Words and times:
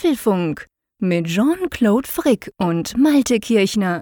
Apfelfunk 0.00 0.66
mit 0.98 1.26
Jean-Claude 1.26 2.08
Frick 2.08 2.50
und 2.56 2.96
Malte 2.96 3.38
Kirchner. 3.38 4.00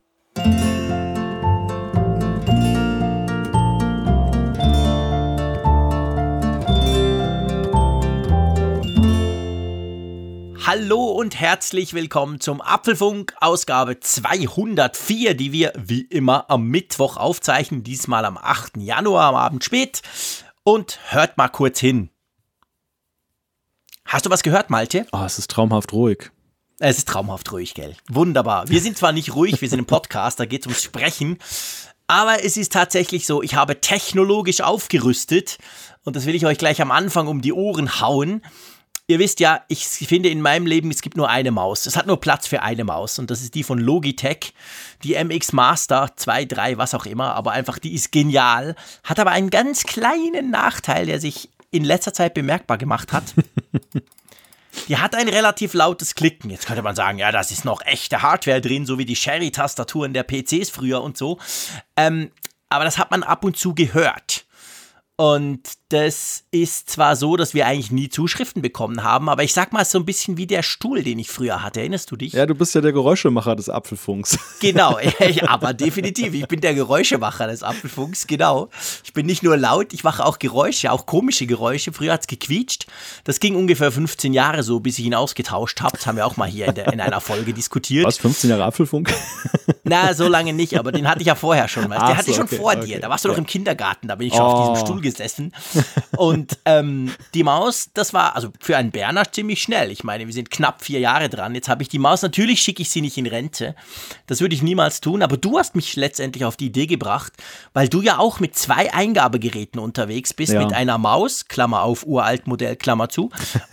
Hallo 10.65 11.05
und 11.11 11.41
herzlich 11.41 11.95
willkommen 11.95 12.39
zum 12.39 12.61
Apfelfunk, 12.61 13.35
Ausgabe 13.41 13.99
204, 13.99 15.35
die 15.35 15.51
wir 15.51 15.73
wie 15.77 16.03
immer 16.03 16.49
am 16.49 16.69
Mittwoch 16.69 17.17
aufzeichnen, 17.17 17.83
diesmal 17.83 18.25
am 18.25 18.39
8. 18.39 18.77
Januar 18.77 19.31
am 19.31 19.35
Abend 19.35 19.65
spät. 19.65 20.03
Und 20.63 21.01
hört 21.09 21.37
mal 21.39 21.49
kurz 21.49 21.81
hin. 21.81 22.11
Hast 24.09 24.25
du 24.25 24.31
was 24.31 24.43
gehört, 24.43 24.71
Malte? 24.71 25.07
Oh, 25.13 25.23
es 25.27 25.39
ist 25.39 25.51
traumhaft 25.51 25.93
ruhig. 25.93 26.31
Es 26.79 26.97
ist 26.97 27.09
traumhaft 27.09 27.53
ruhig, 27.53 27.75
gell? 27.75 27.95
Wunderbar. 28.09 28.67
Wir 28.67 28.81
sind 28.81 28.97
zwar 28.97 29.13
nicht 29.13 29.35
ruhig, 29.35 29.61
wir 29.61 29.69
sind 29.69 29.81
im 29.81 29.85
Podcast, 29.85 30.41
da 30.41 30.47
geht 30.47 30.63
es 30.63 30.67
ums 30.67 30.83
Sprechen. 30.83 31.37
Aber 32.07 32.43
es 32.43 32.57
ist 32.57 32.73
tatsächlich 32.73 33.27
so, 33.27 33.43
ich 33.43 33.55
habe 33.55 33.83
technologisch 33.83 34.63
aufgerüstet 34.63 35.59
und 36.05 36.17
das 36.17 36.25
will 36.25 36.35
ich 36.35 36.47
euch 36.47 36.57
gleich 36.57 36.81
am 36.81 36.91
Anfang 36.91 37.27
um 37.27 37.43
die 37.43 37.53
Ohren 37.53 38.01
hauen. 38.01 38.41
Ihr 39.09 39.19
wisst 39.19 39.41
ja, 39.41 39.61
ich 39.69 39.85
finde 39.87 40.31
in 40.31 40.41
meinem 40.41 40.65
Leben, 40.65 40.91
es 40.91 41.03
gibt 41.03 41.19
nur 41.19 41.29
eine 41.29 41.51
Maus. 41.51 41.85
Es 41.85 41.95
hat 41.95 42.07
nur 42.07 42.19
Platz 42.19 42.47
für 42.47 42.63
eine 42.63 42.85
Maus 42.85 43.19
und 43.19 43.31
das 43.31 43.43
ist 43.43 43.55
die 43.55 43.63
von 43.63 43.79
Logitech, 43.79 44.55
die 45.05 45.23
MX 45.23 45.53
Master 45.53 46.13
2, 46.17 46.47
3, 46.47 46.79
was 46.79 46.95
auch 46.95 47.05
immer, 47.05 47.35
aber 47.35 47.53
einfach 47.53 47.79
die 47.79 47.93
ist 47.93 48.11
genial, 48.11 48.75
hat 49.05 49.21
aber 49.21 49.33
einen 49.33 49.51
ganz 49.51 49.83
kleinen 49.83 50.51
Nachteil, 50.51 51.05
der 51.05 51.21
sich 51.21 51.51
in 51.71 51.85
letzter 51.85 52.13
Zeit 52.13 52.35
bemerkbar 52.35 52.79
gemacht 52.79 53.13
hat. 53.13 53.35
Die 54.89 54.97
hat 54.97 55.15
ein 55.15 55.29
relativ 55.29 55.75
lautes 55.75 56.15
Klicken. 56.15 56.51
Jetzt 56.51 56.67
könnte 56.67 56.83
man 56.83 56.95
sagen, 56.95 57.19
ja, 57.19 57.33
das 57.33 57.51
ist 57.51 57.65
noch 57.65 57.83
echte 57.85 58.23
Hardware 58.23 58.61
drin, 58.61 58.87
so 58.87 58.99
wie 58.99 59.05
die 59.05 59.17
Sherry-Tastaturen 59.17 60.13
der 60.13 60.25
PCs 60.25 60.71
früher 60.71 61.03
und 61.03 61.17
so. 61.17 61.39
Ähm, 61.97 62.31
aber 62.69 62.85
das 62.85 62.99
hat 62.99 63.11
man 63.11 63.23
ab 63.23 63.45
und 63.45 63.57
zu 63.57 63.75
gehört. 63.75 64.47
Und 65.17 65.78
das 65.89 66.45
ist 66.51 66.91
zwar 66.91 67.17
so, 67.17 67.37
dass 67.37 67.55
wir 67.55 67.67
eigentlich 67.67 67.91
nie 67.91 68.11
Zuschriften 68.11 68.61
bekommen 68.61 69.03
haben, 69.03 69.31
aber 69.31 69.43
ich 69.43 69.55
sag 69.55 69.73
mal 69.73 69.87
so 69.87 69.99
ein 69.99 70.05
bisschen 70.05 70.37
wie 70.37 70.47
der 70.47 70.63
Stuhl, 70.63 71.03
den 71.03 71.19
ich 71.19 71.31
früher 71.31 71.63
hatte. 71.63 71.81
Erinnerst 71.81 72.11
du 72.11 72.17
dich? 72.17 72.35
Ja, 72.35 72.45
du 72.45 72.55
bist 72.55 72.75
ja 72.75 72.83
der 72.83 72.93
Geräuschemacher 72.93 73.57
des 73.57 73.69
Apfelfunks. 73.69 74.39
Genau, 74.61 74.99
aber 75.47 75.73
definitiv. 75.73 76.35
Ich 76.35 76.49
bin 76.49 76.61
der 76.61 76.75
Geräuschemacher 76.75 77.47
des 77.47 77.63
Apfelfunks, 77.63 78.27
genau. 78.27 78.71
Ich 79.05 79.13
bin 79.13 79.25
nicht 79.25 79.45
nur 79.45 79.57
laut, 79.57 79.93
ich 79.93 80.03
mache 80.03 80.25
auch 80.27 80.41
Geräusche, 80.41 80.91
auch 80.91 81.07
komische 81.07 81.47
Geräusche. 81.47 81.93
Früher 81.93 82.13
hat 82.13 82.23
es 82.23 82.27
gequietscht. 82.27 82.87
Das 83.23 83.39
ging 83.39 83.55
ungefähr 83.55 83.93
15 83.93 84.33
Jahre 84.33 84.65
so, 84.65 84.81
bis 84.81 84.99
ich 84.99 85.05
ihn 85.05 85.15
ausgetauscht 85.15 85.81
habe. 85.81 85.97
Das 85.97 86.07
haben 86.09 86.17
wir 86.17 86.27
auch 86.27 86.37
mal 86.37 86.49
hier 86.49 86.67
in, 86.67 86.75
der, 86.75 86.93
in 86.93 87.01
einer 87.01 87.21
Folge 87.21 87.53
diskutiert. 87.53 88.05
Was, 88.05 88.19
15 88.19 88.51
Jahre 88.51 88.65
Apfelfunk? 88.65 89.15
Na, 89.85 90.13
so 90.13 90.27
lange 90.27 90.53
nicht, 90.53 90.77
aber 90.77 90.91
den 90.91 91.09
hatte 91.09 91.21
ich 91.21 91.29
ja 91.29 91.37
vorher 91.37 91.69
schon. 91.69 91.89
Weißt? 91.89 92.03
Der 92.03 92.17
hatte 92.17 92.31
ich 92.31 92.37
schon 92.37 92.47
okay, 92.47 92.57
vor 92.57 92.73
okay, 92.73 92.87
dir. 92.87 93.01
Da 93.01 93.09
warst 93.09 93.25
du 93.25 93.29
okay. 93.29 93.37
doch 93.37 93.39
im 93.39 93.47
Kindergarten, 93.47 94.09
da 94.09 94.17
bin 94.17 94.27
ich 94.27 94.35
schon 94.35 94.43
oh. 94.43 94.49
auf 94.49 94.73
diesem 94.73 94.87
Stuhl 94.87 95.01
gesessen. 95.01 95.53
Und 96.17 96.59
ähm, 96.65 97.13
die 97.35 97.43
Maus, 97.43 97.91
das 97.95 98.13
war 98.13 98.35
also 98.37 98.51
für 98.61 98.77
einen 98.77 98.91
Berner 98.91 99.31
ziemlich 99.31 99.63
schnell. 99.63 99.91
Ich 99.91 100.05
meine, 100.05 100.27
wir 100.27 100.35
sind 100.35 100.51
knapp 100.51 100.83
vier 100.83 101.01
Jahre 101.01 101.29
dran. 101.29 101.55
Jetzt 101.55 101.69
habe 101.69 101.83
ich 101.83 101.89
die 101.89 101.99
Maus, 101.99 102.23
natürlich 102.23 102.61
schicke 102.61 102.83
ich 102.83 102.91
sie 102.91 103.01
nicht 103.01 103.17
in 103.17 103.27
Rente. 103.27 103.75
Das 104.27 104.41
würde 104.41 104.55
ich 104.55 104.63
niemals 104.63 105.01
tun, 105.01 105.23
aber 105.23 105.37
du 105.37 105.59
hast 105.59 105.75
mich 105.75 105.97
letztendlich 105.97 106.45
auf 106.45 106.57
die 106.57 106.67
Idee 106.67 106.87
gebracht, 106.87 107.33
weil 107.73 107.89
du 107.89 108.03
ja 108.03 108.19
auch 108.19 108.41
mit 108.41 108.57
zwei 108.57 108.93
Eingabegeräten 108.93 109.81
unterwegs 109.81 110.35
bist. 110.35 110.53
Ja. 110.53 110.65
Mit 110.65 110.73
einer 110.73 110.99
Maus, 110.99 111.47
Klammer 111.47 111.83
auf, 111.83 112.07
uralt 112.07 112.47
Modell, 112.47 112.77
Klammer 112.77 113.09
zu. 113.09 113.31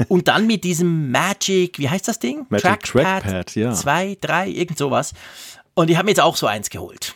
und 0.08 0.28
dann 0.28 0.48
mit 0.48 0.64
diesem 0.64 1.12
Magic, 1.12 1.80
wie 1.80 1.90
heißt 1.90 2.08
das 2.08 2.20
Ding? 2.20 2.46
Magic 2.50 2.84
Trackpad, 2.84 3.24
Trackpad 3.24 3.56
ja. 3.56 3.74
Zwei, 3.74 4.18
drei, 4.20 4.50
irgend 4.50 4.78
sowas. 4.78 5.14
Und 5.74 5.90
ich 5.90 5.98
habe 5.98 6.06
mir 6.06 6.12
jetzt 6.12 6.22
auch 6.22 6.36
so 6.36 6.48
eins 6.48 6.70
geholt. 6.70 7.16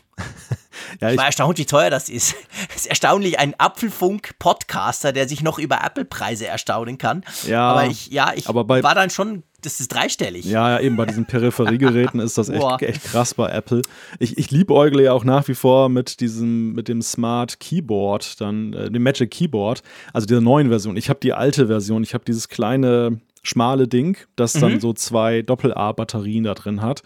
Ja, 1.02 1.11
ich, 1.11 1.17
war 1.17 1.25
erstaunt, 1.25 1.58
wie 1.58 1.66
teuer 1.66 1.89
das 1.89 2.09
ist. 2.09 2.35
Es 2.69 2.81
ist 2.81 2.88
erstaunlich, 2.88 3.40
ein 3.40 3.53
Apfelfunk-Podcaster, 3.57 5.13
der 5.13 5.28
sich 5.28 5.41
noch 5.44 5.59
über 5.59 5.79
Apple-Preise 5.84 6.47
erstaunen 6.47 6.97
kann. 6.97 7.23
Ja, 7.47 7.72
aber 7.72 7.88
ich, 7.88 8.07
ja, 8.07 8.31
ich 8.35 8.47
aber 8.47 8.63
bei, 8.63 8.84
war 8.84 8.95
dann 8.95 9.09
schon, 9.09 9.44
das 9.62 9.79
ist 9.79 9.90
dreistellig. 9.90 10.45
Ja, 10.45 10.79
eben 10.79 10.95
bei 10.95 11.06
diesen 11.06 11.25
Peripheriegeräten 11.25 12.19
ist 12.19 12.38
das 12.38 12.50
echt, 12.50 12.81
echt 12.81 13.03
krass 13.03 13.34
bei 13.34 13.50
Apple. 13.50 13.81
Ich, 14.19 14.38
ich 14.38 14.51
liebäugle 14.51 15.03
ja 15.03 15.13
auch 15.13 15.23
nach 15.23 15.47
wie 15.47 15.56
vor 15.56 15.90
mit 15.90 16.19
diesem, 16.19 16.73
mit 16.73 16.88
dem 16.88 17.01
Smart 17.01 17.59
Keyboard, 17.59 18.40
dann, 18.41 18.73
äh, 18.73 18.90
dem 18.90 19.03
Magic 19.03 19.31
Keyboard, 19.31 19.84
also 20.13 20.28
dieser 20.28 20.41
neuen 20.41 20.69
Version. 20.69 20.97
Ich 20.97 21.09
habe 21.09 21.19
die 21.22 21.34
alte 21.34 21.67
Version, 21.67 22.03
ich 22.03 22.13
habe 22.13 22.23
dieses 22.25 22.47
kleine, 22.47 23.19
schmale 23.44 23.88
Ding, 23.88 24.17
das 24.35 24.56
mhm. 24.56 24.59
dann 24.61 24.79
so 24.79 24.94
zwei 24.94 25.41
Doppel-A-Batterien 25.41 26.44
da 26.44 26.53
drin 26.53 26.81
hat. 26.81 27.03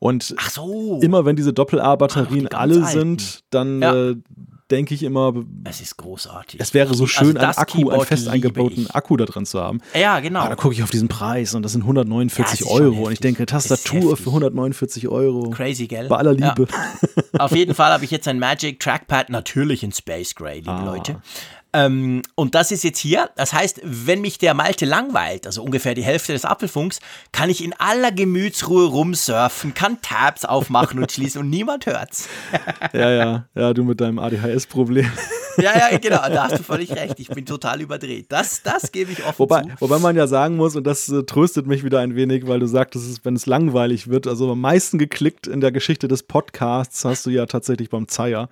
Und 0.00 0.34
so. 0.50 0.98
immer 1.02 1.26
wenn 1.26 1.36
diese 1.36 1.52
Doppel-A-Batterien 1.52 2.48
alle 2.48 2.76
alten. 2.76 2.86
sind, 2.86 3.44
dann 3.50 3.82
ja. 3.82 4.10
äh, 4.10 4.16
denke 4.70 4.94
ich 4.94 5.02
immer, 5.02 5.34
es 5.64 5.82
ist 5.82 5.96
großartig. 5.98 6.58
Es 6.58 6.72
wäre 6.72 6.86
so 6.88 7.04
also 7.04 7.06
schön, 7.06 7.36
also 7.36 7.46
einen 7.46 7.58
Akku, 7.58 7.76
Keyboard 7.76 7.94
einen 7.94 8.06
fest 8.06 8.28
eingebauten 8.28 8.90
Akku 8.90 9.16
da 9.18 9.26
drin 9.26 9.44
zu 9.44 9.60
haben. 9.60 9.80
Ja, 9.94 10.20
genau. 10.20 10.40
Aber 10.40 10.50
da 10.50 10.56
gucke 10.56 10.74
ich 10.74 10.82
auf 10.82 10.90
diesen 10.90 11.08
Preis 11.08 11.54
und 11.54 11.62
das 11.62 11.72
sind 11.72 11.82
149 11.82 12.60
ja, 12.60 12.66
Euro. 12.66 13.06
Und 13.06 13.12
ich 13.12 13.20
denke, 13.20 13.44
Tastatur 13.44 14.16
für 14.16 14.30
149 14.30 15.08
Euro. 15.08 15.50
Crazy, 15.50 15.86
gell? 15.86 16.08
Bei 16.08 16.16
aller 16.16 16.32
Liebe. 16.32 16.66
Ja. 17.32 17.40
auf 17.40 17.52
jeden 17.52 17.74
Fall 17.74 17.92
habe 17.92 18.04
ich 18.04 18.10
jetzt 18.10 18.26
ein 18.26 18.38
Magic 18.38 18.80
Trackpad, 18.80 19.28
natürlich 19.28 19.82
in 19.82 19.92
Space 19.92 20.34
Gray, 20.34 20.56
liebe 20.56 20.70
ah. 20.70 20.84
Leute. 20.84 21.20
Ähm, 21.72 22.22
und 22.34 22.54
das 22.54 22.72
ist 22.72 22.82
jetzt 22.82 22.98
hier. 22.98 23.30
Das 23.36 23.52
heißt, 23.52 23.80
wenn 23.84 24.20
mich 24.20 24.38
der 24.38 24.54
Malte 24.54 24.86
langweilt, 24.86 25.46
also 25.46 25.62
ungefähr 25.62 25.94
die 25.94 26.02
Hälfte 26.02 26.32
des 26.32 26.44
Apfelfunks, 26.44 27.00
kann 27.32 27.48
ich 27.48 27.62
in 27.62 27.72
aller 27.78 28.10
Gemütsruhe 28.10 28.86
rumsurfen, 28.86 29.74
kann 29.74 30.00
Tabs 30.02 30.44
aufmachen 30.44 30.98
und 31.00 31.12
schließen 31.12 31.40
und 31.42 31.50
niemand 31.50 31.86
hört's. 31.86 32.28
ja, 32.92 33.10
ja, 33.10 33.44
ja, 33.54 33.72
du 33.72 33.84
mit 33.84 34.00
deinem 34.00 34.18
ADHS-Problem. 34.18 35.10
ja, 35.58 35.90
ja, 35.90 35.98
genau, 35.98 36.28
da 36.28 36.44
hast 36.44 36.58
du 36.58 36.62
völlig 36.62 36.90
recht. 36.90 37.20
Ich 37.20 37.28
bin 37.28 37.46
total 37.46 37.80
überdreht. 37.80 38.26
Das, 38.30 38.62
das 38.62 38.90
gebe 38.90 39.12
ich 39.12 39.24
offen 39.24 39.38
wobei, 39.38 39.62
zu. 39.62 39.68
Wobei 39.78 39.98
man 39.98 40.16
ja 40.16 40.26
sagen 40.26 40.56
muss, 40.56 40.74
und 40.74 40.86
das 40.86 41.08
äh, 41.08 41.22
tröstet 41.22 41.68
mich 41.68 41.84
wieder 41.84 42.00
ein 42.00 42.16
wenig, 42.16 42.48
weil 42.48 42.58
du 42.58 42.66
sagtest, 42.66 43.24
wenn 43.24 43.36
es 43.36 43.46
langweilig 43.46 44.08
wird, 44.08 44.26
also 44.26 44.50
am 44.50 44.60
meisten 44.60 44.98
geklickt 44.98 45.46
in 45.46 45.60
der 45.60 45.70
Geschichte 45.70 46.08
des 46.08 46.24
Podcasts 46.24 47.04
hast 47.04 47.26
du 47.26 47.30
ja 47.30 47.46
tatsächlich 47.46 47.90
beim 47.90 48.08
Zeier 48.08 48.48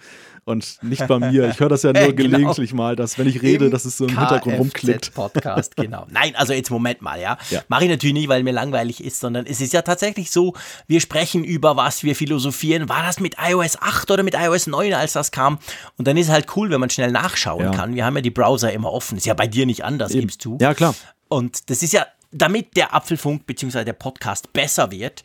und 0.48 0.78
nicht 0.82 1.06
bei 1.06 1.18
mir. 1.18 1.48
Ich 1.50 1.60
höre 1.60 1.68
das 1.68 1.82
ja 1.82 1.92
nur 1.94 2.12
genau. 2.14 2.36
gelegentlich 2.36 2.72
mal, 2.72 2.96
dass 2.96 3.18
wenn 3.18 3.28
ich 3.28 3.42
rede, 3.42 3.66
Im 3.66 3.70
dass 3.70 3.84
es 3.84 3.98
so 3.98 4.06
im 4.06 4.18
Hintergrund 4.18 4.58
rumklickt. 4.58 5.14
Podcast, 5.18 5.76
genau. 5.76 6.06
Nein, 6.10 6.34
also 6.36 6.52
jetzt 6.52 6.70
Moment 6.70 7.02
mal, 7.02 7.20
ja. 7.20 7.36
ja. 7.50 7.62
Mache 7.68 7.84
ich 7.84 7.90
natürlich 7.90 8.14
nicht, 8.14 8.28
weil 8.28 8.42
mir 8.42 8.52
langweilig 8.52 9.04
ist, 9.04 9.20
sondern 9.20 9.46
es 9.46 9.60
ist 9.60 9.72
ja 9.72 9.82
tatsächlich 9.82 10.30
so, 10.30 10.54
wir 10.86 11.00
sprechen 11.00 11.44
über 11.44 11.76
was, 11.76 12.02
wir 12.02 12.16
philosophieren. 12.16 12.88
War 12.88 13.02
das 13.02 13.20
mit 13.20 13.36
iOS 13.38 13.80
8 13.80 14.10
oder 14.10 14.22
mit 14.22 14.34
iOS 14.34 14.66
9, 14.66 14.94
als 14.94 15.12
das 15.12 15.30
kam? 15.30 15.58
Und 15.96 16.08
dann 16.08 16.16
ist 16.16 16.26
es 16.26 16.32
halt 16.32 16.46
cool, 16.56 16.70
wenn 16.70 16.80
man 16.80 16.90
schnell 16.90 17.12
nachschauen 17.12 17.64
ja. 17.64 17.70
kann. 17.70 17.94
Wir 17.94 18.04
haben 18.04 18.16
ja 18.16 18.22
die 18.22 18.30
Browser 18.30 18.72
immer 18.72 18.92
offen. 18.92 19.18
Ist 19.18 19.26
ja 19.26 19.34
bei 19.34 19.46
dir 19.46 19.66
nicht 19.66 19.84
anders, 19.84 20.12
Eben. 20.12 20.22
gibst 20.22 20.44
du. 20.44 20.56
Ja, 20.60 20.74
klar. 20.74 20.94
Und 21.28 21.68
das 21.68 21.82
ist 21.82 21.92
ja, 21.92 22.06
damit 22.32 22.76
der 22.76 22.94
Apfelfunk 22.94 23.46
bzw. 23.46 23.84
der 23.84 23.92
Podcast 23.92 24.52
besser 24.52 24.90
wird, 24.90 25.22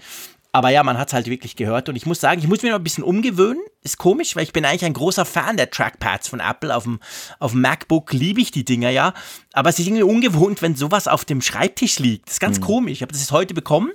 aber 0.51 0.69
ja, 0.69 0.83
man 0.83 0.97
hat 0.97 1.07
es 1.07 1.13
halt 1.13 1.27
wirklich 1.27 1.55
gehört. 1.55 1.89
Und 1.89 1.95
ich 1.95 2.05
muss 2.05 2.21
sagen, 2.21 2.39
ich 2.39 2.47
muss 2.47 2.61
mich 2.61 2.71
noch 2.71 2.79
ein 2.79 2.83
bisschen 2.83 3.03
umgewöhnen. 3.03 3.61
Ist 3.83 3.97
komisch, 3.97 4.35
weil 4.35 4.43
ich 4.43 4.53
bin 4.53 4.65
eigentlich 4.65 4.85
ein 4.85 4.93
großer 4.93 5.25
Fan 5.25 5.57
der 5.57 5.69
Trackpads 5.69 6.27
von 6.29 6.39
Apple. 6.39 6.75
Auf 6.75 6.83
dem, 6.83 6.99
auf 7.39 7.51
dem 7.51 7.61
MacBook 7.61 8.13
liebe 8.13 8.41
ich 8.41 8.51
die 8.51 8.65
Dinger 8.65 8.89
ja. 8.89 9.13
Aber 9.53 9.69
es 9.69 9.77
ist 9.77 9.87
irgendwie 9.87 10.03
ungewohnt, 10.03 10.61
wenn 10.61 10.75
sowas 10.75 11.07
auf 11.07 11.25
dem 11.25 11.41
Schreibtisch 11.41 11.99
liegt. 11.99 12.27
Das 12.27 12.35
ist 12.35 12.39
ganz 12.39 12.59
mhm. 12.59 12.63
komisch. 12.63 12.93
Ich 12.93 13.01
habe 13.01 13.11
das 13.11 13.21
jetzt 13.21 13.31
heute 13.31 13.53
bekommen 13.53 13.91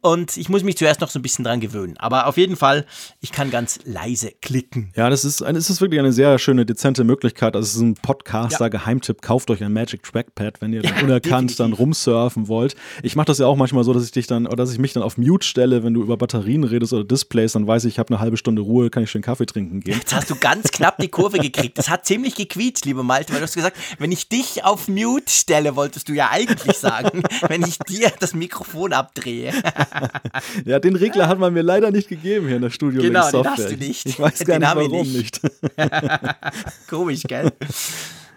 und 0.00 0.36
ich 0.36 0.48
muss 0.48 0.62
mich 0.62 0.76
zuerst 0.76 1.00
noch 1.00 1.10
so 1.10 1.18
ein 1.18 1.22
bisschen 1.22 1.44
dran 1.44 1.58
gewöhnen. 1.60 1.96
Aber 1.98 2.26
auf 2.26 2.36
jeden 2.36 2.56
Fall, 2.56 2.86
ich 3.20 3.32
kann 3.32 3.50
ganz 3.50 3.80
leise 3.84 4.30
klicken. 4.40 4.92
Ja, 4.94 5.10
das 5.10 5.24
ist, 5.24 5.40
es 5.40 5.70
ist 5.70 5.80
wirklich 5.80 5.98
eine 5.98 6.12
sehr 6.12 6.38
schöne, 6.38 6.64
dezente 6.64 7.02
Möglichkeit. 7.02 7.56
Also 7.56 7.66
es 7.66 7.74
ist 7.74 7.80
ein 7.80 7.94
Podcaster-Geheimtipp. 7.94 9.22
Kauft 9.22 9.50
euch 9.50 9.64
ein 9.64 9.72
Magic 9.72 10.04
Trackpad, 10.04 10.60
wenn 10.60 10.72
ihr 10.72 10.82
ja, 10.84 10.90
unerkannt 11.02 11.50
definitiv. 11.50 11.56
dann 11.56 11.72
rumsurfen 11.72 12.46
wollt. 12.46 12.76
Ich 13.02 13.16
mache 13.16 13.26
das 13.26 13.38
ja 13.38 13.46
auch 13.46 13.56
manchmal 13.56 13.82
so, 13.82 13.92
dass 13.92 14.04
ich 14.04 14.12
dich 14.12 14.28
dann, 14.28 14.46
oder 14.46 14.56
dass 14.56 14.72
ich 14.72 14.78
mich 14.78 14.92
dann 14.92 15.02
auf 15.02 15.18
Mute 15.18 15.46
stelle, 15.46 15.82
wenn 15.82 15.94
du 15.94 16.02
über 16.02 16.16
Batterien 16.16 16.62
redest 16.62 16.92
oder 16.92 17.04
Displays, 17.04 17.52
dann 17.52 17.66
weiß 17.66 17.84
ich, 17.84 17.94
ich 17.94 17.98
habe 17.98 18.10
eine 18.14 18.20
halbe 18.20 18.36
Stunde 18.36 18.62
Ruhe, 18.62 18.90
kann 18.90 19.02
ich 19.02 19.10
schön 19.10 19.22
Kaffee 19.28 19.44
trinken 19.44 19.80
gehen. 19.80 19.98
Jetzt 19.98 20.14
hast 20.14 20.30
du 20.30 20.36
ganz 20.36 20.70
knapp 20.70 20.96
die 20.96 21.08
Kurve 21.08 21.38
gekriegt. 21.38 21.76
Das 21.76 21.90
hat 21.90 22.06
ziemlich 22.06 22.34
gequietscht, 22.34 22.86
lieber 22.86 23.02
Malte, 23.02 23.34
weil 23.34 23.40
du 23.40 23.44
hast 23.44 23.54
gesagt, 23.54 23.76
wenn 23.98 24.10
ich 24.10 24.30
dich 24.30 24.64
auf 24.64 24.88
Mute 24.88 25.30
stelle, 25.30 25.76
wolltest 25.76 26.08
du 26.08 26.14
ja 26.14 26.30
eigentlich 26.30 26.78
sagen, 26.78 27.22
wenn 27.48 27.62
ich 27.62 27.78
dir 27.80 28.10
das 28.20 28.32
Mikrofon 28.32 28.94
abdrehe. 28.94 29.52
ja, 30.64 30.78
den 30.78 30.96
Regler 30.96 31.28
hat 31.28 31.38
man 31.38 31.52
mir 31.52 31.60
leider 31.60 31.90
nicht 31.90 32.08
gegeben 32.08 32.46
hier 32.46 32.56
in 32.56 32.62
der 32.62 32.70
Studio 32.70 33.02
Genau, 33.02 33.30
den 33.30 33.46
hast 33.46 33.70
du 33.70 33.76
nicht. 33.76 34.06
Ich 34.06 34.18
weiß 34.18 34.38
gar 34.46 34.58
den 34.58 34.62
nicht, 34.62 34.90
warum 34.90 35.12
nicht. 35.12 35.42
nicht. 35.42 35.70
Komisch, 36.88 37.24
gell? 37.24 37.52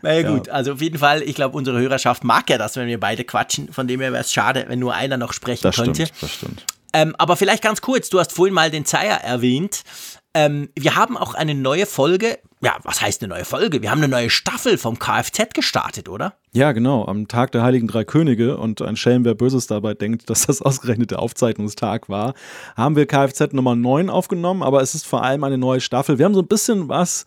Na 0.01 0.13
ja, 0.13 0.29
gut, 0.29 0.49
also 0.49 0.73
auf 0.73 0.81
jeden 0.81 0.97
Fall, 0.97 1.21
ich 1.21 1.35
glaube, 1.35 1.55
unsere 1.55 1.79
Hörerschaft 1.79 2.25
mag 2.25 2.49
ja 2.49 2.57
das, 2.57 2.75
wenn 2.75 2.87
wir 2.87 2.99
beide 2.99 3.23
quatschen. 3.23 3.71
Von 3.71 3.87
dem 3.87 4.01
her 4.01 4.11
wäre 4.11 4.23
es 4.23 4.33
schade, 4.33 4.65
wenn 4.67 4.79
nur 4.79 4.93
einer 4.93 5.15
noch 5.15 5.31
sprechen 5.31 5.63
das 5.63 5.77
könnte. 5.77 6.07
Stimmt, 6.07 6.21
das 6.21 6.33
stimmt. 6.33 6.65
Ähm, 6.91 7.15
aber 7.17 7.37
vielleicht 7.37 7.63
ganz 7.63 7.79
kurz, 7.79 8.09
du 8.09 8.19
hast 8.19 8.33
vorhin 8.33 8.53
mal 8.53 8.69
den 8.69 8.83
Zeier 8.83 9.21
erwähnt. 9.21 9.83
Ähm, 10.33 10.69
wir 10.77 10.95
haben 10.95 11.17
auch 11.17 11.33
eine 11.33 11.55
neue 11.55 11.85
Folge 11.85 12.39
ja, 12.63 12.77
was 12.83 13.01
heißt 13.01 13.23
eine 13.23 13.33
neue 13.33 13.45
Folge? 13.45 13.81
Wir 13.81 13.89
haben 13.89 14.03
eine 14.03 14.07
neue 14.07 14.29
Staffel 14.29 14.77
vom 14.77 14.99
Kfz 14.99 15.53
gestartet, 15.53 16.07
oder? 16.07 16.35
Ja, 16.53 16.73
genau, 16.73 17.05
am 17.05 17.27
Tag 17.27 17.51
der 17.53 17.63
Heiligen 17.63 17.87
Drei 17.87 18.03
Könige 18.03 18.57
und 18.57 18.83
ein 18.83 18.95
Schelm, 18.95 19.25
wer 19.25 19.33
Böses 19.33 19.65
dabei 19.65 19.95
denkt, 19.95 20.29
dass 20.29 20.45
das 20.45 20.61
ausgerechnet 20.61 21.11
der 21.11 21.19
Aufzeichnungstag 21.19 22.07
war, 22.07 22.35
haben 22.77 22.95
wir 22.95 23.07
Kfz 23.07 23.53
Nummer 23.53 23.75
9 23.75 24.09
aufgenommen, 24.09 24.61
aber 24.61 24.81
es 24.81 24.93
ist 24.93 25.07
vor 25.07 25.23
allem 25.23 25.43
eine 25.43 25.57
neue 25.57 25.81
Staffel. 25.81 26.19
Wir 26.19 26.25
haben 26.25 26.35
so 26.35 26.41
ein 26.41 26.47
bisschen 26.47 26.87
was 26.87 27.25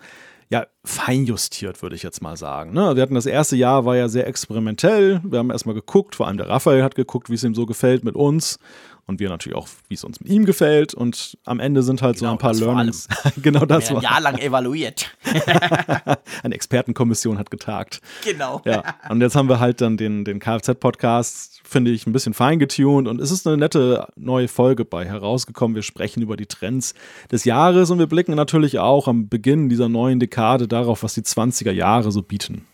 ja, 0.50 0.66
feinjustiert, 0.84 1.82
würde 1.82 1.96
ich 1.96 2.04
jetzt 2.04 2.22
mal 2.22 2.36
sagen. 2.36 2.72
Ne? 2.72 2.94
Wir 2.94 3.02
hatten 3.02 3.14
das 3.14 3.26
erste 3.26 3.56
Jahr, 3.56 3.86
war 3.86 3.96
ja 3.96 4.08
sehr 4.08 4.28
experimentell. 4.28 5.20
Wir 5.24 5.40
haben 5.40 5.50
erstmal 5.50 5.74
geguckt, 5.74 6.14
vor 6.14 6.28
allem 6.28 6.36
der 6.36 6.48
Raphael 6.48 6.84
hat 6.84 6.94
geguckt, 6.94 7.28
wie 7.28 7.34
es 7.34 7.42
ihm 7.42 7.54
so 7.54 7.66
gefällt 7.66 8.04
mit 8.04 8.14
uns 8.14 8.58
und 9.06 9.20
wir 9.20 9.28
natürlich 9.28 9.56
auch, 9.56 9.68
wie 9.88 9.94
es 9.94 10.04
uns 10.04 10.20
mit 10.20 10.30
ihm 10.30 10.44
gefällt. 10.44 10.94
Und 10.94 11.36
am 11.44 11.60
Ende 11.60 11.82
sind 11.82 12.02
halt 12.02 12.16
genau, 12.16 12.30
so 12.30 12.32
ein 12.32 12.38
paar 12.38 12.54
Learnings. 12.54 13.08
genau 13.42 13.66
das 13.66 13.90
war. 13.90 13.98
Ein 13.98 14.02
Jahr 14.02 14.20
lang 14.20 14.38
evaluiert. 14.38 15.14
Eine 16.42 16.54
Expertenkommission 16.54 17.38
hat 17.38 17.50
getagt. 17.50 18.00
Genau. 18.24 18.62
Ja. 18.64 18.82
Und 19.10 19.20
jetzt 19.20 19.36
haben 19.36 19.48
wir 19.48 19.60
halt 19.60 19.80
dann 19.80 19.96
den, 19.96 20.24
den 20.24 20.38
Kfz-Podcast, 20.38 21.60
finde 21.64 21.90
ich, 21.90 22.06
ein 22.06 22.12
bisschen 22.12 22.34
fein 22.34 22.58
getuned 22.58 23.08
und 23.08 23.20
es 23.20 23.30
ist 23.30 23.46
eine 23.46 23.56
nette 23.56 24.08
neue 24.16 24.48
Folge 24.48 24.84
bei 24.84 25.04
herausgekommen. 25.04 25.74
Wir 25.74 25.82
sprechen 25.82 26.22
über 26.22 26.36
die 26.36 26.46
Trends 26.46 26.94
des 27.30 27.44
Jahres 27.44 27.90
und 27.90 27.98
wir 27.98 28.06
blicken 28.06 28.34
natürlich 28.34 28.78
auch 28.78 29.06
am 29.08 29.28
Beginn 29.28 29.68
dieser 29.68 29.88
neuen 29.88 30.18
Dekade 30.18 30.66
darauf, 30.66 31.02
was 31.02 31.14
die 31.14 31.22
20er 31.22 31.72
Jahre 31.72 32.10
so 32.10 32.22
bieten. 32.22 32.66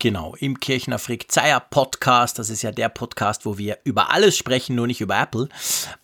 Genau, 0.00 0.34
im 0.38 0.60
Kirchner 0.60 0.98
Frick 0.98 1.30
Zeier 1.32 1.60
Podcast. 1.60 2.38
Das 2.38 2.50
ist 2.50 2.62
ja 2.62 2.72
der 2.72 2.88
Podcast, 2.88 3.46
wo 3.46 3.56
wir 3.56 3.78
über 3.84 4.10
alles 4.12 4.36
sprechen, 4.36 4.74
nur 4.76 4.86
nicht 4.86 5.00
über 5.00 5.18
Apple. 5.18 5.48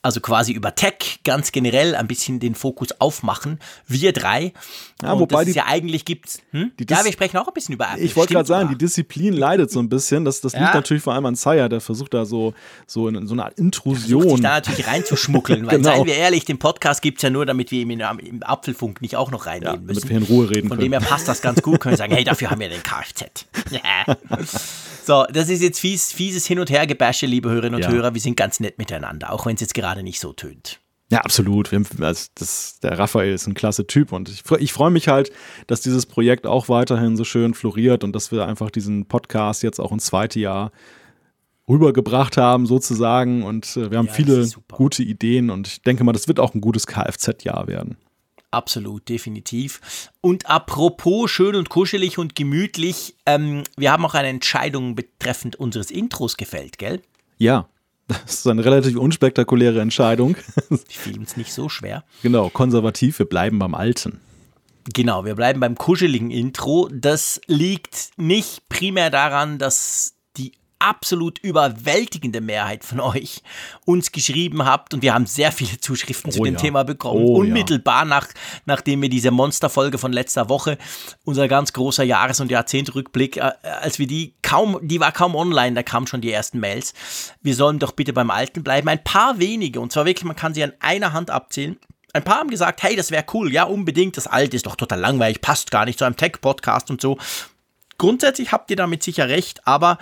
Also 0.00 0.20
quasi 0.20 0.52
über 0.52 0.75
Tech, 0.75 1.20
ganz 1.25 1.52
generell 1.52 1.94
ein 1.94 2.06
bisschen 2.06 2.40
den 2.40 2.54
Fokus 2.54 2.92
aufmachen. 2.98 3.58
Wir 3.87 4.12
drei. 4.12 4.54
Ja, 5.02 5.12
Und 5.12 5.20
wobei 5.20 5.44
die, 5.44 5.52
ja 5.52 5.66
eigentlich 5.66 6.04
gibt. 6.04 6.38
Hm? 6.52 6.72
Ja, 6.88 7.04
wir 7.04 7.12
sprechen 7.12 7.37
auch 7.37 7.48
ein 7.48 7.52
bisschen 7.52 7.75
über 7.75 7.88
Apple. 7.88 8.02
Ich 8.02 8.16
wollte 8.16 8.32
gerade 8.32 8.46
sagen, 8.46 8.69
die 8.70 8.78
Disziplin 8.78 9.34
leidet 9.34 9.70
so 9.70 9.81
ein 9.81 9.88
bisschen. 9.88 10.25
Das, 10.25 10.40
das 10.40 10.52
ja. 10.52 10.60
liegt 10.60 10.75
natürlich 10.75 11.02
vor 11.02 11.12
allem 11.12 11.26
an 11.26 11.34
Zeier, 11.34 11.69
der 11.69 11.81
versucht 11.81 12.14
da 12.14 12.25
so, 12.25 12.54
so, 12.86 13.08
in, 13.08 13.26
so 13.26 13.34
eine 13.34 13.44
Art 13.44 13.58
Intrusion. 13.58 14.31
Sich 14.31 14.40
da 14.40 14.50
natürlich 14.50 14.86
reinzuschmuggeln. 14.86 15.66
weil, 15.66 15.76
genau. 15.76 15.90
seien 15.90 16.06
wir 16.06 16.14
ehrlich, 16.14 16.44
den 16.44 16.58
Podcast 16.58 17.02
gibt 17.02 17.19
es 17.19 17.22
ja 17.22 17.31
nur, 17.31 17.44
damit 17.44 17.70
wir 17.70 17.82
ihn 17.82 17.90
im 17.90 18.43
Apfelfunk 18.43 19.02
nicht 19.02 19.16
auch 19.16 19.31
noch 19.31 19.46
reinnehmen 19.46 19.75
ja, 19.75 19.81
müssen. 19.81 20.08
Damit 20.08 20.10
wir 20.10 20.16
in 20.16 20.22
Ruhe 20.22 20.48
reden 20.48 20.69
Von 20.69 20.78
können. 20.78 20.93
dem 20.93 21.00
her 21.00 21.06
passt 21.06 21.28
das 21.28 21.43
ganz 21.43 21.60
gut. 21.60 21.81
Können 21.81 21.93
wir 21.93 21.98
sagen, 21.98 22.14
hey, 22.14 22.25
dafür 22.25 22.50
haben 22.50 22.60
wir 22.60 22.69
den 22.69 22.82
Kfz. 22.82 23.46
Ja. 23.70 23.80
so, 25.05 25.25
das 25.32 25.49
ist 25.49 25.62
jetzt 25.62 25.79
fies, 25.79 26.12
fieses 26.12 26.47
Hin- 26.47 26.59
und 26.59 26.71
Hergebäsche, 26.71 27.27
liebe 27.27 27.50
Hörerinnen 27.50 27.77
und 27.77 27.85
ja. 27.85 27.91
Hörer. 27.91 28.15
Wir 28.15 28.21
sind 28.21 28.37
ganz 28.37 28.61
nett 28.61 28.79
miteinander, 28.79 29.32
auch 29.32 29.47
wenn 29.47 29.55
es 29.55 29.61
jetzt 29.61 29.75
gerade 29.75 30.03
nicht 30.03 30.21
so 30.21 30.32
tönt. 30.32 30.81
Ja, 31.11 31.23
absolut. 31.23 31.73
Haben, 31.73 31.87
also 32.00 32.29
das, 32.37 32.79
der 32.81 32.99
Raphael 32.99 33.35
ist 33.35 33.47
ein 33.47 33.55
klasse 33.55 33.87
Typ 33.87 34.12
und 34.12 34.29
ich, 34.29 34.44
ich 34.59 34.73
freue 34.73 34.91
mich 34.91 35.09
halt, 35.09 35.32
dass 35.67 35.81
dieses 35.81 36.06
Projekt 36.06 36.47
auch 36.47 36.69
weiterhin 36.69 37.17
so 37.17 37.25
schön 37.25 37.55
floriert 37.55 38.05
und 38.05 38.15
dass 38.15 38.31
wir 38.31 38.47
einfach 38.47 38.71
diesen 38.71 39.06
Podcast 39.06 39.65
jetzt 39.65 39.81
auch 39.81 39.91
ins 39.91 40.06
zweite 40.06 40.38
Jahr 40.38 40.71
rübergebracht 41.69 42.37
haben, 42.37 42.67
sozusagen. 42.67 43.43
Und 43.43 43.77
äh, 43.77 43.91
wir 43.91 43.99
haben 43.99 44.06
ja, 44.06 44.12
viele 44.12 44.49
gute 44.71 45.03
Ideen 45.03 45.50
und 45.50 45.67
ich 45.67 45.82
denke 45.82 46.05
mal, 46.05 46.12
das 46.12 46.29
wird 46.29 46.38
auch 46.38 46.55
ein 46.55 46.61
gutes 46.61 46.87
Kfz-Jahr 46.87 47.67
werden. 47.67 47.97
Absolut, 48.50 49.08
definitiv. 49.08 50.11
Und 50.20 50.50
apropos 50.50 51.31
schön 51.31 51.55
und 51.55 51.69
kuschelig 51.69 52.19
und 52.19 52.35
gemütlich, 52.35 53.14
ähm, 53.25 53.62
wir 53.76 53.93
haben 53.93 54.05
auch 54.05 54.14
eine 54.14 54.29
Entscheidung 54.29 54.97
betreffend 54.97 55.56
unseres 55.56 55.91
Intros 55.91 56.37
gefällt, 56.37 56.79
gell? 56.79 57.00
Ja, 57.38 57.69
das 58.08 58.35
ist 58.35 58.47
eine 58.49 58.64
relativ 58.64 58.97
unspektakuläre 58.97 59.81
Entscheidung. 59.81 60.37
Die 60.70 60.97
fiel 60.97 61.19
uns 61.19 61.37
nicht 61.37 61.52
so 61.52 61.69
schwer. 61.69 62.05
Genau, 62.23 62.49
konservativ, 62.49 63.20
wir 63.20 63.26
bleiben 63.26 63.58
beim 63.61 63.75
Alten. 63.75 64.20
Genau, 64.93 65.25
wir 65.25 65.37
bleiben 65.37 65.61
beim 65.61 65.76
kuscheligen 65.76 66.31
Intro. 66.31 66.88
Das 66.93 67.41
liegt 67.46 68.11
nicht 68.17 68.69
primär 68.69 69.11
daran, 69.11 69.58
dass 69.58 70.14
absolut 70.81 71.38
überwältigende 71.38 72.41
Mehrheit 72.41 72.85
von 72.85 73.00
euch 73.00 73.43
uns 73.85 74.11
geschrieben 74.11 74.65
habt 74.65 74.94
und 74.94 75.03
wir 75.03 75.15
haben 75.15 75.27
sehr 75.27 75.53
viele 75.53 75.79
Zuschriften 75.79 76.31
oh, 76.31 76.32
zu 76.32 76.43
dem 76.43 76.55
ja. 76.55 76.61
Thema 76.61 76.82
bekommen. 76.82 77.25
Oh, 77.25 77.38
Unmittelbar 77.38 78.00
ja. 78.00 78.05
nach, 78.06 78.29
nachdem 78.65 79.03
wir 79.03 79.09
diese 79.09 79.31
Monsterfolge 79.31 79.99
von 79.99 80.12
letzter 80.12 80.49
Woche, 80.49 80.79
unser 81.25 81.47
ganz 81.49 81.73
großer 81.73 82.03
Jahres- 82.03 82.41
und 82.41 82.50
Jahrzehntrückblick, 82.50 83.37
äh, 83.37 83.53
als 83.81 83.99
wir 83.99 84.06
die 84.06 84.35
kaum, 84.43 84.79
die 84.82 85.00
war 85.00 85.12
kaum 85.12 85.37
online, 85.37 85.75
da 85.75 85.82
kamen 85.82 86.06
schon 86.06 86.21
die 86.21 86.32
ersten 86.32 86.59
Mails. 86.59 86.94
Wir 87.43 87.55
sollen 87.55 87.79
doch 87.79 87.93
bitte 87.93 88.12
beim 88.12 88.31
Alten 88.31 88.65
bleiben. 88.65 88.88
Ein 88.88 89.05
paar 89.05 89.38
wenige, 89.38 89.81
und 89.81 89.93
zwar 89.93 90.06
wirklich, 90.06 90.25
man 90.25 90.37
kann 90.37 90.55
sie 90.55 90.65
an 90.65 90.73
einer 90.81 91.12
Hand 91.12 91.31
abzählen. 91.31 91.79
Ein 92.12 92.25
paar 92.25 92.38
haben 92.38 92.50
gesagt, 92.50 92.82
hey, 92.82 92.97
das 92.97 93.11
wäre 93.11 93.25
cool, 93.35 93.53
ja, 93.53 93.65
unbedingt, 93.65 94.17
das 94.17 94.27
Alte 94.27 94.56
ist 94.56 94.67
doch 94.67 94.77
total 94.77 94.99
langweilig, 94.99 95.41
passt 95.41 95.71
gar 95.71 95.85
nicht 95.85 95.99
zu 95.99 96.05
einem 96.05 96.17
Tech-Podcast 96.17 96.91
und 96.91 97.00
so. 97.00 97.19
Grundsätzlich 97.99 98.50
habt 98.50 98.71
ihr 98.71 98.77
damit 98.77 99.03
sicher 99.03 99.29
recht, 99.29 99.67
aber 99.67 99.99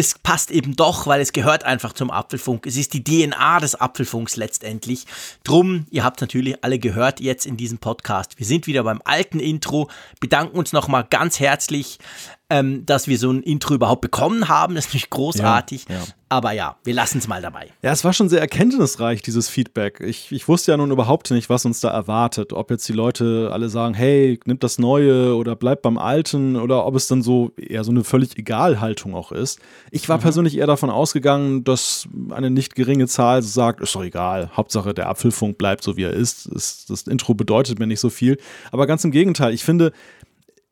es 0.00 0.18
passt 0.18 0.50
eben 0.50 0.76
doch, 0.76 1.06
weil 1.06 1.20
es 1.20 1.32
gehört 1.32 1.64
einfach 1.64 1.92
zum 1.92 2.10
Apfelfunk. 2.10 2.66
Es 2.66 2.78
ist 2.78 2.94
die 2.94 3.04
DNA 3.04 3.60
des 3.60 3.74
Apfelfunks 3.74 4.36
letztendlich. 4.36 5.04
Drum, 5.44 5.86
ihr 5.90 6.04
habt 6.04 6.22
natürlich 6.22 6.64
alle 6.64 6.78
gehört 6.78 7.20
jetzt 7.20 7.44
in 7.44 7.58
diesem 7.58 7.76
Podcast. 7.76 8.38
Wir 8.38 8.46
sind 8.46 8.66
wieder 8.66 8.82
beim 8.82 9.02
alten 9.04 9.40
Intro, 9.40 9.90
bedanken 10.18 10.58
uns 10.58 10.72
nochmal 10.72 11.06
ganz 11.08 11.38
herzlich 11.38 11.98
ähm, 12.50 12.84
dass 12.84 13.08
wir 13.08 13.18
so 13.18 13.30
ein 13.30 13.42
Intro 13.42 13.74
überhaupt 13.74 14.00
bekommen 14.00 14.48
haben. 14.48 14.74
Das 14.74 14.86
ist 14.86 14.94
nicht 14.94 15.10
großartig. 15.10 15.86
Ja, 15.88 15.94
ja. 15.96 16.02
Aber 16.32 16.52
ja, 16.52 16.76
wir 16.84 16.94
lassen 16.94 17.18
es 17.18 17.26
mal 17.26 17.42
dabei. 17.42 17.70
Ja, 17.82 17.90
es 17.90 18.04
war 18.04 18.12
schon 18.12 18.28
sehr 18.28 18.40
erkenntnisreich, 18.40 19.20
dieses 19.20 19.48
Feedback. 19.48 19.98
Ich, 19.98 20.30
ich 20.30 20.46
wusste 20.46 20.70
ja 20.70 20.76
nun 20.76 20.92
überhaupt 20.92 21.28
nicht, 21.32 21.50
was 21.50 21.64
uns 21.64 21.80
da 21.80 21.90
erwartet. 21.90 22.52
Ob 22.52 22.70
jetzt 22.70 22.88
die 22.88 22.92
Leute 22.92 23.50
alle 23.52 23.68
sagen, 23.68 23.94
hey, 23.94 24.38
nimmt 24.44 24.62
das 24.62 24.78
Neue 24.78 25.34
oder 25.34 25.56
bleibt 25.56 25.82
beim 25.82 25.98
Alten 25.98 26.54
oder 26.54 26.86
ob 26.86 26.94
es 26.94 27.08
dann 27.08 27.22
so 27.22 27.50
eher 27.56 27.82
so 27.82 27.90
eine 27.90 28.04
völlig 28.04 28.38
Egal-Haltung 28.38 29.16
auch 29.16 29.32
ist. 29.32 29.58
Ich 29.90 30.08
war 30.08 30.18
mhm. 30.18 30.22
persönlich 30.22 30.56
eher 30.56 30.68
davon 30.68 30.90
ausgegangen, 30.90 31.64
dass 31.64 32.08
eine 32.30 32.50
nicht 32.50 32.76
geringe 32.76 33.08
Zahl 33.08 33.42
sagt, 33.42 33.80
ist 33.80 33.96
doch 33.96 34.04
egal, 34.04 34.50
Hauptsache 34.56 34.94
der 34.94 35.08
Apfelfunk 35.08 35.58
bleibt 35.58 35.82
so, 35.82 35.96
wie 35.96 36.04
er 36.04 36.12
ist. 36.12 36.48
Das 36.52 37.02
Intro 37.08 37.34
bedeutet 37.34 37.80
mir 37.80 37.88
nicht 37.88 38.00
so 38.00 38.08
viel. 38.08 38.38
Aber 38.70 38.86
ganz 38.86 39.02
im 39.02 39.10
Gegenteil, 39.10 39.52
ich 39.52 39.64
finde, 39.64 39.90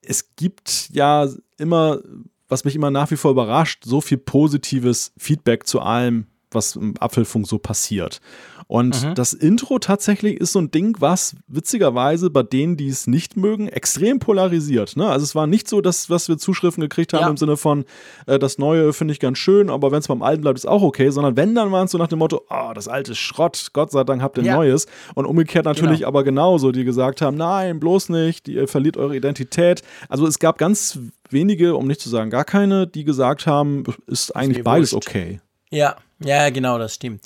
es 0.08 0.34
gibt 0.36 0.88
ja 0.90 1.28
immer, 1.58 2.00
was 2.48 2.64
mich 2.64 2.74
immer 2.74 2.90
nach 2.90 3.10
wie 3.10 3.16
vor 3.16 3.30
überrascht, 3.30 3.84
so 3.84 4.00
viel 4.00 4.18
positives 4.18 5.12
Feedback 5.18 5.66
zu 5.66 5.80
allem, 5.80 6.26
was 6.50 6.76
im 6.76 6.96
Apfelfunk 6.98 7.46
so 7.46 7.58
passiert. 7.58 8.20
Und 8.68 9.02
mhm. 9.02 9.14
das 9.14 9.32
Intro 9.32 9.78
tatsächlich 9.78 10.38
ist 10.38 10.52
so 10.52 10.58
ein 10.58 10.70
Ding, 10.70 10.94
was 11.00 11.34
witzigerweise 11.46 12.28
bei 12.28 12.42
denen, 12.42 12.76
die 12.76 12.88
es 12.88 13.06
nicht 13.06 13.34
mögen, 13.34 13.66
extrem 13.66 14.18
polarisiert. 14.18 14.94
Ne? 14.94 15.08
Also 15.08 15.24
es 15.24 15.34
war 15.34 15.46
nicht 15.46 15.68
so, 15.68 15.80
dass, 15.80 16.08
dass 16.08 16.28
wir 16.28 16.36
Zuschriften 16.36 16.82
gekriegt 16.82 17.14
haben 17.14 17.22
ja. 17.22 17.30
im 17.30 17.38
Sinne 17.38 17.56
von, 17.56 17.86
äh, 18.26 18.38
das 18.38 18.58
Neue 18.58 18.92
finde 18.92 19.12
ich 19.12 19.20
ganz 19.20 19.38
schön, 19.38 19.70
aber 19.70 19.90
wenn 19.90 20.00
es 20.00 20.08
beim 20.08 20.22
Alten 20.22 20.42
bleibt, 20.42 20.58
ist 20.58 20.68
auch 20.68 20.82
okay, 20.82 21.08
sondern 21.08 21.34
wenn, 21.38 21.54
dann 21.54 21.72
waren 21.72 21.86
es 21.86 21.92
so 21.92 21.98
nach 21.98 22.08
dem 22.08 22.18
Motto, 22.18 22.42
oh, 22.50 22.72
das 22.74 22.88
alte 22.88 23.12
ist 23.12 23.18
Schrott, 23.18 23.70
Gott 23.72 23.90
sei 23.90 24.04
Dank 24.04 24.20
habt 24.20 24.36
ihr 24.36 24.44
ja. 24.44 24.56
Neues. 24.56 24.86
Und 25.14 25.24
umgekehrt 25.24 25.64
natürlich 25.64 26.00
genau. 26.00 26.08
aber 26.08 26.22
genauso, 26.22 26.70
die 26.70 26.84
gesagt 26.84 27.22
haben, 27.22 27.38
nein, 27.38 27.80
bloß 27.80 28.10
nicht, 28.10 28.48
ihr 28.48 28.68
verliert 28.68 28.98
eure 28.98 29.16
Identität. 29.16 29.80
Also 30.10 30.26
es 30.26 30.38
gab 30.38 30.58
ganz 30.58 30.98
wenige, 31.30 31.74
um 31.74 31.86
nicht 31.86 32.02
zu 32.02 32.10
sagen 32.10 32.28
gar 32.28 32.44
keine, 32.44 32.86
die 32.86 33.04
gesagt 33.04 33.46
haben, 33.46 33.84
ist 34.06 34.36
eigentlich 34.36 34.62
beides 34.62 34.92
wurscht. 34.92 35.08
okay. 35.08 35.40
Ja, 35.70 35.96
ja, 36.20 36.50
genau, 36.50 36.78
das 36.78 36.94
stimmt. 36.94 37.22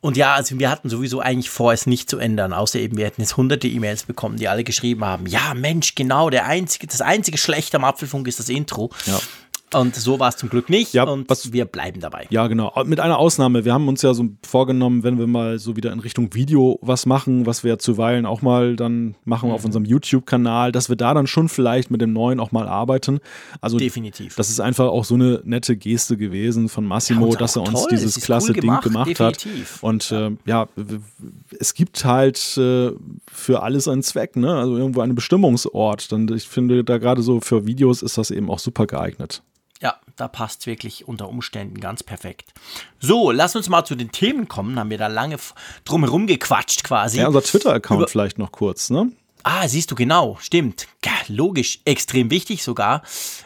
Und 0.00 0.16
ja, 0.16 0.34
also 0.34 0.58
wir 0.58 0.70
hatten 0.70 0.88
sowieso 0.88 1.20
eigentlich 1.20 1.50
vor, 1.50 1.72
es 1.72 1.86
nicht 1.86 2.08
zu 2.08 2.18
ändern, 2.18 2.52
außer 2.52 2.78
eben 2.78 2.96
wir 2.96 3.06
hätten 3.06 3.20
jetzt 3.20 3.36
hunderte 3.36 3.66
E-Mails 3.66 4.04
bekommen, 4.04 4.36
die 4.36 4.46
alle 4.46 4.62
geschrieben 4.62 5.04
haben, 5.04 5.26
ja 5.26 5.54
Mensch, 5.54 5.96
genau, 5.96 6.30
der 6.30 6.46
einzige, 6.46 6.86
das 6.86 7.00
einzige 7.00 7.36
Schlechte 7.36 7.78
am 7.78 7.84
Apfelfunk 7.84 8.28
ist 8.28 8.38
das 8.38 8.48
Intro. 8.48 8.90
Ja. 9.06 9.18
Und 9.74 9.94
so 9.94 10.18
war 10.18 10.30
es 10.30 10.36
zum 10.36 10.48
Glück 10.48 10.70
nicht 10.70 10.94
ja, 10.94 11.04
und 11.04 11.28
was, 11.28 11.52
wir 11.52 11.66
bleiben 11.66 12.00
dabei. 12.00 12.26
Ja, 12.30 12.46
genau. 12.46 12.72
Mit 12.84 13.00
einer 13.00 13.18
Ausnahme. 13.18 13.64
Wir 13.64 13.74
haben 13.74 13.86
uns 13.88 14.02
ja 14.02 14.14
so 14.14 14.28
vorgenommen, 14.46 15.02
wenn 15.02 15.18
wir 15.18 15.26
mal 15.26 15.58
so 15.58 15.76
wieder 15.76 15.92
in 15.92 16.00
Richtung 16.00 16.34
Video 16.34 16.78
was 16.80 17.04
machen, 17.04 17.44
was 17.44 17.64
wir 17.64 17.72
ja 17.72 17.78
zuweilen 17.78 18.24
auch 18.24 18.40
mal 18.40 18.76
dann 18.76 19.14
machen 19.24 19.48
mhm. 19.50 19.54
auf 19.54 19.64
unserem 19.64 19.84
YouTube-Kanal, 19.84 20.72
dass 20.72 20.88
wir 20.88 20.96
da 20.96 21.12
dann 21.12 21.26
schon 21.26 21.48
vielleicht 21.48 21.90
mit 21.90 22.00
dem 22.00 22.12
neuen 22.12 22.40
auch 22.40 22.50
mal 22.50 22.66
arbeiten. 22.66 23.20
Also 23.60 23.78
definitiv. 23.78 24.36
Das 24.36 24.48
ist 24.48 24.60
einfach 24.60 24.86
auch 24.86 25.04
so 25.04 25.14
eine 25.14 25.42
nette 25.44 25.76
Geste 25.76 26.16
gewesen 26.16 26.68
von 26.68 26.84
Massimo, 26.84 27.30
ja, 27.30 27.36
dass 27.36 27.56
er 27.56 27.62
uns 27.62 27.80
toll. 27.80 27.88
dieses 27.90 28.20
klasse 28.20 28.52
cool 28.52 28.60
gemacht, 28.60 28.84
Ding 28.84 28.92
gemacht 28.92 29.10
definitiv. 29.10 29.74
hat. 29.74 29.82
Und 29.82 30.12
äh, 30.12 30.30
ja, 30.46 30.66
es 31.58 31.74
gibt 31.74 32.04
halt 32.04 32.38
äh, 32.56 32.92
für 33.30 33.62
alles 33.62 33.88
einen 33.88 34.02
Zweck, 34.02 34.36
ne? 34.36 34.54
Also 34.54 34.76
irgendwo 34.76 35.00
einen 35.00 35.14
Bestimmungsort. 35.14 36.10
Dann 36.10 36.28
ich 36.34 36.48
finde 36.48 36.84
da 36.84 36.98
gerade 36.98 37.22
so 37.22 37.40
für 37.40 37.66
Videos 37.66 38.02
ist 38.02 38.16
das 38.16 38.30
eben 38.30 38.50
auch 38.50 38.58
super 38.58 38.86
geeignet. 38.86 39.42
Ja, 39.80 39.96
da 40.16 40.26
passt 40.26 40.60
es 40.60 40.66
wirklich 40.66 41.06
unter 41.06 41.28
Umständen 41.28 41.80
ganz 41.80 42.02
perfekt. 42.02 42.52
So, 42.98 43.30
lass 43.30 43.54
uns 43.54 43.68
mal 43.68 43.84
zu 43.84 43.94
den 43.94 44.10
Themen 44.10 44.48
kommen. 44.48 44.78
Haben 44.78 44.90
wir 44.90 44.98
da 44.98 45.06
lange 45.06 45.36
drum 45.84 46.02
herum 46.02 46.26
gequatscht 46.26 46.82
quasi. 46.82 47.18
Ja, 47.18 47.28
unser 47.28 47.42
Twitter-Account 47.42 48.10
vielleicht 48.10 48.38
noch 48.38 48.50
kurz, 48.50 48.90
ne? 48.90 49.12
Ah, 49.44 49.68
siehst 49.68 49.90
du 49.90 49.94
genau, 49.94 50.36
stimmt. 50.40 50.88
Ja, 51.04 51.12
logisch, 51.28 51.80
extrem 51.84 52.30
wichtig 52.30 52.62
sogar. 52.62 53.02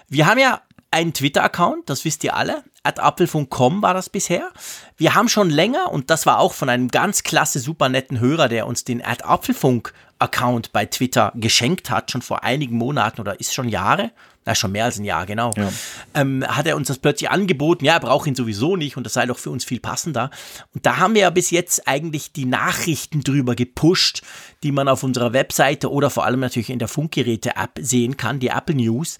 Wir 0.08 0.26
haben 0.26 0.38
ja 0.38 0.62
einen 0.90 1.12
Twitter-Account, 1.12 1.88
das 1.88 2.04
wisst 2.04 2.24
ihr 2.24 2.34
alle, 2.34 2.64
at 2.82 2.98
apfelfunk.com 2.98 3.82
war 3.82 3.94
das 3.94 4.08
bisher. 4.08 4.50
Wir 4.96 5.14
haben 5.14 5.28
schon 5.28 5.50
länger, 5.50 5.92
und 5.92 6.10
das 6.10 6.26
war 6.26 6.38
auch 6.38 6.54
von 6.54 6.68
einem 6.68 6.88
ganz 6.88 7.22
klasse, 7.22 7.60
super 7.60 7.88
netten 7.88 8.20
Hörer, 8.20 8.48
der 8.48 8.66
uns 8.66 8.84
den 8.84 9.04
at 9.04 9.24
apfelfunk 9.24 9.92
Account 10.18 10.72
bei 10.72 10.86
Twitter 10.86 11.32
geschenkt 11.34 11.90
hat, 11.90 12.10
schon 12.10 12.22
vor 12.22 12.44
einigen 12.44 12.76
Monaten 12.76 13.20
oder 13.20 13.40
ist 13.40 13.54
schon 13.54 13.68
Jahre, 13.68 14.12
na 14.44 14.54
schon 14.54 14.72
mehr 14.72 14.86
als 14.86 14.98
ein 14.98 15.04
Jahr, 15.04 15.26
genau, 15.26 15.52
ja. 15.56 15.72
ähm, 16.14 16.44
hat 16.46 16.66
er 16.66 16.76
uns 16.76 16.88
das 16.88 16.98
plötzlich 16.98 17.30
angeboten, 17.30 17.84
ja, 17.84 17.94
er 17.94 18.00
braucht 18.00 18.26
ihn 18.26 18.34
sowieso 18.34 18.76
nicht 18.76 18.96
und 18.96 19.04
das 19.04 19.12
sei 19.12 19.26
doch 19.26 19.38
für 19.38 19.50
uns 19.50 19.64
viel 19.64 19.80
passender. 19.80 20.30
Und 20.74 20.84
da 20.86 20.96
haben 20.98 21.14
wir 21.14 21.22
ja 21.22 21.30
bis 21.30 21.50
jetzt 21.50 21.86
eigentlich 21.86 22.32
die 22.32 22.44
Nachrichten 22.44 23.22
drüber 23.22 23.54
gepusht, 23.54 24.22
die 24.62 24.72
man 24.72 24.88
auf 24.88 25.02
unserer 25.02 25.32
Webseite 25.32 25.90
oder 25.90 26.10
vor 26.10 26.24
allem 26.24 26.40
natürlich 26.40 26.70
in 26.70 26.78
der 26.78 26.88
Funkgeräte-App 26.88 27.78
sehen 27.80 28.16
kann, 28.16 28.40
die 28.40 28.48
Apple 28.48 28.74
News. 28.74 29.18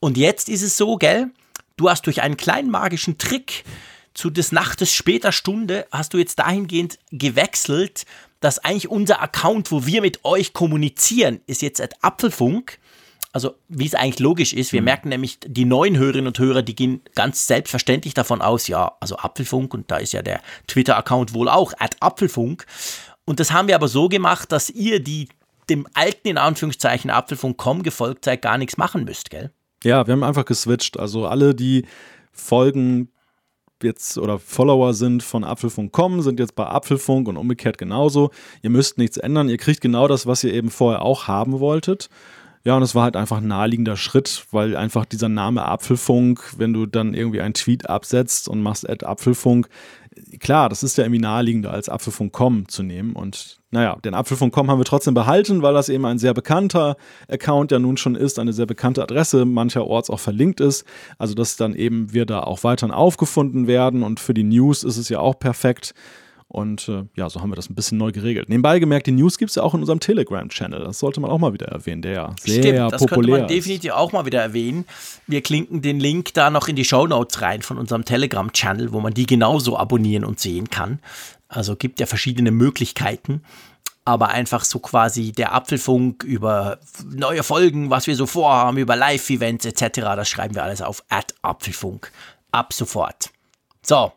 Und 0.00 0.16
jetzt 0.16 0.48
ist 0.48 0.62
es 0.62 0.76
so, 0.76 0.96
gell, 0.96 1.30
du 1.76 1.90
hast 1.90 2.06
durch 2.06 2.22
einen 2.22 2.36
kleinen 2.36 2.70
magischen 2.70 3.18
Trick 3.18 3.64
zu 4.14 4.30
des 4.30 4.52
Nachtes 4.52 4.92
später 4.92 5.32
Stunde 5.32 5.86
hast 5.90 6.14
du 6.14 6.18
jetzt 6.18 6.38
dahingehend 6.38 6.98
gewechselt, 7.10 8.06
dass 8.40 8.58
eigentlich 8.60 8.88
unser 8.88 9.20
Account, 9.20 9.72
wo 9.72 9.86
wir 9.86 10.02
mit 10.02 10.24
euch 10.24 10.52
kommunizieren, 10.52 11.40
ist 11.46 11.62
jetzt 11.62 11.80
at 11.80 11.94
Apfelfunk. 12.02 12.78
Also, 13.34 13.56
wie 13.68 13.84
es 13.84 13.96
eigentlich 13.96 14.20
logisch 14.20 14.52
ist, 14.52 14.72
wir 14.72 14.80
mhm. 14.80 14.84
merken 14.84 15.08
nämlich, 15.08 15.40
die 15.44 15.64
neuen 15.64 15.98
Hörerinnen 15.98 16.28
und 16.28 16.38
Hörer, 16.38 16.62
die 16.62 16.76
gehen 16.76 17.00
ganz 17.16 17.48
selbstverständlich 17.48 18.14
davon 18.14 18.40
aus, 18.40 18.68
ja, 18.68 18.92
also 19.00 19.16
Apfelfunk 19.16 19.74
und 19.74 19.90
da 19.90 19.96
ist 19.96 20.12
ja 20.12 20.22
der 20.22 20.40
Twitter-Account 20.68 21.34
wohl 21.34 21.48
auch, 21.48 21.72
at 21.80 21.96
Apfelfunk. 21.98 22.64
Und 23.24 23.40
das 23.40 23.50
haben 23.50 23.66
wir 23.66 23.74
aber 23.74 23.88
so 23.88 24.08
gemacht, 24.08 24.52
dass 24.52 24.70
ihr, 24.70 25.00
die 25.00 25.28
dem 25.68 25.88
alten, 25.94 26.28
in 26.28 26.38
Anführungszeichen, 26.38 27.10
Apfelfunk.com 27.10 27.82
gefolgt 27.82 28.24
seid, 28.24 28.40
gar 28.40 28.56
nichts 28.56 28.76
machen 28.76 29.02
müsst, 29.02 29.30
gell? 29.30 29.50
Ja, 29.82 30.06
wir 30.06 30.12
haben 30.12 30.22
einfach 30.22 30.44
geswitcht. 30.44 30.96
Also 31.00 31.26
alle, 31.26 31.56
die 31.56 31.86
Folgen 32.30 33.08
jetzt 33.82 34.16
oder 34.16 34.38
Follower 34.38 34.94
sind 34.94 35.24
von 35.24 35.42
Apfelfunk.com, 35.42 36.22
sind 36.22 36.38
jetzt 36.38 36.54
bei 36.54 36.66
Apfelfunk 36.66 37.26
und 37.26 37.36
umgekehrt 37.36 37.78
genauso. 37.78 38.30
Ihr 38.62 38.70
müsst 38.70 38.96
nichts 38.96 39.16
ändern. 39.16 39.48
Ihr 39.48 39.58
kriegt 39.58 39.80
genau 39.80 40.06
das, 40.06 40.24
was 40.24 40.44
ihr 40.44 40.54
eben 40.54 40.70
vorher 40.70 41.02
auch 41.02 41.26
haben 41.26 41.58
wolltet. 41.58 42.08
Ja, 42.66 42.76
und 42.76 42.82
es 42.82 42.94
war 42.94 43.04
halt 43.04 43.16
einfach 43.16 43.38
ein 43.38 43.46
naheliegender 43.46 43.96
Schritt, 43.96 44.46
weil 44.50 44.74
einfach 44.74 45.04
dieser 45.04 45.28
Name 45.28 45.66
Apfelfunk, 45.66 46.54
wenn 46.56 46.72
du 46.72 46.86
dann 46.86 47.12
irgendwie 47.12 47.42
einen 47.42 47.52
Tweet 47.52 47.90
absetzt 47.90 48.48
und 48.48 48.62
machst 48.62 48.88
Ad 48.88 49.04
Apfelfunk, 49.04 49.68
klar, 50.40 50.70
das 50.70 50.82
ist 50.82 50.96
ja 50.96 51.04
irgendwie 51.04 51.20
naheliegender 51.20 51.72
als 51.72 51.90
Apfelfunk.com 51.90 52.68
zu 52.68 52.82
nehmen. 52.82 53.12
Und 53.12 53.58
naja, 53.70 53.98
den 54.04 54.14
Apfelfunk.com 54.14 54.70
haben 54.70 54.80
wir 54.80 54.84
trotzdem 54.84 55.12
behalten, 55.12 55.60
weil 55.60 55.74
das 55.74 55.90
eben 55.90 56.06
ein 56.06 56.18
sehr 56.18 56.32
bekannter 56.32 56.96
Account 57.28 57.70
ja 57.70 57.78
nun 57.78 57.98
schon 57.98 58.14
ist, 58.14 58.38
eine 58.38 58.54
sehr 58.54 58.66
bekannte 58.66 59.02
Adresse, 59.02 59.44
mancherorts 59.44 60.08
auch 60.08 60.20
verlinkt 60.20 60.60
ist. 60.60 60.86
Also, 61.18 61.34
dass 61.34 61.56
dann 61.56 61.74
eben 61.74 62.14
wir 62.14 62.24
da 62.24 62.40
auch 62.40 62.64
weiterhin 62.64 62.94
aufgefunden 62.94 63.66
werden. 63.66 64.02
Und 64.02 64.20
für 64.20 64.34
die 64.34 64.44
News 64.44 64.84
ist 64.84 64.96
es 64.96 65.08
ja 65.10 65.20
auch 65.20 65.38
perfekt. 65.38 65.94
Und 66.48 66.88
äh, 66.88 67.04
ja, 67.16 67.28
so 67.28 67.40
haben 67.40 67.50
wir 67.50 67.56
das 67.56 67.68
ein 67.68 67.74
bisschen 67.74 67.98
neu 67.98 68.12
geregelt. 68.12 68.48
Nebenbei 68.48 68.78
gemerkt, 68.78 69.06
die 69.06 69.12
News 69.12 69.38
gibt 69.38 69.50
es 69.50 69.56
ja 69.56 69.62
auch 69.62 69.74
in 69.74 69.80
unserem 69.80 70.00
Telegram-Channel. 70.00 70.84
Das 70.84 70.98
sollte 70.98 71.20
man 71.20 71.30
auch 71.30 71.38
mal 71.38 71.52
wieder 71.52 71.66
erwähnen, 71.66 72.02
der 72.02 72.12
ja 72.12 72.34
sehr 72.40 72.62
Stimmt, 72.62 72.92
das 72.92 73.00
populär 73.00 73.38
könnte 73.38 73.40
man 73.40 73.48
definitiv 73.48 73.92
auch 73.92 74.12
mal 74.12 74.26
wieder 74.26 74.40
erwähnen. 74.40 74.84
Wir 75.26 75.42
klinken 75.42 75.82
den 75.82 75.98
Link 75.98 76.34
da 76.34 76.50
noch 76.50 76.68
in 76.68 76.76
die 76.76 76.84
Show 76.84 77.06
Notes 77.06 77.42
rein 77.42 77.62
von 77.62 77.78
unserem 77.78 78.04
Telegram-Channel, 78.04 78.92
wo 78.92 79.00
man 79.00 79.14
die 79.14 79.26
genauso 79.26 79.76
abonnieren 79.76 80.24
und 80.24 80.38
sehen 80.38 80.70
kann. 80.70 81.00
Also 81.48 81.76
gibt 81.76 81.98
ja 81.98 82.06
verschiedene 82.06 82.50
Möglichkeiten. 82.50 83.42
Aber 84.06 84.28
einfach 84.28 84.64
so 84.64 84.80
quasi 84.80 85.32
der 85.32 85.54
Apfelfunk 85.54 86.24
über 86.24 86.78
neue 87.10 87.42
Folgen, 87.42 87.88
was 87.88 88.06
wir 88.06 88.16
so 88.16 88.26
vorhaben, 88.26 88.76
über 88.76 88.96
Live-Events 88.96 89.64
etc., 89.64 90.00
das 90.00 90.28
schreiben 90.28 90.54
wir 90.54 90.62
alles 90.62 90.82
auf 90.82 91.02
Apfelfunk. 91.40 92.12
Ab 92.52 92.74
sofort. 92.74 93.30
So, 93.82 94.12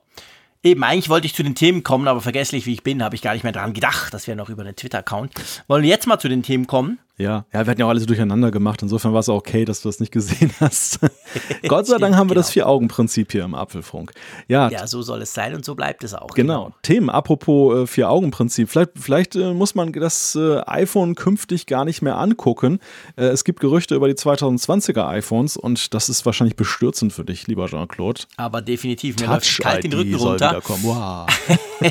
Eben, 0.67 0.83
eigentlich 0.83 1.07
wollte 1.07 1.27
ich 1.27 1.33
zu 1.33 1.43
den 1.43 1.55
Themen 1.55 1.81
kommen, 1.81 2.09
aber 2.09 2.19
vergesslich 2.19 2.65
wie 2.65 2.73
ich 2.73 2.83
bin, 2.83 3.01
habe 3.01 3.15
ich 3.15 3.21
gar 3.21 3.31
nicht 3.31 3.43
mehr 3.43 3.53
daran 3.53 3.71
gedacht, 3.71 4.13
dass 4.13 4.27
wir 4.27 4.35
noch 4.35 4.49
über 4.49 4.63
einen 4.63 4.75
Twitter-Account. 4.75 5.31
Wollen 5.69 5.83
wir 5.83 5.89
jetzt 5.89 6.07
mal 6.07 6.19
zu 6.19 6.27
den 6.27 6.43
Themen 6.43 6.67
kommen? 6.67 6.99
Ja, 7.19 7.45
ja, 7.51 7.65
wir 7.65 7.71
hatten 7.71 7.79
ja 7.79 7.87
auch 7.87 7.89
alles 7.89 8.05
durcheinander 8.05 8.51
gemacht. 8.51 8.83
Insofern 8.83 9.11
war 9.11 9.21
es 9.21 9.29
auch 9.29 9.37
okay, 9.37 9.65
dass 9.65 9.81
du 9.81 9.89
das 9.89 9.99
nicht 9.99 10.11
gesehen 10.11 10.51
hast. 10.59 10.99
Gott 11.67 11.87
sei 11.87 11.97
Dank 11.97 12.15
haben 12.15 12.29
wir 12.29 12.35
genau. 12.35 12.41
das 12.41 12.51
Vier-Augen-Prinzip 12.51 13.31
hier 13.31 13.43
im 13.43 13.55
Apfelfunk. 13.55 14.11
Ja, 14.47 14.69
ja, 14.69 14.85
so 14.85 15.01
soll 15.01 15.23
es 15.23 15.33
sein 15.33 15.55
und 15.55 15.65
so 15.65 15.73
bleibt 15.73 16.03
es 16.03 16.13
auch. 16.13 16.27
Genau. 16.35 16.65
genau. 16.65 16.75
Themen, 16.83 17.09
apropos 17.09 17.75
äh, 17.75 17.87
Vier-Augen-Prinzip. 17.87 18.69
Vielleicht, 18.69 18.91
vielleicht 18.95 19.35
äh, 19.35 19.51
muss 19.53 19.73
man 19.73 19.93
das 19.93 20.35
äh, 20.35 20.61
iPhone 20.67 21.15
künftig 21.15 21.65
gar 21.65 21.85
nicht 21.85 22.03
mehr 22.03 22.19
angucken. 22.19 22.79
Äh, 23.15 23.25
es 23.25 23.43
gibt 23.43 23.61
Gerüchte 23.61 23.95
über 23.95 24.07
die 24.07 24.13
2020er 24.13 25.07
iPhones 25.07 25.57
und 25.57 25.95
das 25.95 26.09
ist 26.09 26.23
wahrscheinlich 26.23 26.55
bestürzend 26.55 27.13
für 27.13 27.25
dich, 27.25 27.47
lieber 27.47 27.65
Jean-Claude. 27.65 28.21
Aber 28.37 28.61
definitiv, 28.61 29.19
mir 29.19 29.25
läuft 29.25 29.59
kalt 29.59 29.83
den 29.83 29.93
Rücken 29.93 30.13
runter. 30.13 30.61
Wow. 30.83 31.25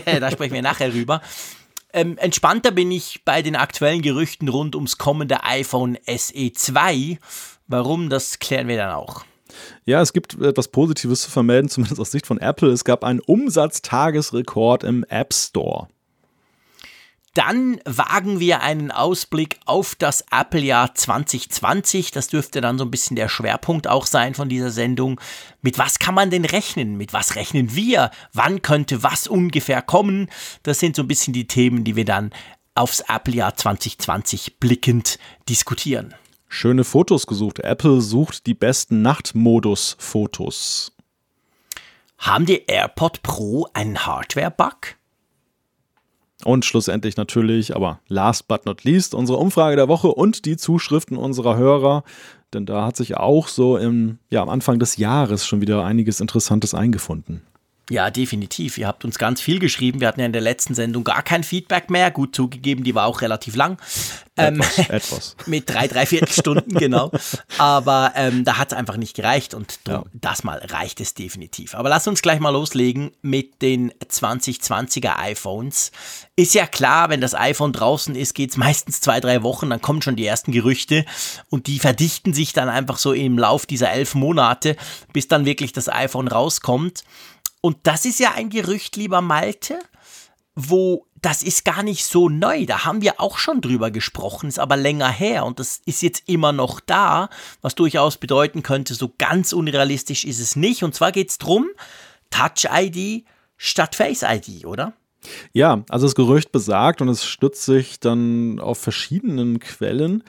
da 0.21 0.31
sprechen 0.31 0.55
wir 0.55 0.63
nachher 0.63 0.95
rüber. 0.95 1.21
Ähm, 1.93 2.19
entspannter 2.19 2.71
bin 2.71 2.91
ich 2.91 3.23
bei 3.25 3.43
den 3.43 3.57
aktuellen 3.57 4.03
Gerüchten 4.03 4.49
rund 4.49 4.75
ums 4.75 4.99
kommende 4.99 5.45
iPhone 5.45 5.97
SE 6.07 6.53
2. 6.53 7.19
Warum, 7.69 8.11
das 8.11 8.39
klären 8.39 8.69
wir 8.69 8.77
dann 8.77 8.93
auch. 8.93 9.25
Ja, 9.85 10.03
es 10.03 10.13
gibt 10.13 10.41
etwas 10.41 10.69
Positives 10.69 11.23
zu 11.23 11.31
vermelden, 11.31 11.69
zumindest 11.71 12.01
aus 12.01 12.11
Sicht 12.11 12.27
von 12.27 12.39
Apple. 12.39 12.71
Es 12.71 12.85
gab 12.85 13.05
einen 13.05 13.21
Umsatztagesrekord 13.21 14.85
im 14.85 15.05
App 15.05 15.33
Store. 15.33 15.89
Dann 17.37 17.81
wagen 17.85 18.41
wir 18.41 18.63
einen 18.63 18.91
Ausblick 18.91 19.61
auf 19.67 19.95
das 19.95 20.25
Apple-Jahr 20.31 20.95
2020. 20.95 22.11
Das 22.11 22.29
dürfte 22.29 22.63
dann 22.63 22.79
so 22.79 22.87
ein 22.87 22.91
bisschen 22.91 23.15
der 23.15 23.29
Schwerpunkt 23.29 23.89
auch 23.89 24.07
sein 24.07 24.33
von 24.33 24.49
dieser 24.49 24.71
Sendung. 24.71 25.21
Mit 25.61 25.77
was 25.77 25.99
kann 25.99 26.15
man 26.15 26.31
denn 26.31 26.47
rechnen? 26.47 26.97
Mit 26.97 27.13
was 27.13 27.35
rechnen 27.37 27.75
wir? 27.75 28.11
Wann 28.33 28.63
könnte 28.63 29.03
was 29.03 29.27
ungefähr 29.27 29.83
kommen? 29.83 30.31
Das 30.63 30.79
sind 30.79 30.97
so 30.97 31.03
ein 31.03 31.09
bisschen 31.09 31.35
die 31.35 31.47
Themen, 31.47 31.85
die 31.85 31.95
wir 31.95 32.07
dann 32.07 32.31
aufs 32.75 33.01
Apple-Jahr 33.01 33.55
2020 33.55 34.59
blickend 34.59 35.19
diskutieren. 35.47 36.15
Schöne 36.49 36.85
Fotos 36.85 37.27
gesucht. 37.27 37.59
Apple 37.59 38.01
sucht 38.01 38.47
die 38.47 38.55
besten 38.55 39.03
Nachtmodus-Fotos. 39.03 40.93
Haben 42.17 42.47
die 42.47 42.65
AirPod 42.67 43.23
Pro 43.23 43.69
einen 43.75 44.07
Hardware-Bug? 44.07 44.96
Und 46.47 46.65
schlussendlich 46.65 47.17
natürlich, 47.17 47.75
aber 47.75 47.99
last 48.07 48.47
but 48.47 48.67
not 48.67 48.85
least, 48.85 49.17
unsere 49.17 49.37
Umfrage 49.37 49.75
der 49.75 49.89
Woche 49.89 50.07
und 50.07 50.45
die 50.45 50.57
Zuschriften 50.57 51.17
unserer 51.17 51.57
Hörer. 51.57 52.05
Denn 52.55 52.67
da 52.67 52.87
hat 52.87 52.97
sich 52.97 53.17
auch 53.17 53.49
so 53.49 53.77
im, 53.77 54.19
ja, 54.31 54.43
am 54.43 54.49
Anfang 54.49 54.79
des 54.79 54.97
Jahres 54.97 55.45
schon 55.45 55.61
wieder 55.61 55.85
einiges 55.85 56.21
Interessantes 56.21 56.73
eingefunden. 56.73 57.43
Ja, 57.89 58.11
definitiv. 58.11 58.79
Ihr 58.79 58.89
habt 58.89 59.05
uns 59.05 59.17
ganz 59.17 59.41
viel 59.41 59.61
geschrieben. 59.61 60.01
Wir 60.01 60.09
hatten 60.09 60.19
ja 60.19 60.27
in 60.27 60.33
der 60.33 60.43
letzten 60.43 60.75
Sendung 60.75 61.05
gar 61.05 61.23
kein 61.23 61.45
Feedback 61.45 61.89
mehr. 61.89 62.11
Gut 62.11 62.35
zugegeben, 62.35 62.83
die 62.83 62.97
war 62.97 63.07
auch 63.07 63.21
relativ 63.21 63.55
lang. 63.55 63.79
Etwas. 64.35 64.79
Ähm, 64.79 64.85
etwas. 64.89 65.37
mit 65.47 65.71
drei, 65.71 65.87
drei 65.87 66.05
Viertelstunden, 66.05 66.77
genau. 66.77 67.13
Aber 67.59 68.13
ähm, 68.17 68.45
da 68.45 68.59
hat 68.59 68.73
es 68.73 68.79
einfach 68.79 68.97
nicht 68.97 69.15
gereicht 69.15 69.55
und 69.55 69.79
ja. 69.87 70.03
das 70.13 70.43
mal 70.43 70.59
reicht 70.59 71.01
es 71.01 71.15
definitiv. 71.15 71.77
Aber 71.77 71.89
lass 71.89 72.09
uns 72.09 72.23
gleich 72.23 72.41
mal 72.41 72.51
loslegen 72.51 73.13
mit 73.23 73.63
den 73.63 73.93
2020er 73.93 75.19
iPhones. 75.19 75.93
Ist 76.35 76.55
ja 76.55 76.67
klar, 76.67 77.09
wenn 77.09 77.21
das 77.21 77.35
iPhone 77.35 77.73
draußen 77.73 78.17
ist, 78.17 78.35
geht 78.35 78.51
es 78.51 78.57
meistens 78.57 79.01
zwei, 79.01 79.21
drei 79.21 79.45
Wochen, 79.45 79.71
dann 79.71 79.81
kommen 79.81 80.03
schon 80.03 80.17
die 80.17 80.27
ersten 80.27 80.51
Gerüchte 80.51 81.05
und 81.51 81.69
die 81.69 81.79
verdichten 81.79 82.35
sich 82.35 82.53
dann 82.53 82.69
einfach 82.69 82.99
so 82.99 83.13
im 83.13 83.39
Lauf 83.39 83.65
dieser 83.65 83.91
elf 83.93 84.17
Monate, 84.17 84.77
bis 85.13 85.29
dann 85.29 85.45
wirklich 85.45 85.73
das 85.73 85.89
iPhone 85.89 86.27
rauskommt. 86.27 87.05
Und 87.67 87.79
das 87.83 88.05
ist 88.05 88.21
ja 88.21 88.31
ein 88.31 88.49
Gerücht, 88.49 88.95
lieber 88.95 89.21
Malte, 89.21 89.81
wo 90.55 91.05
das 91.21 91.43
ist 91.43 91.65
gar 91.65 91.83
nicht 91.83 92.05
so 92.05 92.29
neu. 92.29 92.65
Da 92.65 92.85
haben 92.85 93.03
wir 93.03 93.21
auch 93.21 93.39
schon 93.39 93.61
drüber 93.61 93.91
gesprochen, 93.91 94.47
ist 94.49 94.61
aber 94.61 94.77
länger 94.77 95.09
her 95.09 95.45
und 95.45 95.59
das 95.59 95.81
ist 95.85 96.01
jetzt 96.01 96.29
immer 96.29 96.53
noch 96.53 96.79
da, 96.79 97.29
was 97.63 97.75
durchaus 97.75 98.19
bedeuten 98.19 98.63
könnte, 98.63 98.95
so 98.95 99.13
ganz 99.19 99.53
unrealistisch 99.53 100.25
ist 100.25 100.39
es 100.39 100.55
nicht. 100.55 100.85
Und 100.85 100.95
zwar 100.95 101.11
geht 101.11 101.31
es 101.31 101.39
darum, 101.39 101.67
Touch 102.31 102.69
ID 102.71 103.25
statt 103.57 103.97
Face 103.97 104.23
ID, 104.23 104.65
oder? 104.65 104.93
Ja, 105.53 105.83
also 105.89 106.07
das 106.07 106.15
Gerücht 106.15 106.53
besagt 106.53 107.03
und 107.03 107.09
es 107.09 107.25
stützt 107.25 107.65
sich 107.65 107.99
dann 107.99 108.61
auf 108.61 108.79
verschiedenen 108.79 109.59
Quellen, 109.59 110.23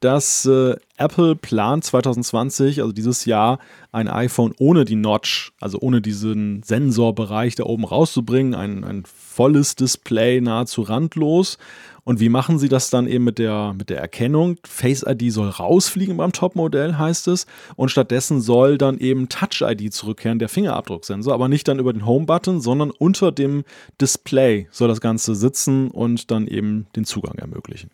dass 0.00 0.46
äh, 0.46 0.76
Apple 0.96 1.36
plant 1.36 1.84
2020, 1.84 2.80
also 2.80 2.92
dieses 2.92 3.24
Jahr, 3.26 3.58
ein 3.92 4.08
iPhone 4.08 4.54
ohne 4.58 4.84
die 4.84 4.96
Notch, 4.96 5.52
also 5.60 5.78
ohne 5.80 6.00
diesen 6.00 6.62
Sensorbereich 6.62 7.54
da 7.54 7.64
oben 7.64 7.84
rauszubringen, 7.84 8.54
ein, 8.54 8.84
ein 8.84 9.04
volles 9.06 9.76
Display 9.76 10.40
nahezu 10.40 10.82
randlos. 10.82 11.58
Und 12.02 12.18
wie 12.18 12.30
machen 12.30 12.58
sie 12.58 12.68
das 12.68 12.88
dann 12.88 13.06
eben 13.06 13.24
mit 13.24 13.38
der, 13.38 13.74
mit 13.78 13.90
der 13.90 14.00
Erkennung? 14.00 14.56
Face 14.66 15.04
ID 15.06 15.30
soll 15.32 15.48
rausfliegen 15.48 16.16
beim 16.16 16.32
Topmodell, 16.32 16.96
heißt 16.96 17.28
es. 17.28 17.46
Und 17.76 17.90
stattdessen 17.90 18.40
soll 18.40 18.78
dann 18.78 18.98
eben 18.98 19.28
Touch 19.28 19.60
ID 19.60 19.92
zurückkehren, 19.92 20.38
der 20.38 20.48
Fingerabdrucksensor, 20.48 21.34
aber 21.34 21.48
nicht 21.48 21.68
dann 21.68 21.78
über 21.78 21.92
den 21.92 22.06
Home-Button, 22.06 22.60
sondern 22.60 22.90
unter 22.90 23.32
dem 23.32 23.64
Display 24.00 24.66
soll 24.70 24.88
das 24.88 25.00
Ganze 25.00 25.34
sitzen 25.34 25.90
und 25.90 26.30
dann 26.30 26.46
eben 26.46 26.86
den 26.96 27.04
Zugang 27.04 27.36
ermöglichen. 27.36 27.90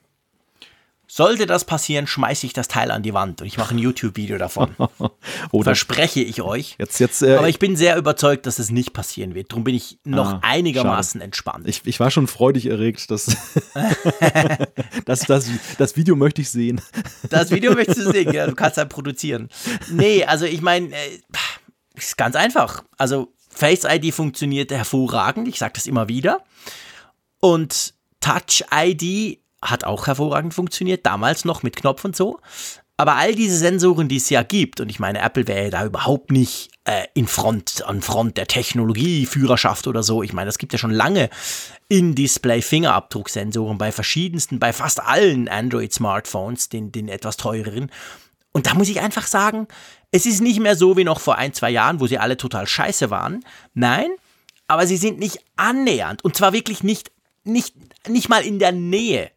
Sollte 1.08 1.46
das 1.46 1.64
passieren, 1.64 2.06
schmeiße 2.06 2.46
ich 2.46 2.52
das 2.52 2.66
Teil 2.66 2.90
an 2.90 3.02
die 3.02 3.14
Wand 3.14 3.40
und 3.40 3.46
ich 3.46 3.58
mache 3.58 3.75
ein 3.75 3.78
YouTube-Video 3.78 4.38
davon. 4.38 4.75
Verspreche 5.62 6.20
ich 6.20 6.42
euch. 6.42 6.75
Jetzt, 6.78 6.98
jetzt, 6.98 7.22
äh, 7.22 7.36
Aber 7.36 7.48
ich 7.48 7.60
bin 7.60 7.76
sehr 7.76 7.96
überzeugt, 7.96 8.46
dass 8.46 8.58
es 8.58 8.70
nicht 8.70 8.92
passieren 8.92 9.34
wird. 9.34 9.52
Darum 9.52 9.62
bin 9.62 9.75
ich 9.75 9.98
noch 10.04 10.34
ah, 10.34 10.40
einigermaßen 10.42 11.20
schade. 11.20 11.25
entspannt. 11.25 11.68
Ich, 11.68 11.82
ich, 11.84 12.00
war 12.00 12.10
schon 12.10 12.26
freudig 12.26 12.66
erregt, 12.66 13.10
dass 13.10 13.26
das, 15.04 15.20
das, 15.20 15.48
das 15.78 15.96
Video 15.96 16.16
möchte 16.16 16.42
ich 16.42 16.50
sehen. 16.50 16.80
Das 17.30 17.50
Video 17.50 17.75
möchtest 17.75 18.00
du 18.00 18.10
sehen, 18.10 18.32
ja, 18.32 18.46
du 18.46 18.54
kannst 18.54 18.76
halt 18.76 18.88
produzieren. 18.88 19.48
Nee, 19.90 20.25
also 20.25 20.44
ich 20.44 20.60
meine, 20.60 20.88
äh, 20.88 21.20
ist 21.94 22.16
ganz 22.16 22.34
einfach. 22.34 22.82
Also 22.98 23.32
Face 23.48 23.84
ID 23.84 24.12
funktioniert 24.12 24.72
hervorragend, 24.72 25.46
ich 25.48 25.58
sage 25.58 25.75
das 25.75 25.86
immer 25.86 26.08
wieder. 26.08 26.42
Und 27.40 27.94
Touch 28.20 28.64
ID 28.75 29.38
hat 29.62 29.84
auch 29.84 30.06
hervorragend 30.06 30.54
funktioniert, 30.54 31.06
damals 31.06 31.44
noch 31.44 31.62
mit 31.62 31.76
Knopf 31.76 32.04
und 32.04 32.16
so. 32.16 32.40
Aber 32.98 33.16
all 33.16 33.34
diese 33.34 33.58
Sensoren, 33.58 34.08
die 34.08 34.16
es 34.16 34.30
ja 34.30 34.42
gibt, 34.42 34.80
und 34.80 34.88
ich 34.88 34.98
meine, 34.98 35.20
Apple 35.20 35.46
wäre 35.46 35.64
ja 35.64 35.70
da 35.70 35.84
überhaupt 35.84 36.30
nicht 36.30 36.70
äh, 36.84 37.04
in 37.12 37.26
Front, 37.26 37.84
an 37.86 38.00
Front 38.00 38.38
der 38.38 38.46
Technologieführerschaft 38.46 39.86
oder 39.86 40.02
so. 40.02 40.22
Ich 40.22 40.32
meine, 40.32 40.48
es 40.48 40.56
gibt 40.56 40.72
ja 40.72 40.78
schon 40.78 40.92
lange 40.92 41.28
In-Display-Fingerabdrucksensoren 41.88 43.76
bei 43.76 43.92
verschiedensten, 43.92 44.58
bei 44.58 44.72
fast 44.72 45.02
allen 45.02 45.46
Android-Smartphones, 45.48 46.70
den, 46.70 46.90
den 46.90 47.08
etwas 47.08 47.36
teureren. 47.36 47.90
Und 48.52 48.66
da 48.66 48.72
muss 48.72 48.88
ich 48.88 49.00
einfach 49.00 49.26
sagen, 49.26 49.68
es 50.10 50.25
ist 50.25 50.40
nicht 50.40 50.60
mehr 50.60 50.76
so 50.76 50.96
wie 50.96 51.04
noch 51.04 51.20
vor 51.20 51.36
ein, 51.36 51.52
zwei 51.52 51.68
Jahren, 51.68 52.00
wo 52.00 52.06
sie 52.06 52.16
alle 52.16 52.38
total 52.38 52.66
scheiße 52.66 53.10
waren. 53.10 53.44
Nein, 53.75 54.08
aber 54.68 54.86
sie 54.86 54.96
sind 54.96 55.18
nicht 55.18 55.40
annähernd. 55.56 56.25
Und 56.25 56.34
zwar 56.34 56.54
wirklich 56.54 56.82
nicht, 56.82 57.12
nicht, 57.44 57.75
nicht 58.08 58.30
mal 58.30 58.42
in 58.42 58.58
der 58.58 58.72
Nähe 58.72 59.30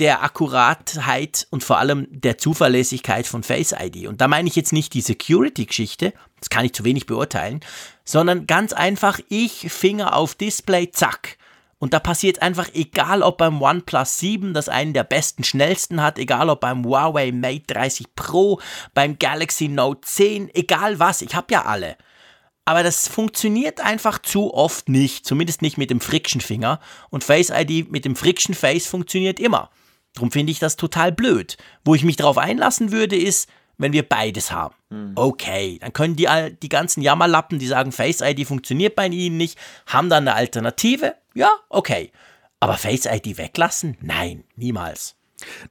der 0.00 0.22
Akkuratheit 0.22 1.46
und 1.50 1.62
vor 1.62 1.78
allem 1.78 2.08
der 2.10 2.36
Zuverlässigkeit 2.36 3.26
von 3.26 3.42
Face 3.42 3.74
ID. 3.78 4.08
Und 4.08 4.20
da 4.20 4.28
meine 4.28 4.48
ich 4.48 4.56
jetzt 4.56 4.72
nicht 4.72 4.92
die 4.94 5.00
Security-Geschichte, 5.00 6.12
das 6.40 6.50
kann 6.50 6.64
ich 6.64 6.72
zu 6.72 6.84
wenig 6.84 7.06
beurteilen, 7.06 7.60
sondern 8.04 8.46
ganz 8.46 8.72
einfach, 8.72 9.20
ich 9.28 9.70
Finger 9.72 10.16
auf 10.16 10.34
Display, 10.34 10.90
zack. 10.90 11.38
Und 11.78 11.92
da 11.92 12.00
passiert 12.00 12.42
einfach, 12.42 12.68
egal 12.72 13.22
ob 13.22 13.38
beim 13.38 13.60
OnePlus 13.60 14.18
7, 14.18 14.54
das 14.54 14.68
einen 14.68 14.94
der 14.94 15.04
besten, 15.04 15.44
schnellsten 15.44 16.02
hat, 16.02 16.18
egal 16.18 16.48
ob 16.48 16.60
beim 16.60 16.84
Huawei 16.84 17.30
Mate 17.30 17.64
30 17.66 18.14
Pro, 18.16 18.60
beim 18.94 19.18
Galaxy 19.18 19.68
Note 19.68 20.00
10, 20.00 20.54
egal 20.54 20.98
was, 20.98 21.22
ich 21.22 21.34
habe 21.34 21.52
ja 21.52 21.66
alle. 21.66 21.96
Aber 22.64 22.82
das 22.82 23.08
funktioniert 23.08 23.80
einfach 23.80 24.18
zu 24.18 24.54
oft 24.54 24.88
nicht, 24.88 25.26
zumindest 25.26 25.60
nicht 25.60 25.76
mit 25.76 25.90
dem 25.90 26.00
Friction-Finger. 26.00 26.80
Und 27.10 27.22
Face 27.22 27.50
ID 27.50 27.90
mit 27.90 28.04
dem 28.04 28.16
Friction-Face 28.16 28.86
funktioniert 28.86 29.38
immer. 29.38 29.70
Darum 30.14 30.30
finde 30.30 30.52
ich 30.52 30.58
das 30.58 30.76
total 30.76 31.12
blöd. 31.12 31.56
Wo 31.84 31.94
ich 31.94 32.04
mich 32.04 32.16
darauf 32.16 32.38
einlassen 32.38 32.92
würde, 32.92 33.16
ist, 33.16 33.48
wenn 33.78 33.92
wir 33.92 34.08
beides 34.08 34.52
haben. 34.52 34.74
Mhm. 34.90 35.12
Okay, 35.16 35.78
dann 35.80 35.92
können 35.92 36.16
die, 36.16 36.28
die 36.62 36.68
ganzen 36.68 37.02
Jammerlappen, 37.02 37.58
die 37.58 37.66
sagen, 37.66 37.92
Face 37.92 38.20
ID 38.20 38.46
funktioniert 38.46 38.94
bei 38.94 39.06
ihnen 39.06 39.36
nicht, 39.36 39.58
haben 39.86 40.08
dann 40.08 40.28
eine 40.28 40.36
Alternative. 40.36 41.16
Ja, 41.34 41.50
okay. 41.68 42.12
Aber 42.60 42.78
Face 42.78 43.06
ID 43.06 43.36
weglassen? 43.36 43.96
Nein, 44.00 44.44
niemals. 44.56 45.16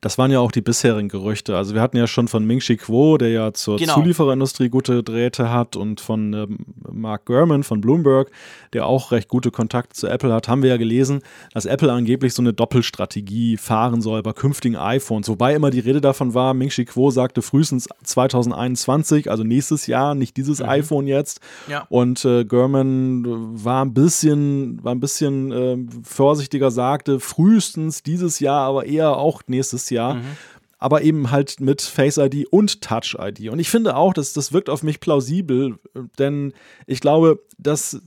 Das 0.02 0.18
waren 0.18 0.32
ja 0.32 0.40
auch 0.40 0.52
die 0.52 0.62
bisherigen 0.62 1.10
Gerüchte. 1.10 1.56
Also 1.58 1.74
wir 1.74 1.82
hatten 1.82 1.98
ja 1.98 2.08
schon 2.08 2.28
von 2.28 2.46
Ming 2.46 2.60
Chi 2.60 2.78
Kuo, 2.78 3.18
der 3.18 3.30
ja 3.30 3.54
zur 3.54 3.78
genau. 3.78 3.96
Zuliefererindustrie 3.96 4.70
gute 4.70 5.04
Drähte 5.04 5.52
hat 5.52 5.76
und 5.76 6.02
von 6.02 6.34
ähm, 6.34 6.58
Mark 6.92 7.26
Gurman 7.26 7.64
von 7.64 7.82
Bloomberg, 7.82 8.32
der 8.74 8.86
auch 8.86 9.12
recht 9.12 9.28
gute 9.28 9.52
Kontakte 9.52 9.96
zu 9.96 10.08
Apple 10.08 10.34
hat, 10.34 10.48
haben 10.48 10.64
wir 10.64 10.70
ja 10.70 10.78
gelesen, 10.78 11.22
dass 11.54 11.66
Apple 11.66 11.92
angeblich 11.92 12.34
so 12.34 12.42
eine 12.42 12.54
Doppelstrategie 12.54 13.58
fahren 13.58 14.02
soll 14.02 14.22
bei 14.24 14.34
künftigen 14.34 14.76
iPhones. 14.76 15.30
Wobei 15.30 15.56
immer 15.56 15.70
die 15.70 15.80
Rede 15.80 16.02
davon 16.02 16.34
war, 16.34 16.54
Ming 16.54 16.70
Chi 16.70 16.86
Kuo 16.86 17.12
sagte 17.12 17.42
frühestens 17.42 17.88
2021, 18.04 19.30
also 19.30 19.44
nächstes 19.44 19.88
Jahr, 19.88 20.16
nicht 20.16 20.38
dieses 20.38 20.60
mhm. 20.60 20.70
iPhone 20.70 21.08
jetzt. 21.08 21.40
Ja. 21.68 21.86
Und 21.90 22.24
äh, 22.26 22.46
Gurman 22.46 23.24
war 23.26 23.84
ein 23.84 23.94
bisschen, 23.94 24.84
war 24.84 24.94
ein 24.94 25.00
bisschen 25.00 25.52
äh, 25.52 25.78
vorsichtiger, 26.04 26.72
sagte 26.72 27.20
frühestens 27.20 28.04
dieses 28.04 28.40
Jahr, 28.40 28.62
aber 28.68 28.86
eher 28.86 29.18
auch 29.18 29.42
nächstes 29.48 29.63
Jahr. 29.90 30.16
Mhm. 30.16 30.38
Aber 30.80 31.02
eben 31.02 31.32
halt 31.32 31.62
mit 31.62 31.82
Face 31.82 32.18
ID 32.18 32.46
und 32.52 32.82
Touch 32.82 33.16
ID. 33.18 33.50
Und 33.50 33.60
ich 33.60 33.70
finde 33.70 33.96
auch, 33.96 34.14
dass 34.14 34.34
das 34.34 34.52
wirkt 34.52 34.70
auf 34.70 34.84
mich 34.84 35.00
plausibel, 35.00 35.80
denn 36.20 36.54
ich 36.88 37.00
glaube, 37.00 37.40
dass 37.58 38.02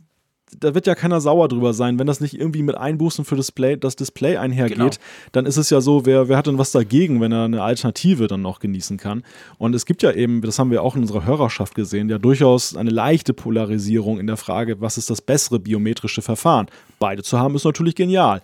da 0.58 0.74
wird 0.74 0.86
ja 0.86 0.94
keiner 0.94 1.20
sauer 1.20 1.48
drüber 1.48 1.74
sein, 1.74 1.98
wenn 1.98 2.06
das 2.06 2.20
nicht 2.20 2.38
irgendwie 2.38 2.62
mit 2.62 2.76
Einbußen 2.76 3.24
für 3.24 3.36
Display, 3.36 3.76
das 3.76 3.96
Display 3.96 4.36
einhergeht, 4.36 4.76
genau. 4.76 4.90
dann 5.32 5.44
ist 5.44 5.56
es 5.56 5.70
ja 5.70 5.80
so, 5.80 6.06
wer, 6.06 6.28
wer 6.28 6.36
hat 6.36 6.46
denn 6.46 6.58
was 6.58 6.70
dagegen, 6.70 7.20
wenn 7.20 7.32
er 7.32 7.44
eine 7.44 7.62
Alternative 7.62 8.26
dann 8.26 8.42
noch 8.42 8.60
genießen 8.60 8.96
kann? 8.96 9.24
Und 9.58 9.74
es 9.74 9.86
gibt 9.86 10.02
ja 10.02 10.12
eben, 10.12 10.40
das 10.42 10.58
haben 10.58 10.70
wir 10.70 10.82
auch 10.82 10.94
in 10.94 11.02
unserer 11.02 11.24
Hörerschaft 11.24 11.74
gesehen, 11.74 12.08
ja 12.08 12.18
durchaus 12.18 12.76
eine 12.76 12.90
leichte 12.90 13.34
Polarisierung 13.34 14.20
in 14.20 14.26
der 14.26 14.36
Frage, 14.36 14.80
was 14.80 14.98
ist 14.98 15.10
das 15.10 15.20
bessere 15.20 15.58
biometrische 15.58 16.22
Verfahren? 16.22 16.66
Beide 16.98 17.22
zu 17.22 17.38
haben 17.38 17.56
ist 17.56 17.64
natürlich 17.64 17.94
genial. 17.94 18.40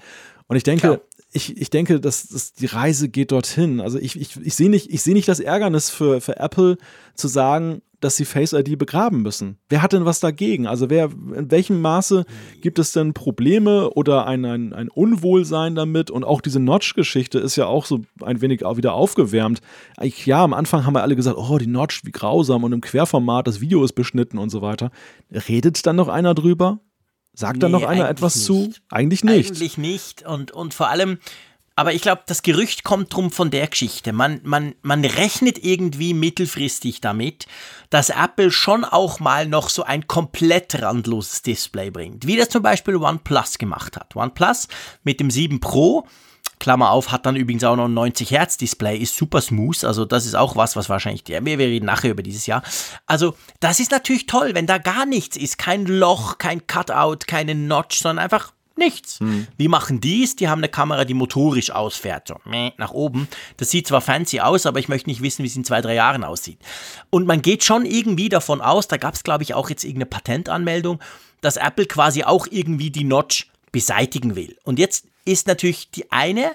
Und 0.49 0.57
ich 0.57 0.65
denke, 0.65 0.81
Klar 0.81 1.01
ich, 1.33 1.57
ich 1.57 1.71
denke, 1.71 1.99
dass, 2.01 2.29
dass 2.29 2.53
die 2.53 2.66
Reise 2.66 3.09
geht 3.09 3.33
dorthin. 3.33 3.81
Also 3.81 3.99
ich, 3.99 4.21
ich, 4.21 4.37
ich 4.37 4.55
sehe 4.55 4.71
nicht, 4.71 4.90
seh 5.01 5.14
nicht 5.14 5.29
das 5.29 5.40
Ärgernis 5.40 5.90
für, 5.90 6.21
für 6.21 6.38
Apple 6.38 6.77
zu 7.14 7.29
sagen, 7.29 7.83
dass 8.01 8.16
sie 8.16 8.25
Face 8.25 8.53
ID 8.53 8.79
begraben 8.79 9.23
müssen. 9.23 9.59
Wer 9.68 9.81
hat 9.81 9.92
denn 9.92 10.05
was 10.05 10.21
dagegen? 10.21 10.66
Also 10.66 10.90
wer, 10.90 11.05
in 11.05 11.51
welchem 11.51 11.81
Maße 11.81 12.25
gibt 12.61 12.79
es 12.79 12.92
denn 12.92 13.14
Probleme 13.14 13.90
oder 13.90 14.27
ein, 14.27 14.45
ein, 14.45 14.73
ein 14.73 14.88
Unwohlsein 14.88 15.75
damit? 15.75 16.11
Und 16.11 16.25
auch 16.25 16.40
diese 16.40 16.61
Notch-Geschichte 16.61 17.38
ist 17.38 17.57
ja 17.57 17.66
auch 17.66 17.87
so 17.87 18.03
ein 18.21 18.40
wenig 18.40 18.64
auch 18.64 18.77
wieder 18.77 18.92
aufgewärmt. 18.92 19.61
Ja, 20.25 20.42
am 20.42 20.53
Anfang 20.53 20.85
haben 20.85 20.95
wir 20.95 21.03
alle 21.03 21.16
gesagt, 21.16 21.38
oh, 21.38 21.59
die 21.59 21.68
Notch, 21.68 22.05
wie 22.05 22.11
grausam 22.11 22.64
und 22.64 22.73
im 22.73 22.81
Querformat, 22.81 23.47
das 23.47 23.61
Video 23.61 23.85
ist 23.85 23.92
beschnitten 23.92 24.38
und 24.38 24.51
so 24.51 24.62
weiter. 24.62 24.90
Redet 25.31 25.87
dann 25.87 25.97
noch 25.97 26.09
einer 26.09 26.35
drüber? 26.35 26.81
Sagt 27.35 27.55
nee, 27.55 27.61
da 27.61 27.68
noch 27.68 27.85
einer 27.85 28.09
etwas 28.09 28.37
nicht. 28.37 28.47
zu? 28.47 28.73
Eigentlich 28.90 29.25
nicht. 29.25 29.49
Eigentlich 29.51 29.79
nicht. 29.79 30.23
Und, 30.23 30.51
und 30.51 30.75
vor 30.75 30.88
allem, 30.88 31.18
aber 31.75 31.95
ich 31.95 32.03
glaube, 32.03 32.23
das 32.27 32.42
Gerücht 32.42 32.85
kommt 32.85 33.14
drum 33.14 33.31
von 33.31 33.51
der 33.51 33.66
Geschichte. 33.66 34.12
Man, 34.12 34.40
man, 34.45 34.75
man 34.83 35.05
rechnet 35.05 35.62
irgendwie 35.64 36.12
mittelfristig 36.12 37.01
damit, 37.01 37.47
dass 37.88 38.11
Apple 38.11 38.51
schon 38.51 38.85
auch 38.85 39.21
mal 39.21 39.47
noch 39.47 39.71
so 39.71 39.83
ein 39.83 40.07
komplett 40.07 40.81
randloses 40.83 41.40
Display 41.42 41.90
bringt. 41.90 42.27
Wie 42.27 42.37
das 42.37 42.51
zum 42.51 42.62
Beispiel 42.62 42.97
OnePlus 42.97 43.57
gemacht 43.57 43.97
hat. 43.97 44.14
OnePlus 44.14 44.68
mit 45.03 45.18
dem 45.18 45.31
7 45.31 45.61
Pro 45.61 46.07
Klammer 46.62 46.92
auf, 46.92 47.11
hat 47.11 47.27
dann 47.27 47.35
übrigens 47.35 47.64
auch 47.64 47.75
noch 47.75 47.87
ein 47.87 47.94
90 47.94 48.31
Hertz 48.31 48.57
Display, 48.57 48.96
ist 48.96 49.16
super 49.16 49.40
smooth, 49.40 49.83
also 49.83 50.05
das 50.05 50.27
ist 50.27 50.37
auch 50.37 50.55
was, 50.55 50.77
was 50.77 50.88
wahrscheinlich, 50.88 51.29
ja, 51.29 51.44
wir 51.44 51.59
reden 51.59 51.87
nachher 51.87 52.12
über 52.12 52.22
dieses 52.22 52.46
Jahr. 52.46 52.62
Also 53.05 53.35
das 53.59 53.81
ist 53.81 53.90
natürlich 53.90 54.27
toll, 54.27 54.53
wenn 54.55 54.68
da 54.68 54.79
gar 54.79 55.05
nichts 55.05 55.37
ist, 55.37 55.59
kein 55.59 55.87
Loch, 55.87 56.38
kein 56.38 56.68
Cutout, 56.68 57.27
keine 57.27 57.57
Notch, 57.57 57.98
sondern 57.98 58.22
einfach 58.22 58.53
nichts. 58.77 59.18
Hm. 59.18 59.48
Wie 59.57 59.66
machen 59.66 60.01
die 60.01 60.22
es? 60.22 60.37
Die 60.37 60.48
haben 60.48 60.61
eine 60.61 60.68
Kamera, 60.68 61.05
die 61.05 61.14
motorisch 61.14 61.72
ausfährt, 61.72 62.29
so 62.29 62.37
nach 62.77 62.92
oben. 62.92 63.27
Das 63.57 63.70
sieht 63.70 63.88
zwar 63.88 64.01
fancy 64.01 64.38
aus, 64.38 64.64
aber 64.64 64.79
ich 64.79 64.88
möchte 64.88 65.11
nicht 65.11 65.20
wissen, 65.20 65.42
wie 65.42 65.48
es 65.48 65.57
in 65.57 65.64
zwei, 65.64 65.81
drei 65.81 65.94
Jahren 65.94 66.22
aussieht. 66.22 66.61
Und 67.11 67.27
man 67.27 67.42
geht 67.42 67.64
schon 67.64 67.85
irgendwie 67.85 68.29
davon 68.29 68.61
aus, 68.61 68.87
da 68.87 68.98
gab 68.98 69.14
es, 69.14 69.25
glaube 69.25 69.42
ich, 69.42 69.55
auch 69.55 69.68
jetzt 69.68 69.83
irgendeine 69.83 70.07
Patentanmeldung, 70.07 71.01
dass 71.40 71.57
Apple 71.57 71.87
quasi 71.87 72.22
auch 72.22 72.46
irgendwie 72.48 72.90
die 72.90 73.05
Notch 73.05 73.48
beseitigen 73.72 74.37
will. 74.37 74.57
Und 74.62 74.79
jetzt 74.79 75.07
ist 75.25 75.47
natürlich 75.47 75.91
die 75.91 76.11
eine, 76.11 76.53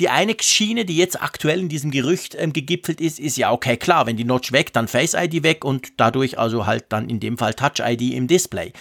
die 0.00 0.08
eine 0.08 0.34
Schiene, 0.40 0.84
die 0.84 0.96
jetzt 0.96 1.22
aktuell 1.22 1.60
in 1.60 1.68
diesem 1.68 1.90
Gerücht 1.90 2.34
ähm, 2.38 2.52
gegipfelt 2.52 3.00
ist, 3.00 3.20
ist 3.20 3.36
ja 3.36 3.52
okay, 3.52 3.76
klar, 3.76 4.06
wenn 4.06 4.16
die 4.16 4.24
Notch 4.24 4.52
weg, 4.52 4.72
dann 4.72 4.88
Face 4.88 5.14
ID 5.14 5.42
weg 5.42 5.64
und 5.64 6.00
dadurch 6.00 6.38
also 6.38 6.66
halt 6.66 6.86
dann 6.88 7.08
in 7.08 7.20
dem 7.20 7.38
Fall 7.38 7.54
Touch 7.54 7.80
ID 7.80 8.14
im 8.14 8.26
Display. 8.26 8.72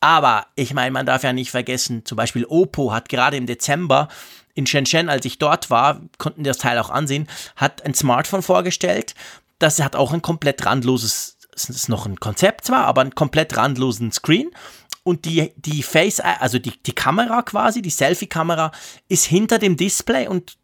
Aber 0.00 0.46
ich 0.54 0.74
meine, 0.74 0.90
man 0.92 1.06
darf 1.06 1.24
ja 1.24 1.32
nicht 1.32 1.50
vergessen, 1.50 2.04
zum 2.04 2.16
Beispiel 2.16 2.44
Oppo 2.44 2.92
hat 2.92 3.08
gerade 3.08 3.36
im 3.36 3.46
Dezember 3.46 4.08
in 4.54 4.66
Shenzhen, 4.66 5.08
als 5.08 5.24
ich 5.24 5.38
dort 5.38 5.70
war, 5.70 6.00
konnten 6.18 6.44
das 6.44 6.58
Teil 6.58 6.78
auch 6.78 6.90
ansehen, 6.90 7.28
hat 7.56 7.84
ein 7.84 7.94
Smartphone 7.94 8.42
vorgestellt. 8.42 9.14
Das 9.58 9.80
hat 9.80 9.96
auch 9.96 10.12
ein 10.12 10.22
komplett 10.22 10.66
randloses, 10.66 11.38
es 11.54 11.68
ist 11.68 11.88
noch 11.88 12.06
ein 12.06 12.20
Konzept 12.20 12.66
zwar, 12.66 12.84
aber 12.86 13.00
einen 13.00 13.14
komplett 13.14 13.56
randlosen 13.56 14.12
Screen 14.12 14.50
und 15.08 15.24
die, 15.24 15.52
die 15.56 15.82
Face, 15.82 16.20
also 16.20 16.58
die, 16.58 16.72
die 16.84 16.92
Kamera 16.92 17.40
quasi, 17.40 17.80
die 17.80 17.88
Selfie-Kamera, 17.88 18.72
ist 19.08 19.24
hinter 19.24 19.58
dem 19.58 19.78
Display 19.78 20.28
und 20.28 20.58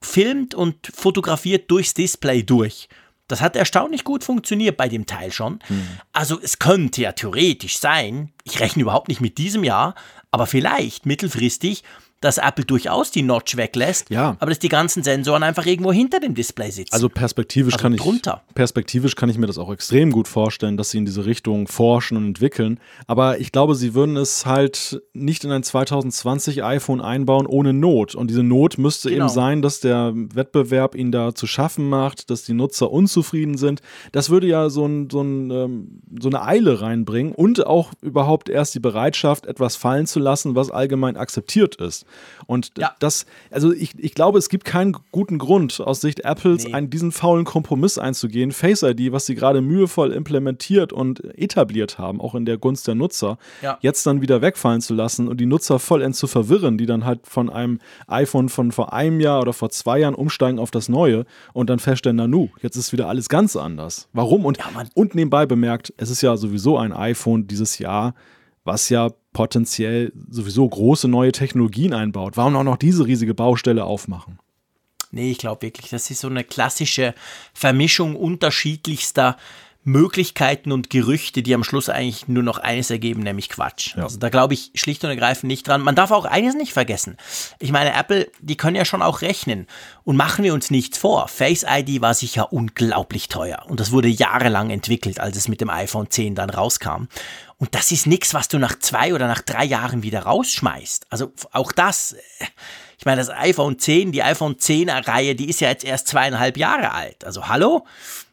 filmt 0.00 0.54
und 0.54 0.92
fotografiert 0.94 1.68
durchs 1.68 1.94
Display 1.94 2.44
durch. 2.44 2.88
Das 3.26 3.40
hat 3.40 3.56
erstaunlich 3.56 4.04
gut 4.04 4.22
funktioniert 4.22 4.76
bei 4.76 4.88
dem 4.88 5.04
Teil 5.04 5.32
schon. 5.32 5.58
Hm. 5.66 5.86
Also 6.12 6.40
es 6.40 6.60
könnte 6.60 7.02
ja 7.02 7.12
theoretisch 7.12 7.78
sein, 7.78 8.32
ich 8.44 8.60
rechne 8.60 8.82
überhaupt 8.82 9.08
nicht 9.08 9.20
mit 9.20 9.36
diesem 9.36 9.64
Jahr, 9.64 9.96
aber 10.30 10.46
vielleicht 10.46 11.04
mittelfristig, 11.04 11.82
dass 12.20 12.38
Apple 12.38 12.64
durchaus 12.64 13.10
die 13.10 13.22
Notch 13.22 13.56
weglässt, 13.56 14.10
ja. 14.10 14.36
aber 14.40 14.50
dass 14.50 14.58
die 14.58 14.68
ganzen 14.68 15.02
Sensoren 15.02 15.42
einfach 15.42 15.66
irgendwo 15.66 15.92
hinter 15.92 16.20
dem 16.20 16.34
Display 16.34 16.70
sitzen. 16.70 16.92
Also 16.92 17.08
perspektivisch 17.08 17.74
also 17.74 17.82
kann 17.82 17.94
ich 17.94 18.00
drunter. 18.00 18.42
perspektivisch 18.54 19.14
kann 19.14 19.28
ich 19.28 19.38
mir 19.38 19.46
das 19.46 19.58
auch 19.58 19.72
extrem 19.72 20.10
gut 20.10 20.26
vorstellen, 20.26 20.76
dass 20.76 20.90
sie 20.90 20.98
in 20.98 21.04
diese 21.04 21.26
Richtung 21.26 21.68
forschen 21.68 22.16
und 22.16 22.26
entwickeln, 22.26 22.80
aber 23.06 23.38
ich 23.38 23.52
glaube, 23.52 23.74
sie 23.74 23.94
würden 23.94 24.16
es 24.16 24.46
halt 24.46 25.00
nicht 25.12 25.44
in 25.44 25.52
ein 25.52 25.62
2020 25.62 26.64
iPhone 26.64 27.00
einbauen 27.00 27.46
ohne 27.46 27.72
Not 27.72 28.14
und 28.14 28.30
diese 28.30 28.42
Not 28.42 28.78
müsste 28.78 29.10
genau. 29.10 29.24
eben 29.24 29.32
sein, 29.32 29.62
dass 29.62 29.80
der 29.80 30.12
Wettbewerb 30.14 30.94
ihnen 30.94 31.12
da 31.12 31.34
zu 31.34 31.46
schaffen 31.46 31.88
macht, 31.88 32.30
dass 32.30 32.44
die 32.44 32.54
Nutzer 32.54 32.90
unzufrieden 32.90 33.56
sind. 33.56 33.80
Das 34.12 34.30
würde 34.30 34.46
ja 34.46 34.70
so, 34.70 34.86
ein, 34.86 35.08
so, 35.10 35.22
ein, 35.22 35.50
ähm, 35.50 36.00
so 36.20 36.28
eine 36.28 36.42
Eile 36.42 36.80
reinbringen 36.80 37.32
und 37.32 37.66
auch 37.66 37.92
überhaupt 38.02 38.48
erst 38.48 38.74
die 38.74 38.80
Bereitschaft, 38.80 39.46
etwas 39.46 39.76
fallen 39.76 40.06
zu 40.06 40.18
lassen, 40.18 40.54
was 40.54 40.70
allgemein 40.70 41.16
akzeptiert 41.16 41.76
ist. 41.76 42.06
Und 42.46 42.72
ja. 42.78 42.94
das, 42.98 43.26
also 43.50 43.72
ich, 43.72 43.98
ich 43.98 44.14
glaube, 44.14 44.38
es 44.38 44.48
gibt 44.48 44.64
keinen 44.64 44.96
guten 45.12 45.38
Grund 45.38 45.80
aus 45.80 46.00
Sicht 46.00 46.24
Apples, 46.24 46.64
nee. 46.64 46.74
einen, 46.74 46.90
diesen 46.90 47.12
faulen 47.12 47.44
Kompromiss 47.44 47.98
einzugehen. 47.98 48.52
Face 48.52 48.82
ID, 48.82 49.12
was 49.12 49.26
sie 49.26 49.34
gerade 49.34 49.60
mühevoll 49.60 50.12
implementiert 50.12 50.92
und 50.92 51.24
etabliert 51.36 51.98
haben, 51.98 52.20
auch 52.20 52.34
in 52.34 52.44
der 52.44 52.58
Gunst 52.58 52.86
der 52.86 52.94
Nutzer, 52.94 53.38
ja. 53.62 53.78
jetzt 53.80 54.06
dann 54.06 54.20
wieder 54.20 54.42
wegfallen 54.42 54.80
zu 54.80 54.94
lassen 54.94 55.28
und 55.28 55.40
die 55.40 55.46
Nutzer 55.46 55.78
vollends 55.78 56.18
zu 56.18 56.26
verwirren, 56.26 56.78
die 56.78 56.86
dann 56.86 57.04
halt 57.04 57.20
von 57.26 57.50
einem 57.50 57.78
iPhone 58.06 58.48
von 58.48 58.72
vor 58.72 58.92
einem 58.92 59.20
Jahr 59.20 59.40
oder 59.40 59.52
vor 59.52 59.70
zwei 59.70 59.98
Jahren 59.98 60.14
umsteigen 60.14 60.58
auf 60.58 60.70
das 60.70 60.88
neue 60.88 61.24
und 61.52 61.70
dann 61.70 61.78
feststellen, 61.78 62.16
nanu, 62.16 62.48
jetzt 62.62 62.76
ist 62.76 62.92
wieder 62.92 63.08
alles 63.08 63.28
ganz 63.28 63.56
anders. 63.56 64.08
Warum? 64.12 64.44
Und, 64.44 64.58
ja, 64.58 64.64
und 64.94 65.14
nebenbei 65.14 65.46
bemerkt, 65.46 65.92
es 65.96 66.10
ist 66.10 66.22
ja 66.22 66.36
sowieso 66.36 66.78
ein 66.78 66.92
iPhone 66.92 67.46
dieses 67.46 67.78
Jahr, 67.78 68.14
was 68.64 68.88
ja 68.88 69.10
potenziell 69.38 70.12
sowieso 70.28 70.68
große 70.68 71.06
neue 71.06 71.30
Technologien 71.30 71.94
einbaut. 71.94 72.36
Warum 72.36 72.56
auch 72.56 72.64
noch 72.64 72.76
diese 72.76 73.06
riesige 73.06 73.34
Baustelle 73.34 73.84
aufmachen? 73.84 74.40
Nee, 75.12 75.30
ich 75.30 75.38
glaube 75.38 75.62
wirklich, 75.62 75.90
das 75.90 76.10
ist 76.10 76.22
so 76.22 76.28
eine 76.28 76.42
klassische 76.42 77.14
Vermischung 77.54 78.16
unterschiedlichster 78.16 79.36
Möglichkeiten 79.84 80.72
und 80.72 80.90
Gerüchte, 80.90 81.44
die 81.44 81.54
am 81.54 81.62
Schluss 81.62 81.88
eigentlich 81.88 82.26
nur 82.26 82.42
noch 82.42 82.58
eines 82.58 82.90
ergeben, 82.90 83.22
nämlich 83.22 83.48
Quatsch. 83.48 83.96
Ja. 83.96 84.02
Also 84.02 84.18
da 84.18 84.28
glaube 84.28 84.54
ich 84.54 84.72
schlicht 84.74 85.04
und 85.04 85.10
ergreifend 85.10 85.46
nicht 85.48 85.68
dran. 85.68 85.82
Man 85.82 85.94
darf 85.94 86.10
auch 86.10 86.24
eines 86.24 86.56
nicht 86.56 86.72
vergessen. 86.72 87.16
Ich 87.60 87.70
meine, 87.70 87.94
Apple, 87.94 88.30
die 88.40 88.56
können 88.56 88.76
ja 88.76 88.84
schon 88.84 89.02
auch 89.02 89.22
rechnen. 89.22 89.68
Und 90.02 90.16
machen 90.16 90.44
wir 90.44 90.52
uns 90.52 90.70
nichts 90.72 90.98
vor. 90.98 91.28
Face 91.28 91.64
ID 91.68 92.00
war 92.00 92.14
sicher 92.14 92.52
unglaublich 92.52 93.28
teuer. 93.28 93.64
Und 93.68 93.78
das 93.78 93.92
wurde 93.92 94.08
jahrelang 94.08 94.70
entwickelt, 94.70 95.20
als 95.20 95.36
es 95.36 95.46
mit 95.46 95.60
dem 95.60 95.70
iPhone 95.70 96.10
10 96.10 96.34
dann 96.34 96.50
rauskam. 96.50 97.04
Und 97.58 97.74
das 97.74 97.90
ist 97.90 98.06
nichts, 98.06 98.34
was 98.34 98.48
du 98.48 98.58
nach 98.58 98.78
zwei 98.78 99.12
oder 99.14 99.26
nach 99.26 99.40
drei 99.40 99.64
Jahren 99.64 100.02
wieder 100.04 100.20
rausschmeißt. 100.20 101.06
Also 101.10 101.32
auch 101.50 101.72
das, 101.72 102.14
ich 102.98 103.04
meine, 103.04 103.20
das 103.20 103.30
iPhone 103.30 103.78
10, 103.78 104.12
die 104.12 104.22
iPhone 104.22 104.56
10er 104.56 105.06
Reihe, 105.06 105.34
die 105.34 105.48
ist 105.48 105.60
ja 105.60 105.68
jetzt 105.68 105.84
erst 105.84 106.08
zweieinhalb 106.08 106.56
Jahre 106.56 106.92
alt. 106.92 107.24
Also 107.24 107.48
hallo? 107.48 107.84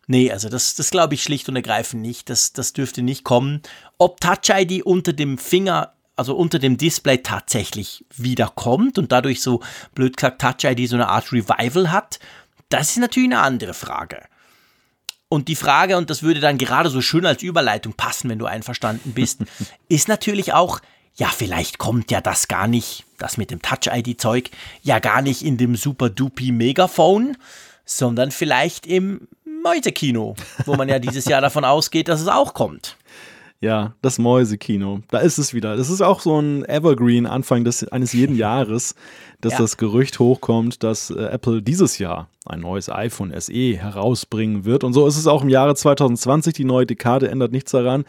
Nee, 0.08 0.32
also 0.32 0.50
das, 0.50 0.76
das 0.76 0.92
glaube 0.92 1.16
ich 1.16 1.24
schlicht 1.24 1.50
und 1.50 1.56
ergreifend 1.56 2.04
nicht. 2.04 2.30
Das, 2.30 2.54
das 2.54 2.74
dürfte 2.74 3.02
nicht 3.02 3.24
kommen. 3.24 3.62
Ob 3.98 4.22
Touch 4.22 4.50
ID 4.50 4.84
unter 4.84 5.14
dem 5.14 5.40
Finger, 5.40 5.94
also 6.16 6.36
unter 6.36 6.60
dem 6.60 6.78
Display 6.78 7.18
tatsächlich 7.18 8.06
wiederkommt 8.16 9.00
und 9.00 9.12
dadurch 9.12 9.42
so 9.42 9.62
blöd 9.96 10.18
gesagt 10.18 10.40
Touch 10.40 10.70
ID 10.70 10.88
so 10.88 10.96
eine 10.96 11.08
Art 11.08 11.32
Revival 11.32 11.92
hat, 11.92 12.20
das 12.70 12.90
ist 12.90 12.98
natürlich 12.98 13.30
eine 13.30 13.42
andere 13.42 13.74
Frage. 13.74 14.22
Und 15.36 15.50
die 15.50 15.58
Frage, 15.58 15.98
und 15.98 16.10
das 16.10 16.24
würde 16.24 16.40
dann 16.40 16.58
gerade 16.58 16.90
so 16.90 17.02
schön 17.02 17.26
als 17.26 17.44
Überleitung 17.44 17.92
passen, 17.92 18.30
wenn 18.30 18.40
du 18.40 18.46
einverstanden 18.46 19.12
bist, 19.12 19.42
ist 19.90 20.08
natürlich 20.08 20.54
auch, 20.54 20.80
ja, 21.16 21.28
vielleicht 21.28 21.78
kommt 21.78 22.10
ja 22.10 22.22
das 22.22 22.48
gar 22.48 22.70
nicht, 22.70 23.04
das 23.18 23.36
mit 23.36 23.52
dem 23.52 23.62
Touch-ID-Zeug, 23.62 24.50
ja 24.82 25.00
gar 25.00 25.22
nicht 25.22 25.42
in 25.44 25.58
dem 25.58 25.76
super 25.76 26.10
dupi 26.10 26.54
Megaphone, 26.54 27.36
sondern 27.84 28.32
vielleicht 28.32 28.88
im 28.88 29.28
Mäusekino, 29.62 30.36
wo 30.66 30.76
man 30.76 30.88
ja 30.88 31.00
dieses 31.00 31.26
Jahr 31.26 31.42
davon 31.42 31.66
ausgeht, 31.66 32.08
dass 32.08 32.22
es 32.22 32.30
auch 32.30 32.54
kommt. 32.54 32.96
Ja, 33.66 33.96
das 34.04 34.20
Mäusekino. 34.20 35.02
Da 35.10 35.18
ist 35.18 35.40
es 35.40 35.56
wieder. 35.56 35.76
Das 35.76 35.90
ist 35.90 36.02
auch 36.02 36.20
so 36.20 36.40
ein 36.40 36.64
Evergreen 36.66 37.26
Anfang 37.26 37.64
des, 37.64 37.88
eines 37.88 38.14
jeden 38.14 38.36
Jahres, 38.38 38.94
dass 39.42 39.54
ja. 39.54 39.58
das 39.58 39.78
Gerücht 39.78 40.20
hochkommt, 40.20 40.84
dass 40.84 41.10
äh, 41.10 41.16
Apple 41.16 41.64
dieses 41.64 41.98
Jahr 41.98 42.30
ein 42.46 42.60
neues 42.60 42.90
iPhone 42.90 43.34
SE 43.42 43.76
herausbringen 43.76 44.66
wird. 44.66 44.84
Und 44.84 44.94
so 44.94 45.08
ist 45.08 45.18
es 45.18 45.26
auch 45.26 45.42
im 45.42 45.50
Jahre 45.50 45.74
2020. 45.74 46.54
Die 46.54 46.64
neue 46.64 46.86
Dekade 46.86 47.28
ändert 47.28 47.54
nichts 47.54 47.72
daran, 47.72 48.06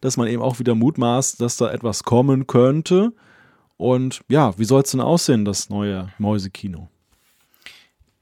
dass 0.00 0.16
man 0.16 0.28
eben 0.28 0.42
auch 0.42 0.60
wieder 0.60 0.76
mutmaßt, 0.76 1.40
dass 1.40 1.56
da 1.56 1.72
etwas 1.72 2.04
kommen 2.04 2.46
könnte. 2.46 3.12
Und 3.76 4.20
ja, 4.28 4.56
wie 4.58 4.64
soll 4.64 4.82
es 4.82 4.92
denn 4.92 5.00
aussehen, 5.00 5.44
das 5.44 5.70
neue 5.70 6.12
Mäusekino? 6.18 6.88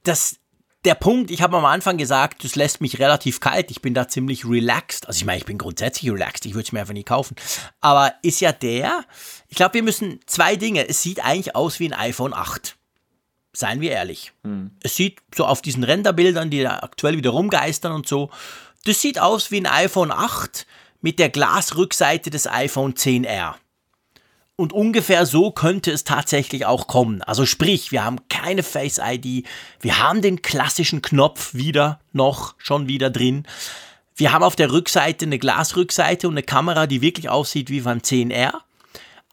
Das 0.04 0.38
der 0.88 0.94
Punkt, 0.94 1.30
ich 1.30 1.42
habe 1.42 1.56
am 1.58 1.66
Anfang 1.66 1.98
gesagt, 1.98 2.44
das 2.44 2.56
lässt 2.56 2.80
mich 2.80 2.98
relativ 2.98 3.40
kalt, 3.40 3.70
ich 3.70 3.82
bin 3.82 3.92
da 3.92 4.08
ziemlich 4.08 4.46
relaxed. 4.46 5.06
Also 5.06 5.18
ich 5.18 5.26
meine, 5.26 5.38
ich 5.38 5.44
bin 5.44 5.58
grundsätzlich 5.58 6.10
relaxed, 6.10 6.46
ich 6.46 6.54
würde 6.54 6.64
es 6.64 6.72
mir 6.72 6.80
einfach 6.80 6.94
nie 6.94 7.04
kaufen. 7.04 7.36
Aber 7.82 8.14
ist 8.22 8.40
ja 8.40 8.52
der, 8.52 9.04
ich 9.48 9.56
glaube, 9.56 9.74
wir 9.74 9.82
müssen 9.82 10.20
zwei 10.24 10.56
Dinge. 10.56 10.88
Es 10.88 11.02
sieht 11.02 11.22
eigentlich 11.22 11.54
aus 11.54 11.78
wie 11.78 11.92
ein 11.92 11.92
iPhone 11.92 12.32
8. 12.32 12.76
Seien 13.52 13.82
wir 13.82 13.90
ehrlich. 13.90 14.32
Hm. 14.44 14.70
Es 14.82 14.96
sieht 14.96 15.20
so 15.34 15.44
auf 15.44 15.60
diesen 15.60 15.84
Renderbildern, 15.84 16.48
die 16.48 16.62
da 16.62 16.78
aktuell 16.78 17.18
wieder 17.18 17.30
rumgeistern 17.30 17.92
und 17.92 18.08
so, 18.08 18.30
das 18.86 19.02
sieht 19.02 19.20
aus 19.20 19.50
wie 19.50 19.60
ein 19.60 19.66
iPhone 19.66 20.10
8 20.10 20.66
mit 21.02 21.18
der 21.18 21.28
Glasrückseite 21.28 22.30
des 22.30 22.46
iPhone 22.46 22.94
10R. 22.94 23.56
Und 24.60 24.72
ungefähr 24.72 25.24
so 25.24 25.52
könnte 25.52 25.92
es 25.92 26.02
tatsächlich 26.02 26.66
auch 26.66 26.88
kommen. 26.88 27.22
Also 27.22 27.46
sprich, 27.46 27.92
wir 27.92 28.04
haben 28.04 28.28
keine 28.28 28.64
Face 28.64 28.98
ID, 29.00 29.46
wir 29.78 30.00
haben 30.00 30.20
den 30.20 30.42
klassischen 30.42 31.00
Knopf 31.00 31.54
wieder 31.54 32.00
noch 32.12 32.56
schon 32.58 32.88
wieder 32.88 33.08
drin. 33.08 33.46
Wir 34.16 34.32
haben 34.32 34.42
auf 34.42 34.56
der 34.56 34.72
Rückseite 34.72 35.26
eine 35.26 35.38
Glasrückseite 35.38 36.26
und 36.26 36.34
eine 36.34 36.42
Kamera, 36.42 36.88
die 36.88 37.02
wirklich 37.02 37.28
aussieht 37.28 37.70
wie 37.70 37.82
beim 37.82 37.98
10R. 37.98 38.52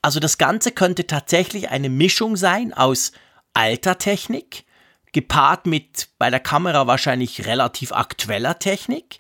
Also 0.04 0.20
das 0.20 0.38
Ganze 0.38 0.72
könnte 0.72 1.08
tatsächlich 1.08 1.70
eine 1.70 1.90
Mischung 1.90 2.38
sein 2.38 2.72
aus 2.72 3.12
alter 3.56 3.98
Technik, 3.98 4.64
gepaart 5.12 5.66
mit 5.66 6.10
bei 6.20 6.30
der 6.30 6.40
Kamera 6.40 6.86
wahrscheinlich 6.86 7.48
relativ 7.48 7.94
aktueller 7.94 8.60
Technik. 8.60 9.18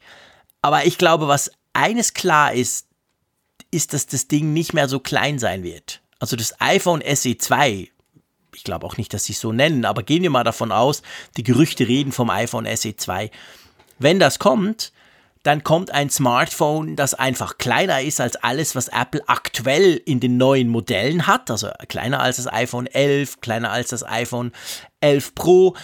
Aber 0.62 0.86
ich 0.86 1.00
glaube, 1.00 1.28
was 1.28 1.50
eines 1.74 2.14
klar 2.14 2.54
ist, 2.54 2.85
ist, 3.76 3.94
dass 3.94 4.08
das 4.08 4.28
Ding 4.28 4.54
nicht 4.54 4.74
mehr 4.74 4.90
so 4.90 5.00
klein 5.00 5.38
sein 5.38 5.64
wird. 5.64 6.02
Also 6.20 6.36
das 6.36 6.60
iPhone 6.60 7.04
SE 7.16 7.38
2, 7.38 7.90
ich 8.56 8.64
glaube 8.64 8.86
auch 8.88 8.98
nicht, 8.98 9.14
dass 9.14 9.26
sie 9.26 9.34
es 9.34 9.40
so 9.40 9.52
nennen, 9.52 9.86
aber 9.86 10.02
gehen 10.02 10.24
wir 10.24 10.30
mal 10.30 10.44
davon 10.44 10.72
aus, 10.72 11.02
die 11.38 11.44
Gerüchte 11.44 11.88
reden 11.88 12.12
vom 12.12 12.30
iPhone 12.30 12.66
SE 12.76 12.96
2. 12.96 13.30
Wenn 14.00 14.20
das 14.20 14.40
kommt, 14.40 14.92
dann 15.44 15.64
kommt 15.64 15.92
ein 15.92 16.10
Smartphone, 16.10 16.96
das 16.96 17.14
einfach 17.14 17.60
kleiner 17.60 18.02
ist 18.02 18.20
als 18.20 18.36
alles, 18.38 18.76
was 18.76 18.88
Apple 18.88 19.22
aktuell 19.28 20.02
in 20.06 20.20
den 20.20 20.38
neuen 20.38 20.70
Modellen 20.70 21.28
hat. 21.28 21.52
Also 21.52 21.70
kleiner 21.88 22.20
als 22.20 22.38
das 22.38 22.52
iPhone 22.52 22.88
11, 22.88 23.42
kleiner 23.42 23.72
als 23.72 23.90
das 23.90 24.04
iPhone 24.04 24.52
11 25.02 25.36
Pro, 25.36 25.76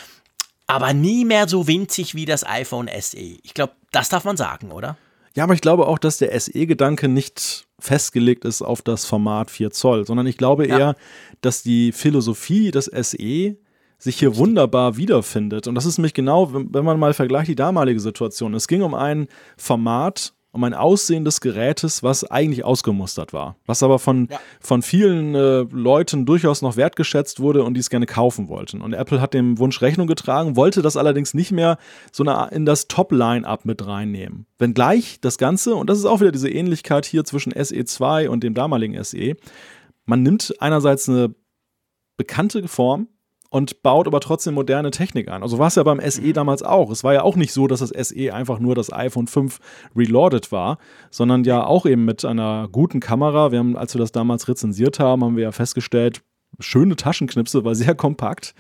aber 0.66 0.94
nie 0.94 1.26
mehr 1.26 1.48
so 1.48 1.68
winzig 1.68 2.16
wie 2.16 2.26
das 2.26 2.44
iPhone 2.44 2.90
SE. 3.02 3.18
Ich 3.18 3.54
glaube, 3.54 3.74
das 3.92 4.10
darf 4.10 4.24
man 4.24 4.38
sagen, 4.38 4.72
oder? 4.72 4.98
Ja, 5.36 5.44
aber 5.44 5.54
ich 5.54 5.62
glaube 5.62 5.88
auch, 5.88 6.00
dass 6.00 6.18
der 6.18 6.38
SE-Gedanke 6.40 7.08
nicht 7.08 7.68
festgelegt 7.82 8.46
ist 8.46 8.62
auf 8.62 8.82
das 8.82 9.06
Format 9.06 9.52
4 9.52 9.72
Zoll, 9.72 10.06
sondern 10.06 10.28
ich 10.28 10.38
glaube 10.38 10.68
ja. 10.68 10.78
eher, 10.78 10.96
dass 11.42 11.64
die 11.64 11.92
Philosophie 11.92 12.72
des 12.72 12.86
SE 12.86 13.58
sich 13.98 14.18
hier 14.18 14.36
wunderbar 14.36 14.98
wiederfindet. 14.98 15.68
Und 15.68 15.76
das 15.76 15.86
ist 15.86 15.98
nämlich 15.98 16.14
genau, 16.14 16.52
wenn 16.54 16.86
man 16.86 17.00
mal 17.00 17.14
vergleicht 17.14 17.50
die 17.50 17.56
damalige 17.56 18.00
Situation. 18.00 18.54
Es 18.56 18.68
ging 18.68 18.82
um 18.82 18.96
ein 18.96 19.28
Format, 19.58 20.34
um 20.54 20.64
ein 20.66 20.74
Aussehen 20.74 21.24
des 21.24 21.40
Gerätes, 21.40 22.04
was 22.04 22.30
eigentlich 22.30 22.66
ausgemustert 22.66 23.32
war, 23.32 23.56
was 23.66 23.84
aber 23.84 24.00
von, 24.00 24.28
ja. 24.30 24.40
von 24.60 24.82
vielen 24.82 25.34
äh, 25.34 25.62
Leuten 25.72 26.26
durchaus 26.26 26.62
noch 26.62 26.76
wertgeschätzt 26.76 27.40
wurde 27.40 27.64
und 27.64 27.76
die 27.76 27.80
es 27.80 27.90
gerne 27.90 28.06
kaufen 28.06 28.50
wollten. 28.50 28.82
Und 28.82 28.94
Apple 28.94 29.22
hat 29.22 29.34
dem 29.34 29.60
Wunsch 29.60 29.82
Rechnung 29.82 30.08
getragen, 30.08 30.58
wollte 30.58 30.82
das 30.82 30.98
allerdings 30.98 31.34
nicht 31.34 31.52
mehr 31.52 31.78
so 32.12 32.24
eine, 32.24 32.54
in 32.54 32.66
das 32.66 32.88
Top-Line-Up 32.88 33.64
mit 33.64 33.86
reinnehmen. 33.86 34.46
Wenngleich 34.58 35.20
das 35.22 35.38
Ganze, 35.38 35.76
und 35.76 35.90
das 35.90 35.98
ist 35.98 36.06
auch 36.06 36.20
wieder 36.20 36.34
diese 36.34 36.50
Ähnlichkeit 36.50 37.06
hier 37.06 37.24
zwischen 37.24 37.54
SE2 37.54 38.28
und 38.28 38.44
dem 38.44 38.54
damaligen 38.54 39.02
SE, 39.04 39.36
man 40.06 40.22
nimmt 40.24 40.54
einerseits 40.60 41.08
eine 41.08 41.34
bekannte 42.18 42.68
Form, 42.68 43.08
und 43.52 43.84
baut 43.84 44.08
aber 44.08 44.22
trotzdem 44.22 44.54
moderne 44.54 44.92
Technik 44.92 45.28
an. 45.28 45.44
Also 45.44 45.60
war 45.60 45.68
es 45.68 45.76
ja 45.76 45.84
beim 45.84 46.00
SE 46.10 46.22
mhm. 46.22 46.34
damals 46.34 46.64
auch. 46.64 46.90
Es 46.90 47.04
war 47.04 47.14
ja 47.14 47.22
auch 47.22 47.36
nicht 47.36 47.52
so, 47.52 47.68
dass 47.68 47.82
das 47.82 47.90
SE 48.08 48.34
einfach 48.34 48.60
nur 48.60 48.76
das 48.76 48.92
iPhone 48.92 49.28
5 49.28 49.60
reloaded 49.94 50.54
war, 50.54 50.78
sondern 51.12 51.44
ja 51.44 51.66
auch 51.66 51.86
eben 51.86 52.06
mit 52.06 52.24
einer 52.24 52.70
guten 52.72 53.02
Kamera. 53.02 53.52
Wir 53.52 53.60
haben, 53.60 53.76
als 53.76 53.94
wir 53.94 54.00
das 54.00 54.14
damals 54.14 54.48
rezensiert 54.48 55.00
haben, 55.00 55.24
haben 55.24 55.36
wir 55.36 55.44
ja 55.44 55.52
festgestellt, 55.52 56.22
schöne 56.60 56.96
Taschenknipse, 56.96 57.66
war 57.66 57.76
sehr 57.76 57.94
kompakt. 57.94 58.56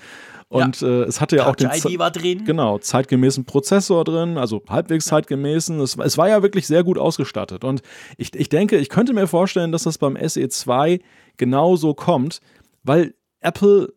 Und 0.49 0.81
ja. 0.81 0.87
äh, 0.89 1.03
es 1.03 1.21
hatte 1.21 1.37
ja 1.37 1.43
Touch 1.45 1.51
auch 1.51 1.55
den 1.55 1.91
ID 1.91 1.97
war 1.97 2.11
drin. 2.11 2.43
Genau, 2.43 2.77
zeitgemäßen 2.77 3.45
Prozessor 3.45 4.03
drin, 4.03 4.37
also 4.37 4.61
halbwegs 4.67 5.05
zeitgemäßen. 5.05 5.79
Es, 5.79 5.97
es, 5.97 6.17
war 6.17 6.27
ja 6.27 6.43
wirklich 6.43 6.67
sehr 6.67 6.83
gut 6.83 6.97
ausgestattet. 6.97 7.63
Und 7.63 7.81
ich, 8.17 8.35
ich 8.35 8.49
denke, 8.49 8.77
ich 8.77 8.89
könnte 8.89 9.13
mir 9.13 9.27
vorstellen, 9.27 9.71
dass 9.71 9.83
das 9.83 9.97
beim 9.97 10.17
SE2 10.17 10.99
genauso 11.37 11.93
kommt, 11.93 12.41
weil 12.83 13.13
Apple 13.39 13.93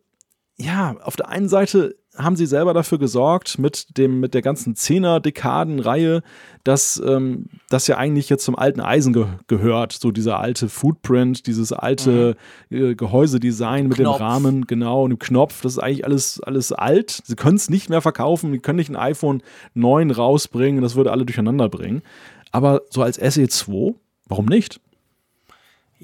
ja, 0.57 0.95
auf 1.01 1.15
der 1.15 1.29
einen 1.29 1.49
Seite 1.49 1.95
haben 2.17 2.37
sie 2.37 2.45
selber 2.45 2.73
dafür 2.73 2.97
gesorgt, 2.97 3.59
mit, 3.59 3.97
dem, 3.97 4.21
mit 4.21 4.33
der 4.33 4.41
ganzen 4.41 4.75
Zehner-Dekaden-Reihe, 4.75 6.21
dass 6.63 7.01
ähm, 7.05 7.47
das 7.69 7.87
ja 7.87 7.97
eigentlich 7.97 8.29
jetzt 8.29 8.45
zum 8.45 8.57
alten 8.57 8.79
Eisen 8.79 9.11
ge 9.11 9.25
gehört. 9.47 9.91
So 9.91 10.11
dieser 10.11 10.39
alte 10.39 10.69
Footprint, 10.69 11.45
dieses 11.47 11.73
alte 11.73 12.37
mhm. 12.69 12.77
äh, 12.77 12.95
Gehäusedesign 12.95 13.87
mit 13.87 13.97
Knopf. 13.97 14.17
dem 14.17 14.25
Rahmen, 14.25 14.65
genau, 14.65 15.03
und 15.03 15.09
dem 15.09 15.19
Knopf. 15.19 15.61
Das 15.61 15.73
ist 15.73 15.79
eigentlich 15.79 16.05
alles, 16.05 16.39
alles 16.41 16.71
alt. 16.71 17.21
Sie 17.25 17.35
können 17.35 17.57
es 17.57 17.69
nicht 17.69 17.89
mehr 17.89 18.01
verkaufen. 18.01 18.51
Sie 18.53 18.59
können 18.59 18.77
nicht 18.77 18.89
ein 18.89 18.95
iPhone 18.95 19.43
9 19.73 20.11
rausbringen. 20.11 20.81
Das 20.81 20.95
würde 20.95 21.11
alle 21.11 21.25
durcheinander 21.25 21.67
bringen. 21.67 22.01
Aber 22.51 22.83
so 22.89 23.01
als 23.01 23.21
SE2, 23.21 23.95
warum 24.27 24.45
nicht? 24.45 24.79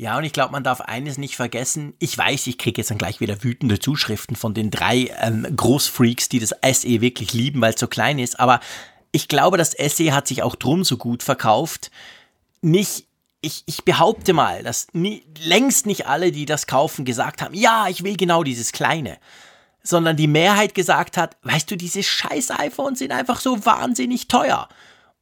Ja, 0.02 0.18
und 0.18 0.24
ich 0.24 0.34
glaube, 0.34 0.52
man 0.52 0.64
darf 0.64 0.82
eines 0.82 1.20
nicht 1.20 1.36
vergessen. 1.36 1.94
Ich 2.00 2.18
weiß, 2.18 2.48
ich 2.48 2.58
kriege 2.58 2.82
jetzt 2.82 2.90
dann 2.90 2.98
gleich 2.98 3.20
wieder 3.20 3.44
wütende 3.44 3.78
Zuschriften 3.78 4.36
von 4.36 4.56
den 4.56 4.72
drei 4.72 5.14
ähm, 5.22 5.46
Großfreaks, 5.56 6.28
die 6.28 6.40
das 6.40 6.56
SE 6.74 7.02
wirklich 7.02 7.34
lieben, 7.34 7.62
weil 7.62 7.76
es 7.76 7.80
so 7.80 7.86
klein 7.86 8.18
ist. 8.18 8.40
Aber 8.40 8.62
ich 9.12 9.28
glaube, 9.28 9.60
das 9.60 9.74
SE 9.74 10.12
hat 10.12 10.28
sich 10.28 10.42
auch 10.42 10.56
drum 10.56 10.84
so 10.84 10.98
gut 10.98 11.22
verkauft. 11.22 11.92
Nicht, 12.64 13.06
ich, 13.42 13.62
ich 13.68 13.86
behaupte 13.86 14.34
mal, 14.34 14.64
dass 14.64 14.88
nie, 14.94 15.24
längst 15.40 15.86
nicht 15.86 16.08
alle, 16.08 16.32
die 16.32 16.48
das 16.48 16.66
kaufen, 16.66 17.06
gesagt 17.06 17.44
haben, 17.44 17.54
ja, 17.54 17.86
ich 17.88 18.04
will 18.04 18.18
genau 18.18 18.42
dieses 18.42 18.72
kleine. 18.72 19.20
Sondern 19.84 20.18
die 20.18 20.26
Mehrheit 20.26 20.74
gesagt 20.74 21.16
hat, 21.16 21.38
weißt 21.44 21.70
du, 21.70 21.78
diese 21.78 22.02
scheiß 22.02 22.50
iPhones 22.50 22.98
sind 22.98 23.12
einfach 23.12 23.40
so 23.40 23.68
wahnsinnig 23.68 24.28
teuer. 24.28 24.68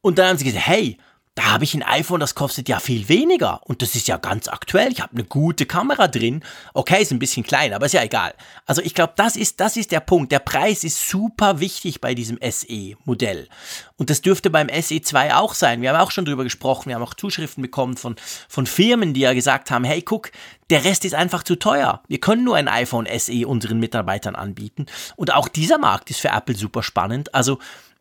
Und 0.00 0.18
dann 0.18 0.28
haben 0.28 0.38
sie 0.38 0.46
gesagt, 0.46 0.66
hey, 0.66 0.96
da 1.40 1.52
habe 1.52 1.64
ich 1.64 1.72
ein 1.72 1.82
iPhone, 1.82 2.20
das 2.20 2.34
kostet 2.34 2.68
ja 2.68 2.80
viel 2.80 3.08
weniger. 3.08 3.62
Und 3.64 3.80
das 3.80 3.94
ist 3.94 4.08
ja 4.08 4.18
ganz 4.18 4.46
aktuell. 4.46 4.92
Ich 4.92 5.00
habe 5.00 5.14
eine 5.14 5.24
gute 5.24 5.64
Kamera 5.64 6.06
drin. 6.06 6.42
Okay, 6.74 7.00
ist 7.00 7.12
ein 7.12 7.18
bisschen 7.18 7.44
klein, 7.44 7.72
aber 7.72 7.86
ist 7.86 7.94
ja 7.94 8.02
egal. 8.02 8.34
Also 8.66 8.82
ich 8.82 8.94
glaube, 8.94 9.14
das 9.16 9.36
ist, 9.36 9.58
das 9.58 9.78
ist 9.78 9.90
der 9.90 10.00
Punkt. 10.00 10.32
Der 10.32 10.38
Preis 10.38 10.84
ist 10.84 11.08
super 11.08 11.58
wichtig 11.58 12.02
bei 12.02 12.14
diesem 12.14 12.38
SE-Modell. 12.42 13.48
Und 13.96 14.10
das 14.10 14.20
dürfte 14.20 14.50
beim 14.50 14.66
SE2 14.66 15.34
auch 15.34 15.54
sein. 15.54 15.80
Wir 15.80 15.94
haben 15.94 16.00
auch 16.00 16.10
schon 16.10 16.26
drüber 16.26 16.44
gesprochen. 16.44 16.90
Wir 16.90 16.96
haben 16.96 17.02
auch 17.02 17.14
Zuschriften 17.14 17.62
bekommen 17.62 17.96
von, 17.96 18.16
von 18.46 18.66
Firmen, 18.66 19.14
die 19.14 19.20
ja 19.20 19.32
gesagt 19.32 19.70
haben, 19.70 19.84
hey, 19.84 20.02
guck, 20.02 20.32
der 20.68 20.84
Rest 20.84 21.06
ist 21.06 21.14
einfach 21.14 21.42
zu 21.42 21.56
teuer. 21.56 22.02
Wir 22.06 22.20
können 22.20 22.44
nur 22.44 22.56
ein 22.56 22.68
iPhone 22.68 23.08
SE 23.18 23.46
unseren 23.46 23.80
Mitarbeitern 23.80 24.34
anbieten. 24.34 24.84
Und 25.16 25.32
auch 25.32 25.48
dieser 25.48 25.78
Markt 25.78 26.10
ist 26.10 26.20
für 26.20 26.28
Apple 26.28 26.54
super 26.54 26.82
spannend. 26.82 27.34
Also 27.34 27.58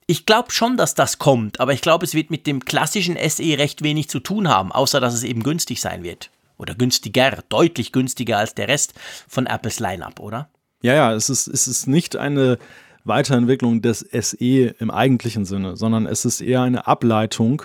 ich 0.09 0.25
glaube 0.25 0.49
schon, 0.49 0.75
dass 0.75 0.95
das 0.95 1.19
kommt, 1.19 1.59
aber 1.59 1.71
ich 1.71 1.81
glaube, 1.81 2.03
es 2.03 2.15
wird 2.15 2.31
mit 2.31 2.47
dem 2.47 2.65
klassischen 2.65 3.15
SE 3.29 3.57
recht 3.59 3.83
wenig 3.83 4.09
zu 4.09 4.19
tun 4.19 4.49
haben, 4.49 4.71
außer 4.71 4.99
dass 4.99 5.13
es 5.13 5.21
eben 5.21 5.43
günstig 5.43 5.81
sein 5.81 6.01
wird. 6.01 6.31
Oder 6.57 6.73
günstiger, 6.73 7.43
deutlich 7.49 7.91
günstiger 7.91 8.39
als 8.39 8.55
der 8.55 8.67
Rest 8.67 8.95
von 9.27 9.45
Apples 9.45 9.79
Lineup, 9.79 10.19
oder? 10.19 10.49
Ja, 10.81 10.95
ja, 10.95 11.13
es 11.13 11.29
ist, 11.29 11.45
es 11.45 11.67
ist 11.67 11.85
nicht 11.85 12.15
eine 12.15 12.57
Weiterentwicklung 13.03 13.83
des 13.83 13.99
SE 13.99 14.73
im 14.79 14.89
eigentlichen 14.89 15.45
Sinne, 15.45 15.77
sondern 15.77 16.07
es 16.07 16.25
ist 16.25 16.41
eher 16.41 16.63
eine 16.63 16.87
Ableitung 16.87 17.61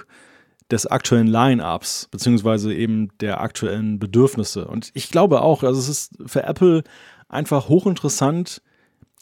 des 0.71 0.87
aktuellen 0.87 1.29
Line-Ups, 1.29 2.09
beziehungsweise 2.11 2.75
eben 2.75 3.09
der 3.21 3.41
aktuellen 3.41 3.99
Bedürfnisse. 3.99 4.69
Und 4.69 4.91
ich 4.93 5.09
glaube 5.09 5.41
auch, 5.41 5.63
also 5.63 5.81
es 5.81 5.89
ist 5.89 6.19
für 6.27 6.43
Apple 6.43 6.85
einfach 7.27 7.71
hochinteressant, 7.71 8.61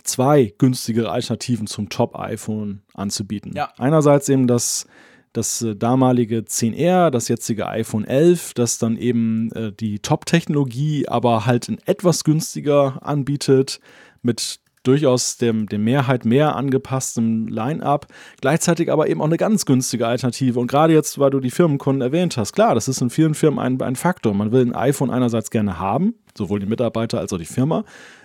zwei 0.02 0.54
günstigere 0.58 1.10
Alternativen 1.10 1.66
zum 1.66 1.88
Top-iPhone 1.88 2.82
anzubieten. 2.94 3.52
Ja. 3.54 3.72
Einerseits 3.78 4.28
eben 4.28 4.46
das, 4.46 4.86
das 5.32 5.62
äh, 5.62 5.76
damalige 5.76 6.38
10R, 6.40 7.10
das 7.10 7.28
jetzige 7.28 7.68
iPhone 7.68 8.04
11, 8.04 8.54
das 8.54 8.78
dann 8.78 8.96
eben 8.96 9.50
äh, 9.52 9.72
die 9.72 9.98
Top-Technologie, 9.98 11.08
aber 11.08 11.46
halt 11.46 11.68
in 11.68 11.78
etwas 11.86 12.24
günstiger 12.24 12.98
anbietet, 13.02 13.80
mit 14.22 14.60
durchaus 14.82 15.36
dem, 15.36 15.68
dem 15.68 15.84
Mehrheit 15.84 16.24
mehr 16.24 16.56
angepasstem 16.56 17.48
Line-up, 17.48 18.06
gleichzeitig 18.40 18.90
aber 18.90 19.08
eben 19.08 19.20
auch 19.20 19.26
eine 19.26 19.36
ganz 19.36 19.64
günstige 19.66 20.06
Alternative. 20.06 20.58
Und 20.58 20.66
gerade 20.66 20.92
jetzt, 20.92 21.18
weil 21.18 21.30
du 21.30 21.40
die 21.40 21.50
Firmenkunden 21.50 22.02
erwähnt 22.02 22.36
hast, 22.36 22.52
klar, 22.52 22.74
das 22.74 22.88
ist 22.88 23.00
in 23.00 23.10
vielen 23.10 23.34
Firmen 23.34 23.58
ein, 23.58 23.80
ein 23.80 23.96
Faktor. 23.96 24.34
Man 24.34 24.52
will 24.52 24.66
ein 24.66 24.74
iPhone 24.74 25.10
einerseits 25.10 25.50
gerne 25.50 25.78
haben, 25.78 26.14
sowohl 26.36 26.60
die 26.60 26.66
Mitarbeiter 26.66 27.20
als 27.20 27.32
auch 27.32 27.38
die 27.38 27.44
Firma, 27.44 27.84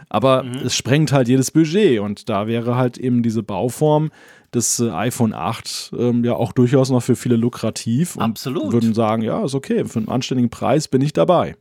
aber 0.10 0.44
mhm. 0.44 0.56
es 0.66 0.76
sprengt 0.76 1.12
halt 1.12 1.28
jedes 1.28 1.52
Budget 1.52 2.00
und 2.00 2.30
da 2.30 2.48
wäre 2.48 2.76
halt 2.76 2.98
eben 2.98 3.24
diese 3.24 3.44
Bauform 3.44 4.10
des 4.54 4.80
äh, 4.80 4.90
iPhone 4.90 5.34
8 5.34 5.92
ähm, 5.98 6.24
ja 6.24 6.34
auch 6.34 6.54
durchaus 6.54 6.90
noch 6.90 7.04
für 7.04 7.16
viele 7.16 7.36
lukrativ 7.36 8.16
und 8.16 8.24
Absolut. 8.24 8.72
würden 8.72 8.94
sagen, 8.94 9.22
ja, 9.22 9.44
ist 9.44 9.56
okay, 9.56 9.86
für 9.86 10.00
einen 10.00 10.08
anständigen 10.08 10.50
Preis 10.50 10.88
bin 10.88 11.02
ich 11.02 11.14
dabei. 11.14 11.56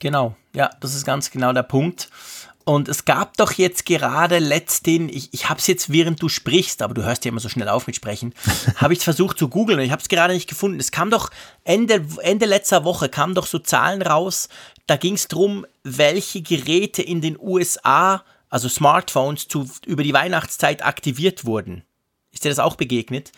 Genau, 0.00 0.36
ja, 0.54 0.70
das 0.80 0.94
ist 0.94 1.04
ganz 1.04 1.30
genau 1.30 1.52
der 1.52 1.62
Punkt. 1.62 2.08
Und 2.64 2.88
es 2.88 3.04
gab 3.04 3.36
doch 3.36 3.52
jetzt 3.52 3.84
gerade 3.84 4.38
letzten, 4.38 5.10
ich, 5.10 5.28
ich 5.32 5.50
habe 5.50 5.60
es 5.60 5.66
jetzt 5.66 5.92
während 5.92 6.22
du 6.22 6.30
sprichst, 6.30 6.80
aber 6.80 6.94
du 6.94 7.02
hörst 7.02 7.24
ja 7.24 7.28
immer 7.28 7.40
so 7.40 7.50
schnell 7.50 7.68
auf 7.68 7.86
mit 7.86 7.94
Sprechen, 7.94 8.34
habe 8.76 8.94
ich 8.94 9.00
versucht 9.00 9.38
zu 9.38 9.48
googeln 9.48 9.78
und 9.78 9.84
ich 9.84 9.90
habe 9.90 10.00
es 10.00 10.08
gerade 10.08 10.32
nicht 10.32 10.48
gefunden. 10.48 10.80
Es 10.80 10.90
kam 10.90 11.10
doch 11.10 11.30
Ende, 11.64 12.06
Ende 12.22 12.46
letzter 12.46 12.84
Woche, 12.84 13.10
kamen 13.10 13.34
doch 13.34 13.46
so 13.46 13.58
Zahlen 13.58 14.00
raus, 14.00 14.48
da 14.86 14.96
ging 14.96 15.14
es 15.14 15.28
darum, 15.28 15.66
welche 15.82 16.40
Geräte 16.40 17.02
in 17.02 17.20
den 17.20 17.38
USA, 17.38 18.24
also 18.48 18.68
Smartphones, 18.68 19.46
zu, 19.46 19.68
über 19.84 20.02
die 20.02 20.14
Weihnachtszeit 20.14 20.84
aktiviert 20.84 21.44
wurden. 21.44 21.84
Ist 22.32 22.44
dir 22.44 22.48
das 22.48 22.58
auch 22.58 22.76
begegnet? 22.76 23.30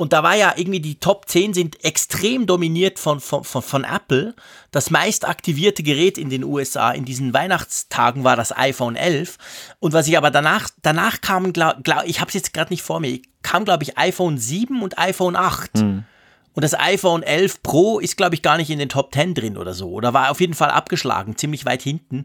Und 0.00 0.14
da 0.14 0.22
war 0.22 0.34
ja 0.34 0.54
irgendwie 0.56 0.80
die 0.80 0.98
Top 0.98 1.28
10 1.28 1.52
sind 1.52 1.84
extrem 1.84 2.46
dominiert 2.46 2.98
von, 2.98 3.20
von, 3.20 3.44
von, 3.44 3.60
von, 3.60 3.84
Apple. 3.84 4.34
Das 4.70 4.88
meist 4.88 5.28
aktivierte 5.28 5.82
Gerät 5.82 6.16
in 6.16 6.30
den 6.30 6.42
USA 6.42 6.90
in 6.92 7.04
diesen 7.04 7.34
Weihnachtstagen 7.34 8.24
war 8.24 8.34
das 8.34 8.56
iPhone 8.56 8.96
11. 8.96 9.36
Und 9.78 9.92
was 9.92 10.08
ich 10.08 10.16
aber 10.16 10.30
danach, 10.30 10.70
danach 10.80 11.20
kam, 11.20 11.52
glaub, 11.52 11.84
glaub, 11.84 12.04
ich 12.06 12.18
habe 12.18 12.28
es 12.28 12.34
jetzt 12.34 12.54
gerade 12.54 12.72
nicht 12.72 12.80
vor 12.80 12.98
mir, 12.98 13.20
kam 13.42 13.66
glaube 13.66 13.82
ich 13.82 13.98
iPhone 13.98 14.38
7 14.38 14.80
und 14.80 14.98
iPhone 14.98 15.36
8. 15.36 15.76
Mhm. 15.76 16.04
Und 16.54 16.64
das 16.64 16.72
iPhone 16.72 17.22
11 17.22 17.62
Pro 17.62 17.98
ist 17.98 18.16
glaube 18.16 18.34
ich 18.34 18.40
gar 18.40 18.56
nicht 18.56 18.70
in 18.70 18.78
den 18.78 18.88
Top 18.88 19.12
10 19.12 19.34
drin 19.34 19.58
oder 19.58 19.74
so. 19.74 19.90
Oder 19.90 20.14
war 20.14 20.30
auf 20.30 20.40
jeden 20.40 20.54
Fall 20.54 20.70
abgeschlagen, 20.70 21.36
ziemlich 21.36 21.66
weit 21.66 21.82
hinten. 21.82 22.24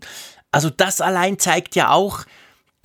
Also 0.49 0.69
das 0.69 1.01
allein 1.01 1.39
zeigt 1.39 1.75
ja 1.75 1.91
auch, 1.91 2.23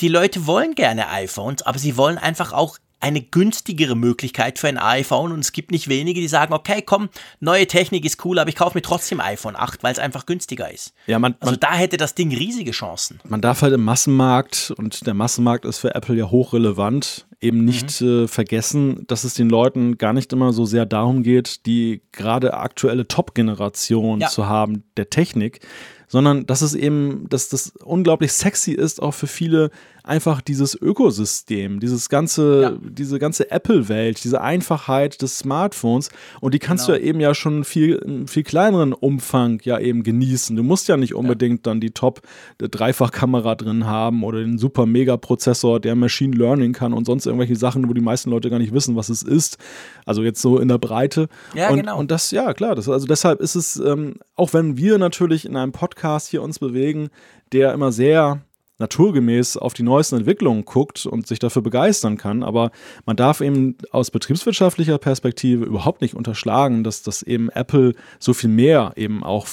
die 0.00 0.08
Leute 0.08 0.48
wollen 0.48 0.74
gerne 0.74 1.10
iPhones, 1.10 1.62
aber 1.62 1.78
sie 1.78 1.96
wollen 1.96 2.18
einfach 2.18 2.52
auch 2.52 2.76
eine 3.00 3.22
günstigere 3.22 3.96
Möglichkeit 3.96 4.58
für 4.58 4.68
ein 4.68 4.78
iPhone 4.78 5.32
und 5.32 5.40
es 5.40 5.52
gibt 5.52 5.70
nicht 5.70 5.88
wenige, 5.88 6.20
die 6.20 6.28
sagen, 6.28 6.52
okay, 6.52 6.82
komm, 6.82 7.08
neue 7.40 7.66
Technik 7.66 8.04
ist 8.04 8.24
cool, 8.24 8.38
aber 8.38 8.50
ich 8.50 8.56
kaufe 8.56 8.76
mir 8.76 8.82
trotzdem 8.82 9.20
iPhone 9.20 9.56
8, 9.56 9.82
weil 9.82 9.92
es 9.92 9.98
einfach 9.98 10.26
günstiger 10.26 10.70
ist. 10.70 10.92
Ja, 11.06 11.18
man, 11.18 11.34
also 11.40 11.52
man, 11.52 11.60
da 11.60 11.72
hätte 11.72 11.96
das 11.96 12.14
Ding 12.14 12.32
riesige 12.34 12.72
Chancen. 12.72 13.18
Man 13.26 13.40
darf 13.40 13.62
halt 13.62 13.72
im 13.72 13.82
Massenmarkt, 13.82 14.72
und 14.76 15.06
der 15.06 15.14
Massenmarkt 15.14 15.64
ist 15.64 15.78
für 15.78 15.94
Apple 15.94 16.14
ja 16.14 16.30
hochrelevant, 16.30 17.26
eben 17.40 17.64
nicht 17.64 18.00
mhm. 18.00 18.24
äh, 18.24 18.28
vergessen, 18.28 19.06
dass 19.06 19.24
es 19.24 19.34
den 19.34 19.48
Leuten 19.48 19.96
gar 19.96 20.12
nicht 20.12 20.32
immer 20.32 20.52
so 20.52 20.66
sehr 20.66 20.84
darum 20.84 21.22
geht, 21.22 21.64
die 21.66 22.02
gerade 22.12 22.54
aktuelle 22.54 23.08
Top-Generation 23.08 24.20
ja. 24.20 24.28
zu 24.28 24.46
haben 24.46 24.84
der 24.96 25.08
Technik, 25.08 25.60
sondern 26.06 26.44
dass 26.44 26.60
es 26.60 26.74
eben, 26.74 27.28
dass 27.28 27.48
das 27.48 27.72
unglaublich 27.82 28.32
sexy 28.32 28.72
ist, 28.72 29.00
auch 29.00 29.14
für 29.14 29.28
viele 29.28 29.70
einfach 30.02 30.40
dieses 30.40 30.74
Ökosystem, 30.74 31.80
dieses 31.80 32.08
ganze, 32.08 32.62
ja. 32.62 32.72
diese 32.82 33.18
ganze 33.18 33.50
Apple-Welt, 33.50 34.22
diese 34.24 34.40
Einfachheit 34.40 35.22
des 35.22 35.38
Smartphones. 35.38 36.10
Und 36.40 36.54
die 36.54 36.58
kannst 36.58 36.86
genau. 36.86 36.98
du 36.98 37.02
ja 37.02 37.08
eben 37.08 37.20
ja 37.20 37.34
schon 37.34 37.64
viel, 37.64 38.24
viel 38.26 38.42
kleineren 38.42 38.92
Umfang 38.92 39.60
ja 39.64 39.78
eben 39.78 40.02
genießen. 40.02 40.56
Du 40.56 40.62
musst 40.62 40.88
ja 40.88 40.96
nicht 40.96 41.14
unbedingt 41.14 41.66
ja. 41.66 41.70
dann 41.70 41.80
die 41.80 41.90
Top-Dreifachkamera 41.90 43.54
drin 43.54 43.86
haben 43.86 44.24
oder 44.24 44.40
den 44.40 44.58
super 44.58 44.86
Mega-Prozessor, 44.86 45.80
der 45.80 45.94
Machine 45.94 46.36
Learning 46.36 46.72
kann 46.72 46.92
und 46.92 47.04
sonst 47.04 47.26
irgendwelche 47.26 47.56
Sachen, 47.56 47.88
wo 47.88 47.92
die 47.92 48.00
meisten 48.00 48.30
Leute 48.30 48.50
gar 48.50 48.58
nicht 48.58 48.72
wissen, 48.72 48.96
was 48.96 49.08
es 49.08 49.22
ist. 49.22 49.58
Also 50.06 50.22
jetzt 50.22 50.40
so 50.40 50.58
in 50.58 50.68
der 50.68 50.78
Breite. 50.78 51.28
Ja, 51.54 51.70
und, 51.70 51.76
genau. 51.76 51.98
Und 51.98 52.10
das, 52.10 52.30
ja, 52.30 52.52
klar, 52.54 52.74
das, 52.74 52.88
also 52.88 53.06
deshalb 53.06 53.40
ist 53.40 53.54
es, 53.54 53.76
ähm, 53.76 54.16
auch 54.36 54.52
wenn 54.52 54.76
wir 54.76 54.98
natürlich 54.98 55.44
in 55.44 55.56
einem 55.56 55.72
Podcast 55.72 56.28
hier 56.28 56.42
uns 56.42 56.58
bewegen, 56.58 57.10
der 57.52 57.72
immer 57.72 57.92
sehr 57.92 58.42
naturgemäß 58.80 59.56
auf 59.56 59.74
die 59.74 59.82
neuesten 59.82 60.16
Entwicklungen 60.16 60.64
guckt 60.64 61.06
und 61.06 61.26
sich 61.26 61.38
dafür 61.38 61.62
begeistern 61.62 62.16
kann. 62.16 62.42
Aber 62.42 62.70
man 63.06 63.16
darf 63.16 63.40
eben 63.40 63.76
aus 63.92 64.10
betriebswirtschaftlicher 64.10 64.98
Perspektive 64.98 65.64
überhaupt 65.64 66.00
nicht 66.00 66.14
unterschlagen, 66.14 66.82
dass 66.82 67.02
das 67.02 67.22
eben 67.22 67.50
Apple 67.50 67.94
so 68.18 68.34
viel 68.34 68.50
mehr 68.50 68.92
eben 68.96 69.22
auch 69.22 69.46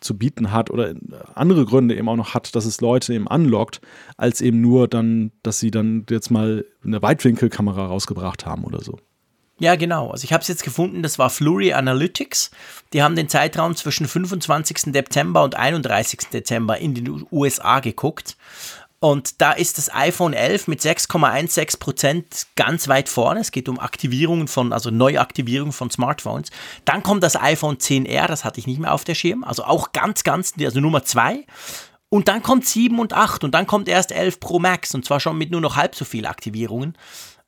zu 0.00 0.18
bieten 0.18 0.52
hat 0.52 0.70
oder 0.70 0.94
andere 1.34 1.64
Gründe 1.64 1.96
eben 1.96 2.08
auch 2.08 2.16
noch 2.16 2.34
hat, 2.34 2.54
dass 2.56 2.64
es 2.64 2.80
Leute 2.80 3.14
eben 3.14 3.28
anlockt, 3.28 3.80
als 4.16 4.40
eben 4.40 4.60
nur 4.60 4.88
dann, 4.88 5.30
dass 5.42 5.60
sie 5.60 5.70
dann 5.70 6.04
jetzt 6.10 6.30
mal 6.30 6.64
eine 6.84 7.00
Weitwinkelkamera 7.00 7.86
rausgebracht 7.86 8.44
haben 8.44 8.64
oder 8.64 8.82
so. 8.82 8.98
Ja, 9.62 9.76
genau. 9.76 10.10
Also 10.10 10.24
ich 10.24 10.32
habe 10.32 10.42
es 10.42 10.48
jetzt 10.48 10.64
gefunden, 10.64 11.04
das 11.04 11.20
war 11.20 11.30
Flurry 11.30 11.72
Analytics. 11.72 12.50
Die 12.92 13.00
haben 13.00 13.14
den 13.14 13.28
Zeitraum 13.28 13.76
zwischen 13.76 14.08
25. 14.08 14.92
Dezember 14.92 15.44
und 15.44 15.54
31. 15.54 16.30
Dezember 16.32 16.78
in 16.78 16.94
den 16.94 17.24
USA 17.30 17.78
geguckt. 17.78 18.36
Und 18.98 19.40
da 19.40 19.52
ist 19.52 19.78
das 19.78 19.94
iPhone 19.94 20.32
11 20.32 20.66
mit 20.66 20.80
6,16 20.80 21.78
Prozent 21.78 22.46
ganz 22.56 22.88
weit 22.88 23.08
vorne. 23.08 23.38
Es 23.38 23.52
geht 23.52 23.68
um 23.68 23.78
Aktivierungen 23.78 24.48
von, 24.48 24.72
also 24.72 24.90
Neuaktivierungen 24.90 25.72
von 25.72 25.92
Smartphones. 25.92 26.50
Dann 26.84 27.04
kommt 27.04 27.22
das 27.22 27.36
iPhone 27.36 27.76
10R, 27.76 28.26
das 28.26 28.44
hatte 28.44 28.58
ich 28.58 28.66
nicht 28.66 28.80
mehr 28.80 28.92
auf 28.92 29.04
der 29.04 29.14
Schirm. 29.14 29.44
Also 29.44 29.62
auch 29.62 29.92
ganz, 29.92 30.24
ganz, 30.24 30.54
also 30.60 30.80
Nummer 30.80 31.04
zwei. 31.04 31.46
Und 32.08 32.26
dann 32.26 32.42
kommt 32.42 32.66
7 32.66 32.98
und 32.98 33.12
8 33.12 33.44
und 33.44 33.54
dann 33.54 33.68
kommt 33.68 33.88
erst 33.88 34.10
11 34.10 34.40
Pro 34.40 34.58
Max 34.58 34.92
und 34.92 35.04
zwar 35.04 35.20
schon 35.20 35.38
mit 35.38 35.52
nur 35.52 35.60
noch 35.60 35.76
halb 35.76 35.94
so 35.94 36.04
viel 36.04 36.26
Aktivierungen. 36.26 36.98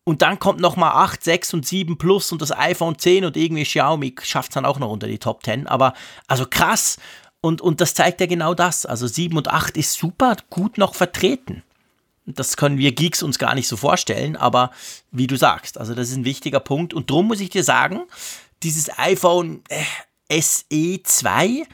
Und 0.04 0.20
dann 0.20 0.38
kommt 0.38 0.60
nochmal 0.60 0.92
8, 0.92 1.24
6 1.24 1.54
und 1.54 1.66
7 1.66 1.96
Plus 1.96 2.30
und 2.30 2.42
das 2.42 2.52
iPhone 2.52 2.98
10 2.98 3.24
und 3.24 3.36
irgendwie 3.38 3.64
Xiaomi 3.64 4.14
schafft 4.22 4.50
es 4.50 4.54
dann 4.54 4.66
auch 4.66 4.78
noch 4.78 4.90
unter 4.90 5.06
die 5.06 5.18
Top 5.18 5.42
10. 5.42 5.66
Aber 5.66 5.94
also 6.28 6.44
krass. 6.48 6.98
Und, 7.40 7.62
und 7.62 7.80
das 7.80 7.94
zeigt 7.94 8.20
ja 8.20 8.26
genau 8.26 8.54
das. 8.54 8.84
Also 8.84 9.06
7 9.06 9.36
und 9.36 9.48
8 9.48 9.76
ist 9.78 9.94
super 9.94 10.36
gut 10.50 10.76
noch 10.76 10.94
vertreten. 10.94 11.62
Das 12.26 12.56
können 12.56 12.78
wir 12.78 12.92
Geeks 12.92 13.22
uns 13.22 13.38
gar 13.38 13.54
nicht 13.54 13.68
so 13.68 13.76
vorstellen, 13.76 14.36
aber 14.36 14.70
wie 15.10 15.26
du 15.26 15.36
sagst, 15.36 15.76
also 15.76 15.94
das 15.94 16.08
ist 16.08 16.16
ein 16.16 16.24
wichtiger 16.24 16.60
Punkt. 16.60 16.94
Und 16.94 17.10
darum 17.10 17.26
muss 17.26 17.40
ich 17.40 17.50
dir 17.50 17.64
sagen, 17.64 18.02
dieses 18.62 18.98
iPhone 18.98 19.62
äh, 19.68 20.40
SE 20.40 21.02
2, 21.02 21.66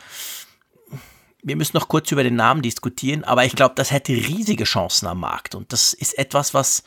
wir 1.43 1.57
müssen 1.57 1.77
noch 1.77 1.89
kurz 1.89 2.11
über 2.11 2.25
den 2.25 2.35
Namen 2.35 2.63
diskutieren, 2.63 3.23
aber 3.23 3.45
ich 3.45 3.55
glaube, 3.55 3.75
das 3.77 3.93
hätte 3.93 4.13
riesige 4.13 4.65
Chancen 4.65 5.07
am 5.07 5.21
Markt. 5.21 5.55
Und 5.55 5.73
das 5.73 5.93
ist 5.93 6.19
etwas, 6.19 6.53
was, 6.53 6.83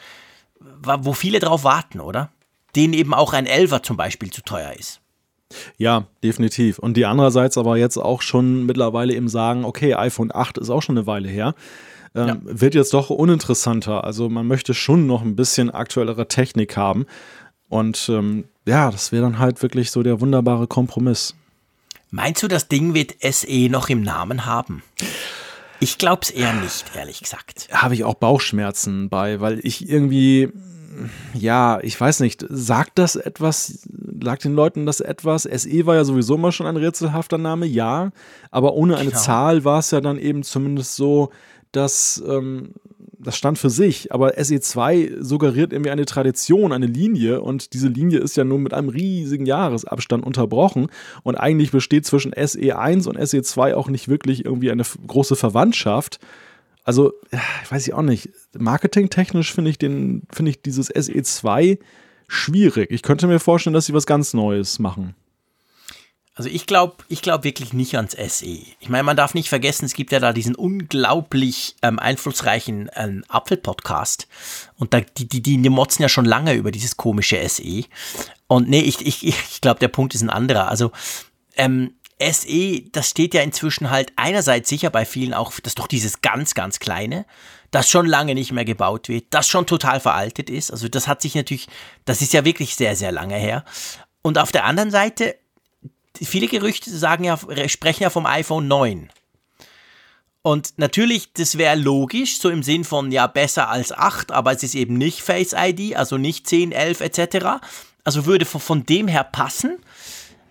wo 0.83 1.13
viele 1.13 1.39
drauf 1.39 1.63
warten, 1.63 1.99
oder? 1.99 2.29
Denen 2.75 2.93
eben 2.93 3.13
auch 3.13 3.33
ein 3.33 3.45
Elfer 3.45 3.83
zum 3.83 3.97
Beispiel 3.97 4.31
zu 4.31 4.41
teuer 4.41 4.73
ist. 4.73 4.99
Ja, 5.77 6.07
definitiv. 6.23 6.79
Und 6.79 6.97
die 6.97 7.05
andererseits 7.05 7.57
aber 7.57 7.77
jetzt 7.77 7.97
auch 7.97 8.21
schon 8.21 8.65
mittlerweile 8.65 9.13
eben 9.13 9.27
sagen, 9.27 9.65
okay, 9.65 9.93
iPhone 9.93 10.31
8 10.33 10.57
ist 10.57 10.69
auch 10.69 10.81
schon 10.81 10.97
eine 10.97 11.05
Weile 11.05 11.29
her 11.29 11.53
ähm, 12.15 12.27
ja. 12.27 12.37
wird 12.43 12.75
jetzt 12.75 12.93
doch 12.93 13.09
uninteressanter. 13.09 14.03
Also 14.03 14.29
man 14.29 14.47
möchte 14.47 14.73
schon 14.73 15.07
noch 15.07 15.21
ein 15.21 15.35
bisschen 15.35 15.71
aktuellere 15.71 16.27
Technik 16.27 16.77
haben. 16.77 17.05
Und 17.69 18.07
ähm, 18.09 18.45
ja, 18.65 18.91
das 18.91 19.11
wäre 19.11 19.23
dann 19.23 19.39
halt 19.39 19.61
wirklich 19.61 19.91
so 19.91 20.03
der 20.03 20.21
wunderbare 20.21 20.67
Kompromiss. 20.67 21.35
Meinst 22.11 22.43
du, 22.43 22.47
das 22.47 22.67
Ding 22.67 22.93
wird 22.93 23.15
SE 23.21 23.69
noch 23.69 23.89
im 23.89 24.03
Namen 24.03 24.45
haben? 24.45 24.83
Ich 25.79 25.97
glaube 25.97 26.21
es 26.23 26.31
eher 26.31 26.53
nicht, 26.53 26.85
ehrlich 26.95 27.21
gesagt. 27.21 27.67
Habe 27.71 27.93
ich 27.93 28.03
auch 28.03 28.15
Bauchschmerzen 28.15 29.09
bei, 29.09 29.41
weil 29.41 29.59
ich 29.63 29.89
irgendwie, 29.89 30.49
ja, 31.33 31.79
ich 31.81 31.99
weiß 31.99 32.21
nicht, 32.21 32.45
sagt 32.49 32.99
das 32.99 33.15
etwas, 33.15 33.87
sagt 34.23 34.45
den 34.45 34.53
Leuten 34.53 34.85
das 34.85 35.01
etwas? 35.01 35.43
SE 35.43 35.85
war 35.85 35.95
ja 35.95 36.03
sowieso 36.03 36.37
mal 36.37 36.51
schon 36.51 36.67
ein 36.67 36.77
rätselhafter 36.77 37.37
Name, 37.37 37.65
ja, 37.65 38.11
aber 38.51 38.73
ohne 38.73 38.97
eine 38.97 39.09
genau. 39.09 39.21
Zahl 39.21 39.65
war 39.65 39.79
es 39.79 39.91
ja 39.91 40.01
dann 40.01 40.17
eben 40.17 40.43
zumindest 40.43 40.95
so, 40.95 41.31
dass 41.71 42.23
ähm, 42.27 42.73
das 43.23 43.37
stand 43.37 43.57
für 43.57 43.69
sich, 43.69 44.11
aber 44.11 44.37
SE2 44.37 45.21
suggeriert 45.21 45.73
irgendwie 45.73 45.91
eine 45.91 46.05
Tradition, 46.05 46.71
eine 46.71 46.85
Linie 46.85 47.41
und 47.41 47.73
diese 47.73 47.87
Linie 47.87 48.19
ist 48.19 48.37
ja 48.37 48.43
nur 48.43 48.59
mit 48.59 48.73
einem 48.73 48.89
riesigen 48.89 49.45
Jahresabstand 49.45 50.25
unterbrochen 50.25 50.87
und 51.23 51.35
eigentlich 51.35 51.71
besteht 51.71 52.05
zwischen 52.05 52.33
SE1 52.33 53.07
und 53.07 53.17
SE2 53.17 53.73
auch 53.73 53.89
nicht 53.89 54.07
wirklich 54.07 54.45
irgendwie 54.45 54.71
eine 54.71 54.83
große 55.07 55.35
Verwandtschaft. 55.35 56.19
Also, 56.83 57.13
ich 57.31 57.71
weiß 57.71 57.87
ich 57.87 57.93
auch 57.93 58.01
nicht. 58.01 58.29
Marketingtechnisch 58.57 59.53
finde 59.53 59.71
ich 59.71 59.77
den, 59.77 60.23
finde 60.31 60.51
ich 60.51 60.61
dieses 60.61 60.93
SE2 60.93 61.79
schwierig. 62.27 62.91
Ich 62.91 63.03
könnte 63.03 63.27
mir 63.27 63.39
vorstellen, 63.39 63.73
dass 63.73 63.85
sie 63.85 63.93
was 63.93 64.05
ganz 64.05 64.33
Neues 64.33 64.79
machen. 64.79 65.15
Also 66.35 66.49
ich 66.49 66.65
glaube 66.65 67.03
ich 67.09 67.21
glaub 67.21 67.43
wirklich 67.43 67.73
nicht 67.73 67.95
ans 67.95 68.13
SE. 68.13 68.45
Ich 68.45 68.89
meine, 68.89 69.03
man 69.03 69.15
darf 69.15 69.35
nicht 69.35 69.49
vergessen, 69.49 69.85
es 69.85 69.93
gibt 69.93 70.11
ja 70.11 70.19
da 70.19 70.33
diesen 70.33 70.55
unglaublich 70.55 71.75
ähm, 71.83 71.99
einflussreichen 71.99 72.89
ähm, 72.95 73.23
Apfel-Podcast. 73.27 74.27
Und 74.75 74.93
da, 74.93 75.01
die, 75.01 75.27
die, 75.27 75.41
die 75.41 75.57
motzen 75.69 76.01
ja 76.01 76.09
schon 76.09 76.25
lange 76.25 76.53
über 76.53 76.71
dieses 76.71 76.97
komische 76.97 77.47
SE. 77.47 77.83
Und 78.47 78.67
nee, 78.67 78.81
ich, 78.81 79.05
ich, 79.05 79.23
ich 79.27 79.61
glaube, 79.61 79.79
der 79.79 79.89
Punkt 79.89 80.15
ist 80.15 80.21
ein 80.21 80.31
anderer. 80.31 80.69
Also 80.69 80.91
ähm, 81.55 81.93
SE, 82.19 82.81
das 82.91 83.09
steht 83.09 83.35
ja 83.35 83.41
inzwischen 83.41 83.91
halt 83.91 84.11
einerseits 84.15 84.69
sicher 84.69 84.89
bei 84.89 85.05
vielen 85.05 85.35
auch, 85.35 85.53
dass 85.59 85.75
doch 85.75 85.87
dieses 85.87 86.21
ganz, 86.21 86.55
ganz 86.55 86.79
kleine, 86.79 87.25
das 87.69 87.89
schon 87.89 88.05
lange 88.07 88.33
nicht 88.33 88.51
mehr 88.51 88.65
gebaut 88.65 89.07
wird, 89.07 89.25
das 89.31 89.47
schon 89.47 89.67
total 89.67 89.99
veraltet 89.99 90.49
ist. 90.49 90.71
Also 90.71 90.87
das 90.87 91.07
hat 91.07 91.21
sich 91.21 91.35
natürlich, 91.35 91.67
das 92.05 92.21
ist 92.21 92.33
ja 92.33 92.43
wirklich 92.43 92.75
sehr, 92.75 92.95
sehr 92.95 93.11
lange 93.11 93.35
her. 93.35 93.65
Und 94.21 94.37
auf 94.37 94.51
der 94.51 94.65
anderen 94.65 94.89
Seite 94.89 95.35
viele 96.21 96.47
Gerüchte 96.47 96.89
sagen 96.89 97.23
ja, 97.23 97.37
sprechen 97.67 98.03
ja 98.03 98.09
vom 98.09 98.25
iPhone 98.25 98.67
9. 98.67 99.09
Und 100.41 100.73
natürlich, 100.77 101.31
das 101.33 101.57
wäre 101.57 101.75
logisch, 101.75 102.37
so 102.37 102.49
im 102.49 102.63
Sinn 102.63 102.83
von, 102.83 103.11
ja, 103.11 103.27
besser 103.27 103.69
als 103.69 103.93
8, 103.93 104.31
aber 104.33 104.51
es 104.51 104.61
ist 104.61 104.75
eben 104.75 104.97
nicht 104.97 105.21
Face 105.21 105.55
ID, 105.57 105.95
also 105.95 106.17
nicht 106.17 106.47
10, 106.47 106.73
11 106.73 106.99
etc. 106.99 107.45
Also 108.03 108.25
würde 108.25 108.45
von, 108.45 108.59
von 108.59 108.85
dem 108.85 109.07
her 109.07 109.23
passen. 109.23 109.77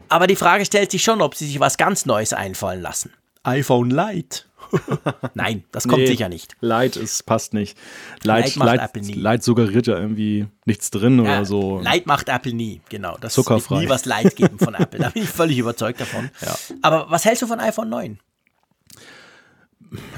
Aber 0.09 0.27
die 0.27 0.37
Frage 0.37 0.65
stellt 0.65 0.91
sich 0.91 1.03
schon, 1.03 1.21
ob 1.21 1.35
sie 1.35 1.47
sich 1.47 1.61
was 1.61 1.77
ganz 1.77 2.07
Neues 2.07 2.33
einfallen 2.33 2.81
lassen. 2.81 3.13
iPhone 3.45 3.91
Lite. 3.91 4.45
Nein, 5.35 5.65
das 5.73 5.87
kommt 5.87 6.03
nee, 6.03 6.07
sicher 6.07 6.29
nicht. 6.29 6.57
Light 6.61 6.97
ist, 6.97 7.27
passt 7.27 7.55
nicht. 7.55 7.77
Light, 8.23 8.45
Light 8.45 8.57
macht 8.57 8.67
Light, 8.67 8.81
Apple 8.81 9.03
nie. 9.03 9.13
Light 9.15 9.43
suggeriert 9.43 9.87
ja 9.87 9.99
irgendwie 9.99 10.47
nichts 10.65 10.91
drin 10.91 11.17
ja, 11.19 11.23
oder 11.23 11.45
so. 11.45 11.81
Light 11.81 12.07
macht 12.07 12.29
Apple 12.29 12.53
nie, 12.53 12.81
genau. 12.89 13.17
Das 13.21 13.35
Zuckerfrei. 13.35 13.77
wird 13.77 13.85
nie 13.85 13.89
was 13.89 14.05
Light 14.05 14.37
geben 14.37 14.59
von 14.59 14.75
Apple. 14.75 15.01
Da 15.01 15.11
bin 15.11 15.23
ich 15.23 15.29
völlig 15.29 15.59
überzeugt 15.59 16.01
davon. 16.01 16.31
Ja. 16.43 16.57
Aber 16.81 17.07
was 17.09 17.25
hältst 17.25 17.43
du 17.43 17.47
von 17.47 17.61
iPhone 17.61 17.89
9? 17.89 18.19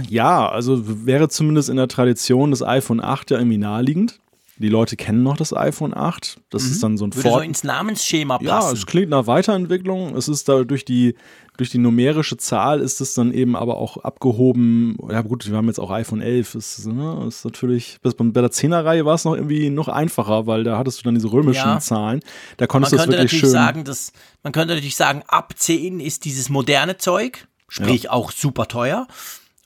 Ja, 0.09 0.49
also 0.49 1.07
wäre 1.07 1.29
zumindest 1.29 1.69
in 1.69 1.77
der 1.77 1.89
Tradition 1.89 2.51
des 2.51 2.63
iPhone 2.63 3.03
8 3.03 3.31
ja 3.31 3.39
irgendwie 3.39 3.59
naheliegend. 3.59 4.21
Die 4.57 4.69
Leute 4.69 4.97
kennen 4.97 5.23
noch 5.25 5.37
das 5.37 5.53
iPhone 5.55 5.97
8. 5.97 6.41
Das 6.51 6.63
mhm. 6.65 6.71
ist 6.71 6.83
dann 6.83 6.97
so 6.97 7.07
ein 7.07 7.15
Würde 7.15 7.29
Fort 7.29 7.43
so 7.43 7.47
ins 7.47 7.65
Namensschema 7.65 8.39
passen. 8.39 8.47
Ja, 8.47 8.73
es 8.73 8.87
klingt 8.87 9.11
nach 9.11 9.27
Weiterentwicklung. 9.27 10.17
Es 10.17 10.29
ist 10.29 10.49
da 10.49 10.63
durch 10.63 10.85
die, 10.85 11.17
durch 11.57 11.71
die 11.71 11.79
numerische 11.79 12.37
Zahl 12.37 12.81
ist 12.81 13.01
es 13.01 13.15
dann 13.15 13.33
eben 13.33 13.55
aber 13.55 13.77
auch 13.77 13.99
abgehoben. 13.99 14.97
Ja, 15.09 15.23
gut, 15.23 15.49
wir 15.49 15.57
haben 15.57 15.69
jetzt 15.69 15.79
auch 15.79 15.91
iPhone 15.91 16.21
11. 16.21 16.53
Das 16.55 16.79
ist, 16.79 16.87
ne, 16.87 17.25
ist 17.29 17.45
natürlich, 17.45 17.99
bei 18.03 18.11
der 18.11 18.51
10er-Reihe 18.51 19.05
war 19.05 19.15
es 19.15 19.25
noch 19.25 19.35
irgendwie 19.35 19.71
noch 19.71 19.89
einfacher, 19.89 20.47
weil 20.47 20.65
da 20.65 20.79
hattest 20.79 21.01
du 21.01 21.05
dann 21.05 21.15
diese 21.15 21.31
römischen 21.31 21.69
ja. 21.69 21.79
Zahlen. 21.79 22.21
Da 22.57 22.67
konntest 22.67 22.93
du 22.93 22.97
es 22.97 23.07
wirklich 23.07 23.31
schön. 23.31 23.51
Sagen, 23.51 23.85
dass, 23.85 24.13
man 24.43 24.53
könnte 24.53 24.75
natürlich 24.75 24.97
sagen, 24.97 25.23
ab 25.29 25.55
10 25.57 26.01
ist 26.01 26.25
dieses 26.25 26.49
moderne 26.49 26.97
Zeug, 26.97 27.47
sprich 27.69 28.05
ja. 28.05 28.11
auch 28.11 28.33
super 28.33 28.67
teuer. 28.67 29.07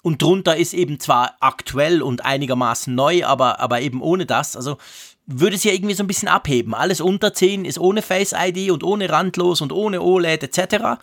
Und 0.03 0.23
drunter 0.23 0.57
ist 0.57 0.75
eben 0.75 1.01
zwar 1.01 1.37
aktuell 1.41 2.03
und 2.03 2.25
einigermaßen 2.25 2.95
neu, 2.95 3.25
aber, 3.25 3.61
aber 3.61 3.81
eben 3.81 4.03
ohne 4.03 4.27
das. 4.27 4.57
Also 4.57 4.77
würde 5.27 5.57
es 5.57 5.65
ja 5.65 5.73
irgendwie 5.73 5.95
so 5.95 6.03
ein 6.03 6.07
bisschen 6.07 6.29
abheben. 6.29 6.75
Alles 6.75 7.01
unter 7.01 7.35
10 7.35 7.65
ist 7.65 7.79
ohne 7.79 8.03
Face 8.03 8.35
ID 8.37 8.71
und 8.71 8.83
ohne 8.83 9.11
randlos 9.11 9.61
und 9.61 9.73
ohne 9.73 10.01
OLED 10.01 10.43
etc. 10.43 11.01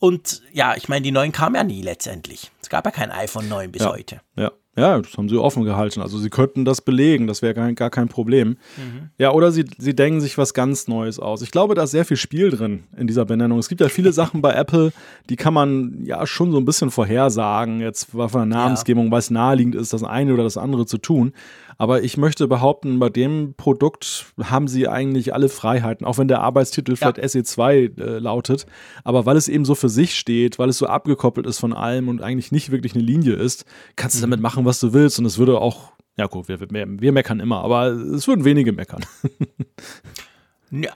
Und 0.00 0.42
ja, 0.52 0.74
ich 0.76 0.88
meine, 0.88 1.02
die 1.02 1.12
neuen 1.12 1.30
kamen 1.30 1.54
ja 1.54 1.62
nie 1.62 1.82
letztendlich. 1.82 2.50
Es 2.60 2.70
gab 2.70 2.86
ja 2.86 2.90
kein 2.90 3.12
iPhone 3.12 3.48
9 3.48 3.70
bis 3.70 3.82
ja, 3.82 3.90
heute. 3.90 4.22
Ja. 4.34 4.50
Ja, 4.80 4.98
das 4.98 5.16
haben 5.18 5.28
sie 5.28 5.36
offen 5.36 5.64
gehalten. 5.64 6.00
Also 6.00 6.16
sie 6.16 6.30
könnten 6.30 6.64
das 6.64 6.80
belegen, 6.80 7.26
das 7.26 7.42
wäre 7.42 7.52
gar, 7.52 7.70
gar 7.74 7.90
kein 7.90 8.08
Problem. 8.08 8.56
Mhm. 8.78 9.10
Ja, 9.18 9.32
oder 9.32 9.52
sie, 9.52 9.66
sie 9.76 9.94
denken 9.94 10.22
sich 10.22 10.38
was 10.38 10.54
ganz 10.54 10.88
Neues 10.88 11.18
aus. 11.18 11.42
Ich 11.42 11.50
glaube, 11.50 11.74
da 11.74 11.82
ist 11.82 11.90
sehr 11.90 12.06
viel 12.06 12.16
Spiel 12.16 12.48
drin 12.48 12.84
in 12.96 13.06
dieser 13.06 13.26
Benennung. 13.26 13.58
Es 13.58 13.68
gibt 13.68 13.82
ja 13.82 13.90
viele 13.90 14.12
Sachen 14.20 14.40
bei 14.40 14.54
Apple, 14.54 14.92
die 15.28 15.36
kann 15.36 15.52
man 15.52 16.00
ja 16.04 16.26
schon 16.26 16.50
so 16.50 16.56
ein 16.56 16.64
bisschen 16.64 16.90
vorhersagen, 16.90 17.80
jetzt 17.80 18.10
von 18.10 18.30
der 18.32 18.46
Namensgebung, 18.46 19.06
ja. 19.06 19.12
weil 19.12 19.18
es 19.18 19.30
naheliegend 19.30 19.74
ist, 19.74 19.92
das 19.92 20.02
eine 20.02 20.32
oder 20.32 20.44
das 20.44 20.56
andere 20.56 20.86
zu 20.86 20.96
tun. 20.96 21.32
Aber 21.80 22.02
ich 22.02 22.18
möchte 22.18 22.46
behaupten, 22.46 22.98
bei 22.98 23.08
dem 23.08 23.54
Produkt 23.56 24.26
haben 24.38 24.68
sie 24.68 24.86
eigentlich 24.86 25.32
alle 25.32 25.48
Freiheiten, 25.48 26.04
auch 26.04 26.18
wenn 26.18 26.28
der 26.28 26.42
Arbeitstitel 26.42 26.90
ja. 26.90 26.96
vielleicht 26.96 27.18
SE2 27.20 27.98
äh, 27.98 28.18
lautet. 28.18 28.66
Aber 29.02 29.24
weil 29.24 29.38
es 29.38 29.48
eben 29.48 29.64
so 29.64 29.74
für 29.74 29.88
sich 29.88 30.14
steht, 30.14 30.58
weil 30.58 30.68
es 30.68 30.76
so 30.76 30.88
abgekoppelt 30.88 31.46
ist 31.46 31.58
von 31.58 31.72
allem 31.72 32.08
und 32.08 32.20
eigentlich 32.20 32.52
nicht 32.52 32.70
wirklich 32.70 32.94
eine 32.94 33.02
Linie 33.02 33.32
ist, 33.32 33.64
kannst 33.96 34.16
du 34.16 34.18
mhm. 34.18 34.30
damit 34.30 34.40
machen, 34.42 34.66
was 34.66 34.69
du 34.78 34.92
willst. 34.92 35.18
Und 35.18 35.24
es 35.24 35.38
würde 35.38 35.60
auch, 35.60 35.92
ja 36.16 36.26
gut, 36.26 36.48
wir, 36.48 36.60
wir, 36.60 36.70
wir 36.70 37.12
meckern 37.12 37.40
immer, 37.40 37.64
aber 37.64 37.86
es 37.88 38.28
würden 38.28 38.44
wenige 38.44 38.72
meckern. 38.72 39.04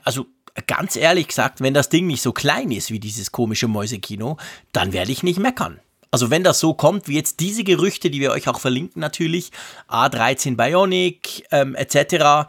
also 0.03 0.27
ganz 0.67 0.95
ehrlich 0.95 1.27
gesagt, 1.27 1.61
wenn 1.61 1.73
das 1.73 1.89
Ding 1.89 2.07
nicht 2.07 2.21
so 2.21 2.31
klein 2.31 2.71
ist 2.71 2.91
wie 2.91 2.99
dieses 2.99 3.31
komische 3.31 3.67
Mäusekino, 3.67 4.37
dann 4.71 4.93
werde 4.93 5.11
ich 5.11 5.23
nicht 5.23 5.39
meckern. 5.39 5.79
Also 6.11 6.29
wenn 6.29 6.43
das 6.43 6.59
so 6.59 6.73
kommt, 6.73 7.09
wie 7.09 7.15
jetzt 7.15 7.41
diese 7.41 7.65
Gerüchte, 7.65 8.09
die 8.09 8.21
wir 8.21 8.31
euch 8.31 8.47
auch 8.47 8.59
verlinken 8.59 9.01
natürlich, 9.01 9.51
A13 9.89 10.55
Bionic 10.55 11.45
ähm, 11.51 11.75
etc., 11.75 12.47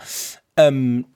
ähm, 0.56 1.06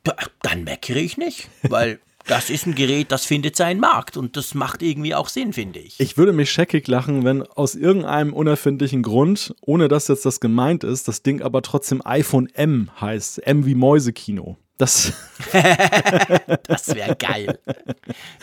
dann 0.43 0.65
meckere 0.65 0.97
ich 0.97 1.17
nicht, 1.17 1.49
weil 1.63 2.01
das 2.31 2.49
ist 2.49 2.65
ein 2.65 2.77
Gerät, 2.77 3.11
das 3.11 3.27
findet 3.27 3.57
seinen 3.57 3.81
Markt 3.81 4.17
und 4.17 4.37
das 4.37 4.55
macht 4.55 4.83
irgendwie 4.83 5.17
auch 5.17 5.29
Sinn, 5.29 5.53
finde 5.53 5.81
ich. 5.81 5.99
Ich 5.99 6.17
würde 6.17 6.33
mich 6.33 6.51
scheckig 6.51 6.87
lachen, 6.87 7.25
wenn 7.25 7.43
aus 7.43 7.75
irgendeinem 7.75 8.33
unerfindlichen 8.33 9.03
Grund, 9.03 9.53
ohne 9.63 9.89
dass 9.89 10.07
jetzt 10.07 10.25
das 10.25 10.39
gemeint 10.39 10.85
ist, 10.85 11.09
das 11.09 11.23
Ding 11.25 11.43
aber 11.43 11.61
trotzdem 11.63 12.01
iPhone 12.05 12.49
M 12.55 12.89
heißt. 13.01 13.45
M 13.47 13.67
wie 13.67 13.75
Mäusekino. 13.75 14.57
Das, 14.79 15.13
das 15.53 16.95
wäre 16.95 17.17
geil. 17.17 17.59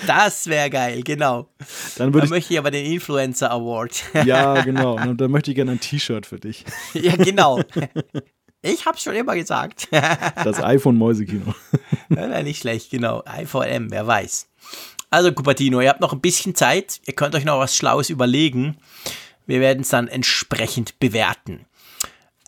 Das 0.06 0.45
wäre 0.47 0.69
geil, 0.69 1.02
genau. 1.04 1.47
Dann 1.97 2.12
da 2.12 2.23
ich, 2.23 2.30
möchte 2.30 2.54
ich 2.54 2.60
aber 2.60 2.69
den 2.69 2.86
Influencer 2.91 3.50
Award. 3.50 4.04
ja, 4.26 4.62
genau. 4.62 4.97
Und 5.08 5.19
dann 5.19 5.32
möchte 5.32 5.52
ich 5.52 5.56
gerne 5.56 5.71
ein 5.71 5.80
T-Shirt 5.80 6.26
für 6.26 6.39
dich. 6.39 6.65
ja, 6.93 7.15
genau. 7.15 7.62
Ich 8.67 8.86
hab's 8.86 9.03
schon 9.03 9.15
immer 9.15 9.36
gesagt. 9.36 9.88
das 10.43 10.62
iPhone 10.62 10.97
Mäusekino. 10.97 11.53
Wäre 12.10 12.43
nicht 12.43 12.60
schlecht, 12.62 12.91
genau. 12.91 13.23
iPhone 13.25 13.65
M, 13.67 13.91
wer 13.91 14.06
weiß. 14.06 14.47
Also, 15.10 15.32
Cupertino, 15.32 15.79
ihr 15.79 15.89
habt 15.89 16.02
noch 16.02 16.12
ein 16.12 16.19
bisschen 16.19 16.54
Zeit. 16.54 17.00
Ihr 17.06 17.13
könnt 17.13 17.33
euch 17.35 17.46
noch 17.46 17.60
was 17.60 17.75
Schlaues 17.75 18.10
überlegen. 18.10 18.77
Wir 19.46 19.62
werden 19.62 19.81
es 19.81 19.89
dann 19.89 20.10
entsprechend 20.10 21.00
bewerten. 21.00 21.65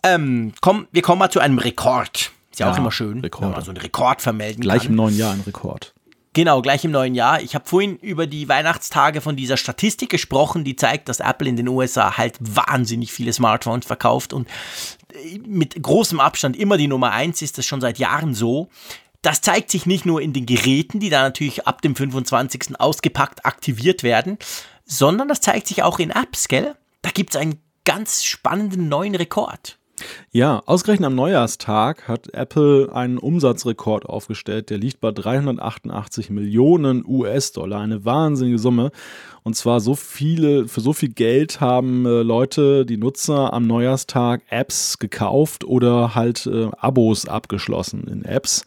Ähm, 0.04 0.52
komm, 0.60 0.86
wir 0.92 1.02
kommen 1.02 1.18
mal 1.18 1.30
zu 1.30 1.40
einem 1.40 1.58
Rekord. 1.58 2.32
Ist 2.50 2.60
ja, 2.60 2.66
ja 2.66 2.72
auch 2.72 2.78
immer 2.78 2.92
schön, 2.92 3.20
Rekord. 3.20 3.42
wenn 3.42 3.52
man 3.52 3.64
so 3.64 3.70
einen 3.70 3.80
Rekord 3.80 4.20
vermelden 4.20 4.60
Gleich 4.60 4.82
kann. 4.82 4.90
im 4.90 4.96
neuen 4.96 5.16
Jahr 5.16 5.32
ein 5.32 5.40
Rekord. 5.40 5.94
Genau, 6.32 6.62
gleich 6.62 6.84
im 6.84 6.92
neuen 6.92 7.16
Jahr. 7.16 7.42
Ich 7.42 7.56
habe 7.56 7.68
vorhin 7.68 7.96
über 7.96 8.28
die 8.28 8.48
Weihnachtstage 8.48 9.20
von 9.20 9.34
dieser 9.34 9.56
Statistik 9.56 10.10
gesprochen, 10.10 10.62
die 10.62 10.76
zeigt, 10.76 11.08
dass 11.08 11.18
Apple 11.18 11.48
in 11.48 11.56
den 11.56 11.66
USA 11.66 12.16
halt 12.16 12.36
wahnsinnig 12.38 13.12
viele 13.12 13.32
Smartphones 13.32 13.84
verkauft 13.84 14.32
und 14.32 14.48
mit 15.44 15.82
großem 15.82 16.20
Abstand 16.20 16.56
immer 16.56 16.76
die 16.76 16.86
Nummer 16.86 17.10
eins 17.10 17.42
ist 17.42 17.58
das 17.58 17.66
schon 17.66 17.80
seit 17.80 17.98
Jahren 17.98 18.34
so. 18.34 18.68
Das 19.22 19.40
zeigt 19.40 19.72
sich 19.72 19.86
nicht 19.86 20.06
nur 20.06 20.22
in 20.22 20.32
den 20.32 20.46
Geräten, 20.46 21.00
die 21.00 21.10
da 21.10 21.22
natürlich 21.22 21.66
ab 21.66 21.82
dem 21.82 21.96
25. 21.96 22.78
ausgepackt 22.78 23.44
aktiviert 23.44 24.04
werden, 24.04 24.38
sondern 24.84 25.26
das 25.26 25.40
zeigt 25.40 25.66
sich 25.66 25.82
auch 25.82 25.98
in 25.98 26.10
Apps, 26.10 26.46
gell? 26.46 26.76
Da 27.02 27.10
gibt 27.10 27.30
es 27.30 27.40
einen 27.40 27.60
ganz 27.84 28.22
spannenden 28.22 28.88
neuen 28.88 29.16
Rekord. 29.16 29.79
Ja, 30.30 30.62
ausgerechnet 30.66 31.06
am 31.06 31.14
Neujahrstag 31.14 32.08
hat 32.08 32.32
Apple 32.34 32.90
einen 32.92 33.18
Umsatzrekord 33.18 34.06
aufgestellt. 34.06 34.70
Der 34.70 34.78
liegt 34.78 35.00
bei 35.00 35.10
388 35.10 36.30
Millionen 36.30 37.04
US-Dollar, 37.06 37.80
eine 37.80 38.04
wahnsinnige 38.04 38.58
Summe. 38.58 38.92
Und 39.42 39.56
zwar 39.56 39.80
so 39.80 39.94
viele, 39.94 40.68
für 40.68 40.80
so 40.80 40.92
viel 40.92 41.08
Geld 41.08 41.60
haben 41.60 42.06
äh, 42.06 42.22
Leute, 42.22 42.84
die 42.84 42.96
Nutzer 42.96 43.52
am 43.52 43.66
Neujahrstag 43.66 44.42
Apps 44.50 44.98
gekauft 44.98 45.64
oder 45.64 46.14
halt 46.14 46.46
äh, 46.46 46.68
Abos 46.78 47.26
abgeschlossen 47.26 48.04
in 48.04 48.24
Apps. 48.24 48.64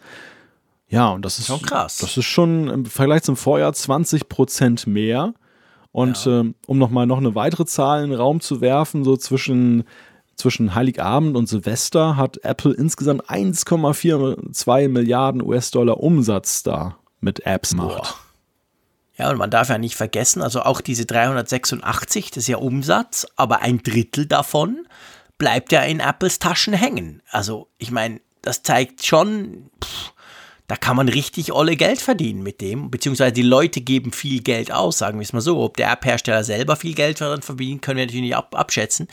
Ja, 0.87 1.09
und 1.09 1.25
das 1.25 1.39
ist 1.39 1.47
schon 1.47 1.61
krass. 1.61 1.97
Das 1.97 2.17
ist 2.17 2.25
schon 2.25 2.69
im 2.69 2.85
Vergleich 2.85 3.23
zum 3.23 3.35
Vorjahr 3.35 3.73
20 3.73 4.29
Prozent 4.29 4.85
mehr. 4.87 5.33
Und 5.91 6.25
ja. 6.25 6.39
ähm, 6.39 6.55
um 6.65 6.77
nochmal 6.79 7.05
noch 7.05 7.19
eine 7.19 7.35
weitere 7.35 7.65
Zahl 7.65 8.03
in 8.03 8.09
den 8.09 8.19
Raum 8.19 8.41
zu 8.41 8.61
werfen, 8.61 9.03
so 9.03 9.15
zwischen 9.15 9.83
zwischen 10.43 10.75
Heiligabend 10.75 11.37
und 11.37 11.47
Silvester 11.47 12.17
hat 12.17 12.43
Apple 12.43 12.73
insgesamt 12.73 13.29
1,42 13.29 14.89
Milliarden 14.89 15.41
US-Dollar 15.41 16.01
Umsatz 16.01 16.63
da 16.63 16.97
mit 17.21 17.45
Apps 17.45 17.69
gemacht. 17.69 18.15
Ja, 19.15 19.29
und 19.29 19.37
man 19.37 19.49
darf 19.49 19.69
ja 19.69 19.77
nicht 19.77 19.95
vergessen, 19.95 20.41
also 20.41 20.63
auch 20.63 20.81
diese 20.81 21.05
386, 21.05 22.31
das 22.31 22.43
ist 22.43 22.47
ja 22.49 22.57
Umsatz, 22.57 23.25
aber 23.37 23.61
ein 23.61 23.83
Drittel 23.83 24.25
davon 24.25 24.85
bleibt 25.37 25.71
ja 25.71 25.81
in 25.83 26.01
Apples 26.01 26.39
Taschen 26.39 26.73
hängen. 26.73 27.21
Also 27.31 27.69
ich 27.77 27.91
meine, 27.91 28.19
das 28.41 28.63
zeigt 28.63 29.05
schon, 29.05 29.69
pff, 29.81 30.11
da 30.67 30.75
kann 30.77 30.95
man 30.95 31.09
richtig 31.09 31.51
olle 31.51 31.75
Geld 31.75 32.01
verdienen 32.01 32.41
mit 32.41 32.61
dem, 32.61 32.89
beziehungsweise 32.89 33.33
die 33.33 33.41
Leute 33.41 33.81
geben 33.81 34.11
viel 34.11 34.41
Geld 34.41 34.71
aus, 34.71 34.97
sagen 34.97 35.19
wir 35.19 35.23
es 35.23 35.33
mal 35.33 35.41
so. 35.41 35.59
Ob 35.59 35.77
der 35.77 35.91
App-Hersteller 35.91 36.43
selber 36.43 36.75
viel 36.75 36.93
Geld 36.93 37.19
daran 37.19 37.41
verdient, 37.41 37.81
können 37.81 37.97
wir 37.97 38.05
natürlich 38.05 38.23
nicht 38.23 38.35
ab 38.35 38.55
abschätzen. 38.55 39.07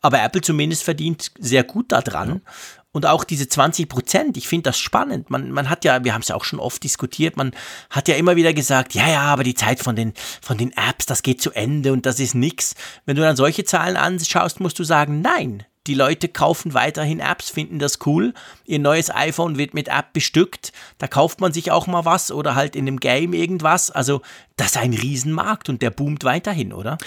Aber 0.00 0.22
Apple 0.22 0.40
zumindest 0.40 0.82
verdient 0.82 1.30
sehr 1.38 1.62
gut 1.62 1.92
daran. 1.92 2.28
Ja. 2.28 2.52
Und 2.94 3.06
auch 3.06 3.24
diese 3.24 3.48
20 3.48 3.88
Prozent, 3.88 4.36
ich 4.36 4.46
finde 4.46 4.70
das 4.70 4.78
spannend. 4.78 5.28
Man, 5.28 5.50
man 5.50 5.68
hat 5.68 5.84
ja, 5.84 6.04
wir 6.04 6.14
haben 6.14 6.22
es 6.22 6.28
ja 6.28 6.36
auch 6.36 6.44
schon 6.44 6.60
oft 6.60 6.82
diskutiert, 6.84 7.36
man 7.36 7.50
hat 7.90 8.06
ja 8.06 8.14
immer 8.14 8.36
wieder 8.36 8.54
gesagt, 8.54 8.94
ja, 8.94 9.08
ja, 9.08 9.22
aber 9.22 9.42
die 9.42 9.56
Zeit 9.56 9.80
von 9.80 9.96
den, 9.96 10.14
von 10.40 10.58
den 10.58 10.72
Apps, 10.72 11.04
das 11.04 11.24
geht 11.24 11.42
zu 11.42 11.50
Ende 11.50 11.92
und 11.92 12.06
das 12.06 12.20
ist 12.20 12.36
nix. 12.36 12.76
Wenn 13.04 13.16
du 13.16 13.22
dann 13.22 13.34
solche 13.34 13.64
Zahlen 13.64 13.96
anschaust, 13.96 14.60
musst 14.60 14.78
du 14.78 14.84
sagen, 14.84 15.22
nein, 15.22 15.64
die 15.86 15.94
Leute 15.94 16.28
kaufen 16.28 16.74
weiterhin 16.74 17.20
Apps, 17.20 17.50
finden 17.50 17.78
das 17.78 17.98
cool. 18.06 18.32
Ihr 18.64 18.78
neues 18.78 19.14
iPhone 19.14 19.58
wird 19.58 19.74
mit 19.74 19.88
App 19.88 20.12
bestückt. 20.12 20.72
Da 20.98 21.06
kauft 21.06 21.40
man 21.40 21.52
sich 21.52 21.70
auch 21.70 21.86
mal 21.86 22.04
was 22.04 22.30
oder 22.30 22.54
halt 22.54 22.74
in 22.76 22.88
einem 22.88 23.00
Game 23.00 23.32
irgendwas. 23.32 23.90
Also, 23.90 24.22
das 24.56 24.68
ist 24.68 24.76
ein 24.78 24.94
Riesenmarkt 24.94 25.68
und 25.68 25.82
der 25.82 25.90
boomt 25.90 26.24
weiterhin, 26.24 26.72
oder? 26.72 26.98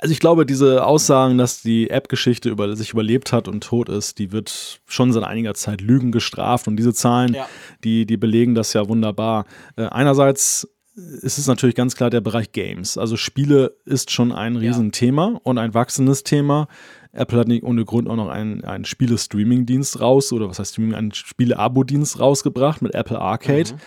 Also 0.00 0.12
ich 0.12 0.20
glaube, 0.20 0.46
diese 0.46 0.86
Aussagen, 0.86 1.38
dass 1.38 1.62
die 1.62 1.90
App-Geschichte 1.90 2.50
über, 2.50 2.76
sich 2.76 2.90
überlebt 2.90 3.32
hat 3.32 3.48
und 3.48 3.64
tot 3.64 3.88
ist, 3.88 4.18
die 4.18 4.30
wird 4.30 4.80
schon 4.86 5.12
seit 5.12 5.24
einiger 5.24 5.54
Zeit 5.54 5.80
Lügen 5.80 6.12
gestraft. 6.12 6.68
Und 6.68 6.76
diese 6.76 6.94
Zahlen, 6.94 7.34
ja. 7.34 7.48
die, 7.82 8.06
die 8.06 8.16
belegen 8.16 8.54
das 8.54 8.72
ja 8.74 8.88
wunderbar. 8.88 9.44
Äh, 9.76 9.86
einerseits 9.86 10.68
ist 10.98 11.38
es 11.38 11.46
natürlich 11.46 11.76
ganz 11.76 11.94
klar 11.94 12.10
der 12.10 12.20
Bereich 12.20 12.52
Games. 12.52 12.98
Also 12.98 13.16
Spiele 13.16 13.76
ist 13.84 14.10
schon 14.10 14.32
ein 14.32 14.56
Riesenthema 14.56 15.32
ja. 15.32 15.40
und 15.42 15.58
ein 15.58 15.74
wachsendes 15.74 16.24
Thema. 16.24 16.68
Apple 17.12 17.38
hat 17.38 17.48
nicht 17.48 17.62
ohne 17.62 17.84
Grund 17.84 18.08
auch 18.08 18.16
noch 18.16 18.28
einen, 18.28 18.64
einen 18.64 18.84
Spiele-Streaming-Dienst 18.84 20.00
raus 20.00 20.32
oder 20.32 20.48
was 20.48 20.58
heißt 20.58 20.72
Streaming, 20.72 20.94
einen 20.94 21.12
Spiele-Abo-Dienst 21.12 22.20
rausgebracht 22.20 22.82
mit 22.82 22.94
Apple 22.94 23.18
Arcade. 23.18 23.72
Mhm. 23.72 23.78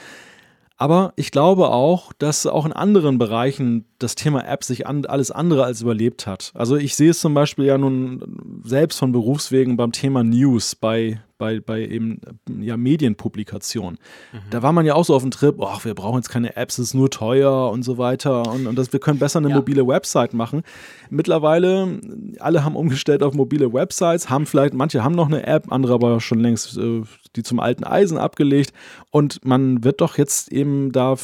Aber 0.78 1.14
ich 1.16 1.32
glaube 1.32 1.70
auch, 1.70 2.12
dass 2.14 2.47
auch 2.47 2.66
in 2.66 2.74
anderen 2.74 3.18
Bereichen 3.18 3.86
das 4.04 4.16
Thema 4.16 4.45
App 4.47 4.64
sich 4.64 4.88
an, 4.88 5.06
alles 5.06 5.32
andere 5.32 5.64
als 5.64 5.82
überlebt 5.82 6.28
hat. 6.28 6.52
Also 6.56 6.76
ich 6.76 6.95
sehe 6.95 7.12
es 7.12 7.20
zum 7.20 7.34
Beispiel 7.34 7.66
ja 7.66 7.78
nun 7.78 8.62
selbst 8.64 8.99
von 8.99 9.12
Berufswegen 9.12 9.78
beim 9.78 9.91
Thema 9.91 10.24
News 10.24 10.76
bei, 10.76 11.22
bei, 11.38 11.60
bei 11.60 11.82
eben 11.86 12.22
ja, 12.60 12.78
Medienpublikation. 12.78 13.93
Mhm. 14.32 14.38
Da 14.49 14.62
war 14.64 14.72
man 14.72 14.86
ja 14.86 14.95
auch 14.95 15.06
so 15.06 15.16
auf 15.16 15.22
dem 15.22 15.32
Trip, 15.32 15.56
oh, 15.58 15.78
wir 15.84 15.93
brauchen 15.93 16.18
jetzt 16.18 16.30
keine 16.30 16.56
Apps, 16.56 16.78
es 16.78 16.89
ist 16.89 16.93
nur 16.93 17.10
teuer 17.10 17.70
und 17.72 17.84
so 17.84 17.97
weiter 17.97 18.52
und, 18.52 18.68
und 18.68 18.76
das, 18.76 18.91
wir 18.93 18.99
können 18.99 19.20
besser 19.20 19.39
eine 19.39 19.49
ja. 19.49 19.56
mobile 19.56 19.88
Website 19.88 20.34
machen. 20.34 20.64
Mittlerweile, 21.10 21.99
alle 22.39 22.64
haben 22.64 22.76
umgestellt 22.76 23.24
auf 23.24 23.34
mobile 23.34 23.74
Websites, 23.74 24.30
haben 24.30 24.45
vielleicht, 24.45 24.74
manche 24.74 25.04
haben 25.04 25.16
noch 25.16 25.28
eine 25.28 25.45
App, 25.45 25.72
andere 25.72 25.93
aber 25.93 26.20
schon 26.20 26.39
längst 26.39 26.78
äh, 26.78 27.02
die 27.36 27.43
zum 27.43 27.60
alten 27.60 27.84
Eisen 27.84 28.18
abgelegt 28.18 28.74
und 29.10 29.45
man 29.45 29.84
wird 29.84 30.02
doch 30.02 30.18
jetzt 30.18 30.52
eben 30.52 30.91
da 30.91 31.16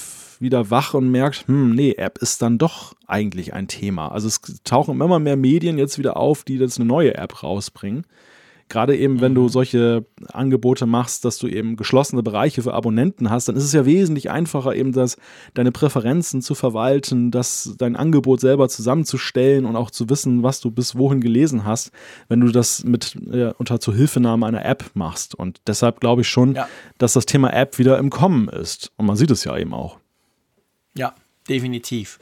wieder 0.42 0.70
wach 0.70 0.94
und 0.94 1.10
merkt, 1.10 1.48
hm, 1.48 1.74
nee, 1.74 1.94
App 1.98 2.18
ist 2.20 2.42
dann 2.42 2.58
doch 2.58 2.94
eigentlich 3.06 3.54
ein 3.54 3.68
Thema. 3.68 4.10
Also 4.12 4.28
es 4.28 4.42
tauchen 4.64 5.00
immer 5.00 5.20
mehr 5.20 5.38
Medien 5.38 5.78
jetzt 5.78 5.98
wieder 5.98 6.18
auf, 6.18 6.44
die 6.44 6.58
jetzt 6.58 6.80
eine 6.80 6.88
neue 6.88 7.16
App 7.16 7.44
rausbringen. 7.44 8.06
Gerade 8.70 8.98
eben, 8.98 9.22
wenn 9.22 9.34
du 9.34 9.44
mhm. 9.44 9.50
solche 9.50 10.06
Angebote 10.34 10.86
machst, 10.86 11.24
dass 11.24 11.38
du 11.38 11.48
eben 11.48 11.78
geschlossene 11.78 12.22
Bereiche 12.22 12.62
für 12.62 12.74
Abonnenten 12.74 13.30
hast, 13.30 13.48
dann 13.48 13.56
ist 13.56 13.64
es 13.64 13.72
ja 13.72 13.86
wesentlich 13.86 14.30
einfacher, 14.30 14.76
eben 14.76 14.92
das, 14.92 15.16
deine 15.54 15.72
Präferenzen 15.72 16.42
zu 16.42 16.54
verwalten, 16.54 17.32
das, 17.32 17.76
dein 17.78 17.96
Angebot 17.96 18.42
selber 18.42 18.68
zusammenzustellen 18.68 19.66
und 19.66 19.78
auch 19.78 19.90
zu 19.90 20.10
wissen, 20.10 20.44
was 20.44 20.60
du 20.60 20.70
bis 20.70 20.98
wohin 20.98 21.22
gelesen 21.22 21.64
hast, 21.64 21.92
wenn 22.28 22.42
du 22.42 22.52
das 22.52 22.84
mit 22.84 23.16
äh, 23.32 23.54
unter 23.58 23.80
Zuhilfenahme 23.80 24.46
einer 24.46 24.66
App 24.66 24.92
machst. 24.96 25.34
Und 25.34 25.62
deshalb 25.66 26.02
glaube 26.02 26.22
ich 26.22 26.28
schon, 26.28 26.56
ja. 26.56 26.68
dass 26.98 27.14
das 27.14 27.26
Thema 27.26 27.54
App 27.54 27.80
wieder 27.80 27.98
im 27.98 28.10
Kommen 28.10 28.50
ist. 28.50 28.92
Und 28.98 29.06
man 29.06 29.16
sieht 29.16 29.32
es 29.32 29.46
ja 29.46 29.58
eben 29.58 29.74
auch. 29.74 29.98
Ja, 30.98 31.14
definitiv. 31.48 32.20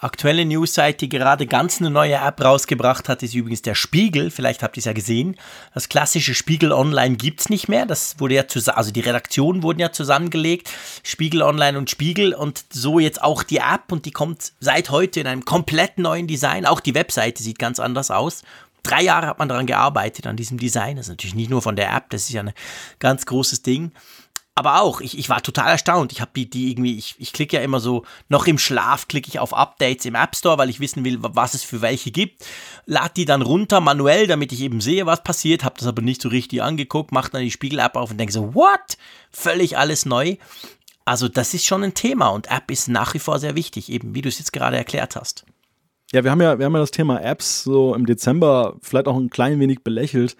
Aktuelle 0.00 0.44
Newsseite, 0.44 0.98
die 0.98 1.08
gerade 1.08 1.48
ganz 1.48 1.80
eine 1.80 1.90
neue 1.90 2.14
App 2.14 2.40
rausgebracht 2.40 3.08
hat, 3.08 3.24
ist 3.24 3.34
übrigens 3.34 3.62
der 3.62 3.74
Spiegel. 3.74 4.30
Vielleicht 4.30 4.62
habt 4.62 4.76
ihr 4.76 4.80
es 4.80 4.84
ja 4.84 4.92
gesehen. 4.92 5.34
Das 5.74 5.88
klassische 5.88 6.34
Spiegel 6.34 6.70
Online 6.70 7.16
gibt 7.16 7.40
es 7.40 7.48
nicht 7.48 7.68
mehr. 7.68 7.84
Das 7.84 8.20
wurde 8.20 8.34
ja 8.34 8.46
zusammen, 8.46 8.78
also 8.78 8.92
die 8.92 9.00
Redaktionen 9.00 9.64
wurden 9.64 9.80
ja 9.80 9.90
zusammengelegt. 9.90 10.70
Spiegel 11.02 11.42
Online 11.42 11.76
und 11.76 11.90
Spiegel 11.90 12.32
und 12.32 12.64
so 12.70 13.00
jetzt 13.00 13.20
auch 13.20 13.42
die 13.42 13.56
App 13.56 13.90
und 13.90 14.04
die 14.04 14.12
kommt 14.12 14.52
seit 14.60 14.90
heute 14.90 15.18
in 15.18 15.26
einem 15.26 15.44
komplett 15.44 15.98
neuen 15.98 16.28
Design. 16.28 16.64
Auch 16.64 16.78
die 16.78 16.94
Webseite 16.94 17.42
sieht 17.42 17.58
ganz 17.58 17.80
anders 17.80 18.12
aus. 18.12 18.42
Drei 18.84 19.02
Jahre 19.02 19.26
hat 19.26 19.40
man 19.40 19.48
daran 19.48 19.66
gearbeitet, 19.66 20.28
an 20.28 20.36
diesem 20.36 20.58
Design. 20.58 20.94
Das 20.94 21.06
ist 21.06 21.10
natürlich 21.10 21.34
nicht 21.34 21.50
nur 21.50 21.60
von 21.60 21.74
der 21.74 21.92
App, 21.92 22.10
das 22.10 22.22
ist 22.22 22.30
ja 22.30 22.42
ein 22.42 22.52
ganz 23.00 23.26
großes 23.26 23.62
Ding 23.62 23.90
aber 24.58 24.82
auch, 24.82 25.00
ich, 25.00 25.16
ich 25.16 25.28
war 25.28 25.40
total 25.40 25.68
erstaunt. 25.68 26.10
Ich 26.10 26.20
habe 26.20 26.32
die, 26.34 26.50
die 26.50 26.72
irgendwie, 26.72 26.98
ich, 26.98 27.14
ich 27.18 27.32
klicke 27.32 27.56
ja 27.56 27.62
immer 27.62 27.78
so, 27.78 28.04
noch 28.28 28.48
im 28.48 28.58
Schlaf 28.58 29.06
klicke 29.06 29.28
ich 29.28 29.38
auf 29.38 29.54
Updates 29.54 30.04
im 30.04 30.16
App 30.16 30.34
Store, 30.34 30.58
weil 30.58 30.68
ich 30.68 30.80
wissen 30.80 31.04
will, 31.04 31.18
was 31.20 31.54
es 31.54 31.62
für 31.62 31.80
welche 31.80 32.10
gibt. 32.10 32.44
Lad 32.84 33.16
die 33.16 33.24
dann 33.24 33.42
runter 33.42 33.80
manuell, 33.80 34.26
damit 34.26 34.50
ich 34.52 34.60
eben 34.60 34.80
sehe, 34.80 35.06
was 35.06 35.22
passiert. 35.22 35.62
Habe 35.62 35.76
das 35.78 35.86
aber 35.86 36.02
nicht 36.02 36.20
so 36.20 36.28
richtig 36.28 36.60
angeguckt, 36.60 37.12
mache 37.12 37.30
dann 37.30 37.42
die 37.42 37.52
Spiegel-App 37.52 37.96
auf 37.96 38.10
und 38.10 38.18
denke 38.18 38.32
so, 38.32 38.54
what? 38.54 38.98
Völlig 39.30 39.78
alles 39.78 40.04
neu. 40.04 40.36
Also 41.04 41.28
das 41.28 41.54
ist 41.54 41.64
schon 41.64 41.84
ein 41.84 41.94
Thema 41.94 42.28
und 42.28 42.50
App 42.50 42.70
ist 42.70 42.88
nach 42.88 43.14
wie 43.14 43.20
vor 43.20 43.38
sehr 43.38 43.54
wichtig, 43.54 43.90
eben 43.90 44.14
wie 44.14 44.22
du 44.22 44.28
es 44.28 44.40
jetzt 44.40 44.52
gerade 44.52 44.76
erklärt 44.76 45.14
hast. 45.14 45.46
Ja, 46.12 46.24
wir 46.24 46.30
haben 46.30 46.40
ja, 46.40 46.58
wir 46.58 46.66
haben 46.66 46.74
ja 46.74 46.80
das 46.80 46.90
Thema 46.90 47.22
Apps 47.22 47.62
so 47.62 47.94
im 47.94 48.06
Dezember 48.06 48.76
vielleicht 48.82 49.06
auch 49.06 49.16
ein 49.16 49.30
klein 49.30 49.60
wenig 49.60 49.84
belächelt, 49.84 50.36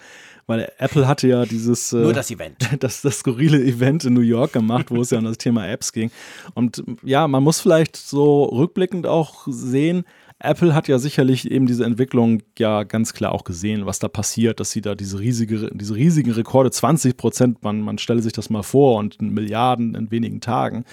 weil 0.49 0.71
Apple 0.79 1.07
hatte 1.07 1.27
ja 1.27 1.45
dieses. 1.45 1.93
Äh, 1.93 1.97
Nur 1.97 2.13
das 2.13 2.31
Event. 2.31 2.57
Das, 2.79 3.01
das 3.01 3.19
skurrile 3.19 3.61
Event 3.61 4.05
in 4.05 4.13
New 4.13 4.21
York 4.21 4.53
gemacht, 4.53 4.87
wo 4.89 5.01
es 5.01 5.11
ja 5.11 5.19
um 5.19 5.25
das 5.25 5.37
Thema 5.37 5.67
Apps 5.67 5.91
ging. 5.91 6.11
Und 6.55 6.83
ja, 7.03 7.27
man 7.27 7.43
muss 7.43 7.59
vielleicht 7.59 7.95
so 7.95 8.45
rückblickend 8.45 9.05
auch 9.05 9.45
sehen, 9.47 10.05
Apple 10.41 10.73
hat 10.73 10.87
ja 10.87 10.99
sicherlich 10.99 11.51
eben 11.51 11.65
diese 11.65 11.83
Entwicklung 11.83 12.41
ja 12.57 12.83
ganz 12.83 13.13
klar 13.13 13.33
auch 13.33 13.43
gesehen, 13.43 13.85
was 13.85 13.99
da 13.99 14.07
passiert, 14.07 14.61
dass 14.61 14.71
sie 14.71 14.79
da 14.79 14.95
diese, 14.95 15.19
riesige, 15.19 15.69
diese 15.73 15.95
riesigen 15.95 16.31
Rekorde, 16.31 16.71
20 16.71 17.17
Prozent, 17.17 17.61
man, 17.61 17.81
man 17.81 17.97
stelle 17.97 18.21
sich 18.21 18.31
das 18.31 18.49
mal 18.49 18.63
vor 18.63 18.99
und 18.99 19.21
Milliarden 19.21 19.95
in 19.95 20.11
wenigen 20.11 20.39
Tagen, 20.39 20.85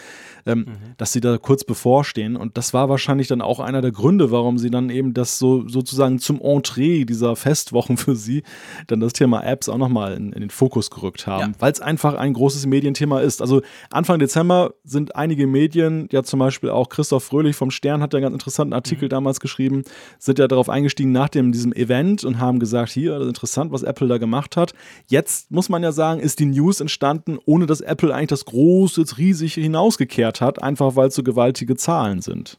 ähm, 0.47 0.61
mhm. 0.61 0.67
dass 0.97 1.13
sie 1.13 1.21
da 1.21 1.39
kurz 1.39 1.65
bevorstehen. 1.65 2.37
Und 2.37 2.57
das 2.57 2.73
war 2.73 2.89
wahrscheinlich 2.89 3.29
dann 3.29 3.43
auch 3.43 3.61
einer 3.61 3.83
der 3.83 3.93
Gründe, 3.93 4.31
warum 4.31 4.59
sie 4.59 4.71
dann 4.71 4.91
eben 4.91 5.13
das 5.13 5.39
so 5.39 5.69
sozusagen 5.69 6.19
zum 6.19 6.41
Entree 6.41 7.05
dieser 7.05 7.37
Festwochen 7.37 7.97
für 7.97 8.17
sie 8.17 8.43
dann 8.87 9.01
das 9.01 9.13
Thema 9.13 9.43
Apps 9.43 9.69
auch 9.69 9.79
nochmal 9.79 10.15
in, 10.15 10.33
in 10.33 10.41
den 10.41 10.51
Fokus 10.51 10.91
gerückt 10.91 11.27
haben, 11.27 11.53
ja. 11.53 11.61
weil 11.61 11.73
es 11.73 11.81
einfach 11.81 12.15
ein 12.15 12.33
großes 12.33 12.67
Medienthema 12.67 13.21
ist. 13.21 13.43
Also 13.43 13.63
Anfang 13.91 14.19
Dezember 14.19 14.75
sind 14.85 15.17
einige 15.17 15.47
Medien, 15.47 16.09
ja 16.13 16.23
zum 16.23 16.39
Beispiel 16.39 16.71
auch 16.71 16.89
Christoph 16.89 17.25
Fröhlich 17.25 17.57
vom 17.57 17.71
Stern 17.71 18.03
hat 18.03 18.13
ja 18.13 18.19
einen 18.19 18.25
ganz 18.25 18.35
interessanten 18.35 18.73
Artikel 18.73 19.07
mhm. 19.07 19.11
damals 19.11 19.41
geschrieben, 19.41 19.83
sind 20.19 20.39
ja 20.39 20.49
darauf 20.49 20.69
eingestiegen 20.69 21.13
nach 21.13 21.29
dem, 21.29 21.53
diesem 21.53 21.73
Event 21.73 22.25
und 22.25 22.39
haben 22.39 22.59
gesagt, 22.59 22.91
hier, 22.91 23.13
das 23.13 23.23
ist 23.23 23.29
interessant, 23.29 23.73
was 23.73 23.83
Apple 23.83 24.09
da 24.09 24.19
gemacht 24.19 24.57
hat. 24.57 24.73
Jetzt 25.09 25.51
muss 25.51 25.69
man 25.69 25.83
ja 25.83 25.93
sagen, 25.93 26.21
ist 26.21 26.39
die 26.39 26.47
News 26.47 26.81
entstanden, 26.81 27.39
ohne 27.45 27.67
dass 27.67 27.81
Apple 27.81 28.15
eigentlich 28.15 28.29
das 28.29 28.45
große, 28.45 29.05
riesig 29.19 29.55
hinausgekehrt 29.55 30.36
hat, 30.41 30.63
einfach 30.63 30.97
weil 30.97 31.09
es 31.09 31.15
so 31.15 31.23
gewaltige 31.23 31.77
Zahlen 31.77 32.23
sind. 32.23 32.57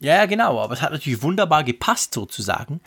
Ja, 0.00 0.24
genau, 0.26 0.58
aber 0.60 0.74
es 0.74 0.82
hat 0.82 0.92
natürlich 0.92 1.22
wunderbar 1.22 1.62
gepasst 1.62 2.14
sozusagen 2.14 2.80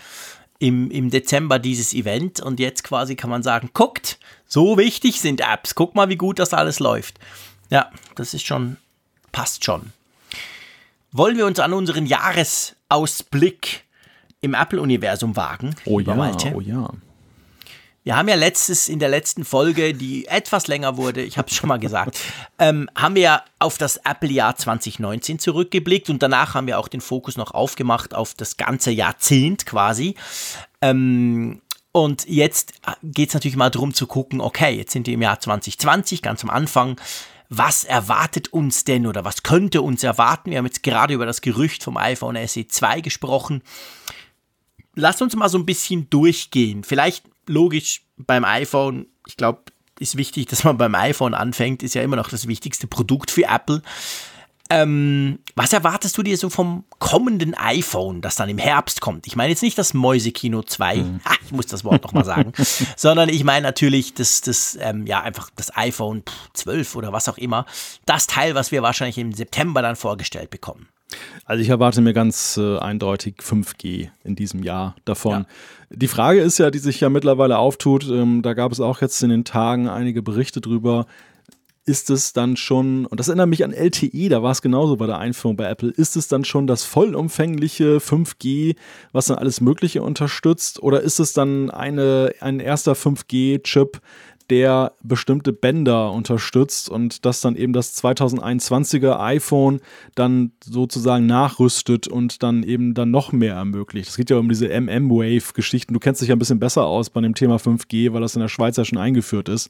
im, 0.63 0.89
im 0.91 1.09
Dezember 1.09 1.59
dieses 1.59 1.93
Event 1.93 2.39
und 2.39 2.59
jetzt 2.59 2.83
quasi 2.83 3.15
kann 3.15 3.29
man 3.29 3.43
sagen, 3.43 3.69
guckt, 3.73 4.17
so 4.47 4.77
wichtig 4.77 5.19
sind 5.19 5.41
Apps, 5.41 5.75
guck 5.75 5.93
mal, 5.93 6.09
wie 6.09 6.15
gut 6.15 6.39
das 6.39 6.53
alles 6.53 6.79
läuft. 6.79 7.19
Ja, 7.69 7.91
das 8.15 8.33
ist 8.33 8.45
schon, 8.45 8.77
passt 9.31 9.65
schon. 9.65 9.91
Wollen 11.11 11.37
wir 11.37 11.45
uns 11.45 11.59
an 11.59 11.73
unseren 11.73 12.05
Jahresausblick 12.05 13.83
im 14.41 14.53
Apple-Universum 14.53 15.35
wagen? 15.35 15.75
Oh 15.85 15.99
ja, 15.99 16.15
Malte? 16.15 16.53
oh 16.55 16.61
ja. 16.61 16.89
Wir 18.03 18.17
haben 18.17 18.27
ja 18.27 18.35
letztes, 18.35 18.89
in 18.89 18.99
der 18.99 19.07
letzten 19.07 19.45
Folge, 19.45 19.93
die 19.93 20.25
etwas 20.27 20.67
länger 20.67 20.97
wurde, 20.97 21.21
ich 21.21 21.37
habe 21.37 21.47
es 21.49 21.55
schon 21.55 21.69
mal 21.69 21.79
gesagt, 21.79 22.19
ähm, 22.59 22.89
haben 22.95 23.15
wir 23.15 23.21
ja 23.21 23.43
auf 23.59 23.77
das 23.77 23.97
Apple-Jahr 23.97 24.57
2019 24.57 25.39
zurückgeblickt 25.39 26.09
und 26.09 26.21
danach 26.21 26.53
haben 26.53 26.67
wir 26.67 26.79
auch 26.79 26.89
den 26.89 26.99
Fokus 26.99 27.37
noch 27.37 27.53
aufgemacht 27.53 28.13
auf 28.13 28.33
das 28.33 28.57
ganze 28.57 28.91
Jahrzehnt 28.91 29.65
quasi. 29.65 30.15
Ähm, 30.81 31.61
und 31.93 32.27
jetzt 32.27 32.73
geht 33.03 33.29
es 33.29 33.35
natürlich 33.35 33.55
mal 33.55 33.69
darum 33.69 33.93
zu 33.93 34.05
gucken, 34.05 34.41
okay, 34.41 34.75
jetzt 34.75 34.91
sind 34.91 35.07
wir 35.07 35.13
im 35.13 35.21
Jahr 35.21 35.39
2020, 35.39 36.21
ganz 36.21 36.43
am 36.43 36.49
Anfang. 36.49 36.99
Was 37.49 37.83
erwartet 37.85 38.51
uns 38.51 38.83
denn 38.83 39.07
oder 39.07 39.23
was 39.23 39.43
könnte 39.43 39.81
uns 39.81 40.03
erwarten? 40.03 40.51
Wir 40.51 40.57
haben 40.57 40.65
jetzt 40.65 40.83
gerade 40.83 41.13
über 41.13 41.25
das 41.25 41.41
Gerücht 41.41 41.83
vom 41.83 41.95
iPhone 41.97 42.35
SE 42.47 42.67
2 42.67 43.01
gesprochen. 43.01 43.61
Lass 44.95 45.21
uns 45.21 45.35
mal 45.35 45.49
so 45.49 45.57
ein 45.57 45.65
bisschen 45.65 46.09
durchgehen. 46.09 46.83
Vielleicht 46.83 47.23
logisch 47.47 48.03
beim 48.17 48.45
iPhone, 48.45 49.07
ich 49.27 49.37
glaube, 49.37 49.63
ist 49.99 50.17
wichtig, 50.17 50.47
dass 50.47 50.63
man 50.63 50.77
beim 50.77 50.95
iPhone 50.95 51.33
anfängt, 51.33 51.83
ist 51.83 51.95
ja 51.95 52.01
immer 52.01 52.15
noch 52.15 52.29
das 52.29 52.47
wichtigste 52.47 52.87
Produkt 52.87 53.31
für 53.31 53.43
Apple. 53.43 53.81
Ähm, 54.73 55.39
was 55.55 55.71
erwartest 55.71 56.17
du 56.17 56.23
dir 56.23 56.35
so 56.35 56.49
vom 56.49 56.83
kommenden 56.97 57.53
iPhone, 57.53 58.21
das 58.21 58.35
dann 58.35 58.49
im 58.49 58.57
Herbst 58.57 59.01
kommt? 59.01 59.27
Ich 59.27 59.35
meine 59.35 59.49
jetzt 59.51 59.61
nicht 59.61 59.77
das 59.77 59.93
Mäusekino 59.93 60.63
2, 60.63 60.95
mhm. 60.95 61.19
ah, 61.25 61.35
ich 61.45 61.51
muss 61.51 61.67
das 61.67 61.83
Wort 61.83 62.03
nochmal 62.03 62.25
sagen, 62.25 62.53
sondern 62.97 63.29
ich 63.29 63.43
meine 63.43 63.61
natürlich 63.61 64.15
das, 64.15 64.41
das 64.41 64.77
ähm, 64.81 65.05
ja, 65.05 65.21
einfach 65.21 65.51
das 65.55 65.75
iPhone 65.77 66.23
12 66.53 66.95
oder 66.95 67.13
was 67.13 67.29
auch 67.29 67.37
immer. 67.37 67.67
Das 68.07 68.25
Teil, 68.25 68.55
was 68.55 68.71
wir 68.71 68.81
wahrscheinlich 68.81 69.19
im 69.19 69.31
September 69.31 69.83
dann 69.83 69.95
vorgestellt 69.95 70.49
bekommen. 70.49 70.87
Also 71.45 71.61
ich 71.61 71.69
erwarte 71.69 72.01
mir 72.01 72.13
ganz 72.13 72.57
äh, 72.57 72.79
eindeutig 72.79 73.35
5G 73.39 74.09
in 74.23 74.35
diesem 74.35 74.63
Jahr 74.63 74.95
davon. 75.05 75.41
Ja. 75.41 75.45
Die 75.91 76.07
Frage 76.07 76.41
ist 76.41 76.57
ja, 76.57 76.71
die 76.71 76.79
sich 76.79 76.99
ja 76.99 77.09
mittlerweile 77.09 77.59
auftut, 77.59 78.09
ähm, 78.09 78.41
da 78.41 78.55
gab 78.55 78.71
es 78.71 78.79
auch 78.79 79.01
jetzt 79.01 79.21
in 79.21 79.29
den 79.29 79.45
Tagen 79.45 79.87
einige 79.87 80.23
Berichte 80.23 80.61
drüber, 80.61 81.05
ist 81.85 82.09
es 82.09 82.33
dann 82.33 82.55
schon, 82.55 83.05
und 83.05 83.19
das 83.19 83.27
erinnert 83.27 83.49
mich 83.49 83.63
an 83.63 83.73
LTE, 83.73 84.29
da 84.29 84.41
war 84.41 84.51
es 84.51 84.61
genauso 84.61 84.95
bei 84.95 85.05
der 85.05 85.17
Einführung 85.17 85.57
bei 85.57 85.69
Apple, 85.69 85.91
ist 85.91 86.15
es 86.15 86.27
dann 86.27 86.45
schon 86.45 86.65
das 86.65 86.83
vollumfängliche 86.83 87.97
5G, 87.97 88.75
was 89.11 89.25
dann 89.25 89.37
alles 89.37 89.59
Mögliche 89.59 90.01
unterstützt, 90.01 90.81
oder 90.81 91.01
ist 91.01 91.19
es 91.19 91.33
dann 91.33 91.69
eine, 91.69 92.33
ein 92.39 92.59
erster 92.59 92.93
5G-Chip, 92.93 93.99
der 94.49 94.93
bestimmte 95.01 95.53
Bänder 95.53 96.11
unterstützt 96.11 96.89
und 96.89 97.25
das 97.25 97.41
dann 97.41 97.55
eben 97.55 97.73
das 97.73 97.95
2021er 98.03 99.19
iPhone 99.19 99.79
dann 100.15 100.51
sozusagen 100.63 101.25
nachrüstet 101.25 102.07
und 102.07 102.43
dann 102.43 102.63
eben 102.63 102.93
dann 102.93 103.09
noch 103.09 103.31
mehr 103.31 103.55
ermöglicht. 103.55 104.09
Es 104.09 104.17
geht 104.17 104.29
ja 104.29 104.37
um 104.37 104.49
diese 104.49 104.67
MM-Wave-Geschichten. 104.67 105.93
Du 105.93 105.99
kennst 105.99 106.21
dich 106.21 106.29
ja 106.29 106.35
ein 106.35 106.39
bisschen 106.39 106.59
besser 106.59 106.85
aus 106.85 107.09
bei 107.09 107.21
dem 107.21 107.35
Thema 107.35 107.55
5G, 107.55 108.13
weil 108.13 108.21
das 108.21 108.35
in 108.35 108.41
der 108.41 108.49
Schweiz 108.49 108.75
ja 108.75 108.85
schon 108.85 108.97
eingeführt 108.97 109.47
ist 109.47 109.69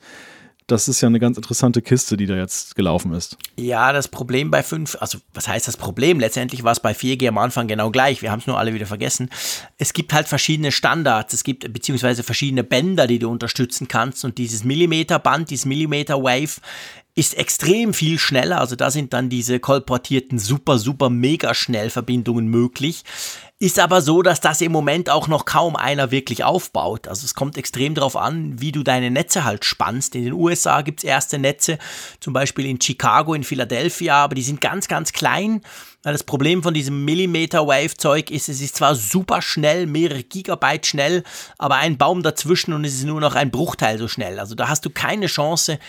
das 0.67 0.87
ist 0.87 1.01
ja 1.01 1.07
eine 1.07 1.19
ganz 1.19 1.37
interessante 1.37 1.81
Kiste, 1.81 2.17
die 2.17 2.25
da 2.25 2.35
jetzt 2.35 2.75
gelaufen 2.75 3.13
ist. 3.13 3.37
Ja, 3.57 3.93
das 3.93 4.07
Problem 4.07 4.51
bei 4.51 4.63
5, 4.63 4.97
also 4.99 5.19
was 5.33 5.47
heißt 5.47 5.67
das 5.67 5.77
Problem? 5.77 6.19
Letztendlich 6.19 6.63
war 6.63 6.71
es 6.71 6.79
bei 6.79 6.93
4G 6.93 7.27
am 7.27 7.37
Anfang 7.37 7.67
genau 7.67 7.91
gleich. 7.91 8.21
Wir 8.21 8.31
haben 8.31 8.39
es 8.39 8.47
nur 8.47 8.57
alle 8.57 8.73
wieder 8.73 8.85
vergessen. 8.85 9.29
Es 9.77 9.93
gibt 9.93 10.13
halt 10.13 10.27
verschiedene 10.27 10.71
Standards, 10.71 11.33
es 11.33 11.43
gibt 11.43 11.71
beziehungsweise 11.73 12.23
verschiedene 12.23 12.63
Bänder, 12.63 13.07
die 13.07 13.19
du 13.19 13.29
unterstützen 13.29 13.87
kannst. 13.87 14.23
Und 14.25 14.37
dieses 14.37 14.63
Millimeterband, 14.63 15.49
dieses 15.49 15.65
Millimeter 15.65 16.23
Wave, 16.23 16.61
ist 17.15 17.37
extrem 17.37 17.93
viel 17.93 18.17
schneller. 18.17 18.59
Also 18.59 18.75
da 18.75 18.89
sind 18.89 19.13
dann 19.13 19.29
diese 19.29 19.59
kolportierten 19.59 20.39
super, 20.39 20.79
super 20.79 21.09
mega 21.09 21.53
Schnellverbindungen 21.53 22.47
möglich. 22.47 23.03
Ist 23.59 23.79
aber 23.79 24.01
so, 24.01 24.23
dass 24.23 24.41
das 24.41 24.61
im 24.61 24.71
Moment 24.71 25.09
auch 25.09 25.27
noch 25.27 25.45
kaum 25.45 25.75
einer 25.75 26.11
wirklich 26.11 26.43
aufbaut. 26.43 27.07
Also 27.07 27.23
es 27.23 27.35
kommt 27.35 27.57
extrem 27.57 27.93
darauf 27.93 28.17
an, 28.17 28.59
wie 28.59 28.71
du 28.71 28.83
deine 28.83 29.11
Netze 29.11 29.45
halt 29.45 29.63
spannst. 29.63 30.15
In 30.15 30.23
den 30.25 30.33
USA 30.33 30.81
gibt 30.81 30.99
es 30.99 31.03
erste 31.05 31.37
Netze, 31.37 31.77
zum 32.19 32.33
Beispiel 32.33 32.65
in 32.65 32.81
Chicago, 32.81 33.35
in 33.35 33.43
Philadelphia, 33.43 34.15
aber 34.15 34.35
die 34.35 34.41
sind 34.41 34.59
ganz, 34.59 34.87
ganz 34.87 35.13
klein. 35.13 35.61
Das 36.01 36.23
Problem 36.23 36.61
von 36.63 36.73
diesem 36.73 37.05
Millimeter-Wave-Zeug 37.05 38.31
ist, 38.31 38.49
es 38.49 38.59
ist 38.59 38.75
zwar 38.75 38.95
super 38.95 39.41
schnell, 39.41 39.85
mehrere 39.85 40.23
Gigabyte 40.23 40.85
schnell, 40.85 41.23
aber 41.57 41.75
ein 41.75 41.97
Baum 41.97 42.23
dazwischen 42.23 42.73
und 42.73 42.83
es 42.83 42.95
ist 42.95 43.05
nur 43.05 43.21
noch 43.21 43.35
ein 43.35 43.51
Bruchteil 43.51 43.97
so 43.97 44.09
schnell. 44.09 44.39
Also 44.39 44.55
da 44.55 44.67
hast 44.67 44.83
du 44.83 44.89
keine 44.89 45.27
Chance, 45.27 45.79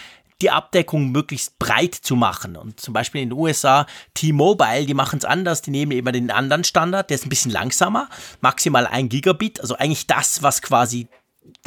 die 0.43 0.51
Abdeckung 0.51 1.11
möglichst 1.13 1.59
breit 1.59 1.95
zu 1.95 2.17
machen. 2.17 2.57
Und 2.57 2.81
zum 2.81 2.93
Beispiel 2.93 3.23
in 3.23 3.31
den 3.31 3.39
USA, 3.39 3.87
T-Mobile, 4.15 4.87
die 4.87 4.95
machen 4.95 5.19
es 5.19 5.25
anders, 5.25 5.63
die 5.63 5.71
nehmen 5.71 5.93
eben 5.93 6.13
den 6.13 6.31
anderen 6.31 6.65
Standard, 6.65 7.11
der 7.11 7.17
ist 7.17 7.27
ein 7.27 7.31
bisschen 7.31 7.51
langsamer, 7.51 8.09
maximal 8.41 8.87
ein 8.87 9.09
Gigabit, 9.09 9.61
also 9.61 9.77
eigentlich 9.77 10.07
das, 10.07 10.43
was 10.43 10.61
quasi 10.61 11.09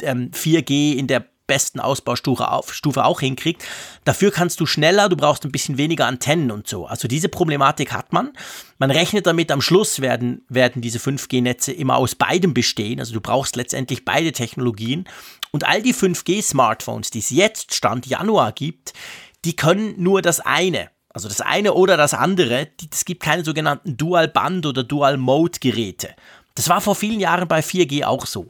ähm, 0.02 0.30
4G 0.32 0.96
in 0.96 1.06
der 1.06 1.26
besten 1.48 1.80
Ausbaustufe 1.80 2.48
auf, 2.48 2.72
Stufe 2.72 3.04
auch 3.04 3.18
hinkriegt. 3.18 3.64
Dafür 4.04 4.30
kannst 4.30 4.60
du 4.60 4.66
schneller, 4.66 5.08
du 5.08 5.16
brauchst 5.16 5.44
ein 5.44 5.50
bisschen 5.50 5.78
weniger 5.78 6.06
Antennen 6.06 6.52
und 6.52 6.68
so. 6.68 6.86
Also 6.86 7.08
diese 7.08 7.28
Problematik 7.28 7.92
hat 7.92 8.12
man. 8.12 8.32
Man 8.78 8.92
rechnet 8.92 9.26
damit, 9.26 9.50
am 9.50 9.60
Schluss 9.60 10.00
werden, 10.00 10.44
werden 10.48 10.80
diese 10.80 11.00
5G-Netze 11.00 11.72
immer 11.72 11.96
aus 11.96 12.14
beidem 12.14 12.54
bestehen. 12.54 13.00
Also 13.00 13.12
du 13.14 13.20
brauchst 13.20 13.56
letztendlich 13.56 14.04
beide 14.04 14.30
Technologien. 14.30 15.08
Und 15.50 15.66
all 15.66 15.82
die 15.82 15.94
5G-Smartphones, 15.94 17.10
die 17.10 17.18
es 17.18 17.30
jetzt 17.30 17.74
Stand 17.74 18.06
Januar 18.06 18.52
gibt, 18.52 18.92
die 19.44 19.56
können 19.56 19.94
nur 20.00 20.22
das 20.22 20.38
eine. 20.38 20.90
Also 21.08 21.28
das 21.28 21.40
eine 21.40 21.72
oder 21.72 21.96
das 21.96 22.14
andere. 22.14 22.68
Es 22.92 23.04
gibt 23.04 23.22
keine 23.22 23.44
sogenannten 23.44 23.96
Dual-Band- 23.96 24.66
oder 24.66 24.84
Dual-Mode-Geräte. 24.84 26.14
Das 26.54 26.68
war 26.68 26.80
vor 26.80 26.94
vielen 26.94 27.20
Jahren 27.20 27.48
bei 27.48 27.60
4G 27.60 28.04
auch 28.04 28.26
so. 28.26 28.48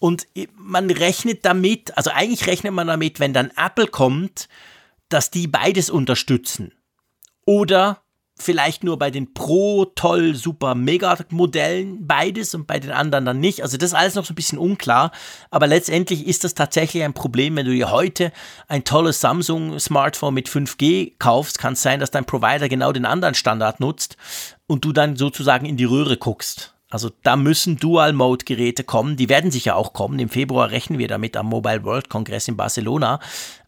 Und 0.00 0.26
man 0.56 0.90
rechnet 0.90 1.44
damit, 1.44 1.96
also 1.96 2.10
eigentlich 2.10 2.48
rechnet 2.48 2.72
man 2.72 2.88
damit, 2.88 3.20
wenn 3.20 3.32
dann 3.32 3.52
Apple 3.56 3.86
kommt, 3.86 4.48
dass 5.10 5.30
die 5.30 5.46
beides 5.46 5.90
unterstützen. 5.90 6.72
Oder 7.44 8.02
vielleicht 8.42 8.82
nur 8.82 8.98
bei 8.98 9.10
den 9.10 9.34
Pro, 9.34 9.84
Toll, 9.84 10.34
Super, 10.34 10.74
Mega 10.74 11.18
Modellen 11.30 12.06
beides 12.06 12.54
und 12.54 12.66
bei 12.66 12.78
den 12.78 12.90
anderen 12.90 13.26
dann 13.26 13.40
nicht. 13.40 13.62
Also 13.62 13.76
das 13.76 13.90
ist 13.90 13.94
alles 13.94 14.14
noch 14.14 14.24
so 14.24 14.32
ein 14.32 14.36
bisschen 14.36 14.58
unklar. 14.58 15.12
Aber 15.50 15.66
letztendlich 15.66 16.26
ist 16.26 16.44
das 16.44 16.54
tatsächlich 16.54 17.02
ein 17.02 17.12
Problem, 17.12 17.56
wenn 17.56 17.66
du 17.66 17.72
dir 17.72 17.90
heute 17.90 18.32
ein 18.68 18.84
tolles 18.84 19.20
Samsung 19.20 19.78
Smartphone 19.78 20.34
mit 20.34 20.48
5G 20.48 21.12
kaufst, 21.18 21.58
kann 21.58 21.74
es 21.74 21.82
sein, 21.82 22.00
dass 22.00 22.10
dein 22.10 22.24
Provider 22.24 22.68
genau 22.68 22.92
den 22.92 23.04
anderen 23.04 23.34
Standard 23.34 23.80
nutzt 23.80 24.16
und 24.66 24.84
du 24.84 24.92
dann 24.92 25.16
sozusagen 25.16 25.66
in 25.66 25.76
die 25.76 25.84
Röhre 25.84 26.16
guckst. 26.16 26.74
Also 26.90 27.10
da 27.22 27.36
müssen 27.36 27.76
Dual-Mode-Geräte 27.76 28.84
kommen. 28.84 29.16
Die 29.16 29.28
werden 29.28 29.50
sicher 29.50 29.76
auch 29.76 29.92
kommen. 29.92 30.18
Im 30.18 30.28
Februar 30.28 30.70
rechnen 30.70 30.98
wir 30.98 31.08
damit 31.08 31.36
am 31.36 31.46
Mobile 31.46 31.84
World 31.84 32.10
Kongress 32.10 32.48
in 32.48 32.56
Barcelona. 32.56 33.20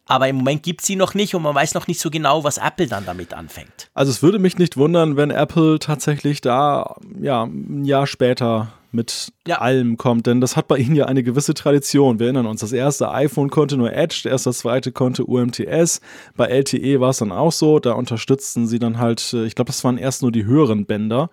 Aber 0.06 0.28
im 0.28 0.36
Moment 0.36 0.64
gibt 0.64 0.80
es 0.80 0.88
sie 0.88 0.96
noch 0.96 1.14
nicht 1.14 1.34
und 1.34 1.42
man 1.42 1.54
weiß 1.54 1.74
noch 1.74 1.86
nicht 1.86 2.00
so 2.00 2.10
genau, 2.10 2.42
was 2.42 2.58
Apple 2.58 2.88
dann 2.88 3.06
damit 3.06 3.32
anfängt. 3.32 3.88
Also 3.94 4.10
es 4.10 4.22
würde 4.22 4.40
mich 4.40 4.58
nicht 4.58 4.76
wundern, 4.76 5.16
wenn 5.16 5.30
Apple 5.30 5.78
tatsächlich 5.78 6.40
da 6.40 6.96
ja, 7.20 7.44
ein 7.44 7.84
Jahr 7.84 8.08
später 8.08 8.72
mit 8.90 9.32
ja. 9.46 9.58
allem 9.58 9.96
kommt, 9.96 10.26
denn 10.26 10.40
das 10.40 10.56
hat 10.56 10.68
bei 10.68 10.76
ihnen 10.76 10.94
ja 10.94 11.06
eine 11.06 11.22
gewisse 11.22 11.54
Tradition. 11.54 12.18
Wir 12.18 12.26
erinnern 12.26 12.46
uns, 12.46 12.60
das 12.60 12.72
erste 12.72 13.10
iPhone 13.10 13.48
konnte 13.48 13.78
nur 13.78 13.92
Edge, 13.92 14.28
erst 14.28 14.46
das 14.46 14.58
zweite 14.58 14.92
konnte 14.92 15.24
UMTS. 15.24 16.02
Bei 16.36 16.46
LTE 16.46 17.00
war 17.00 17.10
es 17.10 17.18
dann 17.18 17.32
auch 17.32 17.52
so, 17.52 17.78
da 17.78 17.92
unterstützten 17.92 18.66
sie 18.66 18.78
dann 18.78 18.98
halt, 18.98 19.32
äh, 19.32 19.46
ich 19.46 19.54
glaube, 19.54 19.68
das 19.68 19.82
waren 19.82 19.96
erst 19.96 20.20
nur 20.20 20.30
die 20.30 20.44
höheren 20.44 20.84
Bänder. 20.84 21.30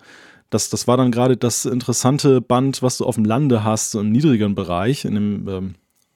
Das, 0.50 0.68
das 0.68 0.86
war 0.86 0.96
dann 0.96 1.12
gerade 1.12 1.36
das 1.36 1.64
interessante 1.64 2.40
Band, 2.40 2.82
was 2.82 2.98
du 2.98 3.06
auf 3.06 3.14
dem 3.14 3.24
Lande 3.24 3.64
hast, 3.64 3.92
so 3.92 4.00
im 4.00 4.10
niedrigen 4.10 4.54
Bereich, 4.54 5.04
in 5.04 5.14
dem 5.14 5.48
ähm, 5.48 5.74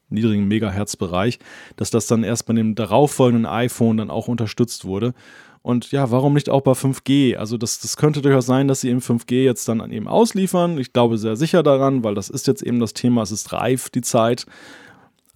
niedrigen 0.09 0.47
Megahertz-Bereich, 0.49 1.39
dass 1.77 1.91
das 1.91 2.07
dann 2.07 2.25
erst 2.25 2.47
bei 2.47 2.55
dem 2.55 2.75
darauffolgenden 2.75 3.47
iPhone 3.47 3.97
dann 3.97 4.11
auch 4.11 4.29
unterstützt 4.29 4.85
wurde. 4.85 5.15
Und 5.63 5.93
ja, 5.93 6.11
warum 6.11 6.35
nicht 6.35 6.51
auch 6.51 6.61
bei 6.61 6.73
5G? 6.73 7.37
Also 7.37 7.57
das, 7.57 7.81
das 7.81 7.97
könnte 7.97 8.21
durchaus 8.21 8.45
sein, 8.45 8.69
dass 8.69 8.83
sie 8.83 8.91
eben 8.91 9.01
5G 9.01 9.45
jetzt 9.45 9.67
dann 9.67 9.91
eben 9.91 10.09
ausliefern. 10.09 10.79
Ich 10.79 10.93
glaube 10.93 11.17
sehr 11.17 11.37
sicher 11.37 11.63
daran, 11.63 12.05
weil 12.05 12.15
das 12.15 12.29
ist 12.29 12.47
jetzt 12.47 12.63
eben 12.63 12.81
das 12.81 12.93
Thema, 12.93 13.23
es 13.23 13.33
ist 13.33 13.53
reif, 13.53 13.89
die 13.89 14.03
Zeit. 14.03 14.45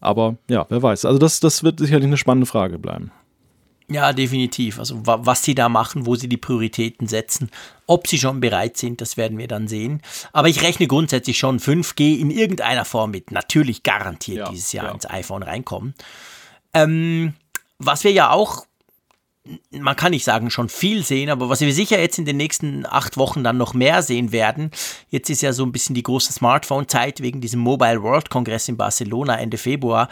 Aber 0.01 0.37
ja, 0.51 0.67
wer 0.69 0.83
weiß. 0.83 1.07
Also 1.07 1.19
das, 1.19 1.41
das 1.41 1.65
wird 1.65 1.79
sicherlich 1.79 2.07
eine 2.07 2.19
spannende 2.19 2.47
Frage 2.47 2.79
bleiben. 2.79 3.11
Ja, 3.91 4.13
definitiv. 4.13 4.79
Also 4.79 5.01
was 5.03 5.43
sie 5.43 5.55
da 5.55 5.71
machen, 5.71 6.05
wo 6.05 6.15
sie 6.15 6.29
die 6.29 6.37
Prioritäten 6.37 7.07
setzen, 7.07 7.51
ob 7.87 8.07
sie 8.07 8.19
schon 8.19 8.41
bereit 8.41 8.77
sind, 8.77 9.01
das 9.01 9.17
werden 9.17 9.39
wir 9.39 9.49
dann 9.49 9.67
sehen. 9.67 10.03
Aber 10.33 10.49
ich 10.49 10.63
rechne 10.63 10.87
grundsätzlich 10.87 11.39
schon 11.39 11.59
5G 11.59 12.19
in 12.19 12.31
irgendeiner 12.31 12.85
Form 12.85 13.13
mit. 13.13 13.31
Natürlich 13.31 13.83
garantiert 13.83 14.39
ja, 14.39 14.51
dieses 14.51 14.73
Jahr 14.73 14.87
ja. 14.87 14.93
ins 14.93 15.09
iPhone 15.09 15.43
reinkommen. 15.43 15.95
Ähm, 16.75 17.33
was 17.79 18.05
wir 18.05 18.13
ja 18.13 18.31
auch 18.31 18.67
man 19.71 19.97
kann 19.97 20.11
nicht 20.11 20.25
sagen, 20.25 20.51
schon 20.51 20.69
viel 20.69 21.05
sehen, 21.05 21.31
aber 21.31 21.49
was 21.49 21.61
wir 21.61 21.73
sicher 21.73 21.99
jetzt 22.01 22.19
in 22.19 22.25
den 22.25 22.37
nächsten 22.37 22.85
acht 22.87 23.17
Wochen 23.17 23.45
dann 23.45 23.57
noch 23.57 23.75
mehr 23.75 24.03
sehen 24.03 24.33
werden, 24.33 24.71
jetzt 25.09 25.31
ist 25.31 25.43
ja 25.43 25.53
so 25.53 25.65
ein 25.65 25.73
bisschen 25.73 25.95
die 25.95 26.03
große 26.03 26.33
Smartphone-Zeit 26.33 27.21
wegen 27.21 27.41
diesem 27.41 27.61
Mobile 27.61 28.03
World 28.03 28.31
Kongress 28.31 28.69
in 28.69 28.77
Barcelona 28.77 29.39
Ende 29.39 29.59
Februar, 29.59 30.09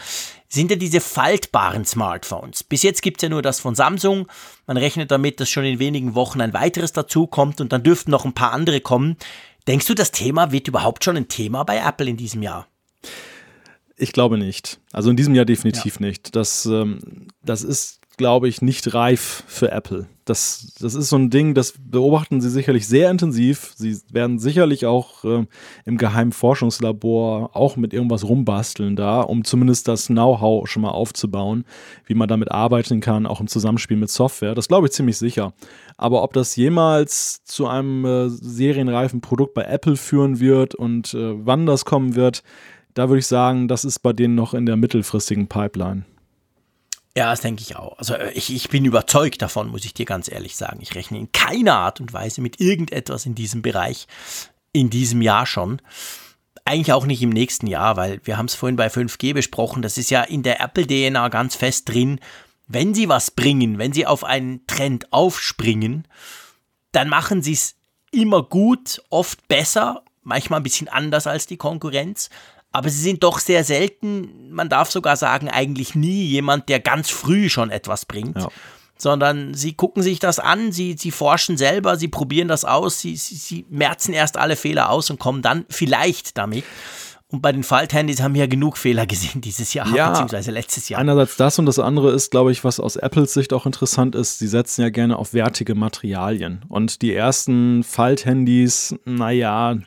sind 0.49 0.71
ja 0.71 0.77
diese 0.77 1.01
faltbaren 1.01 1.85
Smartphones. 1.85 2.63
Bis 2.63 2.83
jetzt 2.83 3.01
gibt 3.01 3.17
es 3.17 3.23
ja 3.23 3.29
nur 3.29 3.41
das 3.41 3.59
von 3.59 3.75
Samsung. 3.75 4.27
Man 4.65 4.77
rechnet 4.77 5.11
damit, 5.11 5.39
dass 5.39 5.49
schon 5.49 5.65
in 5.65 5.79
wenigen 5.79 6.15
Wochen 6.15 6.41
ein 6.41 6.53
weiteres 6.53 6.93
dazukommt 6.93 7.61
und 7.61 7.73
dann 7.73 7.83
dürften 7.83 8.11
noch 8.11 8.25
ein 8.25 8.33
paar 8.33 8.53
andere 8.53 8.79
kommen. 8.79 9.17
Denkst 9.67 9.87
du, 9.87 9.93
das 9.93 10.11
Thema 10.11 10.51
wird 10.51 10.67
überhaupt 10.67 11.03
schon 11.03 11.17
ein 11.17 11.27
Thema 11.27 11.63
bei 11.63 11.77
Apple 11.77 12.09
in 12.09 12.17
diesem 12.17 12.41
Jahr? 12.41 12.67
Ich 13.97 14.13
glaube 14.13 14.37
nicht. 14.37 14.79
Also 14.93 15.09
in 15.09 15.17
diesem 15.17 15.35
Jahr 15.35 15.45
definitiv 15.45 15.99
ja. 15.99 16.05
nicht. 16.05 16.35
Das, 16.35 16.65
ähm, 16.65 17.27
das 17.43 17.63
ist 17.63 17.99
glaube 18.17 18.47
ich, 18.47 18.61
nicht 18.61 18.93
reif 18.93 19.43
für 19.47 19.71
Apple. 19.71 20.07
Das, 20.25 20.73
das 20.81 20.93
ist 20.93 21.07
so 21.07 21.15
ein 21.15 21.29
Ding, 21.29 21.53
das 21.53 21.75
beobachten 21.79 22.41
sie 22.41 22.49
sicherlich 22.49 22.85
sehr 22.87 23.09
intensiv. 23.09 23.71
Sie 23.75 23.97
werden 24.11 24.39
sicherlich 24.39 24.85
auch 24.85 25.23
äh, 25.23 25.45
im 25.85 25.97
geheimen 25.97 26.33
Forschungslabor 26.33 27.55
auch 27.55 27.77
mit 27.77 27.93
irgendwas 27.93 28.27
rumbasteln 28.27 28.97
da, 28.97 29.21
um 29.21 29.45
zumindest 29.45 29.87
das 29.87 30.07
Know-how 30.07 30.67
schon 30.67 30.81
mal 30.81 30.89
aufzubauen, 30.89 31.63
wie 32.05 32.15
man 32.15 32.27
damit 32.27 32.51
arbeiten 32.51 32.99
kann, 32.99 33.25
auch 33.25 33.39
im 33.39 33.47
Zusammenspiel 33.47 33.95
mit 33.95 34.09
Software. 34.09 34.53
Das 34.53 34.67
glaube 34.67 34.87
ich 34.87 34.93
ziemlich 34.93 35.17
sicher. 35.17 35.53
Aber 35.95 36.23
ob 36.23 36.33
das 36.33 36.55
jemals 36.57 37.43
zu 37.45 37.67
einem 37.67 38.03
äh, 38.03 38.29
serienreifen 38.29 39.21
Produkt 39.21 39.53
bei 39.53 39.63
Apple 39.63 39.95
führen 39.95 40.41
wird 40.41 40.75
und 40.75 41.13
äh, 41.13 41.45
wann 41.45 41.65
das 41.65 41.85
kommen 41.85 42.15
wird, 42.15 42.43
da 42.95 43.07
würde 43.07 43.19
ich 43.19 43.27
sagen, 43.27 43.67
das 43.67 43.85
ist 43.85 43.99
bei 43.99 44.11
denen 44.11 44.35
noch 44.35 44.53
in 44.53 44.65
der 44.65 44.75
mittelfristigen 44.75 45.47
Pipeline. 45.47 46.03
Ja, 47.15 47.31
das 47.31 47.41
denke 47.41 47.61
ich 47.61 47.75
auch. 47.75 47.97
Also 47.97 48.13
äh, 48.13 48.31
ich, 48.33 48.53
ich 48.53 48.69
bin 48.69 48.85
überzeugt 48.85 49.41
davon, 49.41 49.69
muss 49.69 49.85
ich 49.85 49.93
dir 49.93 50.05
ganz 50.05 50.29
ehrlich 50.31 50.55
sagen. 50.55 50.79
Ich 50.81 50.95
rechne 50.95 51.17
in 51.17 51.31
keiner 51.31 51.75
Art 51.75 51.99
und 51.99 52.13
Weise 52.13 52.41
mit 52.41 52.59
irgendetwas 52.59 53.25
in 53.25 53.35
diesem 53.35 53.61
Bereich 53.61 54.07
in 54.71 54.89
diesem 54.89 55.21
Jahr 55.21 55.45
schon. 55.45 55.81
Eigentlich 56.65 56.93
auch 56.93 57.05
nicht 57.05 57.21
im 57.21 57.29
nächsten 57.29 57.67
Jahr, 57.67 57.97
weil 57.97 58.19
wir 58.23 58.37
haben 58.37 58.45
es 58.45 58.55
vorhin 58.55 58.75
bei 58.75 58.87
5G 58.87 59.33
besprochen. 59.33 59.81
Das 59.81 59.97
ist 59.97 60.11
ja 60.11 60.21
in 60.21 60.43
der 60.43 60.61
Apple-DNA 60.61 61.29
ganz 61.29 61.55
fest 61.55 61.89
drin. 61.89 62.19
Wenn 62.67 62.93
sie 62.93 63.07
was 63.07 63.31
bringen, 63.31 63.77
wenn 63.77 63.93
sie 63.93 64.05
auf 64.05 64.23
einen 64.23 64.67
Trend 64.67 65.11
aufspringen, 65.13 66.05
dann 66.91 67.07
machen 67.07 67.41
sie 67.41 67.53
es 67.53 67.75
immer 68.11 68.43
gut, 68.43 69.01
oft 69.09 69.47
besser, 69.47 70.03
manchmal 70.23 70.59
ein 70.59 70.63
bisschen 70.63 70.89
anders 70.89 71.25
als 71.27 71.47
die 71.47 71.57
Konkurrenz 71.57 72.29
aber 72.77 72.89
sie 72.89 73.01
sind 73.01 73.23
doch 73.23 73.39
sehr 73.39 73.63
selten, 73.63 74.51
man 74.51 74.69
darf 74.69 74.91
sogar 74.91 75.15
sagen, 75.15 75.49
eigentlich 75.49 75.95
nie 75.95 76.25
jemand, 76.25 76.69
der 76.69 76.79
ganz 76.79 77.09
früh 77.09 77.49
schon 77.49 77.71
etwas 77.71 78.05
bringt. 78.05 78.37
Ja. 78.37 78.49
Sondern 78.99 79.55
sie 79.55 79.73
gucken 79.73 80.03
sich 80.03 80.19
das 80.19 80.37
an, 80.37 80.71
sie, 80.71 80.95
sie 80.95 81.09
forschen 81.09 81.57
selber, 81.57 81.97
sie 81.97 82.07
probieren 82.07 82.47
das 82.47 82.65
aus, 82.65 82.99
sie, 82.99 83.15
sie, 83.15 83.33
sie 83.33 83.65
merzen 83.71 84.13
erst 84.13 84.37
alle 84.37 84.55
Fehler 84.55 84.91
aus 84.91 85.09
und 85.09 85.17
kommen 85.17 85.41
dann 85.41 85.65
vielleicht 85.69 86.37
damit. 86.37 86.65
Und 87.29 87.41
bei 87.41 87.51
den 87.51 87.63
Falthandys 87.63 88.21
haben 88.21 88.35
wir 88.35 88.41
ja 88.41 88.47
genug 88.47 88.77
Fehler 88.77 89.07
gesehen 89.07 89.41
dieses 89.41 89.73
Jahr, 89.73 89.87
ja, 89.95 90.11
beziehungsweise 90.11 90.51
letztes 90.51 90.87
Jahr. 90.87 91.01
Einerseits 91.01 91.35
das 91.35 91.57
und 91.57 91.65
das 91.65 91.79
andere 91.79 92.11
ist, 92.11 92.29
glaube 92.29 92.51
ich, 92.51 92.63
was 92.63 92.79
aus 92.79 92.95
Apples 92.95 93.33
Sicht 93.33 93.53
auch 93.53 93.65
interessant 93.65 94.13
ist, 94.13 94.37
sie 94.37 94.47
setzen 94.47 94.83
ja 94.83 94.89
gerne 94.89 95.17
auf 95.17 95.33
wertige 95.33 95.73
Materialien. 95.73 96.63
Und 96.69 97.01
die 97.01 97.13
ersten 97.13 97.83
Falthandys, 97.83 98.95
naja, 99.03 99.77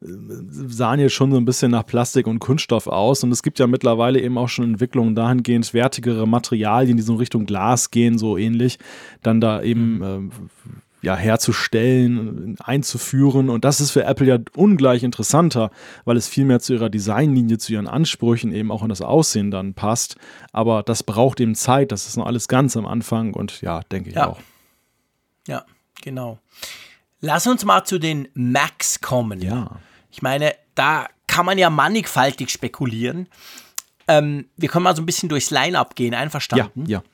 sahen 0.00 1.00
jetzt 1.00 1.14
schon 1.14 1.32
so 1.32 1.36
ein 1.36 1.44
bisschen 1.44 1.70
nach 1.70 1.84
Plastik 1.84 2.26
und 2.26 2.38
Kunststoff 2.38 2.86
aus. 2.86 3.24
Und 3.24 3.32
es 3.32 3.42
gibt 3.42 3.58
ja 3.58 3.66
mittlerweile 3.66 4.20
eben 4.20 4.38
auch 4.38 4.48
schon 4.48 4.64
Entwicklungen 4.64 5.14
dahingehend, 5.14 5.74
wertigere 5.74 6.26
Materialien, 6.26 6.96
die 6.96 7.02
so 7.02 7.14
in 7.14 7.18
Richtung 7.18 7.46
Glas 7.46 7.90
gehen, 7.90 8.18
so 8.18 8.36
ähnlich, 8.36 8.78
dann 9.22 9.40
da 9.40 9.62
eben 9.62 10.02
äh, 10.02 10.66
ja, 11.02 11.16
herzustellen, 11.16 12.56
einzuführen. 12.60 13.50
Und 13.50 13.64
das 13.64 13.80
ist 13.80 13.90
für 13.90 14.04
Apple 14.04 14.26
ja 14.26 14.38
ungleich 14.54 15.02
interessanter, 15.02 15.70
weil 16.04 16.16
es 16.16 16.28
viel 16.28 16.44
mehr 16.44 16.60
zu 16.60 16.74
ihrer 16.74 16.90
Designlinie, 16.90 17.58
zu 17.58 17.72
ihren 17.72 17.86
Ansprüchen 17.86 18.52
eben 18.52 18.70
auch 18.70 18.82
an 18.82 18.88
das 18.88 19.02
Aussehen 19.02 19.50
dann 19.50 19.74
passt. 19.74 20.16
Aber 20.52 20.82
das 20.82 21.02
braucht 21.02 21.40
eben 21.40 21.54
Zeit, 21.54 21.92
das 21.92 22.06
ist 22.06 22.16
noch 22.16 22.26
alles 22.26 22.48
ganz 22.48 22.76
am 22.76 22.86
Anfang 22.86 23.34
und 23.34 23.60
ja, 23.62 23.80
denke 23.90 24.10
ich 24.10 24.16
ja. 24.16 24.28
auch. 24.28 24.40
Ja, 25.46 25.64
genau. 26.02 26.38
Lass 27.20 27.46
uns 27.46 27.64
mal 27.64 27.84
zu 27.84 27.98
den 27.98 28.28
Macs 28.34 29.00
kommen. 29.00 29.40
Ja. 29.40 29.80
Ich 30.10 30.22
meine, 30.22 30.54
da 30.74 31.06
kann 31.26 31.44
man 31.46 31.58
ja 31.58 31.70
mannigfaltig 31.70 32.50
spekulieren. 32.50 33.28
Ähm, 34.06 34.46
wir 34.56 34.68
können 34.68 34.84
mal 34.84 34.96
so 34.96 35.02
ein 35.02 35.06
bisschen 35.06 35.28
durchs 35.28 35.50
Line-Up 35.50 35.96
gehen, 35.96 36.14
einverstanden? 36.14 36.86
Ja, 36.86 36.98
ja. 36.98 37.04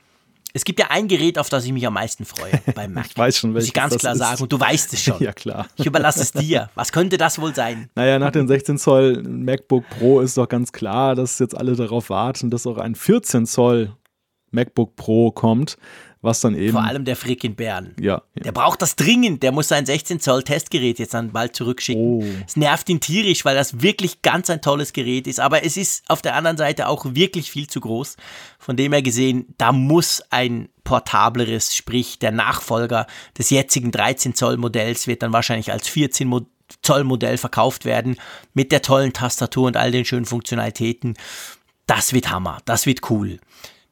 Es 0.57 0.65
gibt 0.65 0.79
ja 0.79 0.87
ein 0.91 1.09
Gerät, 1.09 1.37
auf 1.37 1.49
das 1.49 1.65
ich 1.65 1.73
mich 1.73 1.85
am 1.85 1.95
meisten 1.95 2.25
freue 2.25 2.53
beim 2.75 2.93
Mac. 2.93 3.07
ich 3.07 3.19
weiß 3.19 3.39
schon, 3.39 3.55
welches 3.55 3.69
Muss 3.69 3.69
ich 3.69 3.75
ganz 3.75 3.99
klar 3.99 4.13
ist. 4.13 4.19
sagen. 4.21 4.43
Und 4.43 4.53
du 4.53 4.61
weißt 4.61 4.93
es 4.93 5.03
schon. 5.03 5.17
ja, 5.21 5.33
klar. 5.33 5.67
Ich 5.77 5.87
überlasse 5.87 6.21
es 6.21 6.31
dir. 6.33 6.71
Was 6.77 6.93
könnte 6.93 7.19
das 7.19 7.41
wohl 7.41 7.55
sein? 7.55 7.91
Naja, 7.97 8.21
nach 8.21 8.31
dem 8.31 8.47
16 8.47 8.79
Zoll 8.79 9.23
MacBook 9.25 9.85
Pro 9.91 10.21
ist 10.21 10.37
doch 10.37 10.49
ganz 10.49 10.71
klar, 10.71 11.17
dass 11.17 11.41
jetzt 11.41 11.57
alle 11.57 11.75
darauf 11.75 12.09
warten, 12.09 12.51
dass 12.51 12.67
auch 12.69 12.79
ein 12.79 12.95
14 12.95 13.47
Zoll 13.47 13.97
MacBook 14.53 14.95
Pro 14.95 15.33
kommt 15.33 15.77
was 16.25 16.41
dann 16.41 16.57
eben. 16.57 16.72
Vor 16.72 16.83
allem 16.83 17.05
der 17.05 17.16
Frick 17.16 17.45
in 17.45 17.55
Bern. 17.55 17.95
Ja, 18.01 18.22
ja. 18.35 18.43
Der 18.43 18.53
braucht 18.53 18.83
das 18.83 18.97
dringend. 18.97 19.43
Der 19.43 19.53
muss 19.53 19.68
sein 19.68 19.87
16 19.87 20.20
Zoll 20.20 20.43
Testgerät 20.43 20.99
jetzt 20.99 21.14
dann 21.14 21.33
bald 21.33 21.55
zurückschicken. 21.55 22.03
Oh. 22.03 22.25
Es 22.47 22.57
nervt 22.57 22.89
ihn 22.89 23.01
tierisch, 23.01 23.45
weil 23.45 23.55
das 23.55 23.83
wirklich 23.83 24.22
ganz 24.22 24.51
ein 24.51 24.62
tolles 24.62 24.93
Gerät 24.93 25.27
ist. 25.27 25.39
Aber 25.39 25.64
es 25.64 25.77
ist 25.77 26.09
auf 26.09 26.22
der 26.22 26.35
anderen 26.35 26.57
Seite 26.57 26.89
auch 26.89 27.05
wirklich 27.11 27.51
viel 27.51 27.66
zu 27.66 27.81
groß. 27.81 28.16
Von 28.59 28.77
dem 28.77 28.93
her 28.93 29.03
gesehen, 29.03 29.55
da 29.59 29.72
muss 29.72 30.22
ein 30.31 30.68
portableres, 30.83 31.77
sprich 31.77 32.18
der 32.18 32.33
Nachfolger 32.33 33.07
des 33.39 33.51
jetzigen 33.51 33.91
13 33.91 34.35
Zoll 34.35 34.57
Modells 34.57 35.07
wird 35.07 35.22
dann 35.22 35.33
wahrscheinlich 35.33 35.72
als 35.72 35.89
14 35.89 36.47
Zoll 36.83 37.05
Modell 37.05 37.37
verkauft 37.37 37.85
werden 37.85 38.16
mit 38.55 38.72
der 38.72 38.83
tollen 38.83 39.12
Tastatur 39.12 39.66
und 39.66 39.77
all 39.77 39.91
den 39.91 40.05
schönen 40.05 40.25
Funktionalitäten. 40.25 41.14
Das 41.87 42.14
wird 42.14 42.31
Hammer, 42.31 42.59
das 42.64 42.87
wird 42.87 43.11
cool. 43.11 43.39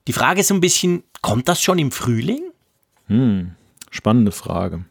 Die 0.08 0.12
Frage 0.12 0.40
ist 0.40 0.48
so 0.48 0.54
ein 0.54 0.60
bisschen, 0.60 1.04
kommt 1.20 1.48
das 1.48 1.62
schon 1.62 1.78
im 1.78 1.92
Frühling? 1.92 2.42
Hm, 3.06 3.52
spannende 3.90 4.32
Frage. 4.32 4.84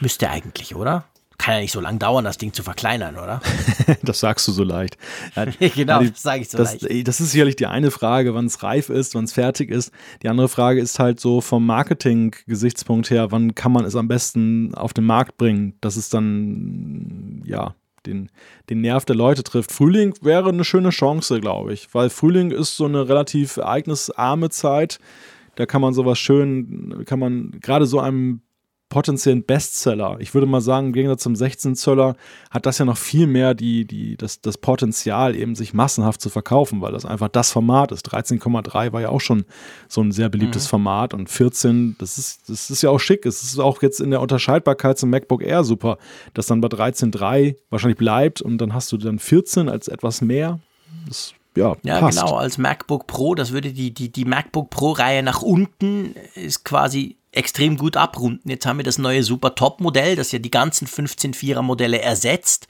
Müsste 0.00 0.30
eigentlich, 0.30 0.74
oder? 0.74 1.04
Kann 1.38 1.54
ja 1.54 1.60
nicht 1.60 1.72
so 1.72 1.80
lange 1.80 1.98
dauern, 1.98 2.24
das 2.24 2.38
Ding 2.38 2.54
zu 2.54 2.62
verkleinern, 2.62 3.16
oder? 3.16 3.42
das 4.02 4.20
sagst 4.20 4.48
du 4.48 4.52
so 4.52 4.64
leicht. 4.64 4.96
Genau, 5.60 6.02
das 6.02 6.22
sage 6.22 6.42
ich 6.42 6.48
so 6.48 6.56
das, 6.56 6.80
leicht. 6.80 7.06
Das 7.06 7.20
ist 7.20 7.32
sicherlich 7.32 7.56
die 7.56 7.66
eine 7.66 7.90
Frage, 7.90 8.34
wann 8.34 8.46
es 8.46 8.62
reif 8.62 8.88
ist, 8.88 9.14
wann 9.14 9.24
es 9.24 9.34
fertig 9.34 9.70
ist. 9.70 9.92
Die 10.22 10.28
andere 10.30 10.48
Frage 10.48 10.80
ist 10.80 10.98
halt 10.98 11.20
so 11.20 11.42
vom 11.42 11.66
Marketing-Gesichtspunkt 11.66 13.10
her, 13.10 13.30
wann 13.30 13.54
kann 13.54 13.72
man 13.72 13.84
es 13.84 13.96
am 13.96 14.08
besten 14.08 14.74
auf 14.74 14.94
den 14.94 15.04
Markt 15.04 15.36
bringen, 15.36 15.74
dass 15.82 15.96
es 15.96 16.08
dann, 16.08 17.42
ja, 17.44 17.74
den, 18.06 18.30
den 18.70 18.80
Nerv 18.80 19.04
der 19.04 19.16
Leute 19.16 19.42
trifft. 19.42 19.72
Frühling 19.72 20.14
wäre 20.20 20.48
eine 20.48 20.64
schöne 20.64 20.90
Chance, 20.90 21.40
glaube 21.40 21.72
ich, 21.72 21.92
weil 21.94 22.10
Frühling 22.10 22.50
ist 22.50 22.76
so 22.76 22.84
eine 22.84 23.08
relativ 23.08 23.56
ereignisarme 23.56 24.50
Zeit. 24.50 24.98
Da 25.56 25.66
kann 25.66 25.80
man 25.80 25.94
sowas 25.94 26.18
schön, 26.18 27.04
kann 27.06 27.18
man 27.18 27.52
gerade 27.60 27.86
so 27.86 27.98
einem 27.98 28.42
potenziellen 28.88 29.42
Bestseller. 29.42 30.16
Ich 30.20 30.32
würde 30.32 30.46
mal 30.46 30.60
sagen, 30.60 30.88
im 30.88 30.92
Gegensatz 30.92 31.22
zum 31.22 31.34
16 31.34 31.74
Zöller 31.74 32.14
hat 32.50 32.66
das 32.66 32.78
ja 32.78 32.84
noch 32.84 32.96
viel 32.96 33.26
mehr 33.26 33.54
die, 33.54 33.84
die, 33.84 34.16
das, 34.16 34.40
das 34.40 34.58
Potenzial, 34.58 35.34
eben 35.34 35.56
sich 35.56 35.74
massenhaft 35.74 36.20
zu 36.20 36.30
verkaufen, 36.30 36.80
weil 36.80 36.92
das 36.92 37.04
einfach 37.04 37.28
das 37.28 37.50
Format 37.50 37.90
ist. 37.90 38.08
13,3 38.08 38.92
war 38.92 39.00
ja 39.00 39.08
auch 39.08 39.20
schon 39.20 39.44
so 39.88 40.02
ein 40.02 40.12
sehr 40.12 40.28
beliebtes 40.28 40.66
mhm. 40.66 40.70
Format 40.70 41.14
und 41.14 41.28
14, 41.28 41.96
das 41.98 42.16
ist, 42.16 42.48
das 42.48 42.70
ist 42.70 42.82
ja 42.82 42.90
auch 42.90 43.00
schick. 43.00 43.26
Es 43.26 43.42
ist 43.42 43.58
auch 43.58 43.82
jetzt 43.82 44.00
in 44.00 44.10
der 44.10 44.20
Unterscheidbarkeit 44.20 44.98
zum 44.98 45.10
MacBook 45.10 45.42
Air 45.42 45.64
super, 45.64 45.98
dass 46.34 46.46
dann 46.46 46.60
bei 46.60 46.68
13,3 46.68 47.56
wahrscheinlich 47.70 47.98
bleibt 47.98 48.40
und 48.40 48.58
dann 48.58 48.72
hast 48.72 48.92
du 48.92 48.98
dann 48.98 49.18
14 49.18 49.68
als 49.68 49.88
etwas 49.88 50.20
mehr. 50.20 50.60
Das 51.08 51.34
ja, 51.56 51.74
ja 51.82 52.00
passt. 52.00 52.20
genau, 52.20 52.36
als 52.36 52.58
MacBook 52.58 53.06
Pro, 53.06 53.34
das 53.34 53.52
würde 53.52 53.72
die, 53.72 53.92
die, 53.92 54.12
die 54.12 54.24
MacBook 54.24 54.70
Pro-Reihe 54.70 55.22
nach 55.22 55.42
unten 55.42 56.14
ist 56.34 56.64
quasi 56.64 57.16
extrem 57.36 57.76
gut 57.76 57.96
abrunden. 57.96 58.50
Jetzt 58.50 58.66
haben 58.66 58.78
wir 58.78 58.84
das 58.84 58.98
neue 58.98 59.22
Super 59.22 59.54
Top-Modell, 59.54 60.16
das 60.16 60.32
ja 60.32 60.38
die 60.38 60.50
ganzen 60.50 60.86
15-4er-Modelle 60.86 62.00
ersetzt. 62.00 62.68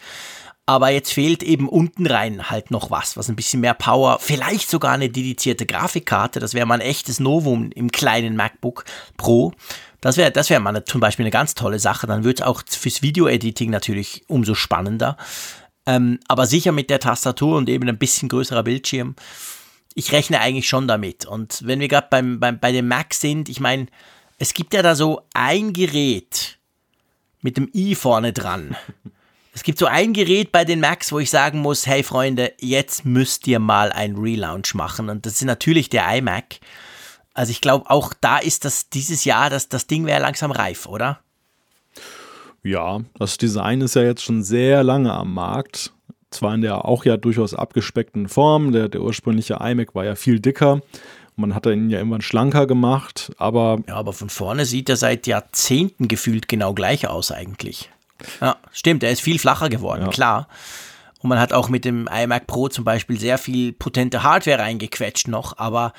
Aber 0.69 0.91
jetzt 0.91 1.13
fehlt 1.13 1.45
eben 1.45 1.69
unten 1.69 2.07
rein 2.07 2.51
halt 2.51 2.73
noch 2.73 2.91
was, 2.91 3.17
was 3.17 3.29
ein 3.29 3.37
bisschen 3.37 3.61
mehr 3.61 3.75
Power, 3.75 4.19
vielleicht 4.21 4.69
sogar 4.69 4.93
eine 4.93 5.09
dedizierte 5.09 5.65
Grafikkarte. 5.65 6.41
Das 6.41 6.55
wäre 6.55 6.67
mal 6.67 6.75
ein 6.75 6.81
echtes 6.81 7.21
Novum 7.21 7.71
im 7.73 7.93
kleinen 7.93 8.35
MacBook 8.35 8.85
Pro. 9.17 9.53
Das 10.01 10.17
wäre 10.17 10.33
das 10.33 10.51
wär 10.51 10.59
mal 10.59 10.71
eine, 10.71 10.85
zum 10.85 11.01
Beispiel 11.01 11.23
eine 11.23 11.31
ganz 11.31 11.55
tolle 11.55 11.79
Sache. 11.79 12.09
Dann 12.09 12.25
wird 12.25 12.41
es 12.41 12.47
auch 12.47 12.63
fürs 12.69 13.01
Video-Editing 13.01 13.71
natürlich 13.71 14.25
umso 14.27 14.55
spannender. 14.55 15.17
Ähm, 15.87 16.19
aber 16.27 16.47
sicher 16.47 16.73
mit 16.73 16.91
der 16.91 16.99
Tastatur 16.99 17.57
und 17.57 17.69
eben 17.69 17.89
ein 17.89 17.99
bisschen 17.99 18.29
größerer 18.29 18.65
Bildschirm 18.65 19.15
ich 19.97 20.13
rechne 20.13 20.41
eigentlich 20.41 20.69
schon 20.69 20.87
damit. 20.87 21.25
Und 21.25 21.67
wenn 21.67 21.81
wir 21.81 21.89
gerade 21.89 22.09
beim, 22.11 22.39
beim, 22.39 22.61
bei 22.61 22.71
dem 22.71 22.87
Mac 22.87 23.15
sind, 23.15 23.49
ich 23.49 23.61
meine, 23.61 23.87
es 24.39 24.55
gibt 24.55 24.75
ja 24.75 24.83
da 24.83 24.95
so 24.95 25.23
ein 25.35 25.73
Gerät 25.73 26.59
mit 27.41 27.57
dem 27.57 27.71
i 27.75 27.95
vorne 27.95 28.33
dran. 28.33 28.77
Es 29.53 29.63
gibt 29.63 29.79
so 29.79 29.87
ein 29.87 30.13
Gerät 30.13 30.53
bei 30.53 30.67
den 30.67 30.81
Macs, 30.81 31.13
wo 31.13 31.19
ich 31.19 31.31
sagen 31.31 31.61
muss, 31.61 31.87
hey 31.87 32.03
Freunde, 32.03 32.53
jetzt 32.61 33.07
müsst 33.07 33.47
ihr 33.47 33.59
mal 33.59 33.91
ein 33.91 34.15
Relaunch 34.15 34.75
machen. 34.75 35.09
Und 35.09 35.25
das 35.25 35.37
ist 35.37 35.45
natürlich 35.45 35.89
der 35.89 36.15
iMac. 36.15 36.61
Also 37.33 37.53
ich 37.53 37.63
glaube, 37.63 37.89
auch 37.89 38.13
da 38.21 38.37
ist 38.37 38.67
das 38.67 38.91
dieses 38.91 39.25
Jahr, 39.25 39.49
das, 39.49 39.71
das 39.71 39.87
Ding 39.87 40.05
wäre 40.05 40.21
langsam 40.21 40.51
reif, 40.51 40.85
oder? 40.85 41.21
Ja, 42.63 43.01
das 43.19 43.39
Design 43.39 43.81
ist 43.81 43.95
ja 43.95 44.03
jetzt 44.03 44.25
schon 44.25 44.43
sehr 44.43 44.85
lange 44.85 45.15
am 45.15 45.33
Markt. 45.33 45.91
Zwar 46.31 46.55
in 46.55 46.61
der 46.61 46.85
auch 46.85 47.07
ja 47.07 47.17
durchaus 47.17 47.55
abgespeckten 47.55 48.29
Form. 48.29 48.73
Der, 48.73 48.91
der 48.91 49.01
ursprüngliche 49.01 49.55
iMac 49.55 49.95
war 49.95 50.05
ja 50.05 50.17
viel 50.17 50.39
dicker. 50.39 50.83
Man 51.37 51.55
hat 51.55 51.67
ihn 51.67 51.91
ja 51.91 51.99
irgendwann 51.99 52.23
schlanker 52.23 52.67
gemacht, 52.67 53.33
aber. 53.37 53.79
Ja, 53.87 53.97
aber 53.97 54.15
von 54.15 54.31
vorne 54.31 54.65
sieht 54.65 54.89
er 54.89 54.97
seit 54.97 55.27
Jahrzehnten 55.27 56.09
gefühlt 56.09 56.49
genau 56.49 56.73
gleich 56.73 57.07
aus 57.09 57.31
eigentlich. 57.31 57.91
Ja, 58.41 58.57
stimmt, 58.73 59.03
er 59.03 59.13
ist 59.13 59.21
viel 59.21 59.39
flacher 59.39 59.69
geworden, 59.69 60.05
ja. 60.05 60.09
klar. 60.09 60.49
Und 61.21 61.31
man 61.31 61.41
hat 61.41 61.53
auch 61.53 61.69
mit 61.69 61.85
dem 61.85 62.09
iMac 62.13 62.47
Pro 62.47 62.69
zum 62.69 62.85
Beispiel 62.85 63.19
sehr 63.19 63.39
viel 63.39 63.73
potente 63.73 64.23
Hardware 64.23 64.59
reingequetscht 64.59 65.29
noch. 65.29 65.59
Aber 65.59 65.93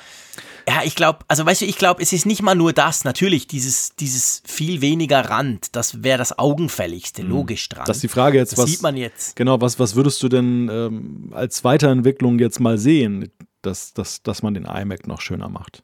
ja, 0.68 0.82
ich 0.84 0.94
glaube, 0.94 1.20
also 1.28 1.44
weißt 1.44 1.62
du, 1.62 1.64
ich 1.66 1.76
glaube, 1.76 2.02
es 2.02 2.12
ist 2.12 2.24
nicht 2.24 2.42
mal 2.42 2.54
nur 2.54 2.72
das. 2.72 3.04
Natürlich, 3.04 3.46
dieses, 3.46 3.94
dieses 3.96 4.42
viel 4.46 4.80
weniger 4.80 5.28
Rand, 5.28 5.74
das 5.76 6.02
wäre 6.02 6.18
das 6.18 6.38
Augenfälligste, 6.38 7.24
mhm. 7.24 7.30
logisch 7.30 7.68
dran. 7.68 7.84
Das 7.86 7.98
ist 7.98 8.02
die 8.04 8.08
Frage 8.08 8.38
jetzt, 8.38 8.52
das 8.52 8.60
was. 8.60 8.70
sieht 8.70 8.82
man 8.82 8.96
jetzt. 8.96 9.34
Genau, 9.36 9.60
was, 9.60 9.78
was 9.78 9.96
würdest 9.96 10.22
du 10.22 10.28
denn 10.28 10.70
ähm, 10.72 11.32
als 11.34 11.64
Weiterentwicklung 11.64 12.38
jetzt 12.38 12.60
mal 12.60 12.78
sehen, 12.78 13.30
dass, 13.62 13.92
dass, 13.94 14.22
dass 14.22 14.42
man 14.42 14.54
den 14.54 14.64
iMac 14.64 15.06
noch 15.06 15.20
schöner 15.20 15.48
macht? 15.48 15.82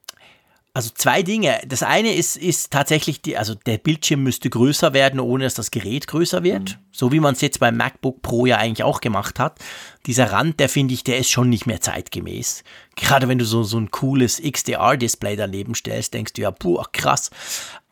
Also 0.77 0.91
zwei 0.93 1.23
Dinge. 1.23 1.61
Das 1.69 1.85
eine 1.85 2.13
ist, 2.15 2.37
ist 2.37 2.73
tatsächlich, 2.73 3.23
die, 3.23 3.39
also 3.39 3.55
der 3.55 3.79
Bildschirm 3.79 4.25
müsste 4.25 4.51
größer 4.51 4.93
werden, 4.93 5.21
ohne 5.21 5.45
dass 5.45 5.55
das 5.55 5.71
Gerät 5.71 6.09
größer 6.09 6.43
wird. 6.43 6.71
Mhm. 6.71 6.85
So 6.91 7.13
wie 7.13 7.21
man 7.21 7.35
es 7.35 7.41
jetzt 7.43 7.61
beim 7.61 7.77
MacBook 7.77 8.23
Pro 8.23 8.45
ja 8.45 8.57
eigentlich 8.57 8.83
auch 8.83 9.01
gemacht 9.01 9.39
hat. 9.39 9.61
Dieser 10.07 10.33
Rand, 10.33 10.59
der 10.59 10.69
finde 10.69 10.93
ich, 10.93 11.05
der 11.05 11.19
ist 11.19 11.31
schon 11.31 11.49
nicht 11.49 11.67
mehr 11.67 11.81
zeitgemäß. 11.81 12.65
Gerade 12.97 13.29
wenn 13.29 13.39
du 13.39 13.45
so, 13.45 13.63
so 13.63 13.79
ein 13.79 13.93
cooles 13.93 14.43
XDR-Display 14.43 15.37
daneben 15.37 15.77
stellst, 15.77 16.13
denkst 16.13 16.33
du 16.33 16.43
ja, 16.43 16.51
puh, 16.51 16.83
krass. 16.93 17.31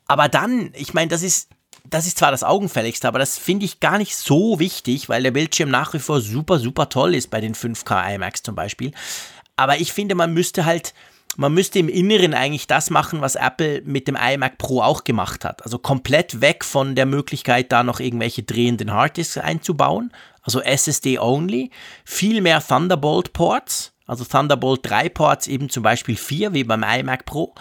Aber 0.09 0.29
dann, 0.29 0.73
ich 0.75 0.93
meine, 0.93 1.09
das 1.09 1.23
ist, 1.23 1.51
das 1.85 2.09
ist 2.09 2.19
zwar 2.19 2.33
das 2.33 2.43
Augenfälligste, 2.43 3.07
aber 3.07 3.21
das 3.21 3.39
finde 3.39 3.65
ich 3.65 3.79
gar 3.79 3.99
nicht 3.99 4.17
so 4.17 4.59
wichtig, 4.59 5.09
weil 5.09 5.23
der 5.23 5.31
Bildschirm 5.31 5.71
nach 5.71 5.95
wie 5.95 6.01
vor 6.01 6.21
super, 6.21 6.59
super 6.59 6.89
toll 6.89 7.15
ist 7.15 7.31
bei 7.31 7.41
den 7.41 7.55
5K 7.55 8.17
iMacs 8.17 8.43
zum 8.43 8.57
Beispiel. 8.57 8.93
Aber 9.63 9.79
ich 9.79 9.93
finde, 9.93 10.17
man 10.17 10.35
müsste 10.35 10.65
halt, 10.65 10.93
man 11.37 11.55
müsste 11.55 11.79
im 11.79 11.89
Inneren 11.89 12.35
eigentlich 12.35 12.67
das 12.67 12.91
machen, 12.91 13.21
was 13.21 13.37
Apple 13.37 13.81
mit 13.85 14.09
dem 14.09 14.17
iMac 14.17 14.59
Pro 14.59 14.83
auch 14.83 15.05
gemacht 15.05 15.45
hat. 15.45 15.63
Also 15.63 15.79
komplett 15.79 16.41
weg 16.41 16.65
von 16.65 16.97
der 16.97 17.07
Möglichkeit, 17.07 17.71
da 17.71 17.85
noch 17.85 18.01
irgendwelche 18.01 18.43
drehenden 18.43 18.93
Harddisks 18.93 19.39
einzubauen. 19.39 20.13
Also 20.43 20.61
SSD 20.61 21.21
only. 21.21 21.71
Viel 22.05 22.41
mehr 22.41 22.61
Thunderbolt 22.61 23.33
Ports. 23.33 23.93
Also 24.05 24.25
Thunderbolt 24.25 24.81
3 24.83 25.09
Ports, 25.11 25.47
eben 25.47 25.71
zum 25.71 25.85
Beispiel 25.85 26.17
4, 26.17 26.55
wie 26.55 26.65
beim 26.65 26.83
iMac 26.83 27.25
Pro. 27.25 27.55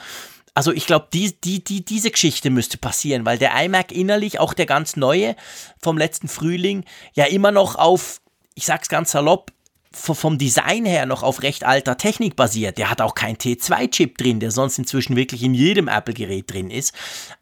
Also 0.55 0.71
ich 0.71 0.87
glaube, 0.87 1.09
die, 1.13 1.39
die, 1.39 1.63
die, 1.63 1.85
diese 1.85 2.09
Geschichte 2.09 2.49
müsste 2.49 2.79
passieren, 2.79 3.25
weil 3.25 3.37
der 3.37 3.53
iMac 3.63 3.91
innerlich, 3.91 4.39
auch 4.39 4.55
der 4.55 4.65
ganz 4.65 4.95
neue 4.95 5.35
vom 5.83 5.99
letzten 5.99 6.27
Frühling, 6.27 6.83
ja 7.13 7.25
immer 7.25 7.51
noch 7.51 7.75
auf, 7.75 8.21
ich 8.55 8.65
sag's 8.65 8.89
ganz 8.89 9.11
salopp, 9.11 9.51
vom 9.91 10.37
Design 10.37 10.85
her 10.85 11.05
noch 11.05 11.21
auf 11.21 11.43
recht 11.43 11.65
alter 11.65 11.97
Technik 11.97 12.35
basiert. 12.35 12.77
Der 12.77 12.89
hat 12.89 13.01
auch 13.01 13.13
kein 13.13 13.35
T2-Chip 13.35 14.17
drin, 14.17 14.39
der 14.39 14.51
sonst 14.51 14.77
inzwischen 14.79 15.15
wirklich 15.15 15.43
in 15.43 15.53
jedem 15.53 15.87
Apple-Gerät 15.87 16.51
drin 16.51 16.69
ist. 16.69 16.93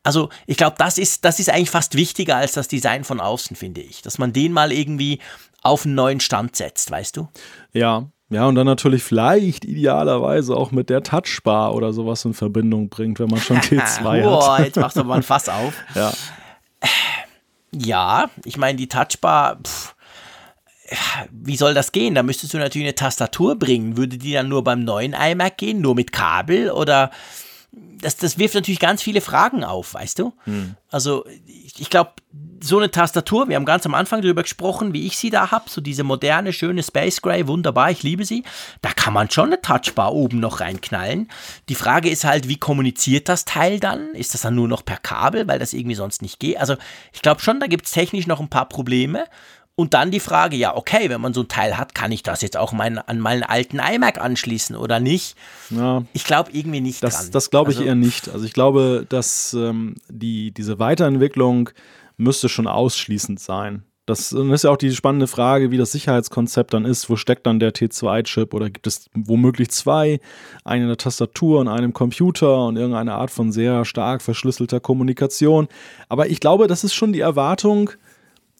Also 0.04 0.30
ich 0.48 0.58
glaube, 0.58 0.76
das 0.80 0.98
ist, 0.98 1.26
das 1.26 1.40
ist 1.40 1.50
eigentlich 1.50 1.70
fast 1.70 1.96
wichtiger 1.96 2.38
als 2.38 2.54
das 2.54 2.68
Design 2.68 3.04
von 3.04 3.20
außen, 3.20 3.56
finde 3.56 3.82
ich. 3.82 4.02
Dass 4.02 4.18
man 4.18 4.34
den 4.34 4.52
mal 4.52 4.72
irgendwie 4.72 5.20
auf 5.62 5.86
einen 5.86 5.96
neuen 5.96 6.20
Stand 6.20 6.56
setzt, 6.56 6.90
weißt 6.90 7.18
du? 7.18 7.28
Ja, 7.74 8.08
ja, 8.32 8.46
und 8.46 8.56
dann 8.56 8.68
natürlich 8.68 9.04
vielleicht 9.04 9.66
idealerweise 9.66 10.56
auch 10.56 10.72
mit 10.72 10.90
der 10.90 11.02
Touchbar 11.02 11.74
oder 11.74 11.94
sowas 11.94 12.26
in 12.26 12.36
Verbindung 12.36 12.90
bringt, 12.90 13.20
wenn 13.20 13.30
man 13.30 13.40
schon 13.40 13.58
T2 13.60 14.24
hat. 14.24 14.24
Boah, 14.24 14.60
jetzt 14.64 14.76
machst 14.76 14.98
du 14.98 15.04
mal 15.04 15.16
ein 15.16 15.24
Fass 15.24 15.50
auf. 15.50 15.74
Ja. 15.96 16.14
Ja, 17.72 18.30
ich 18.46 18.58
meine, 18.58 18.78
die 18.78 18.88
Touchbar, 18.88 19.60
pff, 19.64 19.96
wie 21.32 21.58
soll 21.58 21.74
das 21.74 21.92
gehen? 21.92 22.16
Da 22.16 22.24
müsstest 22.24 22.54
du 22.54 22.58
natürlich 22.58 22.88
eine 22.88 22.96
Tastatur 22.96 23.58
bringen. 23.58 23.98
Würde 23.98 24.18
die 24.18 24.34
dann 24.34 24.50
nur 24.50 24.64
beim 24.64 24.84
neuen 24.84 25.14
iMac 25.14 25.58
gehen, 25.58 25.82
nur 25.82 25.96
mit 25.96 26.12
Kabel 26.12 26.72
oder 26.72 27.12
das, 28.02 28.18
das 28.18 28.38
wirft 28.38 28.56
natürlich 28.56 28.80
ganz 28.80 29.04
viele 29.04 29.22
Fragen 29.22 29.64
auf, 29.64 29.94
weißt 29.94 30.20
du? 30.20 30.34
Hm. 30.46 30.76
Also 30.90 31.26
ich, 31.46 31.80
ich 31.80 31.90
glaube, 31.90 32.14
so 32.62 32.78
eine 32.78 32.92
Tastatur, 32.92 33.48
wir 33.48 33.56
haben 33.56 33.66
ganz 33.66 33.86
am 33.86 33.94
Anfang 33.94 34.22
darüber 34.22 34.42
gesprochen, 34.42 34.94
wie 34.94 35.06
ich 35.06 35.18
sie 35.18 35.30
da 35.30 35.52
habe, 35.52 35.70
so 35.70 35.82
diese 35.82 36.04
moderne, 36.04 36.52
schöne 36.54 36.84
Space 36.84 37.22
Gray, 37.22 37.48
wunderbar, 37.48 37.92
ich 37.92 38.04
liebe 38.04 38.26
sie. 38.26 38.44
Da 38.82 38.90
kann 38.92 39.14
man 39.14 39.30
schon 39.30 39.48
eine 39.48 39.62
Touchbar 39.62 40.14
oben 40.14 40.40
noch 40.40 40.60
reinknallen. 40.60 41.30
Die 41.70 41.76
Frage 41.76 42.10
ist 42.10 42.24
halt, 42.24 42.48
wie 42.48 42.58
kommuniziert 42.58 43.30
das 43.30 43.46
Teil 43.46 43.80
dann? 43.80 44.14
Ist 44.16 44.34
das 44.34 44.42
dann 44.42 44.56
nur 44.56 44.68
noch 44.68 44.84
per 44.84 44.98
Kabel, 44.98 45.48
weil 45.48 45.60
das 45.60 45.74
irgendwie 45.74 45.96
sonst 45.96 46.22
nicht 46.22 46.40
geht? 46.40 46.58
Also 46.58 46.76
ich 47.14 47.22
glaube 47.22 47.42
schon, 47.42 47.60
da 47.60 47.68
gibt 47.68 47.86
es 47.86 47.92
technisch 47.92 48.28
noch 48.28 48.40
ein 48.40 48.50
paar 48.50 48.68
Probleme. 48.68 49.26
Und 49.80 49.94
dann 49.94 50.12
die 50.12 50.20
Frage, 50.20 50.58
ja, 50.58 50.76
okay, 50.76 51.10
wenn 51.10 51.22
man 51.22 51.34
so 51.34 51.44
ein 51.44 51.48
Teil 51.48 51.78
hat, 51.78 51.96
kann 51.96 52.12
ich 52.12 52.22
das 52.22 52.42
jetzt 52.42 52.58
auch 52.58 52.74
mein, 52.74 52.98
an 52.98 53.22
meinen 53.22 53.44
alten 53.44 53.80
iMac 53.80 54.20
anschließen 54.20 54.76
oder 54.76 55.00
nicht? 55.00 55.38
Ja, 55.70 56.04
ich 56.12 56.26
glaube 56.26 56.52
irgendwie 56.52 56.82
nicht 56.82 57.02
das, 57.02 57.16
dran. 57.16 57.32
Das 57.32 57.50
glaube 57.50 57.72
ich 57.72 57.78
also, 57.78 57.88
eher 57.88 57.96
nicht. 57.96 58.28
Also 58.28 58.44
ich 58.46 58.52
glaube, 58.52 59.06
dass 59.08 59.54
ähm, 59.54 59.96
die, 60.10 60.52
diese 60.52 60.80
Weiterentwicklung 60.80 61.70
müsste 62.18 62.50
schon 62.50 62.68
ausschließend 62.68 63.40
sein. 63.40 63.84
Das 64.06 64.34
ist 64.34 64.64
ja 64.66 64.70
auch 64.70 64.76
die 64.76 64.92
spannende 64.92 65.28
Frage, 65.28 65.72
wie 65.72 65.78
das 65.78 65.94
Sicherheitskonzept 65.94 66.74
dann 66.74 66.84
ist. 66.84 67.10
Wo 67.10 67.16
steckt 67.16 67.48
dann 67.48 67.62
der 67.62 67.74
T2-Chip 67.74 68.54
oder 68.54 68.70
gibt 68.70 68.86
es 68.86 69.10
womöglich 69.14 69.70
zwei? 69.70 70.20
Eine 70.66 70.82
in 70.82 70.88
der 70.90 70.98
Tastatur 70.98 71.62
und 71.62 71.70
einem 71.70 71.94
Computer 71.94 72.66
und 72.66 72.76
irgendeine 72.76 73.14
Art 73.14 73.32
von 73.32 73.54
sehr 73.54 73.86
stark 73.86 74.22
verschlüsselter 74.24 74.82
Kommunikation. 74.82 75.70
Aber 76.10 76.28
ich 76.28 76.42
glaube, 76.42 76.68
das 76.68 76.84
ist 76.84 76.96
schon 76.96 77.14
die 77.14 77.22
Erwartung, 77.22 77.92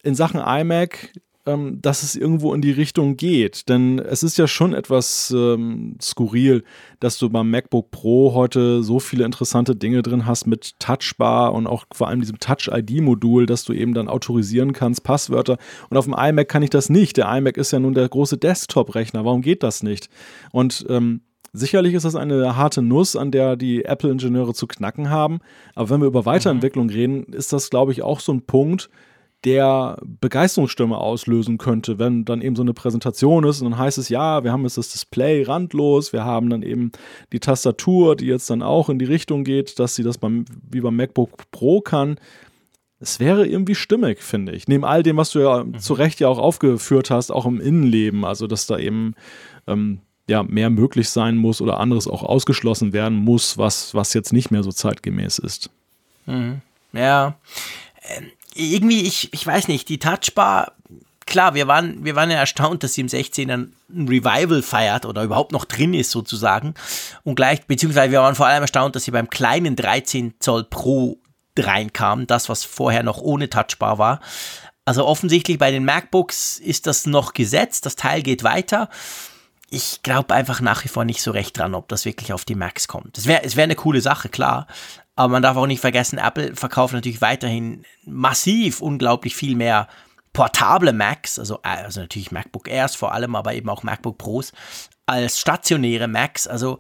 in 0.04 0.16
Sachen 0.16 0.40
iMac, 0.40 1.12
ähm, 1.46 1.82
dass 1.82 2.04
es 2.04 2.16
irgendwo 2.16 2.54
in 2.54 2.62
die 2.62 2.72
Richtung 2.72 3.18
geht. 3.18 3.70
Denn 3.70 4.00
es 4.00 4.24
ist 4.24 4.38
ja 4.38 4.48
schon 4.48 4.74
etwas 4.74 5.34
ähm, 5.36 5.98
skurril, 6.02 6.64
dass 7.00 7.18
du 7.18 7.30
beim 7.30 7.50
MacBook 7.50 7.92
Pro 7.92 8.34
heute 8.34 8.84
so 8.84 9.00
viele 9.00 9.26
interessante 9.26 9.76
Dinge 9.76 10.02
drin 10.02 10.26
hast 10.26 10.48
mit 10.48 10.80
Touchbar 10.80 11.54
und 11.54 11.68
auch 11.68 11.86
vor 11.92 12.08
allem 12.08 12.22
diesem 12.22 12.40
Touch-ID-Modul, 12.40 13.46
dass 13.46 13.64
du 13.64 13.74
eben 13.74 13.94
dann 13.94 14.08
autorisieren 14.08 14.74
kannst, 14.74 15.04
Passwörter. 15.04 15.58
Und 15.90 15.98
auf 15.98 16.06
dem 16.06 16.16
iMac 16.18 16.48
kann 16.48 16.64
ich 16.64 16.70
das 16.70 16.90
nicht. 16.90 17.18
Der 17.18 17.36
iMac 17.36 17.58
ist 17.58 17.72
ja 17.72 17.80
nun 17.80 17.94
der 17.94 18.08
große 18.08 18.38
Desktop-Rechner. 18.38 19.26
Warum 19.26 19.42
geht 19.42 19.64
das 19.64 19.84
nicht? 19.84 20.10
Und 20.52 20.86
ähm, 20.90 21.22
Sicherlich 21.52 21.96
ist 21.96 22.06
das 22.06 22.16
eine 22.16 22.56
harte 22.58 22.84
Nuss, 22.84 23.16
an 23.16 23.32
der 23.32 23.56
die 23.56 23.84
Apple-Ingenieure 23.84 24.54
zu 24.54 24.68
knacken 24.68 25.10
haben. 25.10 25.40
Aber 25.74 25.90
wenn 25.90 26.02
wir 26.02 26.08
über 26.08 26.26
Weiterentwicklung 26.26 26.86
mhm. 26.86 26.92
reden, 26.92 27.24
ist 27.34 27.52
das, 27.54 27.72
glaube 27.72 27.92
ich, 27.92 28.04
auch 28.04 28.20
so 28.20 28.32
ein 28.32 28.44
Punkt, 28.44 28.92
der 29.46 29.98
Begeisterungsstimme 30.04 30.98
auslösen 30.98 31.58
könnte, 31.58 31.98
wenn 31.98 32.26
dann 32.26 32.42
eben 32.42 32.56
so 32.56 32.62
eine 32.62 32.74
Präsentation 32.74 33.46
ist 33.46 33.62
und 33.62 33.72
dann 33.72 33.80
heißt 33.80 33.98
es, 33.98 34.10
ja, 34.10 34.44
wir 34.44 34.52
haben 34.52 34.64
jetzt 34.64 34.78
das 34.78 34.90
Display 34.90 35.44
randlos, 35.44 36.12
wir 36.12 36.26
haben 36.26 36.50
dann 36.50 36.62
eben 36.62 36.92
die 37.32 37.40
Tastatur, 37.40 38.18
die 38.18 38.26
jetzt 38.26 38.50
dann 38.50 38.62
auch 38.62 38.90
in 38.90 39.00
die 39.00 39.06
Richtung 39.06 39.46
geht, 39.46 39.80
dass 39.80 39.96
sie 39.96 40.04
das 40.04 40.18
beim, 40.18 40.46
wie 40.70 40.82
beim 40.82 40.96
MacBook 40.96 41.50
Pro 41.52 41.80
kann. 41.80 42.20
Es 43.00 43.22
wäre 43.22 43.48
irgendwie 43.48 43.76
stimmig, 43.76 44.22
finde 44.22 44.52
ich. 44.52 44.68
Neben 44.68 44.84
all 44.84 45.04
dem, 45.04 45.16
was 45.16 45.32
du 45.32 45.40
ja 45.40 45.64
mhm. 45.64 45.80
zu 45.80 45.94
Recht 45.94 46.20
ja 46.20 46.28
auch 46.28 46.40
aufgeführt 46.40 47.10
hast, 47.10 47.32
auch 47.32 47.46
im 47.46 47.62
Innenleben, 47.62 48.26
also 48.26 48.46
dass 48.46 48.68
da 48.68 48.78
eben 48.78 49.16
ähm, 49.68 50.00
ja, 50.28 50.44
mehr 50.44 50.70
möglich 50.70 51.10
sein 51.10 51.38
muss 51.38 51.62
oder 51.62 51.80
anderes 51.80 52.08
auch 52.08 52.24
ausgeschlossen 52.24 52.92
werden 52.92 53.18
muss, 53.18 53.58
was, 53.58 53.96
was 53.96 54.14
jetzt 54.14 54.34
nicht 54.34 54.52
mehr 54.52 54.64
so 54.64 54.72
zeitgemäß 54.72 55.40
ist. 55.40 55.70
Mhm. 56.26 56.62
Ja. 56.92 57.38
Irgendwie, 58.60 59.04
ich, 59.04 59.34
ich 59.34 59.46
weiß 59.46 59.68
nicht, 59.68 59.90
die 59.90 60.00
Touchbar, 60.00 60.74
klar, 61.26 61.54
wir 61.54 61.68
waren, 61.68 62.04
wir 62.04 62.16
waren 62.16 62.32
ja 62.32 62.38
erstaunt, 62.38 62.84
dass 62.84 62.94
sie 62.94 63.02
im 63.02 63.08
16er 63.08 63.54
ein 63.54 64.08
Revival 64.08 64.62
feiert 64.62 65.06
oder 65.06 65.24
überhaupt 65.24 65.52
noch 65.52 65.66
drin 65.66 65.94
ist 65.94 66.12
sozusagen. 66.12 66.74
Und 67.24 67.36
gleich, 67.36 67.66
beziehungsweise 67.66 68.12
wir 68.12 68.22
waren 68.22 68.36
vor 68.36 68.48
allem 68.48 68.64
erstaunt, 68.64 68.96
dass 68.96 69.06
sie 69.06 69.12
beim 69.12 69.30
kleinen 69.30 69.76
13 69.76 70.36
Zoll 70.40 70.66
Pro 70.66 71.20
reinkam, 71.58 72.28
das, 72.28 72.50
was 72.50 72.64
vorher 72.64 73.04
noch 73.04 73.20
ohne 73.20 73.50
Touchbar 73.50 73.98
war. 73.98 74.20
Also 74.86 75.06
offensichtlich 75.06 75.58
bei 75.60 75.72
den 75.72 75.86
MacBooks 75.86 76.58
ist 76.58 76.88
das 76.88 77.06
noch 77.06 77.34
gesetzt, 77.34 77.86
das 77.86 77.96
Teil 77.96 78.24
geht 78.24 78.44
weiter. 78.44 78.90
Ich 79.70 80.02
glaube 80.02 80.34
einfach 80.34 80.62
nach 80.62 80.84
wie 80.84 80.88
vor 80.88 81.06
nicht 81.06 81.22
so 81.22 81.30
recht 81.30 81.58
dran, 81.58 81.76
ob 81.76 81.88
das 81.90 82.06
wirklich 82.06 82.34
auf 82.34 82.44
die 82.44 82.56
Macs 82.56 82.88
kommt. 82.88 83.18
Es 83.18 83.28
wäre 83.28 83.44
es 83.44 83.56
wär 83.56 83.66
eine 83.66 83.76
coole 83.76 84.02
Sache, 84.02 84.30
klar. 84.30 84.66
Aber 85.20 85.34
man 85.34 85.44
darf 85.44 85.58
auch 85.58 85.68
nicht 85.68 85.82
vergessen, 85.82 86.18
Apple 86.18 86.56
verkauft 86.56 86.94
natürlich 86.94 87.20
weiterhin 87.20 87.84
massiv 88.06 88.80
unglaublich 88.80 89.36
viel 89.36 89.54
mehr 89.54 89.90
portable 90.32 90.94
Macs, 90.94 91.38
also, 91.38 91.60
also 91.62 92.00
natürlich 92.00 92.32
MacBook 92.32 92.70
Airs 92.70 92.96
vor 92.96 93.12
allem, 93.12 93.36
aber 93.36 93.54
eben 93.54 93.68
auch 93.68 93.84
MacBook 93.84 94.18
Pros. 94.18 94.54
als 95.06 95.38
stationäre 95.38 96.08
Macs. 96.08 96.48
Also 96.48 96.78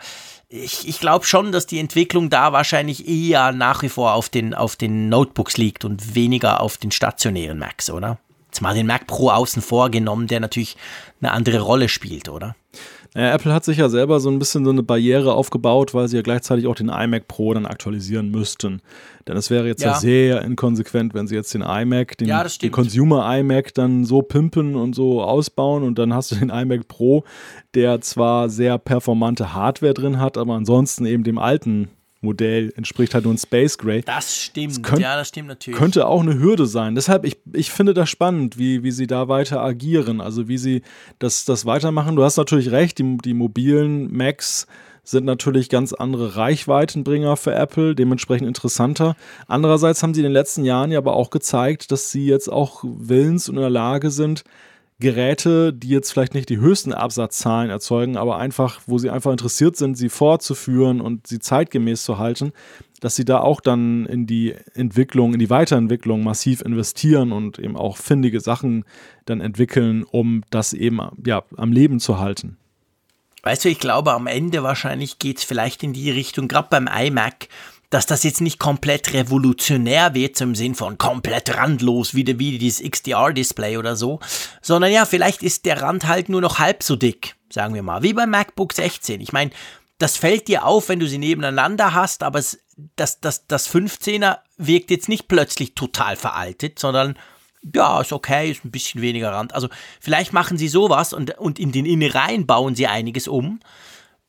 ich, 0.47 0.87
ich 0.87 1.01
glaube 1.01 1.25
schon, 1.25 1.51
dass 1.51 1.67
die 1.67 1.79
Entwicklung 1.79 2.29
da 2.29 2.53
wahrscheinlich 2.53 3.09
eher 3.09 3.51
nach 3.51 3.81
wie 3.81 3.89
vor 3.89 4.13
auf 4.13 4.29
den, 4.29 4.53
auf 4.53 4.77
den 4.77 5.09
Notebooks 5.09 5.57
liegt 5.57 5.83
und 5.83 6.15
weniger 6.15 6.61
auf 6.61 6.77
den 6.77 6.91
stationären 6.91 7.59
Macs, 7.59 7.89
oder? 7.89 8.19
Jetzt 8.45 8.61
mal 8.61 8.73
den 8.73 8.87
Mac 8.87 9.05
Pro 9.05 9.31
außen 9.31 9.61
vor 9.61 9.89
genommen, 9.89 10.27
der 10.27 10.39
natürlich 10.39 10.77
eine 11.19 11.33
andere 11.33 11.59
Rolle 11.59 11.89
spielt, 11.89 12.29
oder? 12.29 12.55
Ja, 13.16 13.34
Apple 13.34 13.53
hat 13.53 13.66
sich 13.66 13.78
ja 13.78 13.89
selber 13.89 14.20
so 14.20 14.30
ein 14.30 14.38
bisschen 14.38 14.66
so 14.66 14.72
eine 14.72 14.84
Barriere 14.84 15.34
aufgebaut, 15.34 15.93
weil 15.93 16.07
sie 16.07 16.18
ja 16.18 16.22
gleichzeitig 16.22 16.68
auch 16.68 16.76
den 16.76 16.89
iMac 16.89 17.28
Pro 17.28 17.53
dann 17.53 17.66
aktualisieren 17.66 18.30
müssten. 18.30 18.82
Denn 19.28 19.36
es 19.36 19.49
wäre 19.49 19.68
jetzt 19.68 19.82
ja. 19.82 19.91
ja, 19.91 19.99
sehr 19.99 20.41
inkonsequent, 20.43 21.16
wenn 21.16 21.28
sie 21.28 21.36
jetzt 21.36 21.53
den 21.53 21.62
iMac, 21.62 22.18
den, 22.18 22.28
ja, 22.28 22.43
den 22.43 22.72
Consumer 22.72 23.38
iMac 23.39 23.74
dann 23.74 24.05
so 24.05 24.22
pimpen 24.22 24.76
und 24.76 24.93
so 24.93 25.24
ausbauen 25.24 25.84
und 25.84 25.97
dann 25.97 26.14
hast 26.14 26.32
du 26.32 26.36
den 26.36 26.49
iMac 26.49 26.88
Pro, 26.88 27.24
der 27.74 27.99
zwar 28.01 28.49
sehr 28.49 28.78
performante 28.78 29.53
Hardware 29.53 29.93
drin 29.93 30.20
hat, 30.20 30.38
aber 30.38 30.53
ansonsten 30.53 31.05
eben 31.05 31.24
dem 31.24 31.39
alten 31.39 31.89
Modell 32.22 32.74
entspricht 32.76 33.13
halt 33.13 33.24
nur 33.24 33.34
ein 33.34 33.38
Space 33.38 33.78
Gray. 33.78 34.01
Das 34.01 34.36
stimmt, 34.36 34.72
das 34.72 34.82
könnt, 34.82 35.01
ja, 35.01 35.15
das 35.15 35.30
stimmt 35.30 35.47
natürlich. 35.47 35.78
Könnte 35.78 36.07
auch 36.07 36.22
eine 36.22 36.38
Hürde 36.38 36.65
sein. 36.65 36.95
Deshalb, 36.95 37.26
ich, 37.26 37.38
ich 37.53 37.72
finde 37.72 37.93
das 37.93 38.09
spannend, 38.09 38.57
wie, 38.57 38.84
wie 38.84 38.91
sie 38.91 39.07
da 39.07 39.28
weiter 39.28 39.61
agieren, 39.61 40.20
also 40.20 40.47
wie 40.47 40.57
sie 40.57 40.82
das, 41.20 41.45
das 41.45 41.65
weitermachen. 41.65 42.15
Du 42.15 42.24
hast 42.24 42.38
natürlich 42.38 42.72
recht, 42.72 42.99
die, 42.99 43.17
die 43.17 43.34
mobilen 43.34 44.11
Macs 44.15 44.67
sind 45.03 45.26
natürlich 45.26 45.70
ganz 45.70 45.93
andere 45.93 46.36
Reichweitenbringer 46.36 47.36
für 47.38 47.55
Apple, 47.55 47.95
dementsprechend 47.95 48.47
interessanter. 48.47 49.15
Andererseits 49.47 50.03
haben 50.03 50.13
sie 50.13 50.20
in 50.20 50.26
den 50.26 50.34
letzten 50.34 50.65
Jahren 50.65 50.91
ja 50.91 50.99
aber 50.99 51.15
auch 51.15 51.30
gezeigt, 51.30 51.91
dass 51.91 52.11
sie 52.11 52.28
jetzt 52.28 52.47
auch 52.47 52.84
willens 52.84 53.49
und 53.49 53.55
in 53.55 53.61
der 53.61 53.70
Lage 53.70 54.11
sind, 54.11 54.43
Geräte, 55.00 55.74
die 55.74 55.89
jetzt 55.89 56.12
vielleicht 56.12 56.34
nicht 56.34 56.50
die 56.50 56.58
höchsten 56.58 56.93
Absatzzahlen 56.93 57.70
erzeugen, 57.70 58.18
aber 58.18 58.38
einfach, 58.38 58.82
wo 58.86 58.97
sie 58.97 59.10
einfach 59.10 59.32
interessiert 59.32 59.78
sind, 59.78 59.95
sie 59.95 60.10
fortzuführen 60.10 61.00
und 61.00 61.28
sie 61.28 61.39
zeitgemäß 61.39 62.04
zu 62.04 62.18
halten, 62.18 62.52
dass 63.00 63.16
sie 63.16 63.24
da 63.24 63.39
auch 63.39 63.62
dann 63.62 64.06
in 64.06 64.28
die 64.28 64.56
Entwicklung, 64.74 65.34
in 65.34 65.39
die 65.39 65.50
Weiterentwicklung 65.50 66.24
massiv 66.24 66.62
investieren 66.62 67.32
und 67.32 67.60
eben 67.60 67.78
auch 67.78 67.95
findige 67.95 68.41
Sachen 68.41 68.84
dann 69.26 69.39
entwickeln, 69.39 70.04
um 70.04 70.43
das 70.50 70.74
eben 70.74 71.00
ja, 71.26 71.43
am 71.56 71.72
Leben 71.72 72.00
zu 72.02 72.20
halten. 72.20 72.58
Weißt 73.43 73.64
du, 73.64 73.70
ich 73.70 73.80
glaube, 73.80 74.12
am 74.12 74.28
Ende 74.28 74.64
wahrscheinlich 74.64 75.18
geht 75.18 75.38
es 75.38 75.43
vielleicht 75.45 75.82
in 75.82 75.93
die 75.93 76.12
Richtung, 76.12 76.50
gerade 76.50 76.68
beim 76.70 76.88
iMac, 76.88 77.47
dass 77.89 78.05
das 78.05 78.23
jetzt 78.23 78.41
nicht 78.41 78.59
komplett 78.59 79.13
revolutionär 79.13 80.13
wird, 80.13 80.39
im 80.41 80.55
Sinn 80.55 80.75
von 80.75 80.97
komplett 80.97 81.55
randlos, 81.55 82.13
wie, 82.13 82.25
wie 82.39 82.57
dieses 82.57 82.87
XDR-Display 82.87 83.77
oder 83.77 83.95
so, 83.95 84.19
sondern 84.61 84.91
ja, 84.91 85.05
vielleicht 85.05 85.41
ist 85.41 85.65
der 85.65 85.81
Rand 85.81 86.05
halt 86.07 86.29
nur 86.29 86.41
noch 86.41 86.59
halb 86.59 86.83
so 86.83 86.95
dick, 86.95 87.35
sagen 87.49 87.73
wir 87.73 87.83
mal, 87.83 88.03
wie 88.03 88.13
beim 88.13 88.29
MacBook 88.29 88.73
16. 88.73 89.21
Ich 89.21 89.33
meine, 89.33 89.51
das 89.97 90.17
fällt 90.17 90.47
dir 90.47 90.65
auf, 90.65 90.89
wenn 90.89 90.99
du 90.99 91.07
sie 91.07 91.17
nebeneinander 91.17 91.93
hast, 91.93 92.23
aber 92.23 92.39
es, 92.39 92.59
das, 92.95 93.19
das, 93.19 93.47
das 93.47 93.69
15er 93.69 94.37
wirkt 94.57 94.91
jetzt 94.91 95.09
nicht 95.09 95.27
plötzlich 95.27 95.73
total 95.73 96.15
veraltet, 96.15 96.79
sondern 96.79 97.17
ja, 97.73 97.99
ist 97.99 98.13
okay, 98.13 98.51
ist 98.51 98.63
ein 98.63 98.71
bisschen 98.71 99.01
weniger 99.01 99.31
Rand. 99.31 99.53
Also 99.53 99.67
vielleicht 99.99 100.31
machen 100.31 100.57
sie 100.57 100.69
sowas 100.69 101.11
und, 101.11 101.37
und 101.39 101.59
in 101.59 101.71
den 101.71 101.85
Innereien 101.85 102.47
bauen 102.47 102.75
sie 102.75 102.87
einiges 102.87 103.27
um. 103.27 103.59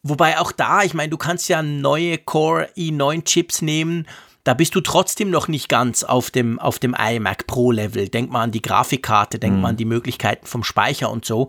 Wobei 0.03 0.38
auch 0.38 0.53
da, 0.53 0.82
ich 0.82 0.94
meine, 0.94 1.11
du 1.11 1.18
kannst 1.18 1.48
ja 1.48 1.62
neue 1.62 2.18
Core 2.18 2.68
i9 2.76 3.24
Chips 3.24 3.62
nehmen, 3.62 4.07
da 4.44 4.55
bist 4.55 4.74
du 4.74 4.80
trotzdem 4.80 5.30
noch 5.30 5.48
nicht 5.48 5.68
ganz 5.68 6.03
auf 6.03 6.30
dem, 6.30 6.59
auf 6.59 6.78
dem 6.78 6.96
iMac 6.98 7.46
Pro 7.46 7.70
Level. 7.70 8.09
Denk 8.09 8.30
mal 8.30 8.42
an 8.42 8.53
die 8.53 8.62
Grafikkarte, 8.62 9.38
denk 9.38 9.57
mhm. 9.57 9.61
mal 9.61 9.68
an 9.70 9.76
die 9.76 9.84
Möglichkeiten 9.84 10.46
vom 10.46 10.64
Speicher 10.64 11.11
und 11.11 11.26
so. 11.26 11.48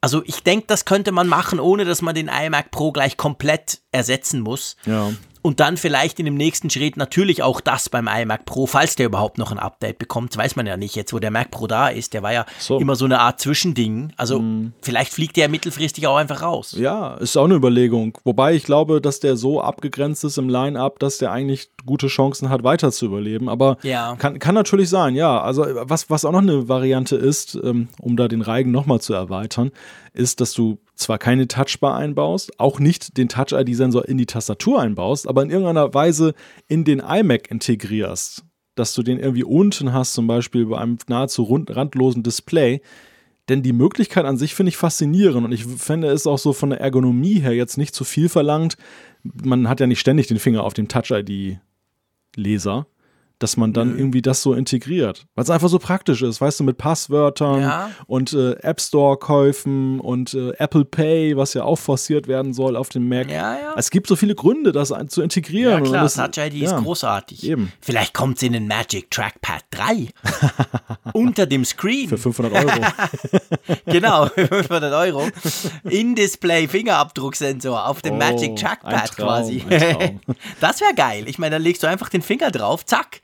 Also 0.00 0.22
ich 0.26 0.42
denke, 0.42 0.66
das 0.66 0.84
könnte 0.84 1.12
man 1.12 1.28
machen, 1.28 1.60
ohne 1.60 1.84
dass 1.84 2.02
man 2.02 2.16
den 2.16 2.28
iMac 2.28 2.72
Pro 2.72 2.90
gleich 2.90 3.16
komplett 3.16 3.80
ersetzen 3.92 4.40
muss. 4.40 4.76
Ja 4.84 5.12
und 5.42 5.58
dann 5.58 5.76
vielleicht 5.76 6.20
in 6.20 6.24
dem 6.24 6.36
nächsten 6.36 6.70
Schritt 6.70 6.96
natürlich 6.96 7.42
auch 7.42 7.60
das 7.60 7.88
beim 7.88 8.08
iMac 8.08 8.44
Pro, 8.44 8.66
falls 8.66 8.96
der 8.96 9.06
überhaupt 9.06 9.38
noch 9.38 9.50
ein 9.50 9.58
Update 9.58 9.98
bekommt, 9.98 10.36
weiß 10.36 10.56
man 10.56 10.66
ja 10.66 10.76
nicht. 10.76 10.94
Jetzt, 10.94 11.12
wo 11.12 11.18
der 11.18 11.32
Mac 11.32 11.50
Pro 11.50 11.66
da 11.66 11.88
ist, 11.88 12.14
der 12.14 12.22
war 12.22 12.32
ja 12.32 12.46
so. 12.58 12.78
immer 12.78 12.94
so 12.94 13.04
eine 13.04 13.20
Art 13.20 13.40
Zwischending. 13.40 14.12
Also 14.16 14.40
mm. 14.40 14.72
vielleicht 14.80 15.12
fliegt 15.12 15.36
der 15.36 15.48
mittelfristig 15.48 16.06
auch 16.06 16.16
einfach 16.16 16.42
raus. 16.42 16.76
Ja, 16.78 17.14
ist 17.14 17.36
auch 17.36 17.44
eine 17.44 17.54
Überlegung. 17.54 18.16
Wobei 18.24 18.54
ich 18.54 18.62
glaube, 18.62 19.00
dass 19.00 19.18
der 19.18 19.36
so 19.36 19.60
abgegrenzt 19.60 20.22
ist 20.24 20.38
im 20.38 20.48
Line-Up, 20.48 21.00
dass 21.00 21.18
der 21.18 21.32
eigentlich 21.32 21.70
gute 21.84 22.06
Chancen 22.06 22.48
hat, 22.48 22.62
weiter 22.62 22.92
zu 22.92 23.06
überleben. 23.06 23.48
Aber 23.48 23.78
ja. 23.82 24.14
kann, 24.16 24.38
kann 24.38 24.54
natürlich 24.54 24.88
sein, 24.88 25.16
ja. 25.16 25.40
Also 25.40 25.66
was, 25.82 26.08
was 26.08 26.24
auch 26.24 26.32
noch 26.32 26.38
eine 26.38 26.68
Variante 26.68 27.16
ist, 27.16 27.58
ähm, 27.62 27.88
um 28.00 28.16
da 28.16 28.28
den 28.28 28.42
Reigen 28.42 28.70
nochmal 28.70 29.00
zu 29.00 29.12
erweitern, 29.12 29.72
ist, 30.12 30.40
dass 30.40 30.52
du 30.52 30.78
zwar 30.94 31.18
keine 31.18 31.48
Touchbar 31.48 31.96
einbaust, 31.96 32.58
auch 32.60 32.78
nicht 32.78 33.16
den 33.16 33.28
Touch-ID-Sensor 33.28 34.08
in 34.08 34.18
die 34.18 34.26
Tastatur 34.26 34.80
einbaust, 34.80 35.26
aber 35.26 35.42
in 35.42 35.50
irgendeiner 35.50 35.94
Weise 35.94 36.34
in 36.68 36.84
den 36.84 37.00
iMac 37.00 37.50
integrierst, 37.50 38.44
dass 38.74 38.94
du 38.94 39.02
den 39.02 39.18
irgendwie 39.18 39.44
unten 39.44 39.92
hast, 39.92 40.12
zum 40.14 40.26
Beispiel 40.26 40.66
bei 40.66 40.78
einem 40.78 40.98
nahezu 41.08 41.44
randlosen 41.68 42.22
Display. 42.22 42.80
Denn 43.48 43.62
die 43.62 43.72
Möglichkeit 43.72 44.24
an 44.24 44.38
sich 44.38 44.54
finde 44.54 44.68
ich 44.70 44.76
faszinierend 44.76 45.44
und 45.44 45.52
ich 45.52 45.64
fände 45.64 46.08
es 46.08 46.26
auch 46.26 46.38
so 46.38 46.52
von 46.52 46.70
der 46.70 46.80
Ergonomie 46.80 47.40
her 47.40 47.54
jetzt 47.54 47.76
nicht 47.76 47.94
zu 47.94 48.04
viel 48.04 48.28
verlangt. 48.28 48.76
Man 49.22 49.68
hat 49.68 49.80
ja 49.80 49.86
nicht 49.86 50.00
ständig 50.00 50.28
den 50.28 50.38
Finger 50.38 50.62
auf 50.62 50.74
dem 50.74 50.88
Touch-ID-Leser 50.88 52.86
dass 53.42 53.56
man 53.56 53.72
dann 53.72 53.92
mhm. 53.92 53.98
irgendwie 53.98 54.22
das 54.22 54.42
so 54.42 54.54
integriert. 54.54 55.26
Weil 55.34 55.44
es 55.44 55.50
einfach 55.50 55.68
so 55.68 55.78
praktisch 55.78 56.22
ist, 56.22 56.40
weißt 56.40 56.60
du, 56.60 56.64
mit 56.64 56.78
Passwörtern 56.78 57.60
ja. 57.60 57.90
und 58.06 58.32
äh, 58.32 58.52
App 58.60 58.80
Store-Käufen 58.80 60.00
und 60.00 60.34
äh, 60.34 60.52
Apple 60.58 60.84
Pay, 60.84 61.36
was 61.36 61.54
ja 61.54 61.64
auch 61.64 61.78
forciert 61.78 62.28
werden 62.28 62.52
soll 62.52 62.76
auf 62.76 62.88
dem 62.88 63.08
Mac. 63.08 63.30
Ja, 63.30 63.58
ja. 63.58 63.74
Es 63.76 63.90
gibt 63.90 64.06
so 64.06 64.16
viele 64.16 64.34
Gründe, 64.34 64.72
das 64.72 64.92
zu 65.08 65.22
integrieren. 65.22 65.84
Ja, 65.84 65.90
klar, 65.90 66.02
das, 66.04 66.14
Touch 66.14 66.38
ID 66.38 66.62
ist 66.62 66.76
großartig. 66.76 67.44
Eben. 67.44 67.72
Vielleicht 67.80 68.14
kommt 68.14 68.36
es 68.36 68.42
in 68.42 68.52
den 68.52 68.66
Magic 68.66 69.10
Trackpad 69.10 69.64
3 69.70 70.08
unter 71.12 71.46
dem 71.46 71.64
Screen. 71.64 72.08
Für 72.08 72.18
500 72.18 72.52
Euro. 72.52 72.80
genau, 73.86 74.26
500 74.34 74.92
Euro. 74.92 75.28
In-Display 75.84 76.68
Fingerabdrucksensor 76.68 77.88
auf 77.88 78.02
dem 78.02 78.14
oh, 78.14 78.18
Magic 78.18 78.56
Trackpad 78.56 79.16
Traum, 79.16 79.26
quasi. 79.26 79.64
das 80.60 80.80
wäre 80.80 80.94
geil. 80.94 81.24
Ich 81.26 81.38
meine, 81.38 81.56
dann 81.56 81.62
legst 81.62 81.82
du 81.82 81.86
einfach 81.86 82.08
den 82.08 82.22
Finger 82.22 82.50
drauf, 82.50 82.84
zack 82.84 83.20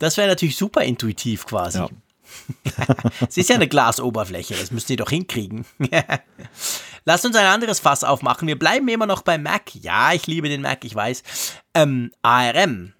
das 0.00 0.16
wäre 0.16 0.28
natürlich 0.28 0.56
super 0.56 0.82
intuitiv 0.82 1.46
quasi. 1.46 1.78
Ja. 1.78 1.88
es 3.28 3.36
ist 3.36 3.48
ja 3.48 3.56
eine 3.56 3.68
Glasoberfläche, 3.68 4.54
das 4.54 4.70
müsst 4.72 4.90
ihr 4.90 4.96
doch 4.96 5.10
hinkriegen. 5.10 5.64
Lasst 7.04 7.24
uns 7.24 7.36
ein 7.36 7.46
anderes 7.46 7.80
Fass 7.80 8.02
aufmachen. 8.02 8.48
Wir 8.48 8.58
bleiben 8.58 8.88
immer 8.88 9.06
noch 9.06 9.22
beim 9.22 9.42
Mac. 9.42 9.74
Ja, 9.74 10.12
ich 10.12 10.26
liebe 10.26 10.48
den 10.48 10.62
Mac, 10.62 10.84
ich 10.84 10.94
weiß. 10.94 11.22
Ähm, 11.74 12.12
ARM. 12.22 12.94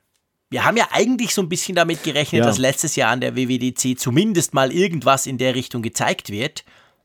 Wir 0.50 0.64
haben 0.64 0.76
ja 0.76 0.88
eigentlich 0.90 1.34
so 1.34 1.42
ein 1.42 1.48
bisschen 1.48 1.76
damit 1.76 2.02
gerechnet, 2.02 2.40
ja. 2.40 2.46
dass 2.46 2.58
letztes 2.58 2.96
Jahr 2.96 3.10
an 3.10 3.20
der 3.20 3.36
WWDC 3.36 3.98
zumindest 3.98 4.52
mal 4.52 4.72
irgendwas 4.72 5.26
in 5.26 5.38
der 5.38 5.54
Richtung 5.54 5.80
gezeigt 5.80 6.30
wird. 6.30 6.64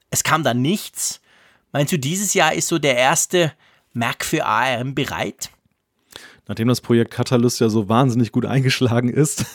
Es 0.10 0.24
kam 0.24 0.44
dann 0.44 0.62
nichts. 0.62 1.22
Meinst 1.72 1.94
du, 1.94 2.00
dieses 2.00 2.34
Jahr 2.34 2.54
ist 2.54 2.68
so 2.68 2.80
der 2.80 2.96
erste 2.96 3.54
Mac 3.94 4.26
für 4.26 4.46
ARM 4.46 4.96
bereit? 4.96 5.52
Nachdem 6.48 6.68
das 6.68 6.82
Projekt 6.82 7.12
Catalyst 7.12 7.60
ja 7.60 7.70
so 7.70 7.90
wahnsinnig 7.90 8.32
gut 8.32 8.46
eingeschlagen 8.46 9.10
ist, 9.10 9.46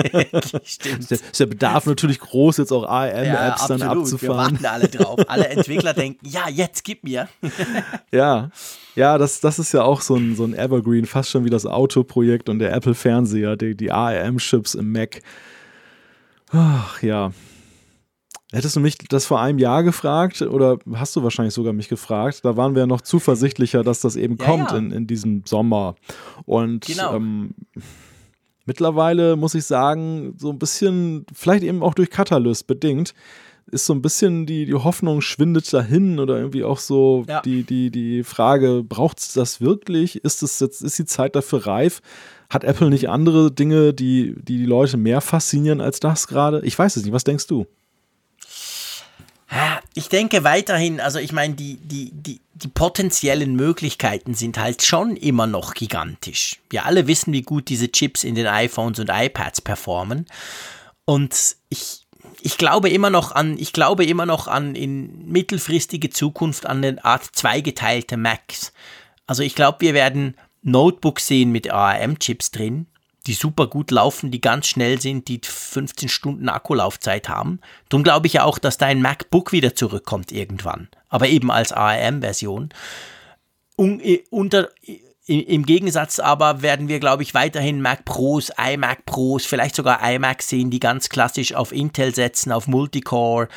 Stimmt. 0.64 1.10
ist 1.10 1.40
der 1.40 1.46
Bedarf 1.46 1.86
natürlich 1.86 2.20
groß, 2.20 2.58
jetzt 2.58 2.72
auch 2.72 2.84
ARM-Apps 2.84 3.62
ja, 3.62 3.68
dann 3.68 3.82
abzufahren. 3.82 4.58
Wir 4.58 4.62
warten 4.62 4.66
alle 4.66 4.88
drauf. 4.88 5.20
Alle 5.28 5.48
Entwickler 5.50 5.94
denken, 5.94 6.26
ja, 6.26 6.48
jetzt 6.48 6.84
gib 6.84 7.04
mir. 7.04 7.28
ja, 8.10 8.50
ja, 8.94 9.18
das, 9.18 9.40
das 9.40 9.58
ist 9.58 9.72
ja 9.72 9.82
auch 9.82 10.00
so 10.00 10.16
ein, 10.16 10.36
so 10.36 10.44
ein 10.44 10.54
Evergreen, 10.54 11.06
fast 11.06 11.30
schon 11.30 11.44
wie 11.44 11.50
das 11.50 11.66
Autoprojekt 11.66 12.48
und 12.48 12.58
der 12.58 12.72
Apple-Fernseher, 12.72 13.56
die, 13.56 13.74
die 13.74 13.92
ARM-Chips 13.92 14.74
im 14.74 14.92
Mac. 14.92 15.22
Ach 16.50 17.02
ja, 17.02 17.32
Hättest 18.52 18.76
du 18.76 18.80
mich 18.80 18.96
das 18.98 19.26
vor 19.26 19.40
einem 19.40 19.58
Jahr 19.58 19.82
gefragt 19.82 20.40
oder 20.40 20.78
hast 20.94 21.16
du 21.16 21.22
wahrscheinlich 21.24 21.54
sogar 21.54 21.72
mich 21.72 21.88
gefragt? 21.88 22.44
Da 22.44 22.56
waren 22.56 22.74
wir 22.74 22.80
ja 22.80 22.86
noch 22.86 23.00
zuversichtlicher, 23.00 23.82
dass 23.82 24.00
das 24.00 24.14
eben 24.14 24.36
ja, 24.38 24.46
kommt 24.46 24.70
ja. 24.70 24.76
In, 24.76 24.92
in 24.92 25.06
diesem 25.08 25.42
Sommer. 25.44 25.96
Und 26.44 26.86
genau. 26.86 27.16
ähm, 27.16 27.54
mittlerweile 28.64 29.34
muss 29.34 29.56
ich 29.56 29.64
sagen, 29.64 30.34
so 30.38 30.50
ein 30.50 30.60
bisschen, 30.60 31.26
vielleicht 31.34 31.64
eben 31.64 31.82
auch 31.82 31.94
durch 31.94 32.08
Catalyst 32.08 32.68
bedingt, 32.68 33.14
ist 33.68 33.86
so 33.86 33.92
ein 33.92 34.02
bisschen 34.02 34.46
die, 34.46 34.64
die 34.64 34.74
Hoffnung 34.74 35.20
schwindet 35.22 35.72
dahin 35.72 36.20
oder 36.20 36.38
irgendwie 36.38 36.62
auch 36.62 36.78
so 36.78 37.24
ja. 37.28 37.40
die, 37.40 37.64
die, 37.64 37.90
die 37.90 38.22
Frage, 38.22 38.84
braucht 38.84 39.18
es 39.18 39.32
das 39.32 39.60
wirklich? 39.60 40.24
Ist 40.24 40.44
es 40.44 40.60
jetzt, 40.60 40.82
ist 40.82 40.98
die 41.00 41.04
Zeit 41.04 41.34
dafür 41.34 41.66
reif? 41.66 42.00
Hat 42.48 42.62
Apple 42.62 42.90
nicht 42.90 43.08
andere 43.08 43.50
Dinge, 43.50 43.92
die, 43.92 44.36
die 44.36 44.58
die 44.58 44.66
Leute 44.66 44.96
mehr 44.96 45.20
faszinieren 45.20 45.80
als 45.80 45.98
das 45.98 46.28
gerade? 46.28 46.60
Ich 46.64 46.78
weiß 46.78 46.94
es 46.94 47.02
nicht. 47.02 47.12
Was 47.12 47.24
denkst 47.24 47.48
du? 47.48 47.66
Ich 49.94 50.08
denke 50.08 50.44
weiterhin, 50.44 51.00
also 51.00 51.18
ich 51.18 51.32
meine, 51.32 51.54
die, 51.54 51.76
die, 51.76 52.10
die, 52.12 52.40
die 52.54 52.68
potenziellen 52.68 53.54
Möglichkeiten 53.54 54.34
sind 54.34 54.58
halt 54.58 54.82
schon 54.82 55.16
immer 55.16 55.46
noch 55.46 55.74
gigantisch. 55.74 56.58
Wir 56.68 56.84
alle 56.84 57.06
wissen, 57.06 57.32
wie 57.32 57.42
gut 57.42 57.68
diese 57.68 57.90
Chips 57.90 58.24
in 58.24 58.34
den 58.34 58.46
iPhones 58.46 58.98
und 58.98 59.08
iPads 59.10 59.62
performen. 59.62 60.26
Und 61.04 61.56
ich, 61.68 62.06
ich 62.42 62.58
glaube 62.58 62.90
immer 62.90 63.08
noch 63.08 63.32
an, 63.32 63.56
ich 63.58 63.72
glaube 63.72 64.04
immer 64.04 64.26
noch 64.26 64.48
an 64.48 64.74
in 64.74 65.28
mittelfristige 65.28 66.10
Zukunft 66.10 66.66
an 66.66 66.84
eine 66.84 67.04
Art 67.04 67.24
zweigeteilte 67.32 68.16
Macs. 68.16 68.72
Also 69.26 69.42
ich 69.42 69.54
glaube, 69.54 69.80
wir 69.80 69.94
werden 69.94 70.36
Notebooks 70.62 71.26
sehen 71.26 71.52
mit 71.52 71.70
ARM-Chips 71.70 72.50
drin, 72.50 72.86
die 73.26 73.34
super 73.34 73.66
gut 73.66 73.90
laufen, 73.90 74.30
die 74.30 74.40
ganz 74.40 74.66
schnell 74.68 75.00
sind, 75.00 75.28
die 75.28 75.40
15 75.42 76.08
Stunden 76.08 76.48
Akkulaufzeit 76.48 77.28
haben. 77.28 77.60
Darum 77.88 78.04
glaube 78.04 78.26
ich 78.26 78.34
ja 78.34 78.44
auch, 78.44 78.58
dass 78.58 78.78
dein 78.78 79.02
MacBook 79.02 79.52
wieder 79.52 79.74
zurückkommt 79.74 80.32
irgendwann, 80.32 80.88
aber 81.08 81.28
eben 81.28 81.50
als 81.50 81.72
ARM-Version. 81.72 82.70
Unter, 83.76 84.68
im 85.26 85.66
Gegensatz 85.66 86.20
aber 86.20 86.62
werden 86.62 86.88
wir, 86.88 87.00
glaube 87.00 87.24
ich, 87.24 87.34
weiterhin 87.34 87.82
Mac 87.82 88.04
Pros, 88.04 88.52
iMac 88.56 89.04
Pros, 89.06 89.44
vielleicht 89.44 89.74
sogar 89.74 90.00
iMac 90.08 90.40
sehen, 90.42 90.70
die 90.70 90.80
ganz 90.80 91.08
klassisch 91.08 91.52
auf 91.52 91.72
Intel 91.72 92.14
setzen, 92.14 92.52
auf 92.52 92.68
Multicore, 92.68 93.48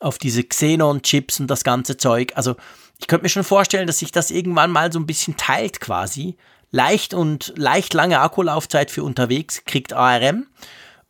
auf 0.00 0.18
diese 0.18 0.42
Xenon-Chips 0.42 1.40
und 1.40 1.46
das 1.46 1.62
ganze 1.62 1.96
Zeug. 1.96 2.32
Also 2.34 2.56
ich 2.98 3.06
könnte 3.06 3.22
mir 3.22 3.28
schon 3.30 3.44
vorstellen, 3.44 3.86
dass 3.86 4.00
sich 4.00 4.12
das 4.12 4.30
irgendwann 4.30 4.70
mal 4.70 4.92
so 4.92 4.98
ein 4.98 5.06
bisschen 5.06 5.36
teilt 5.36 5.80
quasi. 5.80 6.36
Leicht 6.74 7.14
und 7.14 7.52
leicht 7.54 7.94
lange 7.94 8.18
Akkulaufzeit 8.18 8.90
für 8.90 9.04
unterwegs 9.04 9.64
kriegt 9.64 9.92
ARM. 9.92 10.48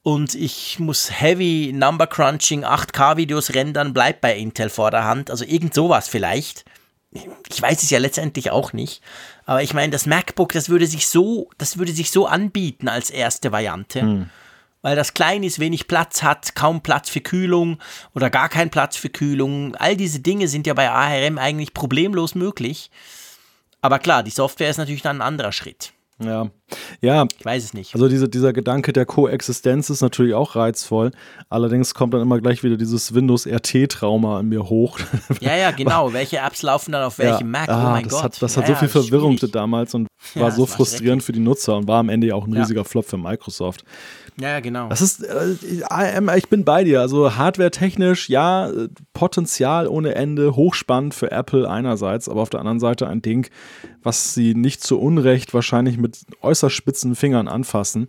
Und 0.03 0.35
ich 0.35 0.79
muss 0.79 1.11
Heavy 1.11 1.73
Number 1.75 2.07
Crunching 2.07 2.67
8K-Videos 2.67 3.55
rendern, 3.55 3.95
bleibt 3.95 4.21
bei 4.21 4.37
Intel 4.37 4.69
vor 4.69 4.91
der 4.91 5.05
Hand. 5.05 5.31
Also 5.31 5.47
irgend 5.47 5.73
sowas 5.73 6.07
vielleicht. 6.07 6.67
Ich 7.49 7.63
weiß 7.63 7.83
es 7.83 7.89
ja 7.89 7.99
letztendlich 7.99 8.51
auch 8.51 8.75
nicht. 8.75 9.01
Aber 9.47 9.63
ich 9.63 9.73
meine, 9.73 9.91
das 9.91 10.05
MacBook, 10.05 10.53
das 10.53 10.69
würde 10.69 10.87
sich 10.87 11.07
so, 11.09 11.49
das 11.57 11.79
würde 11.79 11.93
sich 11.93 12.11
so 12.11 12.27
anbieten 12.27 12.87
als 12.87 13.09
erste 13.09 13.51
Variante. 13.51 14.03
Hm. 14.03 14.31
Weil 14.83 14.97
das 14.97 15.15
klein 15.15 15.43
ist, 15.45 15.61
wenig 15.61 15.89
Platz 15.89 16.23
hat, 16.23 16.55
kaum 16.55 16.83
Platz 16.83 17.09
für 17.09 17.23
Kühlung 17.23 17.79
oder 18.15 18.29
gar 18.29 18.51
kein 18.51 18.69
Platz 18.69 18.99
für 18.99 19.09
Kühlung. 19.09 19.75
All 19.77 19.97
diese 19.97 20.21
Dinge 20.21 20.47
sind 20.47 20.67
ja 20.67 20.75
bei 20.75 20.91
ARM 20.91 21.39
eigentlich 21.39 21.73
problemlos 21.73 22.35
möglich. 22.35 22.91
Aber 23.85 23.99
klar, 23.99 24.23
die 24.23 24.31
Software 24.31 24.71
ist 24.71 24.79
natürlich 24.79 25.03
dann 25.03 25.19
ein 25.19 25.21
anderer 25.21 25.53
Schritt. 25.53 25.93
Ja, 26.19 26.49
ja. 27.03 27.27
Ich 27.39 27.45
weiß 27.45 27.65
es 27.65 27.75
nicht. 27.75 27.93
Also 27.93 28.09
diese, 28.09 28.31
dieser 28.31 28.55
Gedanke 28.55 28.95
der 28.95 29.05
Koexistenz 29.05 29.91
ist 29.91 30.01
natürlich 30.01 30.33
auch 30.33 30.57
reizvoll. 30.57 31.11
Allerdings 31.51 31.93
kommt 31.93 32.15
dann 32.15 32.23
immer 32.23 32.41
gleich 32.41 32.63
wieder 32.63 32.79
dieses 32.79 33.13
Windows 33.13 33.47
RT-Trauma 33.47 34.41
in 34.41 34.49
mir 34.49 34.71
hoch. 34.71 34.99
Ja, 35.41 35.55
ja, 35.55 35.71
genau. 35.77 36.15
Welche 36.15 36.39
Apps 36.39 36.63
laufen 36.63 36.93
dann 36.93 37.03
auf 37.03 37.19
welchem 37.19 37.53
ja. 37.53 37.61
Mac? 37.61 37.69
Oh 37.69 37.73
ah, 37.73 37.89
oh 37.89 37.91
mein 37.91 38.05
das 38.05 38.13
Gott. 38.13 38.23
Hat, 38.23 38.43
das 38.43 38.55
ja, 38.55 38.63
hat 38.63 38.69
so 38.69 38.75
viel 38.77 38.89
Verwirrung 38.89 39.37
damals 39.53 39.93
und 39.93 40.07
war 40.35 40.51
so 40.51 40.65
frustrierend 40.65 41.23
für 41.23 41.33
die 41.33 41.41
Nutzer 41.41 41.77
und 41.77 41.87
war 41.87 41.99
am 41.99 42.09
Ende 42.09 42.29
ja 42.29 42.37
auch 42.37 42.47
ein 42.47 42.55
riesiger 42.55 42.87
Flop 42.87 43.05
für 43.05 43.19
Microsoft. 43.19 43.85
Ja, 44.41 44.49
ja, 44.51 44.61
genau. 44.61 44.89
Das 44.89 45.01
ist, 45.01 45.23
äh, 45.23 45.55
ich 46.37 46.49
bin 46.49 46.65
bei 46.65 46.83
dir. 46.83 47.01
Also 47.01 47.37
hardware-technisch, 47.37 48.29
ja, 48.29 48.71
Potenzial 49.13 49.87
ohne 49.87 50.15
Ende, 50.15 50.57
hochspannend 50.57 51.15
für 51.15 51.31
Apple 51.31 51.71
einerseits, 51.71 52.29
aber 52.29 52.43
auf 52.43 52.51
der 52.51 52.61
anderen 52.61 52.81
Seite 52.81 53.07
ein 53.07 53.23
Ding, 53.23 53.49
was 54.03 54.35
sie 54.35 54.55
nicht 54.55 54.83
zu 54.83 55.01
Unrecht 55.01 55.55
wahrscheinlich 55.55 55.99
mit 55.99 56.19
äußerst 56.43 56.75
spitzen 56.75 57.15
Fingern 57.15 57.47
anfassen. 57.47 58.09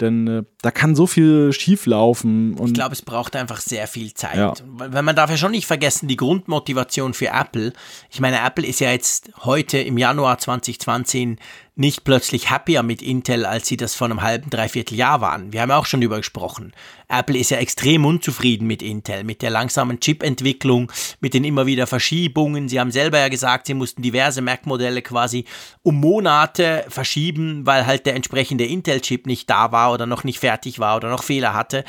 Denn 0.00 0.26
äh, 0.26 0.42
da 0.60 0.72
kann 0.72 0.96
so 0.96 1.06
viel 1.06 1.52
schieflaufen. 1.52 2.56
Ich 2.64 2.74
glaube, 2.74 2.94
es 2.94 3.02
braucht 3.02 3.36
einfach 3.36 3.60
sehr 3.60 3.86
viel 3.86 4.12
Zeit. 4.12 4.36
Ja. 4.36 4.52
Weil 4.66 5.02
man 5.02 5.14
darf 5.14 5.30
ja 5.30 5.36
schon 5.36 5.52
nicht 5.52 5.66
vergessen, 5.66 6.08
die 6.08 6.16
Grundmotivation 6.16 7.14
für 7.14 7.28
Apple. 7.28 7.72
Ich 8.10 8.20
meine, 8.20 8.44
Apple 8.44 8.66
ist 8.66 8.80
ja 8.80 8.90
jetzt 8.90 9.30
heute 9.44 9.78
im 9.78 9.96
Januar 9.96 10.38
2020 10.38 11.38
nicht 11.76 12.04
plötzlich 12.04 12.50
happier 12.50 12.84
mit 12.84 13.02
Intel, 13.02 13.44
als 13.44 13.66
sie 13.66 13.76
das 13.76 13.94
vor 13.94 14.06
einem 14.06 14.22
halben, 14.22 14.48
dreiviertel 14.48 14.96
Jahr 14.96 15.20
waren. 15.20 15.52
Wir 15.52 15.60
haben 15.60 15.72
auch 15.72 15.86
schon 15.86 16.00
darüber 16.00 16.18
gesprochen. 16.18 16.72
Apple 17.08 17.36
ist 17.36 17.50
ja 17.50 17.58
extrem 17.58 18.04
unzufrieden 18.04 18.68
mit 18.68 18.80
Intel, 18.80 19.24
mit 19.24 19.42
der 19.42 19.50
langsamen 19.50 19.98
Chip-Entwicklung, 19.98 20.90
mit 21.20 21.34
den 21.34 21.42
immer 21.42 21.66
wieder 21.66 21.88
Verschiebungen. 21.88 22.68
Sie 22.68 22.78
haben 22.78 22.92
selber 22.92 23.18
ja 23.18 23.28
gesagt, 23.28 23.66
sie 23.66 23.74
mussten 23.74 24.02
diverse 24.02 24.40
Mac-Modelle 24.40 25.02
quasi 25.02 25.46
um 25.82 25.96
Monate 25.96 26.84
verschieben, 26.88 27.66
weil 27.66 27.86
halt 27.86 28.06
der 28.06 28.14
entsprechende 28.14 28.64
Intel-Chip 28.64 29.26
nicht 29.26 29.50
da 29.50 29.72
war 29.72 29.92
oder 29.92 30.06
noch 30.06 30.22
nicht 30.22 30.38
fertig 30.38 30.78
war 30.78 30.96
oder 30.96 31.10
noch 31.10 31.24
Fehler 31.24 31.54
hatte. 31.54 31.84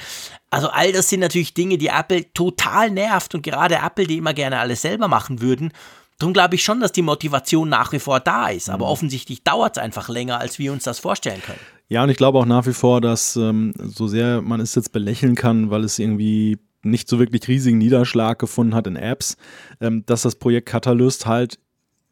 Also 0.49 0.69
all 0.69 0.93
das 0.93 1.09
sind 1.09 1.19
natürlich 1.19 1.53
Dinge, 1.53 1.77
die 1.77 1.87
Apple 1.87 2.31
total 2.33 2.89
nervt 2.89 3.35
und 3.35 3.43
gerade 3.43 3.75
Apple, 3.75 4.07
die 4.07 4.17
immer 4.17 4.33
gerne 4.33 4.59
alles 4.59 4.81
selber 4.81 5.07
machen 5.07 5.41
würden, 5.41 5.71
Darum 6.17 6.33
glaube 6.33 6.55
ich 6.55 6.63
schon, 6.63 6.79
dass 6.79 6.93
die 6.93 7.01
Motivation 7.01 7.67
nach 7.67 7.91
wie 7.91 7.99
vor 7.99 8.19
da 8.19 8.47
ist. 8.47 8.69
Aber 8.69 8.85
mhm. 8.85 8.91
offensichtlich 8.91 9.43
dauert 9.43 9.77
es 9.77 9.83
einfach 9.83 10.07
länger, 10.07 10.39
als 10.39 10.59
wir 10.59 10.71
uns 10.71 10.83
das 10.83 10.99
vorstellen 10.99 11.41
können. 11.41 11.59
Ja, 11.89 12.03
und 12.03 12.09
ich 12.09 12.17
glaube 12.17 12.39
auch 12.39 12.45
nach 12.45 12.65
wie 12.65 12.73
vor, 12.73 13.01
dass 13.01 13.35
ähm, 13.35 13.73
so 13.77 14.07
sehr 14.07 14.41
man 14.41 14.59
es 14.59 14.75
jetzt 14.75 14.91
belächeln 14.91 15.35
kann, 15.35 15.69
weil 15.69 15.83
es 15.83 15.99
irgendwie 15.99 16.57
nicht 16.83 17.09
so 17.09 17.19
wirklich 17.19 17.47
riesigen 17.47 17.77
Niederschlag 17.79 18.39
gefunden 18.39 18.75
hat 18.75 18.87
in 18.87 18.95
Apps, 18.95 19.37
ähm, 19.81 20.05
dass 20.05 20.21
das 20.21 20.35
Projekt 20.35 20.69
Catalyst 20.69 21.25
halt 21.25 21.59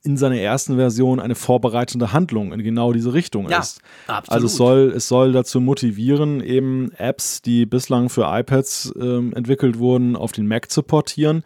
in 0.05 0.17
seiner 0.17 0.35
ersten 0.35 0.75
Version 0.75 1.21
eine 1.21 1.35
vorbereitende 1.35 2.11
Handlung 2.11 2.51
in 2.51 2.61
genau 2.61 2.91
diese 2.91 3.13
Richtung 3.13 3.49
ja, 3.49 3.59
ist. 3.59 3.79
Absolut. 4.07 4.29
Also 4.29 4.47
es 4.47 4.55
soll, 4.57 4.93
es 4.95 5.07
soll 5.07 5.31
dazu 5.31 5.61
motivieren, 5.61 6.41
eben 6.41 6.91
Apps, 6.97 7.41
die 7.41 7.65
bislang 7.65 8.09
für 8.09 8.23
iPads 8.27 8.93
ähm, 8.99 9.31
entwickelt 9.33 9.79
wurden, 9.79 10.17
auf 10.17 10.33
den 10.33 10.45
Mac 10.45 10.69
zu 10.69 10.83
portieren 10.83 11.43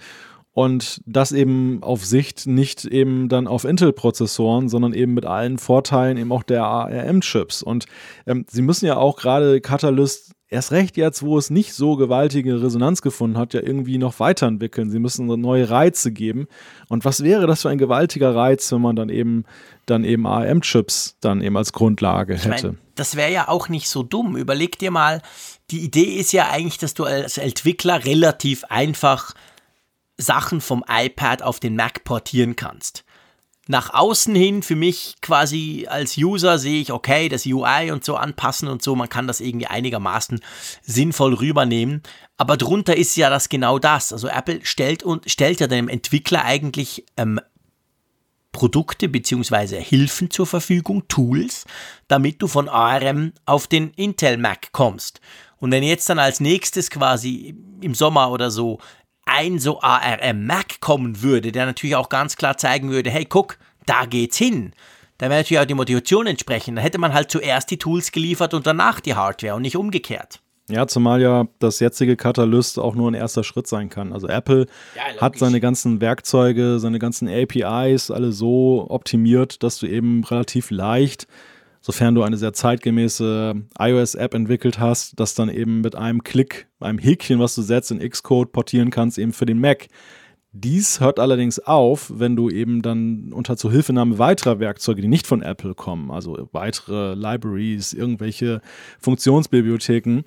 und 0.57 1.01
das 1.05 1.33
eben 1.33 1.83
auf 1.83 2.03
Sicht 2.03 2.47
nicht 2.47 2.83
eben 2.83 3.29
dann 3.29 3.45
auf 3.45 3.63
Intel-Prozessoren, 3.63 4.69
sondern 4.69 4.91
eben 4.95 5.13
mit 5.13 5.23
allen 5.23 5.59
Vorteilen 5.59 6.17
eben 6.17 6.31
auch 6.31 6.41
der 6.41 6.63
ARM-Chips. 6.63 7.61
Und 7.61 7.85
ähm, 8.25 8.43
sie 8.49 8.63
müssen 8.63 8.87
ja 8.87 8.97
auch 8.97 9.17
gerade 9.17 9.61
Catalyst 9.61 10.31
erst 10.47 10.71
recht 10.71 10.97
jetzt, 10.97 11.21
wo 11.21 11.37
es 11.37 11.51
nicht 11.51 11.75
so 11.75 11.95
gewaltige 11.95 12.59
Resonanz 12.59 13.03
gefunden 13.03 13.37
hat, 13.37 13.53
ja 13.53 13.61
irgendwie 13.61 13.99
noch 13.99 14.19
weiterentwickeln. 14.19 14.89
Sie 14.89 14.97
müssen 14.97 15.27
neue 15.27 15.69
Reize 15.69 16.11
geben. 16.11 16.47
Und 16.89 17.05
was 17.05 17.21
wäre 17.21 17.45
das 17.45 17.61
für 17.61 17.69
ein 17.69 17.77
gewaltiger 17.77 18.33
Reiz, 18.33 18.71
wenn 18.71 18.81
man 18.81 18.95
dann 18.95 19.09
eben 19.09 19.43
dann 19.85 20.03
eben 20.03 20.25
ARM-Chips 20.25 21.17
dann 21.21 21.43
eben 21.43 21.55
als 21.55 21.71
Grundlage 21.71 22.33
hätte? 22.33 22.55
Ich 22.55 22.63
mein, 22.63 22.77
das 22.95 23.15
wäre 23.15 23.31
ja 23.31 23.47
auch 23.47 23.69
nicht 23.69 23.89
so 23.89 24.01
dumm. 24.01 24.35
Überleg 24.35 24.79
dir 24.79 24.89
mal, 24.89 25.21
die 25.69 25.81
Idee 25.81 26.15
ist 26.15 26.33
ja 26.33 26.49
eigentlich, 26.49 26.79
dass 26.79 26.95
du 26.95 27.03
als 27.03 27.37
Entwickler 27.37 28.05
relativ 28.05 28.63
einfach 28.69 29.35
Sachen 30.17 30.61
vom 30.61 30.83
iPad 30.87 31.41
auf 31.41 31.59
den 31.59 31.75
Mac 31.75 32.03
portieren 32.03 32.55
kannst. 32.55 33.03
Nach 33.69 33.93
außen 33.93 34.33
hin 34.33 34.63
für 34.63 34.77
mich 34.77 35.15
quasi 35.21 35.87
als 35.89 36.17
User 36.17 36.57
sehe 36.57 36.81
ich, 36.81 36.93
okay, 36.93 37.27
das 37.27 37.45
UI 37.45 37.91
und 37.91 38.05
so 38.05 38.15
anpassen 38.15 38.69
und 38.69 38.81
so, 38.81 38.95
man 38.95 39.09
kann 39.09 39.27
das 39.27 39.41
irgendwie 39.41 39.67
einigermaßen 39.67 40.39
sinnvoll 40.83 41.33
rübernehmen. 41.33 42.01
Aber 42.37 42.55
drunter 42.55 42.95
ist 42.95 43.17
ja 43.17 43.29
das 43.29 43.49
genau 43.49 43.77
das. 43.77 44.13
Also 44.13 44.29
Apple 44.29 44.61
stellt 44.63 45.03
und 45.03 45.29
stellt 45.29 45.59
ja 45.59 45.67
dem 45.67 45.89
Entwickler 45.89 46.45
eigentlich 46.45 47.05
ähm, 47.17 47.41
Produkte 48.53 49.09
bzw. 49.09 49.81
Hilfen 49.81 50.31
zur 50.31 50.47
Verfügung, 50.47 51.07
Tools, 51.09 51.65
damit 52.07 52.41
du 52.41 52.47
von 52.47 52.69
ARM 52.69 53.33
auf 53.45 53.67
den 53.67 53.91
Intel 53.91 54.37
Mac 54.37 54.71
kommst. 54.71 55.19
Und 55.57 55.71
wenn 55.71 55.83
jetzt 55.83 56.07
dann 56.09 56.19
als 56.19 56.39
nächstes 56.39 56.89
quasi 56.89 57.55
im 57.81 57.93
Sommer 57.93 58.31
oder 58.31 58.49
so 58.49 58.79
ein 59.27 59.59
so 59.59 59.81
ARM 59.81 60.45
Mac 60.45 60.79
kommen 60.79 61.21
würde, 61.21 61.51
der 61.51 61.65
natürlich 61.65 61.95
auch 61.95 62.09
ganz 62.09 62.35
klar 62.35 62.57
zeigen 62.57 62.89
würde, 62.89 63.09
hey, 63.09 63.25
guck, 63.25 63.57
da 63.85 64.05
geht's 64.05 64.37
hin. 64.37 64.73
Da 65.17 65.29
wäre 65.29 65.39
natürlich 65.39 65.59
auch 65.59 65.65
die 65.65 65.73
Motivation 65.73 66.27
entsprechend. 66.27 66.77
Da 66.77 66.81
hätte 66.81 66.99
man 66.99 67.13
halt 67.13 67.31
zuerst 67.31 67.71
die 67.71 67.77
Tools 67.77 68.11
geliefert 68.11 68.53
und 68.53 68.67
danach 68.67 68.99
die 68.99 69.15
Hardware 69.15 69.55
und 69.55 69.63
nicht 69.63 69.75
umgekehrt. 69.75 70.39
Ja, 70.69 70.85
zumal 70.85 71.21
ja 71.21 71.47
das 71.59 71.79
jetzige 71.79 72.17
Katalyst 72.17 72.77
auch 72.77 72.93
nur 72.93 73.09
ein 73.09 73.13
erster 73.13 73.45
Schritt 73.45 73.67
sein 73.67 73.89
kann. 73.89 74.11
Also 74.11 74.27
Apple 74.27 74.67
ja, 74.95 75.21
hat 75.21 75.37
seine 75.37 75.61
ganzen 75.61 76.01
Werkzeuge, 76.01 76.79
seine 76.79 76.99
ganzen 76.99 77.29
APIs 77.29 78.11
alle 78.11 78.33
so 78.33 78.85
optimiert, 78.89 79.63
dass 79.63 79.79
du 79.79 79.87
eben 79.87 80.25
relativ 80.25 80.69
leicht 80.69 81.25
sofern 81.81 82.15
du 82.15 82.23
eine 82.23 82.37
sehr 82.37 82.53
zeitgemäße 82.53 83.55
iOS-App 83.79 84.33
entwickelt 84.33 84.79
hast, 84.79 85.19
das 85.19 85.35
dann 85.35 85.49
eben 85.49 85.81
mit 85.81 85.95
einem 85.95 86.23
Klick, 86.23 86.67
einem 86.79 86.99
Häkchen, 86.99 87.39
was 87.39 87.55
du 87.55 87.61
setzt, 87.61 87.91
in 87.91 87.99
Xcode 87.99 88.51
portieren 88.51 88.89
kannst, 88.89 89.17
eben 89.17 89.33
für 89.33 89.45
den 89.45 89.59
Mac. 89.59 89.87
Dies 90.53 90.99
hört 90.99 91.19
allerdings 91.19 91.59
auf, 91.59 92.11
wenn 92.15 92.35
du 92.35 92.49
eben 92.49 92.81
dann 92.81 93.31
unter 93.31 93.57
Zuhilfenahme 93.57 94.17
weiterer 94.17 94.59
Werkzeuge, 94.59 95.01
die 95.01 95.07
nicht 95.07 95.27
von 95.27 95.43
Apple 95.43 95.75
kommen, 95.75 96.09
also 96.09 96.49
weitere 96.51 97.13
Libraries, 97.13 97.93
irgendwelche 97.93 98.61
Funktionsbibliotheken, 98.99 100.23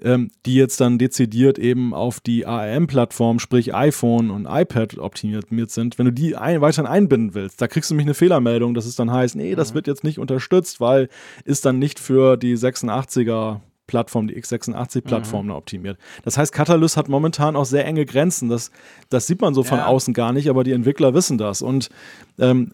ähm, 0.00 0.30
die 0.46 0.54
jetzt 0.54 0.80
dann 0.80 0.98
dezidiert 0.98 1.58
eben 1.58 1.92
auf 1.94 2.20
die 2.20 2.46
ARM-Plattform, 2.46 3.38
sprich 3.38 3.74
iPhone 3.74 4.30
und 4.30 4.46
iPad 4.46 4.98
optimiert 4.98 5.70
sind, 5.70 5.98
wenn 5.98 6.06
du 6.06 6.12
die 6.12 6.36
ein, 6.36 6.60
weiterhin 6.60 6.90
einbinden 6.90 7.34
willst, 7.34 7.60
da 7.60 7.68
kriegst 7.68 7.90
du 7.90 7.94
nämlich 7.94 8.06
eine 8.06 8.14
Fehlermeldung, 8.14 8.74
dass 8.74 8.86
es 8.86 8.96
dann 8.96 9.10
heißt, 9.10 9.36
nee, 9.36 9.54
das 9.54 9.70
mhm. 9.70 9.74
wird 9.76 9.86
jetzt 9.86 10.04
nicht 10.04 10.18
unterstützt, 10.18 10.80
weil 10.80 11.08
ist 11.44 11.64
dann 11.64 11.78
nicht 11.78 11.98
für 11.98 12.36
die 12.36 12.56
86er 12.56 13.60
Plattform, 13.92 14.28
die 14.28 14.40
x86-Plattform 14.42 15.46
mhm. 15.46 15.52
optimiert. 15.52 15.98
Das 16.24 16.38
heißt, 16.38 16.52
Catalyst 16.52 16.96
hat 16.96 17.08
momentan 17.08 17.56
auch 17.56 17.66
sehr 17.66 17.84
enge 17.84 18.06
Grenzen. 18.06 18.48
Das, 18.48 18.70
das 19.10 19.26
sieht 19.26 19.42
man 19.42 19.52
so 19.52 19.64
von 19.64 19.78
ja. 19.78 19.86
außen 19.86 20.14
gar 20.14 20.32
nicht, 20.32 20.48
aber 20.48 20.64
die 20.64 20.72
Entwickler 20.72 21.12
wissen 21.12 21.36
das. 21.36 21.60
Und, 21.60 21.90
ähm, 22.38 22.72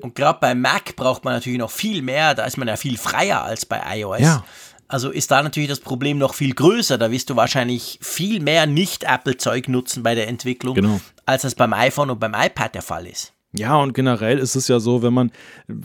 und 0.00 0.14
gerade 0.14 0.38
bei 0.40 0.54
Mac 0.54 0.96
braucht 0.96 1.24
man 1.24 1.34
natürlich 1.34 1.58
noch 1.58 1.70
viel 1.70 2.00
mehr. 2.00 2.34
Da 2.34 2.44
ist 2.44 2.56
man 2.56 2.68
ja 2.68 2.76
viel 2.76 2.96
freier 2.96 3.42
als 3.42 3.66
bei 3.66 3.82
iOS. 3.98 4.20
Ja. 4.20 4.44
Also 4.88 5.10
ist 5.10 5.30
da 5.30 5.42
natürlich 5.42 5.68
das 5.68 5.80
Problem 5.80 6.18
noch 6.18 6.34
viel 6.34 6.54
größer. 6.54 6.98
Da 6.98 7.10
wirst 7.10 7.30
du 7.30 7.36
wahrscheinlich 7.36 7.98
viel 8.02 8.40
mehr 8.40 8.66
Nicht-Apple-Zeug 8.66 9.68
nutzen 9.68 10.02
bei 10.02 10.14
der 10.14 10.28
Entwicklung, 10.28 10.74
genau. 10.74 11.00
als 11.24 11.42
das 11.42 11.54
beim 11.54 11.72
iPhone 11.72 12.10
und 12.10 12.20
beim 12.20 12.34
iPad 12.34 12.74
der 12.74 12.82
Fall 12.82 13.06
ist. 13.06 13.32
Ja, 13.58 13.76
und 13.80 13.94
generell 13.94 14.38
ist 14.38 14.54
es 14.54 14.68
ja 14.68 14.80
so, 14.80 15.02
wenn 15.02 15.14
man, 15.14 15.30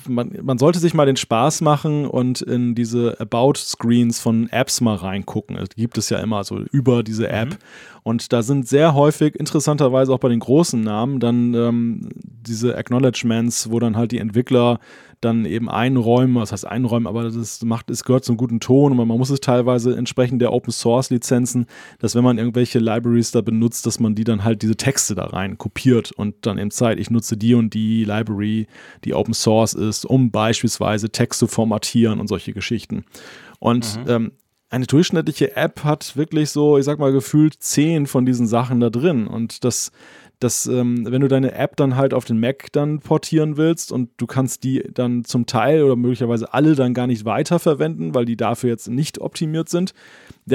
man, 0.08 0.38
man 0.41 0.58
sollte 0.58 0.80
sich 0.80 0.93
mal 0.93 1.06
den 1.06 1.16
Spaß 1.16 1.62
machen 1.62 2.06
und 2.06 2.41
in 2.41 2.76
diese 2.76 3.20
About-Screens 3.20 4.20
von 4.20 4.49
Apps 4.49 4.82
mal 4.82 4.95
reingucken. 4.95 5.58
Es 5.58 5.70
gibt 5.70 5.97
es 5.97 6.10
ja 6.10 6.20
immer 6.20 6.43
so 6.43 6.60
über 6.72 7.04
diese 7.04 7.30
App. 7.30 7.52
Mhm. 7.52 7.58
Und 8.04 8.34
da 8.34 8.41
sind 8.41 8.68
sehr 8.68 8.93
häufig, 8.93 9.36
interessanterweise 9.36 10.12
auch 10.12 10.20
bei 10.20 10.30
den 10.30 10.39
großen 10.39 10.82
Namen, 10.82 11.20
dann 11.20 11.54
ähm, 11.54 12.10
diese 12.16 12.76
Acknowledgements, 12.76 13.70
wo 13.70 13.80
dann 13.80 13.95
halt 13.95 14.12
die 14.12 14.18
Entwickler 14.18 14.80
dann 15.22 15.45
eben 15.45 15.69
einräumen, 15.69 16.36
was 16.36 16.51
heißt 16.51 16.65
einräumen, 16.65 17.07
aber 17.07 17.30
das 17.30 17.63
macht, 17.63 17.89
es 17.89 18.03
gehört 18.03 18.26
zum 18.26 18.38
guten 18.38 18.59
Ton 18.59 18.91
und 18.91 18.97
man 18.97 19.07
muss 19.07 19.30
es 19.30 19.39
teilweise 19.39 19.95
entsprechend 19.95 20.41
der 20.41 20.51
Open 20.51 20.72
Source 20.72 21.09
Lizenzen, 21.09 21.67
dass 21.99 22.15
wenn 22.15 22.24
man 22.24 22.38
irgendwelche 22.38 22.80
Libraries 22.80 23.32
da 23.32 23.41
benutzt, 23.41 23.86
dass 23.86 23.99
man 23.99 24.15
die 24.15 24.24
dann 24.24 24.43
halt 24.43 24.61
diese 24.61 24.76
Texte 24.76 25.15
da 25.15 25.26
rein 25.26 25.57
kopiert 25.57 26.11
und 26.11 26.36
dann 26.45 26.57
eben 26.57 26.72
Zeit, 26.72 26.99
ich 26.99 27.09
nutze 27.09 27.38
die 27.38 27.53
und 27.53 27.74
die 27.74 28.03
Library, 28.03 28.67
die 29.05 29.13
Open 29.13 29.34
Source 29.34 29.74
ist, 29.74 30.05
um 30.05 30.32
beispielsweise 30.32 31.09
Text 31.11 31.39
zu 31.39 31.47
formatieren 31.47 32.19
und 32.19 32.28
solche 32.28 32.53
Geschichten. 32.53 33.05
Und 33.59 33.99
mhm. 34.05 34.09
ähm, 34.09 34.32
eine 34.72 34.86
durchschnittliche 34.86 35.57
App 35.57 35.84
hat 35.84 36.15
wirklich 36.15 36.49
so, 36.49 36.78
ich 36.78 36.86
sag 36.86 36.97
mal, 36.97 37.11
gefühlt 37.11 37.55
zehn 37.61 38.07
von 38.07 38.26
diesen 38.26 38.47
Sachen 38.47 38.80
da 38.80 38.89
drin. 38.89 39.28
Und 39.28 39.65
das 39.65 39.91
dass 40.42 40.66
ähm, 40.66 41.06
wenn 41.10 41.22
du 41.22 41.28
deine 41.28 41.54
App 41.54 41.78
dann 41.78 41.96
halt 41.96 42.14
auf 42.14 42.26
den 42.26 42.39
Mac 42.39 42.72
dann 42.72 43.00
portieren 43.00 43.58
willst 43.58 43.92
und 43.92 44.10
du 44.18 44.26
kannst 44.26 44.64
die 44.64 44.84
dann 44.94 45.24
zum 45.24 45.46
Teil 45.46 45.84
oder 45.84 45.96
möglicherweise 45.96 46.54
alle 46.54 46.76
dann 46.76 46.94
gar 46.94 47.08
nicht 47.08 47.26
weiterverwenden, 47.26 48.16
weil 48.16 48.26
die 48.26 48.36
dafür 48.36 48.72
jetzt 48.72 48.89
nicht 48.89 49.20
optimiert 49.20 49.70
sind, 49.70 49.94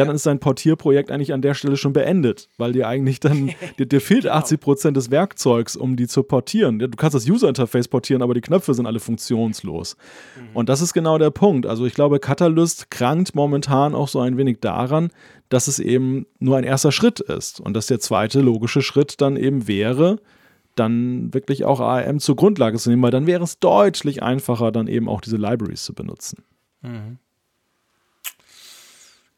dann 0.05 0.14
ist 0.14 0.26
dein 0.26 0.38
Portierprojekt 0.38 1.11
eigentlich 1.11 1.32
an 1.32 1.42
der 1.42 1.55
Stelle 1.55 1.76
schon 1.76 1.92
beendet, 1.92 2.49
weil 2.59 2.72
dir 2.72 2.86
eigentlich 2.86 3.20
dann, 3.20 3.53
dir, 3.78 3.86
dir 3.86 4.01
fehlt 4.01 4.22
genau. 4.22 4.34
80 4.34 4.61
Prozent 4.61 4.97
des 4.97 5.11
Werkzeugs, 5.11 5.76
um 5.76 5.97
die 5.97 6.07
zu 6.07 6.22
portieren. 6.22 6.78
Du 6.78 6.88
kannst 6.90 7.14
das 7.14 7.28
User-Interface 7.28 7.88
portieren, 7.88 8.22
aber 8.22 8.34
die 8.34 8.40
Knöpfe 8.40 8.74
sind 8.74 8.86
alle 8.86 9.01
funktionslos. 9.01 9.97
Mhm. 10.36 10.57
Und 10.57 10.68
das 10.68 10.80
ist 10.80 10.92
genau 10.92 11.18
der 11.18 11.30
Punkt. 11.30 11.66
Also 11.66 11.86
ich 11.86 11.94
glaube, 11.94 12.20
Catalyst 12.20 12.90
krankt 12.90 13.34
momentan 13.34 13.94
auch 13.94 14.09
so 14.09 14.20
ein 14.20 14.36
wenig 14.36 14.61
daran, 14.61 15.11
dass 15.49 15.68
es 15.68 15.78
eben 15.78 16.26
nur 16.38 16.57
ein 16.57 16.64
erster 16.64 16.92
Schritt 16.92 17.20
ist 17.20 17.61
und 17.61 17.74
dass 17.74 17.86
der 17.86 18.01
zweite 18.01 18.40
logische 18.40 18.82
Schritt 18.82 19.20
dann 19.20 19.36
eben 19.36 19.68
wäre, 19.68 20.18
dann 20.74 21.32
wirklich 21.32 21.64
auch 21.64 21.80
ARM 21.80 22.20
zur 22.20 22.36
Grundlage 22.36 22.78
zu 22.78 22.90
nehmen, 22.90 23.03
weil 23.03 23.11
dann 23.11 23.26
wäre 23.26 23.44
es 23.44 23.59
deutlich 23.59 24.22
einfacher, 24.22 24.72
dann 24.72 24.88
eben 24.88 25.09
auch 25.09 25.20
diese 25.20 25.36
Libraries 25.36 25.84
zu 25.84 25.94
benutzen. 25.94 26.44
Mhm. 26.82 27.18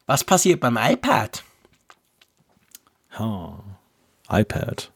Was 0.08 0.24
passiert 0.24 0.58
beim 0.58 0.76
iPad? 0.76 1.44
Oh, 3.20 3.52
iPad. 4.28 4.90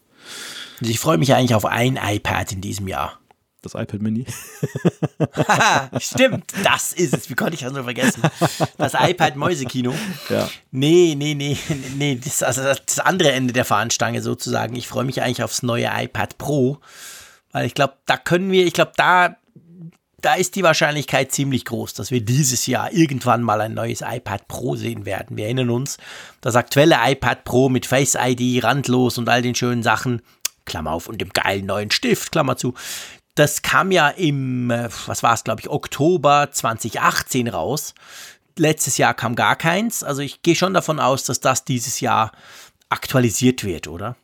Also 0.80 0.90
ich 0.90 0.98
freue 0.98 1.18
mich 1.18 1.34
eigentlich 1.34 1.54
auf 1.54 1.66
ein 1.66 1.96
iPad 2.02 2.50
in 2.50 2.60
diesem 2.60 2.88
Jahr 2.88 3.20
das 3.62 3.74
iPad 3.74 4.02
Mini. 4.02 4.26
Stimmt, 6.00 6.52
das 6.64 6.92
ist 6.92 7.14
es. 7.14 7.30
Wie 7.30 7.34
konnte 7.34 7.54
ich 7.54 7.60
das 7.60 7.72
nur 7.72 7.84
vergessen? 7.84 8.22
Das 8.76 8.94
iPad 8.94 9.36
Mäusekino. 9.36 9.94
Ja. 10.28 10.50
Nee, 10.72 11.14
nee, 11.16 11.34
nee, 11.34 11.56
nee, 11.96 12.20
das, 12.22 12.42
also 12.42 12.62
das 12.62 12.98
andere 12.98 13.30
Ende 13.30 13.52
der 13.52 13.64
Fahnenstange 13.64 14.20
sozusagen. 14.20 14.74
Ich 14.74 14.88
freue 14.88 15.04
mich 15.04 15.22
eigentlich 15.22 15.44
aufs 15.44 15.62
neue 15.62 15.88
iPad 15.88 16.38
Pro, 16.38 16.78
weil 17.52 17.66
ich 17.66 17.74
glaube, 17.74 17.94
da 18.06 18.16
können 18.16 18.50
wir, 18.50 18.66
ich 18.66 18.74
glaube, 18.74 18.92
da, 18.96 19.36
da 20.22 20.34
ist 20.34 20.56
die 20.56 20.62
Wahrscheinlichkeit 20.62 21.32
ziemlich 21.32 21.64
groß, 21.64 21.94
dass 21.94 22.10
wir 22.10 22.24
dieses 22.24 22.66
Jahr 22.66 22.92
irgendwann 22.92 23.42
mal 23.42 23.60
ein 23.60 23.74
neues 23.74 24.02
iPad 24.02 24.48
Pro 24.48 24.76
sehen 24.76 25.04
werden. 25.04 25.36
Wir 25.36 25.46
erinnern 25.46 25.70
uns, 25.70 25.98
das 26.40 26.56
aktuelle 26.56 26.96
iPad 27.02 27.44
Pro 27.44 27.68
mit 27.68 27.86
Face 27.86 28.16
ID, 28.18 28.64
randlos 28.64 29.18
und 29.18 29.28
all 29.28 29.42
den 29.42 29.54
schönen 29.54 29.82
Sachen, 29.82 30.22
Klammer 30.64 30.92
auf, 30.92 31.08
und 31.08 31.20
dem 31.20 31.30
geilen 31.30 31.66
neuen 31.66 31.90
Stift, 31.90 32.32
Klammer 32.32 32.56
zu, 32.56 32.74
das 33.34 33.62
kam 33.62 33.90
ja 33.90 34.08
im, 34.08 34.70
äh, 34.70 34.88
was 35.06 35.22
war 35.22 35.34
es, 35.34 35.44
glaube 35.44 35.60
ich, 35.60 35.68
Oktober 35.68 36.48
2018 36.52 37.48
raus. 37.48 37.94
Letztes 38.56 38.98
Jahr 38.98 39.14
kam 39.14 39.34
gar 39.34 39.56
keins. 39.56 40.04
Also 40.04 40.22
ich 40.22 40.42
gehe 40.42 40.54
schon 40.54 40.74
davon 40.74 41.00
aus, 41.00 41.24
dass 41.24 41.40
das 41.40 41.64
dieses 41.64 42.00
Jahr 42.00 42.32
aktualisiert 42.90 43.64
wird, 43.64 43.88
oder? 43.88 44.16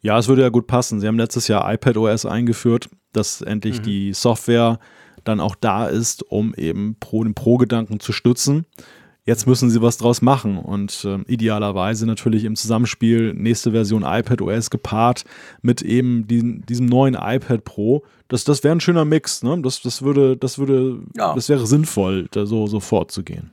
Ja, 0.00 0.16
es 0.16 0.28
würde 0.28 0.42
ja 0.42 0.48
gut 0.48 0.68
passen. 0.68 1.00
Sie 1.00 1.08
haben 1.08 1.18
letztes 1.18 1.48
Jahr 1.48 1.70
iPadOS 1.72 2.24
eingeführt, 2.24 2.88
dass 3.12 3.42
endlich 3.42 3.80
mhm. 3.80 3.82
die 3.82 4.14
Software 4.14 4.78
dann 5.28 5.40
auch 5.40 5.54
da 5.54 5.86
ist, 5.86 6.22
um 6.22 6.54
eben 6.54 6.96
Pro, 7.00 7.24
den 7.24 7.34
Pro-Gedanken 7.34 8.00
zu 8.00 8.12
stützen. 8.12 8.66
Jetzt 9.26 9.48
müssen 9.48 9.70
sie 9.70 9.82
was 9.82 9.98
draus 9.98 10.22
machen 10.22 10.56
und 10.56 11.04
äh, 11.04 11.18
idealerweise 11.26 12.06
natürlich 12.06 12.44
im 12.44 12.54
Zusammenspiel 12.54 13.34
nächste 13.34 13.72
Version 13.72 14.04
iPadOS 14.04 14.70
gepaart 14.70 15.24
mit 15.62 15.82
eben 15.82 16.28
die, 16.28 16.60
diesem 16.60 16.86
neuen 16.86 17.14
iPad 17.14 17.64
Pro. 17.64 18.04
Das, 18.28 18.44
das 18.44 18.62
wäre 18.62 18.76
ein 18.76 18.80
schöner 18.80 19.04
Mix, 19.04 19.42
ne? 19.42 19.60
Das, 19.62 19.82
das 19.82 20.02
würde, 20.02 20.36
das 20.36 20.58
würde, 20.58 21.00
ja. 21.16 21.34
das 21.34 21.48
wäre 21.48 21.66
sinnvoll, 21.66 22.28
da 22.30 22.46
so, 22.46 22.68
so 22.68 22.78
vorzugehen. 22.78 23.50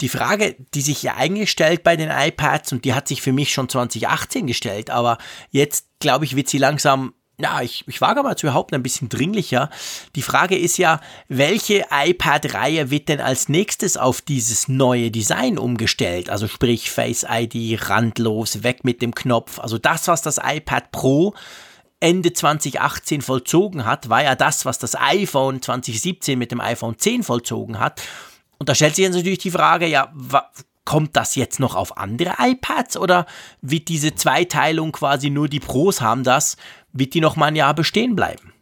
Die 0.00 0.08
Frage, 0.08 0.56
die 0.72 0.80
sich 0.80 1.02
ja 1.02 1.14
eigentlich 1.14 1.50
stellt 1.50 1.82
bei 1.82 1.94
den 1.94 2.10
iPads, 2.10 2.72
und 2.72 2.86
die 2.86 2.94
hat 2.94 3.06
sich 3.06 3.20
für 3.20 3.34
mich 3.34 3.52
schon 3.52 3.68
2018 3.68 4.46
gestellt, 4.46 4.88
aber 4.88 5.18
jetzt, 5.50 5.88
glaube 6.00 6.24
ich, 6.24 6.36
wird 6.36 6.48
sie 6.48 6.58
langsam 6.58 7.12
ja, 7.38 7.60
ich, 7.62 7.84
ich 7.88 8.00
wage 8.00 8.22
mal 8.22 8.36
zu 8.36 8.46
behaupten, 8.46 8.74
ein 8.74 8.82
bisschen 8.82 9.08
dringlicher. 9.08 9.70
Die 10.14 10.22
Frage 10.22 10.56
ist 10.56 10.76
ja, 10.76 11.00
welche 11.28 11.86
iPad-Reihe 11.90 12.90
wird 12.90 13.08
denn 13.08 13.20
als 13.20 13.48
nächstes 13.48 13.96
auf 13.96 14.20
dieses 14.20 14.68
neue 14.68 15.10
Design 15.10 15.58
umgestellt? 15.58 16.30
Also 16.30 16.46
sprich 16.46 16.90
Face 16.90 17.26
ID, 17.28 17.88
randlos, 17.88 18.62
weg 18.62 18.84
mit 18.84 19.02
dem 19.02 19.14
Knopf. 19.14 19.58
Also 19.58 19.78
das, 19.78 20.08
was 20.08 20.22
das 20.22 20.38
iPad 20.42 20.92
Pro 20.92 21.34
Ende 22.00 22.32
2018 22.32 23.22
vollzogen 23.22 23.84
hat, 23.86 24.08
war 24.08 24.22
ja 24.22 24.34
das, 24.34 24.64
was 24.64 24.78
das 24.78 24.96
iPhone 24.96 25.62
2017 25.62 26.38
mit 26.38 26.50
dem 26.50 26.60
iPhone 26.60 26.98
10 26.98 27.22
vollzogen 27.22 27.78
hat. 27.78 28.02
Und 28.58 28.68
da 28.68 28.74
stellt 28.74 28.96
sich 28.96 29.04
jetzt 29.04 29.14
natürlich 29.14 29.38
die 29.38 29.52
Frage, 29.52 29.86
ja, 29.86 30.12
kommt 30.84 31.16
das 31.16 31.36
jetzt 31.36 31.60
noch 31.60 31.76
auf 31.76 31.96
andere 31.96 32.34
iPads 32.38 32.96
oder 32.96 33.26
wird 33.60 33.88
diese 33.88 34.14
Zweiteilung 34.14 34.92
quasi 34.92 35.30
nur 35.30 35.48
die 35.48 35.60
Pros 35.60 36.00
haben 36.00 36.24
das 36.24 36.56
wird 36.92 37.14
die 37.14 37.20
noch 37.20 37.36
mal 37.36 37.46
ein 37.46 37.56
Jahr 37.56 37.74
bestehen 37.74 38.16
bleiben? 38.16 38.52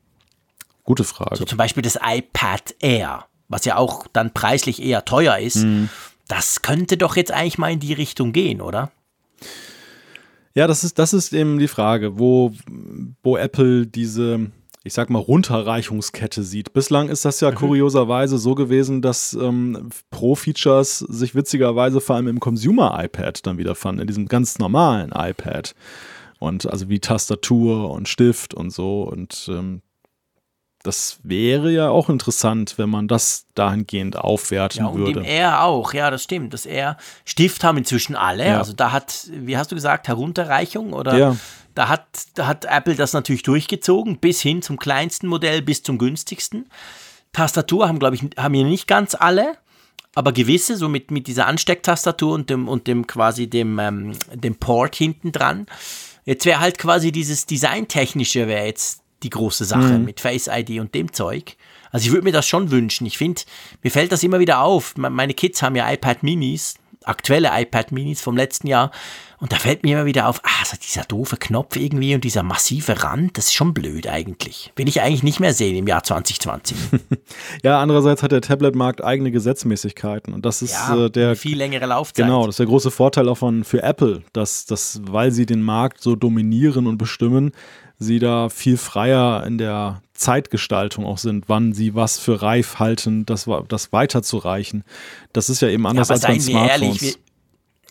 Gute 0.85 1.05
Frage. 1.05 1.37
So 1.37 1.45
zum 1.45 1.59
Beispiel 1.59 1.83
das 1.83 1.99
iPad 2.03 2.75
Air, 2.81 3.27
was 3.49 3.65
ja 3.65 3.77
auch 3.77 4.07
dann 4.13 4.33
preislich 4.33 4.83
eher 4.83 5.05
teuer 5.05 5.39
ist. 5.39 5.65
Mhm. 5.65 5.89
Das 6.29 6.63
könnte 6.63 6.97
doch 6.97 7.17
jetzt 7.17 7.33
eigentlich 7.33 7.59
mal 7.59 7.73
in 7.73 7.81
die 7.81 7.93
Richtung 7.93 8.33
gehen, 8.33 8.61
oder? 8.61 8.93
Ja, 10.55 10.67
das 10.67 10.85
ist, 10.85 10.99
das 10.99 11.13
ist 11.13 11.33
eben 11.33 11.59
die 11.59 11.69
Frage, 11.69 12.19
wo, 12.19 12.53
wo 13.23 13.37
Apple 13.37 13.87
diese, 13.87 14.51
ich 14.83 14.93
sag 14.93 15.11
mal, 15.11 15.19
Runterreichungskette 15.21 16.43
sieht. 16.43 16.73
Bislang 16.73 17.09
ist 17.09 17.25
das 17.25 17.41
ja 17.41 17.51
mhm. 17.51 17.57
kurioserweise 17.57 18.39
so 18.39 18.55
gewesen, 18.55 19.03
dass 19.03 19.33
ähm, 19.35 19.91
Pro-Features 20.11 20.99
sich 20.99 21.35
witzigerweise 21.35 22.01
vor 22.01 22.17
allem 22.17 22.29
im 22.29 22.41
Consumer-iPad 22.41 23.47
dann 23.47 23.59
wieder 23.59 23.75
fanden, 23.75 24.03
in 24.03 24.07
diesem 24.07 24.27
ganz 24.27 24.59
normalen 24.59 25.13
iPad 25.13 25.75
und 26.41 26.69
also 26.69 26.89
wie 26.89 26.99
Tastatur 26.99 27.93
und 27.93 28.09
Stift 28.09 28.53
und 28.53 28.71
so 28.71 29.05
und 29.05 29.49
ähm, 29.49 29.83
das 30.83 31.19
wäre 31.23 31.71
ja 31.71 31.91
auch 31.91 32.09
interessant, 32.09 32.75
wenn 32.79 32.89
man 32.89 33.07
das 33.07 33.47
dahingehend 33.55 34.17
aufwerten 34.17 34.85
ja, 34.85 34.87
und 34.87 34.99
würde. 34.99 35.21
Dem 35.21 35.25
R 35.25 35.63
auch, 35.63 35.93
ja, 35.93 36.11
das 36.11 36.25
stimmt. 36.25 36.55
Das 36.55 36.65
R, 36.65 36.97
Stift 37.27 37.65
haben 37.65 37.77
inzwischen 37.77 38.17
alle. 38.17 38.47
Ja. 38.47 38.59
Also 38.59 38.73
da 38.73 38.91
hat, 38.91 39.29
wie 39.31 39.59
hast 39.59 39.71
du 39.71 39.75
gesagt, 39.75 40.09
Herunterreichung 40.09 40.95
oder 40.95 41.19
ja. 41.19 41.37
da 41.75 41.89
hat, 41.89 42.07
da 42.35 42.47
hat 42.47 42.65
Apple 42.65 42.95
das 42.95 43.13
natürlich 43.13 43.43
durchgezogen, 43.43 44.19
bis 44.19 44.41
hin 44.41 44.63
zum 44.63 44.79
kleinsten 44.79 45.27
Modell, 45.27 45.61
bis 45.61 45.83
zum 45.83 45.99
günstigsten. 45.99 46.71
Tastatur 47.33 47.87
haben, 47.87 47.99
glaube 47.99 48.17
ich, 48.17 48.23
haben 48.39 48.55
hier 48.55 48.65
nicht 48.65 48.89
ganz 48.89 49.15
alle, 49.15 49.59
aber 50.15 50.33
gewisse, 50.33 50.77
so 50.77 50.89
mit, 50.89 51.11
mit 51.11 51.27
dieser 51.27 51.47
Anstecktastatur 51.47 52.33
und 52.33 52.49
dem, 52.49 52.69
und 52.69 52.87
dem 52.87 53.07
quasi 53.07 53.49
dem, 53.49 53.79
ähm, 53.79 54.13
dem 54.33 54.57
Port 54.57 54.97
hinten 54.97 55.31
dran. 55.31 55.67
Jetzt 56.31 56.47
wäre 56.47 56.61
halt 56.61 56.79
quasi 56.79 57.11
dieses 57.11 57.45
Designtechnische 57.45 58.47
wäre 58.47 58.65
jetzt 58.65 59.03
die 59.25 59.31
große 59.31 59.65
Sache 59.65 59.99
mhm. 59.99 60.05
mit 60.05 60.21
Face 60.21 60.47
ID 60.47 60.79
und 60.79 60.95
dem 60.95 61.13
Zeug. 61.13 61.57
Also 61.91 62.07
ich 62.07 62.13
würde 62.13 62.23
mir 62.23 62.31
das 62.31 62.47
schon 62.47 62.71
wünschen. 62.71 63.05
Ich 63.05 63.19
finde, 63.19 63.43
mir 63.83 63.91
fällt 63.91 64.13
das 64.13 64.23
immer 64.23 64.39
wieder 64.39 64.61
auf. 64.61 64.97
Meine 64.97 65.35
Kids 65.35 65.61
haben 65.61 65.75
ja 65.75 65.93
iPad 65.93 66.23
Minis, 66.23 66.77
aktuelle 67.05 67.51
iPad 67.53 67.93
Minis 67.93 68.21
vom 68.21 68.37
letzten 68.37 68.67
Jahr. 68.67 68.91
Und 69.39 69.53
da 69.53 69.57
fällt 69.57 69.85
mir 69.85 69.97
immer 69.97 70.05
wieder 70.05 70.29
auf, 70.29 70.41
ah, 70.45 70.65
so 70.67 70.77
dieser 70.77 71.03
doofe 71.05 71.39
Knopf 71.39 71.77
irgendwie 71.77 72.15
und 72.15 72.25
dieser 72.25 72.43
massive 72.43 73.03
Rand, 73.03 73.39
das 73.39 73.47
ist 73.47 73.55
schon 73.55 73.73
blöd 73.73 74.07
eigentlich. 74.07 74.71
Will 74.77 74.87
ich 74.87 75.01
eigentlich 75.01 75.23
nicht 75.23 75.41
mehr 75.41 75.55
sehen 75.55 75.77
im 75.77 75.87
Jahr 75.87 76.03
2020. 76.03 76.77
ja, 77.63 77.81
andererseits 77.81 78.23
hat 78.23 78.33
der 78.33 78.43
Tablet-Markt 78.43 79.03
eigene 79.03 79.31
Gesetzmäßigkeiten 79.31 80.35
und 80.35 80.45
das 80.45 80.61
ist 80.61 80.73
ja, 80.73 81.07
äh, 81.07 81.11
der 81.11 81.37
viel 81.37 81.57
längere 81.57 81.87
Laufzeit. 81.87 82.27
Genau, 82.27 82.45
das 82.45 82.55
ist 82.55 82.59
der 82.59 82.67
große 82.67 82.91
Vorteil 82.91 83.29
auch 83.31 83.39
von 83.39 83.65
für 83.65 83.83
Apple, 83.83 84.23
dass, 84.35 84.67
dass 84.67 85.01
weil 85.05 85.33
sie 85.33 85.47
den 85.47 85.63
Markt 85.63 86.03
so 86.03 86.17
dominieren 86.17 86.87
und 86.87 86.99
bestimmen, 86.99 87.53
sie 87.99 88.19
da 88.19 88.51
viel 88.51 88.77
freier 88.77 89.47
in 89.47 89.57
der 89.57 90.03
Zeitgestaltung 90.21 91.05
auch 91.07 91.19
sind, 91.19 91.49
wann 91.49 91.73
sie 91.73 91.95
was 91.95 92.19
für 92.19 92.43
reif 92.43 92.79
halten, 92.79 93.27
das, 93.27 93.49
das 93.69 93.93
weiterzureichen. 93.93 94.85
Das 95.33 95.49
ist 95.49 95.63
ja 95.63 95.69
eben 95.69 95.87
anders 95.87 96.09
ja, 96.09 96.15
als 96.15 96.23
bei 96.23 96.39
Smartphones. 96.39 97.03
Ehrlich, 97.03 97.19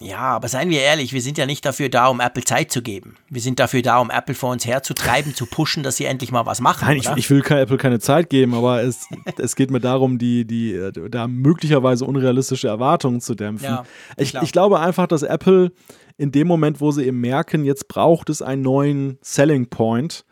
ja, 0.02 0.20
aber 0.20 0.48
seien 0.48 0.70
wir 0.70 0.80
ehrlich, 0.80 1.12
wir 1.12 1.22
sind 1.22 1.38
ja 1.38 1.46
nicht 1.46 1.66
dafür 1.66 1.90
da, 1.90 2.08
um 2.08 2.22
Apple 2.22 2.44
Zeit 2.44 2.72
zu 2.72 2.82
geben. 2.82 3.18
Wir 3.30 3.42
sind 3.42 3.60
dafür 3.60 3.82
da, 3.82 4.00
um 4.00 4.10
Apple 4.10 4.34
vor 4.34 4.52
uns 4.52 4.66
herzutreiben, 4.66 5.36
zu 5.36 5.46
pushen, 5.46 5.84
dass 5.84 5.98
sie 5.98 6.06
endlich 6.06 6.32
mal 6.32 6.46
was 6.46 6.62
machen. 6.62 6.86
Nein, 6.88 6.98
ich, 6.98 7.10
ich, 7.18 7.30
will 7.30 7.44
Apple 7.46 7.78
keine 7.78 8.00
Zeit 8.00 8.30
geben, 8.30 8.54
aber 8.54 8.82
es, 8.82 9.08
es 9.38 9.58
geht 9.58 9.72
mir 9.72 9.82
darum, 9.82 10.18
die, 10.18 10.46
die, 10.46 10.90
da 11.10 11.28
möglicherweise 11.28 12.06
unrealistische 12.06 12.70
Erwartungen 12.70 13.20
zu 13.20 13.36
dämpfen. 13.36 13.66
Ja, 13.66 13.86
ich, 14.16 14.34
ich 14.36 14.54
glaube 14.54 14.80
einfach, 14.80 15.08
dass 15.08 15.24
Apple 15.24 15.74
in 16.18 16.32
dem 16.32 16.48
Moment, 16.48 16.80
wo 16.80 16.92
sie 16.92 17.04
eben 17.06 17.20
merken, 17.20 17.66
jetzt 17.66 17.90
braucht 17.90 18.30
es 18.30 18.42
einen 18.42 18.62
neuen 18.62 19.18
Selling 19.22 19.68
Point, 19.68 20.24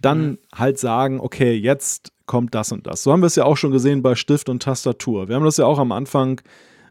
dann 0.00 0.30
mhm. 0.30 0.38
halt 0.54 0.78
sagen, 0.78 1.20
okay, 1.20 1.54
jetzt 1.54 2.12
kommt 2.26 2.54
das 2.54 2.72
und 2.72 2.86
das. 2.86 3.02
So 3.02 3.12
haben 3.12 3.22
wir 3.22 3.26
es 3.26 3.36
ja 3.36 3.44
auch 3.44 3.56
schon 3.56 3.72
gesehen 3.72 4.02
bei 4.02 4.14
Stift 4.14 4.48
und 4.48 4.62
Tastatur. 4.62 5.28
Wir 5.28 5.36
haben 5.36 5.44
das 5.44 5.56
ja 5.56 5.66
auch 5.66 5.78
am 5.78 5.92
Anfang 5.92 6.40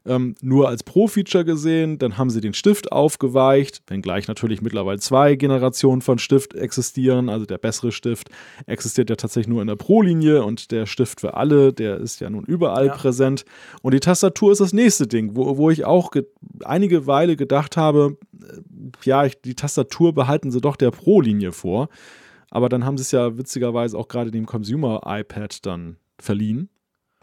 ähm, 0.07 0.35
nur 0.41 0.69
als 0.69 0.83
Pro-Feature 0.83 1.45
gesehen. 1.45 1.99
Dann 1.99 2.17
haben 2.17 2.29
sie 2.29 2.41
den 2.41 2.53
Stift 2.53 2.91
aufgeweicht, 2.91 3.83
wenngleich 3.87 4.27
natürlich 4.27 4.61
mittlerweile 4.61 4.99
zwei 4.99 5.35
Generationen 5.35 6.01
von 6.01 6.17
Stift 6.17 6.55
existieren. 6.55 7.29
Also 7.29 7.45
der 7.45 7.57
bessere 7.57 7.91
Stift 7.91 8.29
existiert 8.65 9.09
ja 9.09 9.15
tatsächlich 9.15 9.49
nur 9.49 9.61
in 9.61 9.67
der 9.67 9.75
Pro-Linie 9.75 10.43
und 10.43 10.71
der 10.71 10.85
Stift 10.85 11.21
für 11.21 11.35
alle, 11.35 11.73
der 11.73 11.97
ist 11.97 12.21
ja 12.21 12.29
nun 12.29 12.45
überall 12.45 12.87
ja. 12.87 12.95
präsent. 12.95 13.45
Und 13.81 13.93
die 13.93 13.99
Tastatur 13.99 14.51
ist 14.51 14.61
das 14.61 14.73
nächste 14.73 15.07
Ding, 15.07 15.35
wo, 15.35 15.57
wo 15.57 15.69
ich 15.69 15.85
auch 15.85 16.11
einige 16.63 17.05
Weile 17.05 17.35
gedacht 17.35 17.77
habe, 17.77 18.17
äh, 18.41 18.61
ja, 19.03 19.25
ich, 19.25 19.39
die 19.41 19.55
Tastatur 19.55 20.13
behalten 20.13 20.51
sie 20.51 20.61
doch 20.61 20.77
der 20.77 20.91
Pro-Linie 20.91 21.51
vor. 21.51 21.89
Aber 22.49 22.69
dann 22.69 22.85
haben 22.85 22.97
sie 22.97 23.01
es 23.01 23.11
ja 23.11 23.37
witzigerweise 23.37 23.97
auch 23.97 24.07
gerade 24.07 24.31
dem 24.31 24.45
Consumer-iPad 24.45 25.65
dann 25.65 25.97
verliehen. 26.19 26.69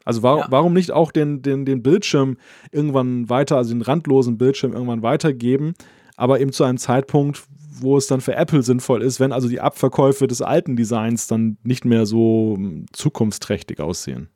Also 0.05 0.23
war, 0.23 0.39
ja. 0.39 0.47
warum 0.51 0.75
nicht 0.75 0.93
auch 0.93 1.11
den, 1.11 1.43
den, 1.43 1.65
den 1.65 1.83
Bildschirm 1.83 2.37
irgendwann 2.73 3.29
weiter, 3.31 3.57
also 3.57 3.73
den 3.73 3.83
randlosen 3.83 4.37
Bildschirm 4.37 4.73
irgendwann 4.73 5.03
weitergeben, 5.03 5.75
aber 6.17 6.41
eben 6.41 6.53
zu 6.53 6.65
einem 6.65 6.79
Zeitpunkt, 6.79 7.45
wo 7.81 7.97
es 7.97 8.07
dann 8.07 8.21
für 8.21 8.35
Apple 8.35 8.63
sinnvoll 8.63 9.03
ist, 9.03 9.19
wenn 9.19 9.33
also 9.33 9.49
die 9.49 9.61
Abverkäufe 9.61 10.27
des 10.27 10.43
alten 10.43 10.77
Designs 10.77 11.27
dann 11.27 11.57
nicht 11.63 11.85
mehr 11.85 12.07
so 12.07 12.55
hm, 12.57 12.87
zukunftsträchtig 12.93 13.81
aussehen. 13.81 14.29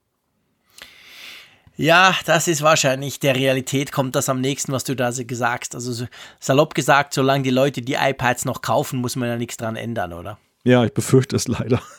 Ja, 1.77 2.17
das 2.27 2.49
ist 2.49 2.63
wahrscheinlich 2.63 3.21
der 3.21 3.37
Realität 3.37 3.93
kommt 3.93 4.17
das 4.17 4.29
am 4.29 4.41
nächsten, 4.41 4.73
was 4.73 4.83
du 4.83 4.97
da 4.97 5.11
gesagt 5.11 5.75
hast. 5.75 5.87
Also 5.87 6.07
salopp 6.41 6.75
gesagt, 6.75 7.15
solange 7.15 7.45
die 7.45 7.51
Leute 7.51 7.83
die 7.83 7.95
iPads 7.95 8.47
noch 8.47 8.63
kaufen, 8.63 9.01
muss 9.01 9.15
man 9.15 9.29
ja 9.29 9.37
nichts 9.37 9.59
dran 9.59 9.77
ändern, 9.77 10.13
oder? 10.13 10.39
Ja, 10.69 10.85
ich 10.85 10.93
befürchte 10.93 11.35
es 11.35 11.49
leider. 11.49 11.81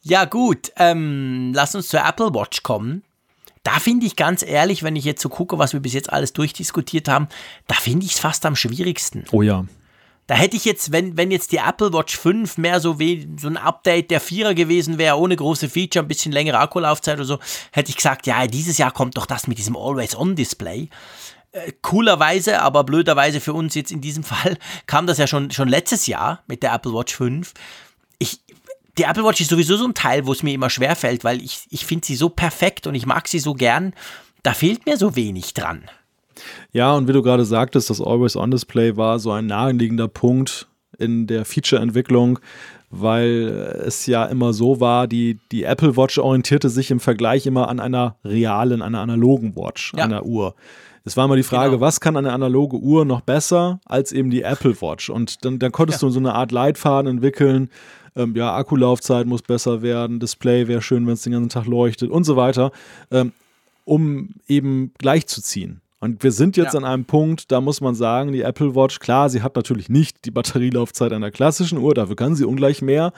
Ja, 0.00 0.24
gut. 0.24 0.72
Ähm, 0.76 1.52
lass 1.54 1.74
uns 1.74 1.88
zur 1.88 2.00
Apple 2.00 2.32
Watch 2.32 2.62
kommen. 2.62 3.02
Da 3.62 3.72
finde 3.72 4.06
ich 4.06 4.16
ganz 4.16 4.42
ehrlich, 4.42 4.82
wenn 4.82 4.96
ich 4.96 5.04
jetzt 5.04 5.20
so 5.20 5.28
gucke, 5.28 5.58
was 5.58 5.74
wir 5.74 5.80
bis 5.80 5.92
jetzt 5.92 6.10
alles 6.10 6.32
durchdiskutiert 6.32 7.08
haben, 7.08 7.28
da 7.66 7.74
finde 7.74 8.06
ich 8.06 8.12
es 8.12 8.18
fast 8.18 8.46
am 8.46 8.56
schwierigsten. 8.56 9.24
Oh 9.32 9.42
ja. 9.42 9.66
Da 10.26 10.34
hätte 10.34 10.56
ich 10.56 10.64
jetzt, 10.64 10.92
wenn, 10.92 11.18
wenn 11.18 11.30
jetzt 11.30 11.52
die 11.52 11.58
Apple 11.58 11.92
Watch 11.92 12.16
5 12.16 12.56
mehr 12.56 12.80
so 12.80 12.98
wie 12.98 13.28
so 13.38 13.48
ein 13.48 13.58
Update 13.58 14.10
der 14.10 14.20
Vierer 14.20 14.54
gewesen 14.54 14.96
wäre, 14.96 15.18
ohne 15.18 15.36
große 15.36 15.68
Feature, 15.68 16.04
ein 16.04 16.08
bisschen 16.08 16.32
längere 16.32 16.58
Akkulaufzeit 16.58 17.16
oder 17.16 17.26
so, 17.26 17.38
hätte 17.72 17.90
ich 17.90 17.96
gesagt, 17.96 18.26
ja, 18.26 18.46
dieses 18.46 18.78
Jahr 18.78 18.92
kommt 18.92 19.18
doch 19.18 19.26
das 19.26 19.46
mit 19.46 19.58
diesem 19.58 19.76
Always-On-Display. 19.76 20.88
Äh, 21.66 21.72
coolerweise, 21.82 22.60
aber 22.62 22.84
blöderweise 22.84 23.40
für 23.40 23.52
uns 23.52 23.74
jetzt 23.74 23.92
in 23.92 24.00
diesem 24.00 24.22
Fall, 24.24 24.56
kam 24.86 25.06
das 25.06 25.18
ja 25.18 25.26
schon, 25.26 25.50
schon 25.50 25.68
letztes 25.68 26.06
Jahr 26.06 26.42
mit 26.46 26.62
der 26.62 26.72
Apple 26.72 26.92
Watch 26.92 27.14
5. 27.14 27.52
Ich, 28.18 28.40
die 28.96 29.04
Apple 29.04 29.24
Watch 29.24 29.40
ist 29.40 29.50
sowieso 29.50 29.76
so 29.76 29.86
ein 29.86 29.94
Teil, 29.94 30.26
wo 30.26 30.32
es 30.32 30.42
mir 30.42 30.54
immer 30.54 30.70
schwerfällt, 30.70 31.24
weil 31.24 31.42
ich, 31.42 31.66
ich 31.70 31.86
finde 31.86 32.06
sie 32.06 32.16
so 32.16 32.28
perfekt 32.28 32.86
und 32.86 32.94
ich 32.94 33.06
mag 33.06 33.28
sie 33.28 33.38
so 33.38 33.54
gern. 33.54 33.94
Da 34.42 34.54
fehlt 34.54 34.86
mir 34.86 34.96
so 34.96 35.16
wenig 35.16 35.54
dran. 35.54 35.82
Ja, 36.72 36.94
und 36.94 37.08
wie 37.08 37.12
du 37.12 37.22
gerade 37.22 37.44
sagtest, 37.44 37.90
das 37.90 38.00
Always-On-Display 38.00 38.96
war 38.96 39.18
so 39.18 39.32
ein 39.32 39.46
naheliegender 39.46 40.08
Punkt 40.08 40.68
in 40.98 41.26
der 41.26 41.44
Feature-Entwicklung, 41.44 42.38
weil 42.90 43.82
es 43.84 44.06
ja 44.06 44.24
immer 44.24 44.52
so 44.52 44.80
war, 44.80 45.06
die, 45.06 45.38
die 45.52 45.64
Apple 45.64 45.96
Watch 45.96 46.18
orientierte 46.18 46.70
sich 46.70 46.90
im 46.90 47.00
Vergleich 47.00 47.46
immer 47.46 47.68
an 47.68 47.80
einer 47.80 48.16
realen, 48.24 48.82
einer 48.82 49.00
analogen 49.00 49.56
Watch, 49.56 49.92
ja. 49.96 50.04
einer 50.04 50.24
Uhr. 50.24 50.54
Es 51.08 51.16
war 51.16 51.24
immer 51.24 51.36
die 51.36 51.42
Frage, 51.42 51.70
genau. 51.70 51.80
was 51.80 52.00
kann 52.00 52.18
eine 52.18 52.34
analoge 52.34 52.76
Uhr 52.76 53.06
noch 53.06 53.22
besser 53.22 53.80
als 53.86 54.12
eben 54.12 54.28
die 54.28 54.42
Apple 54.42 54.78
Watch? 54.82 55.08
Und 55.08 55.42
dann, 55.42 55.58
dann 55.58 55.72
konntest 55.72 56.02
ja. 56.02 56.08
du 56.08 56.12
so 56.12 56.20
eine 56.20 56.34
Art 56.34 56.52
Leitfaden 56.52 57.10
entwickeln, 57.10 57.70
ähm, 58.14 58.36
ja, 58.36 58.54
Akkulaufzeit 58.54 59.26
muss 59.26 59.40
besser 59.40 59.80
werden, 59.80 60.20
Display 60.20 60.68
wäre 60.68 60.82
schön, 60.82 61.06
wenn 61.06 61.14
es 61.14 61.22
den 61.22 61.32
ganzen 61.32 61.48
Tag 61.48 61.64
leuchtet 61.64 62.10
und 62.10 62.24
so 62.24 62.36
weiter, 62.36 62.72
ähm, 63.10 63.32
um 63.86 64.34
eben 64.48 64.92
gleichzuziehen. 64.98 65.80
Und 66.00 66.22
wir 66.22 66.30
sind 66.30 66.58
jetzt 66.58 66.74
ja. 66.74 66.80
an 66.80 66.84
einem 66.84 67.06
Punkt, 67.06 67.50
da 67.50 67.62
muss 67.62 67.80
man 67.80 67.94
sagen, 67.94 68.32
die 68.32 68.42
Apple 68.42 68.74
Watch, 68.74 68.98
klar, 68.98 69.30
sie 69.30 69.42
hat 69.42 69.56
natürlich 69.56 69.88
nicht 69.88 70.26
die 70.26 70.30
Batterielaufzeit 70.30 71.12
einer 71.14 71.30
klassischen 71.30 71.78
Uhr, 71.78 71.94
dafür 71.94 72.16
kann 72.16 72.34
sie 72.34 72.44
ungleich 72.44 72.82
mehr. 72.82 73.14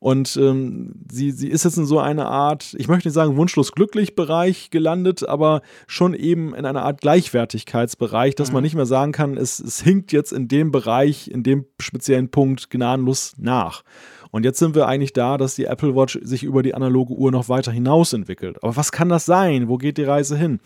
Und 0.00 0.36
ähm, 0.36 0.94
sie, 1.10 1.32
sie 1.32 1.48
ist 1.48 1.64
jetzt 1.64 1.76
in 1.76 1.86
so 1.86 1.98
einer 1.98 2.28
Art, 2.28 2.74
ich 2.78 2.86
möchte 2.86 3.08
nicht 3.08 3.14
sagen 3.14 3.36
wunschlos 3.36 3.72
glücklich 3.72 4.14
Bereich 4.14 4.70
gelandet, 4.70 5.28
aber 5.28 5.62
schon 5.88 6.14
eben 6.14 6.54
in 6.54 6.64
einer 6.66 6.84
Art 6.84 7.00
Gleichwertigkeitsbereich, 7.00 8.36
dass 8.36 8.48
mhm. 8.48 8.54
man 8.54 8.62
nicht 8.62 8.76
mehr 8.76 8.86
sagen 8.86 9.10
kann, 9.10 9.36
es, 9.36 9.58
es 9.58 9.80
hinkt 9.80 10.12
jetzt 10.12 10.32
in 10.32 10.46
dem 10.46 10.70
Bereich, 10.70 11.28
in 11.28 11.42
dem 11.42 11.66
speziellen 11.80 12.30
Punkt 12.30 12.70
gnadenlos 12.70 13.34
nach. 13.38 13.82
Und 14.30 14.44
jetzt 14.44 14.58
sind 14.58 14.76
wir 14.76 14.86
eigentlich 14.86 15.14
da, 15.14 15.36
dass 15.36 15.56
die 15.56 15.64
Apple 15.64 15.96
Watch 15.96 16.18
sich 16.22 16.44
über 16.44 16.62
die 16.62 16.74
analoge 16.74 17.14
Uhr 17.14 17.32
noch 17.32 17.48
weiter 17.48 17.72
hinaus 17.72 18.12
entwickelt. 18.12 18.62
Aber 18.62 18.76
was 18.76 18.92
kann 18.92 19.08
das 19.08 19.26
sein? 19.26 19.68
Wo 19.68 19.78
geht 19.78 19.98
die 19.98 20.04
Reise 20.04 20.36
hin? 20.36 20.60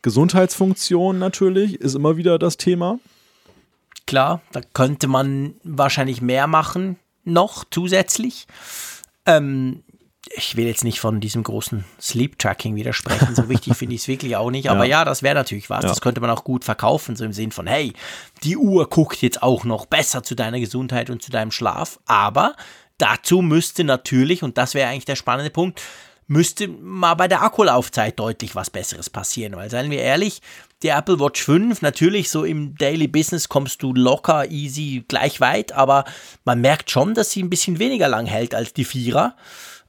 Gesundheitsfunktion 0.00 1.18
natürlich 1.18 1.80
ist 1.80 1.94
immer 1.94 2.16
wieder 2.16 2.38
das 2.38 2.56
Thema. 2.56 2.98
Klar, 4.06 4.40
da 4.52 4.60
könnte 4.72 5.08
man 5.08 5.54
wahrscheinlich 5.62 6.22
mehr 6.22 6.46
machen, 6.46 6.96
noch 7.24 7.64
zusätzlich. 7.70 8.46
Ähm, 9.26 9.82
ich 10.34 10.56
will 10.56 10.66
jetzt 10.66 10.84
nicht 10.84 11.00
von 11.00 11.20
diesem 11.20 11.42
großen 11.42 11.84
Sleep 12.00 12.38
Tracking 12.38 12.74
widersprechen, 12.74 13.34
so 13.34 13.48
wichtig 13.48 13.76
finde 13.76 13.94
ich 13.94 14.02
es 14.02 14.08
wirklich 14.08 14.36
auch 14.36 14.50
nicht. 14.50 14.70
Aber 14.70 14.84
ja, 14.84 15.00
ja 15.00 15.04
das 15.04 15.22
wäre 15.22 15.34
natürlich 15.34 15.68
was. 15.68 15.82
Ja. 15.82 15.88
Das 15.88 16.00
könnte 16.00 16.20
man 16.20 16.30
auch 16.30 16.44
gut 16.44 16.64
verkaufen, 16.64 17.16
so 17.16 17.24
im 17.24 17.32
Sinn 17.32 17.52
von, 17.52 17.66
hey, 17.66 17.92
die 18.42 18.56
Uhr 18.56 18.88
guckt 18.88 19.20
jetzt 19.20 19.42
auch 19.42 19.64
noch 19.64 19.86
besser 19.86 20.22
zu 20.22 20.34
deiner 20.34 20.60
Gesundheit 20.60 21.10
und 21.10 21.22
zu 21.22 21.30
deinem 21.30 21.50
Schlaf. 21.50 21.98
Aber 22.06 22.54
Dazu 23.02 23.42
müsste 23.42 23.82
natürlich, 23.82 24.44
und 24.44 24.58
das 24.58 24.74
wäre 24.74 24.88
eigentlich 24.88 25.06
der 25.06 25.16
spannende 25.16 25.50
Punkt, 25.50 25.82
müsste 26.28 26.68
mal 26.68 27.14
bei 27.14 27.26
der 27.26 27.42
Akkulaufzeit 27.42 28.16
deutlich 28.16 28.54
was 28.54 28.70
Besseres 28.70 29.10
passieren. 29.10 29.56
Weil, 29.56 29.70
seien 29.70 29.90
wir 29.90 29.98
ehrlich, 29.98 30.40
die 30.82 30.88
Apple 30.88 31.20
Watch 31.20 31.42
5, 31.42 31.82
natürlich 31.82 32.30
so 32.30 32.44
im 32.44 32.76
Daily 32.76 33.06
Business 33.06 33.48
kommst 33.48 33.82
du 33.82 33.92
locker, 33.92 34.50
easy, 34.50 35.04
gleich 35.06 35.40
weit, 35.40 35.72
aber 35.72 36.04
man 36.44 36.60
merkt 36.60 36.90
schon, 36.90 37.14
dass 37.14 37.30
sie 37.30 37.42
ein 37.42 37.50
bisschen 37.50 37.78
weniger 37.78 38.08
lang 38.08 38.26
hält 38.26 38.54
als 38.54 38.72
die 38.72 38.84
Vierer. 38.84 39.36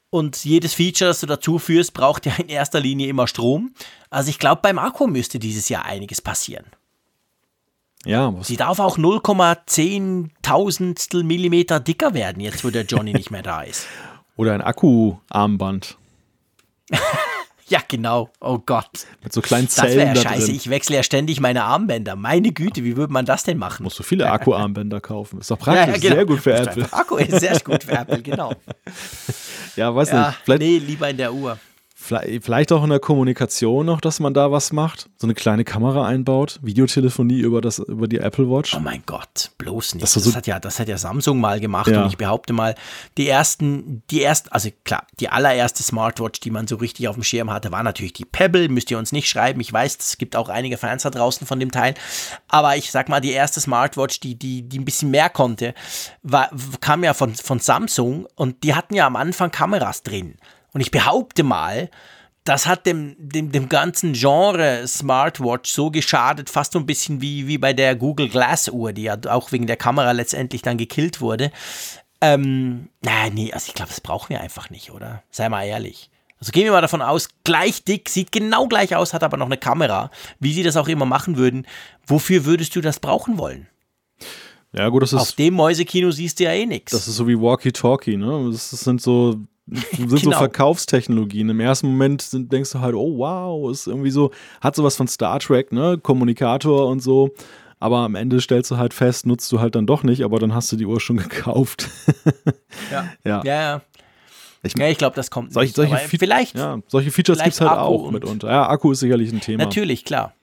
Und 0.10 0.45
jedes 0.45 0.76
Feature, 0.76 1.10
das 1.10 1.22
du 1.22 1.26
dazu 1.26 1.57
führst, 1.57 1.94
braucht 1.94 2.28
ja 2.28 2.34
in 2.38 2.48
erster 2.48 2.80
Linie 2.80 3.07
immer 3.07 3.28
Strom. 3.28 3.74
Also 4.11 4.30
ich 4.30 4.38
glaube, 4.38 4.61
beim 4.61 4.78
Akku 4.78 5.07
müsste 5.07 5.40
dieses 5.40 5.70
Jahr 5.70 5.86
einiges 5.86 6.22
passieren. 6.22 6.65
Ja, 8.06 8.38
was? 8.38 8.48
Sie 8.48 8.57
darf 8.57 8.80
auch 8.80 8.98
0,10 8.98 10.30
Tausendstel 10.41 11.24
Millimeter 11.24 11.80
dicker 11.80 12.14
werden, 12.14 12.41
jetzt 12.41 12.64
wo 12.64 12.70
der 12.70 12.84
Johnny 12.84 13.14
nicht 13.14 13.32
mehr 13.32 13.41
da 13.41 13.61
ist. 13.61 13.88
Oder 14.36 14.53
ein 14.53 14.61
Akkuarmband. 14.61 15.98
ja, 17.74 17.80
genau. 17.88 18.30
Oh 18.40 18.60
Gott. 18.64 19.08
Mit 19.24 19.34
so 19.34 19.41
kleinen 19.41 19.68
Zellen. 19.68 19.98
Das 19.98 19.98
wäre 19.98 20.16
ja 20.16 20.22
scheiße. 20.22 20.45
Drin. 20.45 20.56
Ich 20.56 20.70
wechsle 20.70 20.95
ja 20.98 21.02
ständig 21.02 21.40
meine 21.40 21.64
Armbänder. 21.64 22.16
Meine 22.16 22.52
Güte, 22.52 22.84
wie 22.84 22.95
würde 22.95 23.12
man 23.12 23.26
das 23.26 23.45
denn 23.45 23.58
machen? 23.58 23.82
Musst 23.82 23.98
du 23.98 24.04
viele 24.04 24.30
Akkuarmbänder 24.30 25.02
kaufen. 25.02 25.40
Ist 25.40 25.50
doch 25.50 25.58
praktisch. 25.58 25.88
Ja, 25.88 25.94
ja, 25.94 25.98
genau. 25.98 26.16
Sehr 26.16 26.26
gut 26.26 26.40
für 26.40 26.54
Apple. 26.54 26.88
Akku 26.91 27.16
ist 27.16 27.40
sehr 27.40 27.60
gut 27.62 27.84
für 27.84 27.94
Apple, 27.94 28.22
genau. 28.22 28.54
ja, 29.76 29.94
weiß 29.94 30.14
nicht. 30.14 30.34
Vielleicht 30.44 30.62
nee, 30.62 30.78
lieber 30.78 31.10
in 31.10 31.18
der 31.18 31.34
Uhr. 31.34 31.58
Vielleicht 32.04 32.74
auch 32.74 32.84
in 32.84 32.90
der 32.90 33.00
Kommunikation 33.00 33.86
noch, 33.86 34.02
dass 34.02 34.20
man 34.20 34.34
da 34.34 34.52
was 34.52 34.74
macht. 34.74 35.10
So 35.18 35.26
eine 35.26 35.34
kleine 35.34 35.64
Kamera 35.64 36.06
einbaut, 36.06 36.60
Videotelefonie 36.62 37.40
über, 37.40 37.62
das, 37.62 37.80
über 37.80 38.10
die 38.10 38.18
Apple 38.18 38.50
Watch. 38.50 38.76
Oh 38.76 38.82
mein 38.82 39.04
Gott, 39.06 39.52
bloß 39.58 39.96
nicht. 39.96 40.04
Das, 40.04 40.14
das 40.14 40.36
hat, 40.36 40.46
ja, 40.46 40.60
das 40.60 40.80
hat 40.80 40.90
ja 40.90 40.98
Samsung 40.98 41.40
mal 41.40 41.62
gemacht 41.62 41.88
ja. 41.88 42.02
und 42.02 42.10
ich 42.10 42.18
behaupte 42.18 42.52
mal, 42.52 42.76
die 43.18 43.30
ersten, 43.30 44.04
die 44.12 44.22
ersten, 44.22 44.50
also 44.50 44.70
klar, 44.84 45.08
die 45.22 45.30
allererste 45.30 45.82
Smartwatch, 45.82 46.42
die 46.42 46.52
man 46.52 46.68
so 46.68 46.76
richtig 46.76 47.08
auf 47.08 47.16
dem 47.16 47.24
Schirm 47.24 47.50
hatte, 47.50 47.72
war 47.72 47.84
natürlich 47.84 48.12
die 48.14 48.26
Pebble. 48.26 48.68
Müsst 48.68 48.92
ihr 48.92 48.98
uns 48.98 49.14
nicht 49.14 49.30
schreiben. 49.30 49.62
Ich 49.62 49.72
weiß, 49.72 49.98
es 49.98 50.18
gibt 50.18 50.36
auch 50.36 50.50
einige 50.50 50.78
Fans 50.78 51.04
da 51.04 51.10
draußen 51.10 51.48
von 51.48 51.62
dem 51.62 51.72
Teil. 51.72 51.94
Aber 52.50 52.76
ich 52.76 52.92
sag 52.92 53.08
mal, 53.08 53.22
die 53.22 53.32
erste 53.32 53.62
Smartwatch, 53.62 54.20
die, 54.20 54.36
die, 54.36 54.64
die 54.64 54.80
ein 54.80 54.86
bisschen 54.86 55.10
mehr 55.10 55.30
konnte, 55.30 55.74
war, 56.22 56.50
kam 56.82 57.06
ja 57.06 57.14
von, 57.14 57.34
von 57.34 57.60
Samsung 57.60 58.28
und 58.36 58.64
die 58.66 58.76
hatten 58.76 58.94
ja 58.94 59.08
am 59.08 59.16
Anfang 59.16 59.52
Kameras 59.52 60.04
drin. 60.04 60.36
Und 60.74 60.82
ich 60.82 60.91
behaupte 60.91 61.44
mal, 61.44 61.90
das 62.44 62.68
hat 62.68 62.86
dem, 62.86 63.16
dem, 63.18 63.52
dem 63.52 63.70
ganzen 63.70 64.14
Genre 64.14 64.86
Smartwatch 64.88 65.72
so 65.72 65.91
geschadet, 65.91 66.50
fast 66.50 66.74
so 66.74 66.80
ein 66.80 66.86
bisschen 66.86 67.22
wie, 67.22 67.48
wie 67.48 67.58
bei 67.58 67.74
der 67.74 67.95
Google 67.95 68.28
Glass 68.28 68.68
Uhr, 68.68 68.91
die 68.91 69.04
ja 69.04 69.18
auch 69.30 69.52
wegen 69.52 69.68
der 69.68 69.78
Kamera 69.78 70.12
letztendlich 70.12 70.62
dann 70.62 70.78
gekillt 70.78 71.22
wurde. 71.22 71.52
Ähm, 72.20 72.90
na, 73.02 73.30
nee, 73.30 73.54
also 73.54 73.68
ich 73.68 73.74
glaube, 73.74 73.90
das 73.90 74.02
brauchen 74.02 74.30
wir 74.30 74.41
einfach 74.41 74.70
nicht, 74.70 74.91
oder? 74.91 75.24
Sei 75.30 75.48
mal 75.48 75.64
ehrlich. 75.66 76.10
Also 76.40 76.52
gehen 76.52 76.66
wir 76.66 76.72
mal 76.72 76.82
davon 76.82 77.02
aus, 77.02 77.30
gleich 77.45 77.86
dick, 77.86 78.10
sieht 78.10 78.34
genau 78.34 78.68
gleich 78.68 78.95
aus, 78.95 79.14
hat 79.14 79.24
aber 79.24 79.38
noch 79.38 79.45
eine 79.45 79.58
Kamera. 79.58 80.12
Wie 80.40 80.54
sie 80.54 80.64
das 80.64 80.76
auch 80.76 80.90
immer 80.90 81.06
machen 81.06 81.38
würden, 81.38 81.66
wofür 82.06 82.44
würdest 82.44 82.76
du 82.76 82.82
das 82.82 83.00
brauchen 83.00 83.38
wollen? 83.38 83.68
Ja, 84.74 84.90
gut, 84.90 85.04
das 85.04 85.14
ist. 85.14 85.22
Auf 85.22 85.32
dem 85.34 85.54
Mäusekino 85.54 86.12
siehst 86.12 86.40
du 86.40 86.45
ja 86.45 86.52
eh 86.52 86.66
nichts. 86.66 86.91
Das 86.91 87.08
ist 87.08 87.16
so 87.16 87.28
wie 87.28 87.40
Walkie-Talkie, 87.40 88.18
ne? 88.18 88.50
Das 88.52 88.72
sind 88.72 89.02
so 89.02 89.38
sind 89.68 90.10
genau. 90.10 90.19
so 90.19 90.31
Verkaufstechnologien. 90.31 91.49
Im 91.49 91.60
ersten 91.60 91.88
Moment 91.88 92.22
sind, 92.22 92.52
denkst 92.52 92.72
du 92.72 92.80
halt, 92.81 92.95
oh 92.95 93.18
wow, 93.18 93.72
ist 93.72 93.88
irgendwie 93.88 94.11
so, 94.11 94.31
hat 94.61 94.76
sowas 94.76 94.95
von 94.95 95.07
Star 95.07 95.40
Trek, 95.40 95.72
ne? 95.72 95.98
Kommunikator 96.02 96.88
und 96.88 96.99
so. 96.99 97.31
Aber 97.80 97.99
am 97.99 98.15
Ende 98.15 98.40
stellst 98.40 98.72
du 98.72 98.77
halt 98.77 98.94
fest, 98.94 99.26
nutzt 99.26 99.52
du 99.52 99.60
halt 99.60 99.76
dann 99.76 99.85
doch 99.85 100.03
nicht, 100.03 100.23
aber 100.23 100.40
dann 100.40 100.53
hast 100.53 100.72
du 100.72 100.76
die 100.76 100.85
Uhr 100.85 100.99
schon 100.99 101.18
gekauft. 101.30 101.90
ja. 102.91 103.10
ja. 103.23 103.41
ja, 103.44 103.61
ja. 103.61 103.81
Ich, 104.65 104.77
ja, 104.77 104.88
ich 104.88 104.98
glaube, 104.98 105.18
das 105.18 105.30
kommt 105.30 105.52
solche, 105.52 105.73
solche 105.73 105.98
vielleicht. 106.07 106.56
Ja, 106.56 106.80
solche 106.88 107.11
Features 107.11 107.40
gibt 107.40 107.53
es 107.53 107.60
halt 107.60 107.72
Akku 107.72 107.81
auch 107.81 108.11
mitunter. 108.11 108.48
Ja, 108.48 108.69
Akku 108.69 108.94
ist 108.94 109.02
sicherlich 109.02 109.34
ein 109.34 109.41
Thema. 109.41 109.65
Natürlich, 109.65 110.06
klar. 110.06 110.34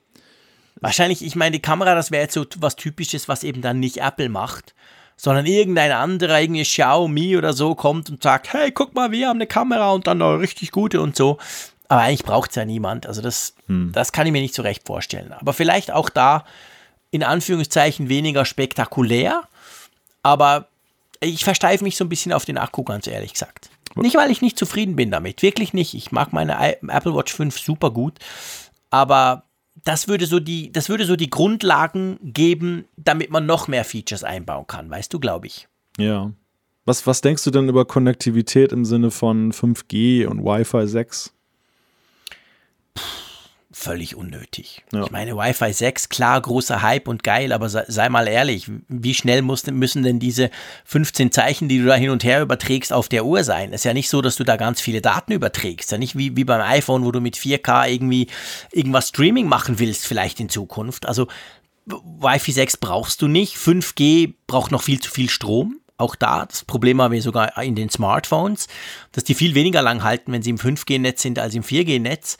Wahrscheinlich, 0.79 1.25
ich 1.25 1.35
meine, 1.35 1.53
die 1.53 1.61
Kamera, 1.61 1.95
das 1.95 2.11
wäre 2.11 2.21
jetzt 2.21 2.35
so 2.35 2.45
was 2.59 2.75
Typisches, 2.75 3.27
was 3.27 3.43
eben 3.43 3.63
dann 3.63 3.79
nicht 3.79 3.97
Apple 3.97 4.29
macht 4.29 4.75
sondern 5.23 5.45
irgendein 5.45 5.91
anderer, 5.91 6.41
irgendwie 6.41 6.63
Xiaomi 6.63 7.37
oder 7.37 7.53
so, 7.53 7.75
kommt 7.75 8.09
und 8.09 8.23
sagt, 8.23 8.53
hey, 8.53 8.71
guck 8.71 8.95
mal, 8.95 9.11
wir 9.11 9.27
haben 9.27 9.37
eine 9.37 9.45
Kamera 9.45 9.91
und 9.91 10.07
dann 10.07 10.19
eine 10.19 10.39
richtig 10.39 10.71
gute 10.71 10.99
und 10.99 11.15
so. 11.15 11.37
Aber 11.89 12.01
eigentlich 12.01 12.23
braucht 12.23 12.49
es 12.49 12.55
ja 12.55 12.65
niemand. 12.65 13.05
Also 13.05 13.21
das, 13.21 13.53
hm. 13.67 13.91
das 13.93 14.13
kann 14.13 14.25
ich 14.25 14.33
mir 14.33 14.41
nicht 14.41 14.55
so 14.55 14.63
recht 14.63 14.87
vorstellen. 14.87 15.31
Aber 15.31 15.53
vielleicht 15.53 15.91
auch 15.91 16.09
da 16.09 16.43
in 17.11 17.21
Anführungszeichen 17.21 18.09
weniger 18.09 18.45
spektakulär. 18.45 19.43
Aber 20.23 20.65
ich 21.19 21.43
versteife 21.43 21.83
mich 21.83 21.97
so 21.97 22.05
ein 22.05 22.09
bisschen 22.09 22.33
auf 22.33 22.45
den 22.45 22.57
Akku, 22.57 22.81
ganz 22.83 23.05
ehrlich 23.05 23.33
gesagt. 23.33 23.69
Nicht, 23.93 24.15
weil 24.15 24.31
ich 24.31 24.41
nicht 24.41 24.57
zufrieden 24.57 24.95
bin 24.95 25.11
damit. 25.11 25.43
Wirklich 25.43 25.71
nicht. 25.71 25.93
Ich 25.93 26.11
mag 26.11 26.33
meine 26.33 26.57
Apple 26.81 27.13
Watch 27.13 27.31
5 27.31 27.59
super 27.59 27.91
gut. 27.91 28.17
Aber 28.89 29.43
das 29.83 30.07
würde 30.07 30.25
so 30.25 30.39
die, 30.39 30.71
das 30.71 30.89
würde 30.89 31.05
so 31.05 31.15
die 31.15 31.29
Grundlagen 31.29 32.19
geben, 32.21 32.85
damit 32.97 33.31
man 33.31 33.45
noch 33.45 33.67
mehr 33.67 33.85
Features 33.85 34.23
einbauen 34.23 34.67
kann, 34.67 34.89
weißt 34.89 35.13
du, 35.13 35.19
glaube 35.19 35.47
ich. 35.47 35.67
Ja. 35.97 36.31
Was, 36.85 37.05
was 37.05 37.21
denkst 37.21 37.43
du 37.43 37.51
denn 37.51 37.69
über 37.69 37.85
Konnektivität 37.85 38.71
im 38.71 38.85
Sinne 38.85 39.11
von 39.11 39.51
5G 39.51 40.25
und 40.25 40.43
Wi-Fi 40.43 40.87
6? 40.87 41.33
Völlig 43.81 44.15
unnötig. 44.15 44.83
Ja. 44.91 45.03
Ich 45.03 45.11
meine, 45.11 45.37
Wi-Fi 45.37 45.71
6, 45.71 46.09
klar, 46.09 46.41
großer 46.41 46.81
Hype 46.81 47.07
und 47.07 47.23
geil, 47.23 47.53
aber 47.53 47.69
sei, 47.69 47.85
sei 47.87 48.09
mal 48.09 48.27
ehrlich, 48.27 48.69
wie 48.87 49.13
schnell 49.13 49.41
muss, 49.41 49.65
müssen 49.65 50.03
denn 50.03 50.19
diese 50.19 50.51
15 50.85 51.31
Zeichen, 51.31 51.69
die 51.69 51.79
du 51.79 51.85
da 51.85 51.95
hin 51.95 52.09
und 52.09 52.23
her 52.23 52.41
überträgst, 52.41 52.91
auf 52.91 53.07
der 53.07 53.25
Uhr 53.25 53.43
sein? 53.43 53.69
Es 53.69 53.81
ist 53.81 53.85
ja 53.85 53.93
nicht 53.93 54.09
so, 54.09 54.21
dass 54.21 54.35
du 54.35 54.43
da 54.43 54.57
ganz 54.57 54.81
viele 54.81 55.01
Daten 55.01 55.31
überträgst. 55.31 55.91
Ja 55.91 55.97
nicht 56.01 56.17
wie, 56.17 56.35
wie 56.35 56.43
beim 56.43 56.61
iPhone, 56.61 57.05
wo 57.05 57.11
du 57.11 57.21
mit 57.21 57.37
4K 57.37 57.89
irgendwie 57.89 58.27
irgendwas 58.73 59.09
Streaming 59.09 59.47
machen 59.47 59.79
willst, 59.79 60.05
vielleicht 60.05 60.41
in 60.41 60.49
Zukunft. 60.49 61.05
Also 61.05 61.27
Wi-Fi 61.85 62.51
6 62.51 62.77
brauchst 62.77 63.21
du 63.21 63.29
nicht. 63.29 63.55
5G 63.55 64.33
braucht 64.47 64.71
noch 64.71 64.83
viel 64.83 64.99
zu 64.99 65.09
viel 65.09 65.29
Strom. 65.29 65.77
Auch 65.97 66.15
da, 66.15 66.47
das 66.47 66.65
Problem 66.65 66.99
haben 66.99 67.11
wir 67.11 67.21
sogar 67.21 67.61
in 67.61 67.75
den 67.75 67.91
Smartphones, 67.91 68.67
dass 69.11 69.23
die 69.23 69.35
viel 69.35 69.53
weniger 69.53 69.83
lang 69.83 70.03
halten, 70.03 70.31
wenn 70.31 70.41
sie 70.41 70.49
im 70.49 70.57
5G-Netz 70.57 71.21
sind 71.21 71.37
als 71.37 71.53
im 71.53 71.63
4G-Netz. 71.63 72.37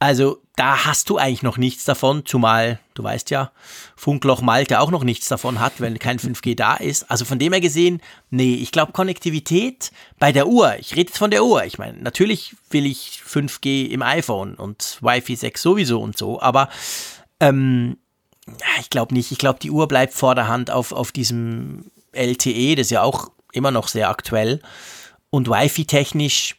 Also 0.00 0.40
da 0.56 0.86
hast 0.86 1.10
du 1.10 1.18
eigentlich 1.18 1.42
noch 1.42 1.58
nichts 1.58 1.84
davon, 1.84 2.24
zumal 2.24 2.80
du 2.94 3.04
weißt 3.04 3.28
ja, 3.30 3.52
Funkloch 3.96 4.40
Malte 4.40 4.80
auch 4.80 4.90
noch 4.90 5.04
nichts 5.04 5.28
davon 5.28 5.60
hat, 5.60 5.74
wenn 5.78 5.98
kein 5.98 6.18
5G 6.18 6.56
da 6.56 6.76
ist. 6.76 7.10
Also 7.10 7.26
von 7.26 7.38
dem 7.38 7.52
her 7.52 7.60
gesehen, 7.60 8.00
nee, 8.30 8.54
ich 8.54 8.72
glaube 8.72 8.92
Konnektivität 8.92 9.92
bei 10.18 10.32
der 10.32 10.48
Uhr, 10.48 10.74
ich 10.78 10.92
rede 10.92 11.10
jetzt 11.10 11.18
von 11.18 11.30
der 11.30 11.44
Uhr. 11.44 11.64
Ich 11.64 11.78
meine, 11.78 11.98
natürlich 11.98 12.56
will 12.70 12.86
ich 12.86 13.22
5G 13.28 13.88
im 13.88 14.02
iPhone 14.02 14.54
und 14.54 14.98
Wi-Fi 15.02 15.36
6 15.36 15.60
sowieso 15.60 16.00
und 16.00 16.16
so, 16.16 16.40
aber 16.40 16.70
ähm, 17.38 17.98
ich 18.80 18.88
glaube 18.88 19.14
nicht. 19.14 19.32
Ich 19.32 19.38
glaube, 19.38 19.58
die 19.60 19.70
Uhr 19.70 19.86
bleibt 19.86 20.14
vorderhand 20.14 20.70
auf, 20.70 20.92
auf 20.92 21.12
diesem 21.12 21.90
LTE, 22.12 22.74
das 22.74 22.86
ist 22.86 22.90
ja 22.90 23.02
auch 23.02 23.30
immer 23.52 23.70
noch 23.70 23.86
sehr 23.86 24.08
aktuell. 24.08 24.60
Und 25.28 25.48
Wi-Fi 25.48 25.84
technisch 25.84 26.56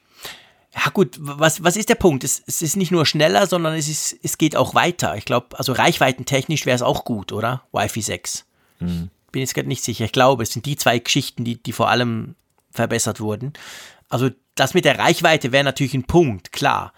ja 0.73 0.89
gut, 0.91 1.17
was, 1.19 1.63
was 1.63 1.75
ist 1.75 1.89
der 1.89 1.95
Punkt? 1.95 2.23
Es, 2.23 2.41
es 2.45 2.61
ist 2.61 2.77
nicht 2.77 2.91
nur 2.91 3.05
schneller, 3.05 3.45
sondern 3.45 3.73
es, 3.73 3.87
ist, 3.87 4.17
es 4.23 4.37
geht 4.37 4.55
auch 4.55 4.73
weiter. 4.73 5.17
Ich 5.17 5.25
glaube, 5.25 5.57
also 5.59 5.73
reichweitentechnisch 5.73 6.65
wäre 6.65 6.75
es 6.75 6.81
auch 6.81 7.03
gut, 7.03 7.33
oder? 7.33 7.63
Wi-Fi 7.73 8.01
6. 8.01 8.45
Mhm. 8.79 9.09
Bin 9.31 9.41
jetzt 9.41 9.53
gerade 9.53 9.67
nicht 9.67 9.83
sicher. 9.83 10.05
Ich 10.05 10.11
glaube, 10.11 10.43
es 10.43 10.51
sind 10.51 10.65
die 10.65 10.77
zwei 10.77 10.99
Geschichten, 10.99 11.43
die, 11.43 11.61
die 11.61 11.73
vor 11.73 11.89
allem 11.89 12.35
verbessert 12.71 13.19
wurden. 13.19 13.53
Also 14.09 14.29
das 14.55 14.73
mit 14.73 14.85
der 14.85 14.97
Reichweite 14.97 15.51
wäre 15.51 15.63
natürlich 15.63 15.93
ein 15.93 16.05
Punkt, 16.05 16.51
klar. 16.51 16.93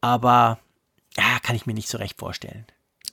Aber 0.00 0.58
ja, 1.16 1.38
kann 1.42 1.56
ich 1.56 1.66
mir 1.66 1.74
nicht 1.74 1.88
so 1.88 1.98
recht 1.98 2.18
vorstellen. 2.18 2.66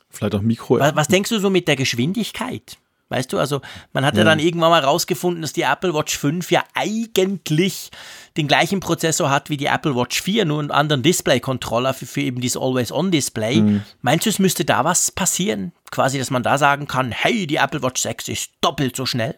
Vielleicht 0.10 0.36
auch 0.36 0.42
Mikro. 0.42 0.80
Was, 0.80 0.96
was 0.96 1.08
denkst 1.08 1.30
du 1.30 1.40
so 1.40 1.50
mit 1.50 1.68
der 1.68 1.76
Geschwindigkeit? 1.76 2.78
Weißt 3.10 3.32
du, 3.32 3.38
also 3.38 3.62
man 3.94 4.04
hat 4.04 4.16
ja, 4.16 4.22
ja 4.22 4.26
dann 4.26 4.40
irgendwann 4.40 4.72
mal 4.72 4.84
rausgefunden, 4.84 5.44
dass 5.44 5.54
die 5.54 5.62
Apple 5.62 5.94
Watch 5.94 6.18
5 6.18 6.50
ja 6.50 6.64
eigentlich 6.74 7.92
den 8.36 8.48
gleichen 8.48 8.80
Prozessor 8.80 9.30
hat 9.30 9.52
wie 9.52 9.58
die 9.58 9.68
Apple 9.68 9.96
Watch 9.96 10.22
4, 10.22 10.46
nur 10.46 10.60
einen 10.60 10.72
anderen 10.72 11.04
Display-Controller 11.04 11.94
für, 11.94 12.08
für, 12.08 12.22
eben 12.22 12.42
dieses 12.42 12.60
Always-On-Display. 12.60 13.62
Mhm. 13.62 13.84
Meinst 14.02 14.26
du, 14.26 14.32
es 14.32 14.40
müsste 14.40 14.66
da 14.66 14.84
was 14.84 15.12
passieren? 15.12 15.72
Quasi, 15.92 16.18
dass 16.18 16.32
man 16.32 16.42
da 16.42 16.58
sagen 16.58 16.88
kann, 16.88 17.12
hey, 17.12 17.46
die 17.46 17.58
Apple 17.58 17.84
Watch 17.84 18.02
6 18.02 18.28
ist 18.28 18.52
doppelt 18.62 18.96
so 18.96 19.06
schnell? 19.06 19.38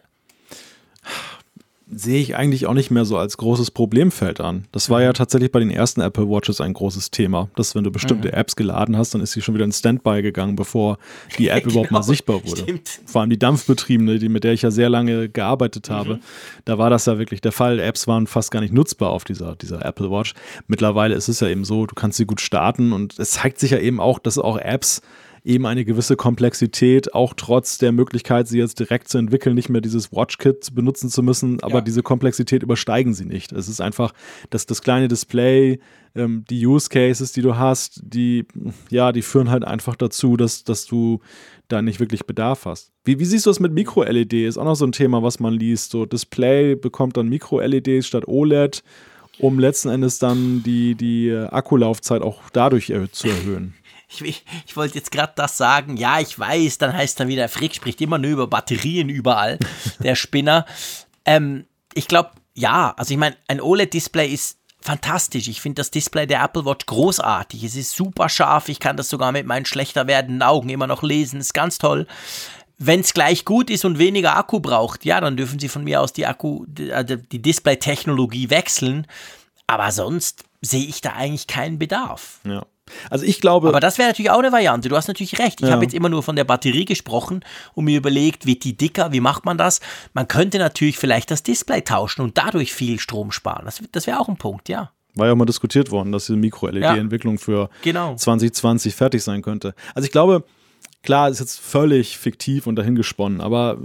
Sehe 1.90 2.20
ich 2.20 2.36
eigentlich 2.36 2.66
auch 2.66 2.74
nicht 2.74 2.90
mehr 2.90 3.04
so 3.04 3.16
als 3.16 3.36
großes 3.36 3.70
Problemfeld 3.70 4.40
an. 4.40 4.66
Das 4.72 4.90
war 4.90 5.02
ja 5.02 5.08
mhm. 5.08 5.14
tatsächlich 5.14 5.50
bei 5.50 5.60
den 5.60 5.70
ersten 5.70 6.00
Apple 6.00 6.28
Watches 6.28 6.60
ein 6.60 6.74
großes 6.74 7.10
Thema, 7.10 7.48
dass 7.56 7.74
wenn 7.74 7.84
du 7.84 7.90
bestimmte 7.90 8.28
mhm. 8.28 8.34
Apps 8.34 8.56
geladen 8.56 8.96
hast, 8.96 9.14
dann 9.14 9.22
ist 9.22 9.32
sie 9.32 9.40
schon 9.40 9.54
wieder 9.54 9.64
in 9.64 9.72
Standby 9.72 10.22
gegangen, 10.22 10.54
bevor 10.54 10.98
die 11.38 11.48
App 11.48 11.62
genau, 11.62 11.72
überhaupt 11.72 11.90
mal 11.90 12.02
sichtbar 12.02 12.44
wurde. 12.44 12.62
Stimmt. 12.62 13.00
Vor 13.06 13.22
allem 13.22 13.30
die 13.30 13.38
dampfbetriebene, 13.38 14.18
die, 14.18 14.28
mit 14.28 14.44
der 14.44 14.52
ich 14.52 14.62
ja 14.62 14.70
sehr 14.70 14.90
lange 14.90 15.28
gearbeitet 15.28 15.88
mhm. 15.88 15.94
habe, 15.94 16.14
mhm. 16.14 16.20
da 16.64 16.78
war 16.78 16.90
das 16.90 17.06
ja 17.06 17.18
wirklich 17.18 17.40
der 17.40 17.52
Fall. 17.52 17.80
Apps 17.80 18.06
waren 18.06 18.26
fast 18.26 18.50
gar 18.50 18.60
nicht 18.60 18.74
nutzbar 18.74 19.10
auf 19.10 19.24
dieser, 19.24 19.56
dieser 19.56 19.84
Apple 19.84 20.10
Watch. 20.10 20.34
Mittlerweile 20.66 21.14
ist 21.14 21.28
es 21.28 21.40
ja 21.40 21.48
eben 21.48 21.64
so, 21.64 21.86
du 21.86 21.94
kannst 21.94 22.18
sie 22.18 22.26
gut 22.26 22.40
starten 22.40 22.92
und 22.92 23.18
es 23.18 23.32
zeigt 23.32 23.58
sich 23.58 23.70
ja 23.70 23.78
eben 23.78 24.00
auch, 24.00 24.18
dass 24.18 24.38
auch 24.38 24.58
Apps 24.58 25.00
eben 25.48 25.64
eine 25.64 25.86
gewisse 25.86 26.14
Komplexität, 26.14 27.14
auch 27.14 27.32
trotz 27.34 27.78
der 27.78 27.90
Möglichkeit, 27.90 28.46
sie 28.46 28.58
jetzt 28.58 28.78
direkt 28.78 29.08
zu 29.08 29.16
entwickeln, 29.16 29.54
nicht 29.54 29.70
mehr 29.70 29.80
dieses 29.80 30.12
Watchkit 30.12 30.74
benutzen 30.74 31.08
zu 31.08 31.22
müssen, 31.22 31.62
aber 31.62 31.76
ja. 31.76 31.80
diese 31.80 32.02
Komplexität 32.02 32.62
übersteigen 32.62 33.14
sie 33.14 33.24
nicht. 33.24 33.52
Es 33.52 33.66
ist 33.66 33.80
einfach, 33.80 34.12
dass 34.50 34.66
das 34.66 34.82
kleine 34.82 35.08
Display, 35.08 35.80
ähm, 36.14 36.44
die 36.50 36.66
Use 36.66 36.90
Cases, 36.90 37.32
die 37.32 37.40
du 37.40 37.56
hast, 37.56 38.02
die, 38.04 38.44
ja, 38.90 39.10
die 39.10 39.22
führen 39.22 39.48
halt 39.48 39.64
einfach 39.64 39.96
dazu, 39.96 40.36
dass, 40.36 40.64
dass 40.64 40.84
du 40.84 41.20
da 41.68 41.80
nicht 41.80 41.98
wirklich 41.98 42.26
Bedarf 42.26 42.66
hast. 42.66 42.92
Wie, 43.04 43.18
wie 43.18 43.24
siehst 43.24 43.46
du 43.46 43.50
das 43.50 43.58
mit 43.58 43.72
Micro-LED? 43.72 44.34
Ist 44.34 44.58
auch 44.58 44.64
noch 44.64 44.76
so 44.76 44.86
ein 44.86 44.92
Thema, 44.92 45.22
was 45.22 45.40
man 45.40 45.54
liest. 45.54 45.92
So 45.92 46.04
Display 46.04 46.74
bekommt 46.74 47.16
dann 47.16 47.28
Micro-LEDs 47.30 48.06
statt 48.06 48.28
OLED, 48.28 48.82
um 49.38 49.58
letzten 49.58 49.88
Endes 49.88 50.18
dann 50.18 50.62
die, 50.62 50.94
die 50.94 51.32
Akkulaufzeit 51.32 52.20
auch 52.20 52.50
dadurch 52.50 52.92
zu 53.12 53.28
erhöhen 53.28 53.77
ich, 54.08 54.44
ich 54.66 54.76
wollte 54.76 54.96
jetzt 54.96 55.10
gerade 55.10 55.32
das 55.36 55.56
sagen, 55.56 55.96
ja, 55.96 56.20
ich 56.20 56.38
weiß, 56.38 56.78
dann 56.78 56.92
heißt 56.92 57.20
dann 57.20 57.28
wieder, 57.28 57.48
Frick 57.48 57.74
spricht 57.74 58.00
immer 58.00 58.18
nur 58.18 58.30
über 58.30 58.46
Batterien 58.46 59.08
überall, 59.08 59.58
der 60.00 60.14
Spinner. 60.14 60.66
Ähm, 61.24 61.66
ich 61.94 62.08
glaube, 62.08 62.30
ja, 62.54 62.94
also 62.96 63.12
ich 63.12 63.18
meine, 63.18 63.36
ein 63.46 63.60
OLED-Display 63.60 64.28
ist 64.28 64.58
fantastisch. 64.80 65.48
Ich 65.48 65.60
finde 65.60 65.80
das 65.80 65.90
Display 65.90 66.26
der 66.26 66.42
Apple 66.42 66.64
Watch 66.64 66.86
großartig. 66.86 67.64
Es 67.64 67.76
ist 67.76 67.94
super 67.94 68.28
scharf. 68.28 68.68
Ich 68.68 68.80
kann 68.80 68.96
das 68.96 69.08
sogar 69.08 69.32
mit 69.32 69.46
meinen 69.46 69.66
schlechter 69.66 70.06
werdenden 70.06 70.42
Augen 70.42 70.68
immer 70.68 70.86
noch 70.86 71.02
lesen. 71.02 71.40
Ist 71.40 71.54
ganz 71.54 71.78
toll. 71.78 72.06
Wenn 72.78 73.00
es 73.00 73.12
gleich 73.12 73.44
gut 73.44 73.70
ist 73.70 73.84
und 73.84 73.98
weniger 73.98 74.36
Akku 74.36 74.60
braucht, 74.60 75.04
ja, 75.04 75.20
dann 75.20 75.36
dürfen 75.36 75.58
Sie 75.58 75.68
von 75.68 75.82
mir 75.84 76.00
aus 76.00 76.12
die 76.12 76.26
Akku, 76.26 76.64
die, 76.66 76.92
also 76.92 77.16
die 77.16 77.42
Display-Technologie 77.42 78.50
wechseln. 78.50 79.06
Aber 79.66 79.90
sonst 79.90 80.44
sehe 80.60 80.86
ich 80.86 81.00
da 81.00 81.12
eigentlich 81.12 81.48
keinen 81.48 81.78
Bedarf. 81.78 82.40
Ja. 82.44 82.64
Also 83.10 83.24
ich 83.24 83.40
glaube. 83.40 83.68
Aber 83.68 83.80
das 83.80 83.98
wäre 83.98 84.08
natürlich 84.08 84.30
auch 84.30 84.38
eine 84.38 84.52
Variante. 84.52 84.88
Du 84.88 84.96
hast 84.96 85.08
natürlich 85.08 85.38
recht. 85.38 85.60
Ich 85.60 85.68
ja. 85.68 85.74
habe 85.74 85.84
jetzt 85.84 85.94
immer 85.94 86.08
nur 86.08 86.22
von 86.22 86.36
der 86.36 86.44
Batterie 86.44 86.84
gesprochen 86.84 87.44
und 87.74 87.84
mir 87.84 87.98
überlegt, 87.98 88.46
wird 88.46 88.64
die 88.64 88.76
dicker, 88.76 89.12
wie 89.12 89.20
macht 89.20 89.44
man 89.44 89.58
das? 89.58 89.80
Man 90.14 90.28
könnte 90.28 90.58
natürlich 90.58 90.98
vielleicht 90.98 91.30
das 91.30 91.42
Display 91.42 91.82
tauschen 91.82 92.22
und 92.22 92.38
dadurch 92.38 92.72
viel 92.72 92.98
Strom 92.98 93.32
sparen. 93.32 93.64
Das, 93.64 93.80
das 93.92 94.06
wäre 94.06 94.20
auch 94.20 94.28
ein 94.28 94.36
Punkt, 94.36 94.68
ja. 94.68 94.90
War 95.14 95.26
ja 95.26 95.32
auch 95.32 95.36
mal 95.36 95.46
diskutiert 95.46 95.90
worden, 95.90 96.12
dass 96.12 96.26
diese 96.26 96.36
Mikro-LED-Entwicklung 96.36 97.36
ja. 97.36 97.40
für 97.40 97.70
genau. 97.82 98.14
2020 98.14 98.94
fertig 98.94 99.24
sein 99.24 99.42
könnte. 99.42 99.74
Also 99.94 100.06
ich 100.06 100.12
glaube, 100.12 100.44
klar, 101.02 101.28
ist 101.28 101.40
jetzt 101.40 101.60
völlig 101.60 102.18
fiktiv 102.18 102.66
und 102.66 102.76
dahingesponnen, 102.76 103.40
aber 103.40 103.78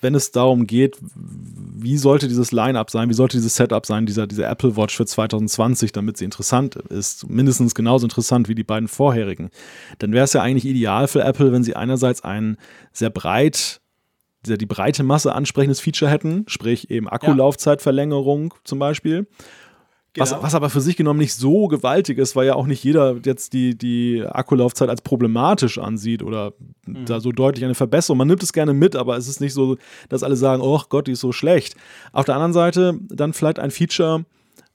wenn 0.00 0.14
es 0.14 0.32
darum 0.32 0.66
geht, 0.66 0.98
wie 1.14 1.96
sollte 1.98 2.28
dieses 2.28 2.52
Line-Up 2.52 2.90
sein, 2.90 3.08
wie 3.08 3.14
sollte 3.14 3.36
dieses 3.36 3.56
Setup 3.56 3.84
sein, 3.84 4.06
dieser, 4.06 4.26
dieser 4.26 4.48
Apple 4.48 4.76
Watch 4.76 4.96
für 4.96 5.06
2020, 5.06 5.92
damit 5.92 6.16
sie 6.16 6.24
interessant 6.24 6.76
ist, 6.76 7.28
mindestens 7.28 7.74
genauso 7.74 8.06
interessant 8.06 8.48
wie 8.48 8.54
die 8.54 8.64
beiden 8.64 8.88
vorherigen, 8.88 9.50
dann 9.98 10.12
wäre 10.12 10.24
es 10.24 10.32
ja 10.32 10.42
eigentlich 10.42 10.64
ideal 10.64 11.08
für 11.08 11.22
Apple, 11.22 11.52
wenn 11.52 11.64
sie 11.64 11.76
einerseits 11.76 12.22
einen 12.22 12.56
sehr 12.92 13.10
breit 13.10 13.80
die 14.46 14.66
breite 14.66 15.02
Masse 15.02 15.34
ansprechendes 15.34 15.80
Feature 15.80 16.10
hätten, 16.10 16.44
sprich 16.46 16.90
eben 16.90 17.08
Akkulaufzeitverlängerung 17.08 18.54
zum 18.64 18.78
Beispiel. 18.78 19.26
Genau. 20.18 20.30
Was, 20.30 20.42
was, 20.42 20.54
aber 20.54 20.70
für 20.70 20.80
sich 20.80 20.96
genommen 20.96 21.18
nicht 21.18 21.34
so 21.34 21.68
gewaltig 21.68 22.18
ist, 22.18 22.36
weil 22.36 22.46
ja 22.46 22.54
auch 22.54 22.66
nicht 22.66 22.82
jeder 22.82 23.16
jetzt 23.24 23.52
die, 23.52 23.76
die 23.76 24.24
Akkulaufzeit 24.26 24.88
als 24.88 25.02
problematisch 25.02 25.78
ansieht 25.78 26.22
oder 26.22 26.52
mhm. 26.86 27.04
da 27.06 27.20
so 27.20 27.32
deutlich 27.32 27.64
eine 27.64 27.74
Verbesserung. 27.74 28.18
Man 28.18 28.28
nimmt 28.28 28.42
es 28.42 28.52
gerne 28.52 28.74
mit, 28.74 28.96
aber 28.96 29.16
es 29.16 29.28
ist 29.28 29.40
nicht 29.40 29.54
so, 29.54 29.76
dass 30.08 30.22
alle 30.22 30.36
sagen, 30.36 30.62
oh 30.62 30.80
Gott, 30.88 31.06
die 31.06 31.12
ist 31.12 31.20
so 31.20 31.32
schlecht. 31.32 31.76
Auf 32.12 32.24
der 32.24 32.34
anderen 32.34 32.52
Seite 32.52 32.98
dann 33.08 33.32
vielleicht 33.32 33.58
ein 33.58 33.70
Feature, 33.70 34.24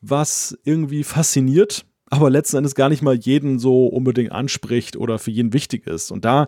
was 0.01 0.57
irgendwie 0.63 1.03
fasziniert, 1.03 1.85
aber 2.15 2.29
letzten 2.29 2.57
Endes 2.57 2.75
gar 2.75 2.89
nicht 2.89 3.01
mal 3.01 3.15
jeden 3.15 3.59
so 3.59 3.87
unbedingt 3.87 4.31
anspricht 4.31 4.95
oder 4.95 5.19
für 5.19 5.31
jeden 5.31 5.53
wichtig 5.53 5.87
ist. 5.87 6.11
Und 6.11 6.25
da 6.25 6.47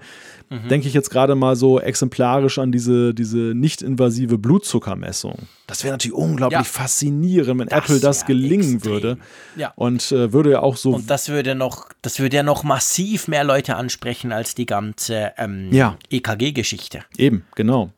mhm. 0.49 0.67
denke 0.69 0.87
ich 0.87 0.93
jetzt 0.93 1.09
gerade 1.09 1.35
mal 1.35 1.55
so 1.55 1.79
exemplarisch 1.79 2.57
an 2.59 2.71
diese, 2.71 3.13
diese 3.13 3.37
nicht-invasive 3.37 4.37
Blutzuckermessung. 4.37 5.39
Das 5.67 5.83
wäre 5.83 5.93
natürlich 5.93 6.15
unglaublich 6.15 6.59
ja. 6.59 6.63
faszinierend, 6.63 7.59
wenn 7.59 7.67
das 7.67 7.79
Apple 7.79 7.99
das 7.99 8.25
gelingen 8.25 8.75
extrem. 8.75 8.91
würde. 8.91 9.17
Ja. 9.55 9.73
Und 9.75 10.11
äh, 10.11 10.31
würde 10.31 10.51
ja 10.51 10.59
auch 10.61 10.77
so. 10.77 10.91
Und 10.91 11.09
das 11.09 11.29
würde 11.29 11.55
noch, 11.55 11.89
das 12.01 12.19
würde 12.19 12.37
ja 12.37 12.43
noch 12.43 12.63
massiv 12.63 13.27
mehr 13.27 13.43
Leute 13.43 13.75
ansprechen 13.75 14.31
als 14.31 14.55
die 14.55 14.65
ganze 14.65 15.33
ähm, 15.37 15.69
ja. 15.71 15.97
EKG-Geschichte. 16.09 17.03
Eben, 17.17 17.45
genau. 17.55 17.91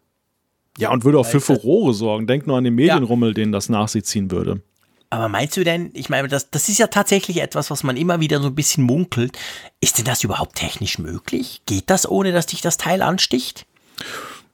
Ja, 0.78 0.92
und 0.92 1.04
würde 1.04 1.18
auch 1.18 1.26
für 1.26 1.42
Furore 1.42 1.94
sorgen. 1.94 2.28
Denk 2.28 2.46
nur 2.46 2.58
an 2.58 2.64
den 2.64 2.76
Medienrummel, 2.76 3.34
den 3.34 3.52
das 3.52 3.68
nach 3.68 3.88
sich 3.88 4.06
ziehen 4.06 4.30
würde. 4.30 4.62
Aber 5.10 5.30
meinst 5.30 5.56
du 5.56 5.64
denn, 5.64 5.92
ich 5.94 6.10
meine, 6.10 6.28
das, 6.28 6.50
das 6.50 6.68
ist 6.68 6.80
ja 6.80 6.88
tatsächlich 6.88 7.42
etwas, 7.42 7.72
was 7.72 7.84
man 7.84 7.96
immer 7.96 8.20
wieder 8.20 8.42
so 8.42 8.48
ein 8.48 8.56
bisschen 8.56 8.84
munkelt. 8.84 9.38
Ist 9.80 9.98
denn 9.98 10.06
das 10.06 10.24
überhaupt 10.24 10.56
technisch 10.56 11.00
möglich? 11.00 11.62
Geht 11.66 11.90
das, 11.90 12.10
ohne 12.10 12.34
dass 12.34 12.48
dich 12.48 12.62
das 12.62 12.78
Teil 12.78 13.02
ansticht? 13.02 13.66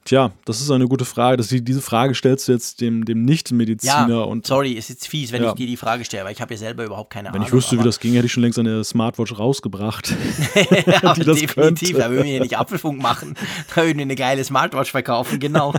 Tja, 0.04 0.32
das 0.44 0.60
ist 0.60 0.70
eine 0.70 0.86
gute 0.86 1.06
Frage. 1.06 1.38
Das, 1.38 1.48
diese 1.48 1.80
Frage 1.80 2.14
stellst 2.14 2.46
du 2.46 2.52
jetzt 2.52 2.82
dem, 2.82 3.06
dem 3.06 3.24
Nicht-Mediziner. 3.24 4.08
Ja, 4.08 4.20
und, 4.20 4.46
sorry, 4.46 4.72
ist 4.72 4.90
jetzt 4.90 5.08
fies, 5.08 5.32
wenn 5.32 5.42
ja. 5.42 5.48
ich 5.48 5.54
dir 5.54 5.66
die 5.66 5.78
Frage 5.78 6.04
stelle, 6.04 6.24
weil 6.26 6.32
ich 6.32 6.42
habe 6.42 6.52
ja 6.52 6.58
selber 6.58 6.84
überhaupt 6.84 7.08
keine 7.08 7.28
wenn 7.28 7.36
Ahnung. 7.36 7.40
Wenn 7.40 7.48
ich 7.48 7.52
wüsste, 7.54 7.78
wie 7.78 7.84
das 7.84 7.98
ging, 8.00 8.12
hätte 8.12 8.26
ich 8.26 8.32
schon 8.32 8.42
längst 8.42 8.58
eine 8.58 8.84
Smartwatch 8.84 9.38
rausgebracht. 9.38 10.14
ja, 10.54 11.14
definitiv, 11.14 11.54
könnte. 11.54 11.92
da 11.94 12.10
würden 12.10 12.24
wir 12.24 12.34
ja 12.34 12.40
nicht 12.40 12.58
Apfelfunk 12.58 13.00
machen. 13.00 13.34
Da 13.74 13.82
würden 13.82 13.96
wir 13.96 14.02
eine 14.02 14.14
geile 14.14 14.44
Smartwatch 14.44 14.90
verkaufen, 14.90 15.40
genau. 15.40 15.72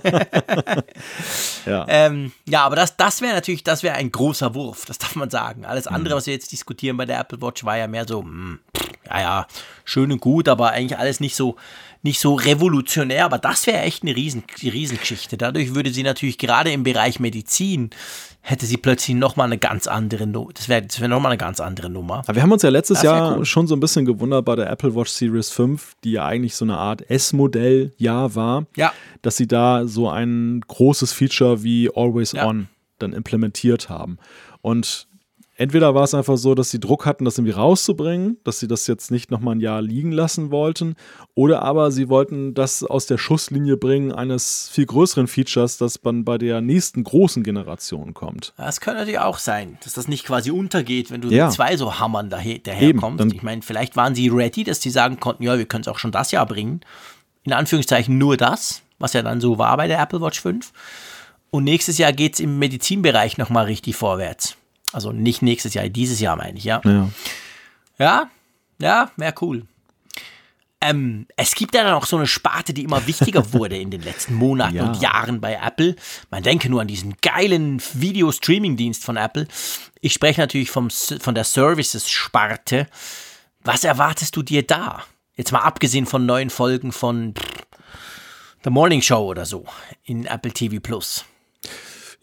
ja. 1.68 1.86
Ähm, 1.88 2.32
ja, 2.48 2.66
aber 2.66 2.76
das, 2.76 2.98
das 2.98 3.22
wäre 3.22 3.36
natürlich, 3.36 3.64
das 3.64 3.84
wäre 3.84 3.96
ein 3.96 4.12
großer 4.12 4.56
Wurf, 4.56 4.86
das 4.86 4.98
darf 4.98 5.16
man 5.16 5.30
sagen. 5.30 5.66
Alles 5.66 5.86
andere, 5.86 6.16
mhm. 6.16 6.18
was 6.18 6.26
wir 6.26 6.34
jetzt 6.34 6.52
diskutieren 6.52 6.98
bei 6.98 7.06
der 7.06 7.20
Apple 7.20 7.40
Watch, 7.44 7.64
war 7.64 7.78
ja 7.78 7.86
mehr 7.86 8.08
so, 8.08 8.24
mh, 8.24 8.30
hm, 8.32 8.60
ja, 9.10 9.20
ja, 9.20 9.48
schön 9.84 10.12
und 10.12 10.22
gut, 10.22 10.48
aber 10.48 10.72
eigentlich 10.72 10.98
alles 10.98 11.20
nicht 11.20 11.36
so, 11.36 11.56
nicht 12.02 12.20
so 12.20 12.36
revolutionär, 12.36 13.26
aber 13.26 13.38
das 13.38 13.68
wäre 13.68 13.80
echt 13.80 14.04
eine 14.04 14.16
Riesen, 14.16 14.44
Riesengeschichte. 14.62 15.38
Dadurch 15.38 15.74
würde 15.76 15.92
sie 15.92 16.04
natürlich 16.04 16.38
gerade 16.38 16.72
im 16.72 16.84
Bereich 16.84 17.20
Medizin 17.20 17.92
hätte 18.48 18.68
sie 18.68 18.78
plötzlich 18.78 19.16
nochmal 19.16 19.48
eine 19.48 19.58
ganz 19.58 19.88
andere 19.88 20.28
Nummer. 20.28 20.52
Das 20.54 20.70
wäre 20.70 20.84
das 20.84 21.02
wär 21.02 21.08
nochmal 21.08 21.32
eine 21.32 21.40
ganz 21.40 21.60
andere 21.60 21.90
Nummer. 21.90 22.20
Aber 22.20 22.36
wir 22.36 22.44
haben 22.44 22.52
uns 22.52 22.62
ja 22.62 22.70
letztes 22.70 23.02
Jahr 23.02 23.38
cool. 23.38 23.46
schon 23.46 23.66
so 23.66 23.76
ein 23.76 23.80
bisschen 23.80 24.06
gewundert 24.06 24.46
bei 24.46 24.56
der 24.56 24.70
Apple 24.70 24.94
Watch 24.96 25.10
Series 25.10 25.50
5, 25.50 25.96
die 26.04 26.12
ja 26.12 26.28
eigentlich 26.28 26.56
so 26.56 26.64
eine 26.64 26.78
Art 26.78 27.10
S-Modell 27.10 27.94
ja 27.98 28.36
war, 28.36 28.68
ja. 28.76 28.94
dass 29.24 29.36
sie 29.36 29.48
da 29.48 29.88
so 29.88 30.10
ein 30.10 30.62
großes 30.68 31.12
Feature 31.12 31.64
wie 31.64 31.90
Always 31.96 32.34
ja. 32.34 32.46
On 32.46 32.68
dann 33.00 33.14
implementiert 33.14 33.90
haben. 33.90 34.20
Und 34.62 35.08
entweder 35.56 35.96
war 35.96 36.04
es 36.04 36.14
einfach 36.14 36.38
so, 36.38 36.56
dass 36.56 36.70
sie 36.70 36.80
Druck 36.80 37.06
hatten, 37.06 37.26
das 37.26 37.38
irgendwie 37.38 37.54
rauszubringen, 37.54 38.38
dass 38.44 38.60
sie 38.60 38.68
das 38.68 38.88
jetzt 38.88 39.12
nicht 39.12 39.32
nochmal 39.32 39.56
ein 39.56 39.60
Jahr 39.60 39.82
liegen 39.82 40.12
lassen 40.12 40.52
wollten, 40.52 40.96
oder 41.34 41.62
aber 41.62 41.92
sie 41.92 42.10
wollten 42.10 42.54
das 42.54 42.84
aus 42.84 43.06
der 43.06 43.18
Schusslinie 43.18 43.78
bringen 43.78 44.12
eines 44.12 44.70
viel 44.72 44.86
größeren 44.86 45.28
Features, 45.28 45.78
das 45.78 46.00
dann 46.02 46.26
bei 46.26 46.38
der 46.38 46.62
nächsten 46.62 47.04
großen 47.04 47.44
Generation 47.44 48.14
kommt. 48.14 48.54
Das 48.58 48.82
könnte 48.82 49.00
natürlich 49.00 49.20
auch 49.20 49.38
sein, 49.38 49.78
dass 49.84 49.94
das 49.94 50.08
nicht 50.08 50.26
quasi 50.26 50.52
untergeht, 50.52 51.12
wenn 51.12 51.22
du 51.22 51.30
ja. 51.30 51.50
zwei 51.50 51.78
so 51.78 52.00
Hammern 52.00 52.30
daher, 52.30 52.60
daherkommst. 52.60 53.22
Eben, 53.22 53.34
ich 53.34 53.44
meine, 53.44 53.62
vielleicht 53.62 53.96
waren 53.96 54.16
sie 54.16 54.28
ready, 54.30 54.64
dass 54.64 54.82
sie 54.82 54.90
sagen 54.90 55.20
konnten, 55.20 55.44
ja, 55.44 55.58
wir 55.58 55.66
können 55.66 55.82
es 55.82 55.88
auch 55.88 56.00
schon 56.00 56.12
das 56.12 56.32
Jahr 56.32 56.46
bringen. 56.46 56.82
In 57.44 57.54
Anführungszeichen 57.54 58.18
nur 58.18 58.38
das, 58.38 58.82
was 59.00 59.14
ja 59.14 59.22
dann 59.22 59.40
so 59.40 59.58
war 59.58 59.78
bei 59.78 59.88
der 59.88 60.00
Apple 60.00 60.22
Watch 60.22 60.42
5. 60.42 60.72
Und 61.52 61.64
nächstes 61.64 61.98
Jahr 61.98 62.12
geht 62.12 62.34
es 62.34 62.40
im 62.40 62.60
Medizinbereich 62.60 63.38
nochmal 63.38 63.66
richtig 63.66 63.96
vorwärts. 63.96 64.58
Also 64.96 65.12
nicht 65.12 65.42
nächstes 65.42 65.74
Jahr, 65.74 65.90
dieses 65.90 66.22
Jahr 66.22 66.38
meine 66.38 66.58
ich, 66.58 66.64
ja. 66.64 66.80
Ja, 66.86 67.10
ja, 68.00 68.30
ja 68.80 69.12
wäre 69.18 69.34
cool. 69.42 69.64
Ähm, 70.80 71.28
es 71.36 71.54
gibt 71.56 71.76
ja 71.76 71.84
dann 71.84 71.96
auch 71.96 72.06
so 72.06 72.16
eine 72.16 72.28
Sparte, 72.28 72.74
die 72.74 72.84
immer 72.84 73.06
wichtiger 73.06 73.52
wurde 73.54 73.78
in 73.78 73.92
den 73.92 74.02
letzten 74.02 74.36
Monaten 74.36 74.76
ja. 74.76 74.86
und 74.86 75.02
Jahren 75.02 75.42
bei 75.42 75.60
Apple. 75.62 75.98
Man 76.32 76.44
denke 76.44 76.70
nur 76.70 76.80
an 76.80 76.88
diesen 76.88 77.16
geilen 77.22 77.82
Video-Streaming-Dienst 77.94 79.04
von 79.04 79.18
Apple. 79.18 79.50
Ich 80.00 80.14
spreche 80.14 80.40
natürlich 80.40 80.72
vom, 80.72 80.90
von 80.90 81.36
der 81.36 81.44
Services-Sparte. 81.44 82.88
Was 83.66 83.84
erwartest 83.84 84.34
du 84.38 84.44
dir 84.44 84.66
da? 84.66 85.04
Jetzt 85.36 85.52
mal 85.52 85.60
abgesehen 85.60 86.06
von 86.06 86.26
neuen 86.26 86.50
Folgen 86.50 86.94
von 86.94 87.34
The 88.64 88.70
Morning 88.70 89.02
Show 89.02 89.26
oder 89.26 89.46
so 89.46 89.66
in 90.06 90.26
Apple 90.26 90.54
TV 90.54 90.80
Plus. 90.80 91.26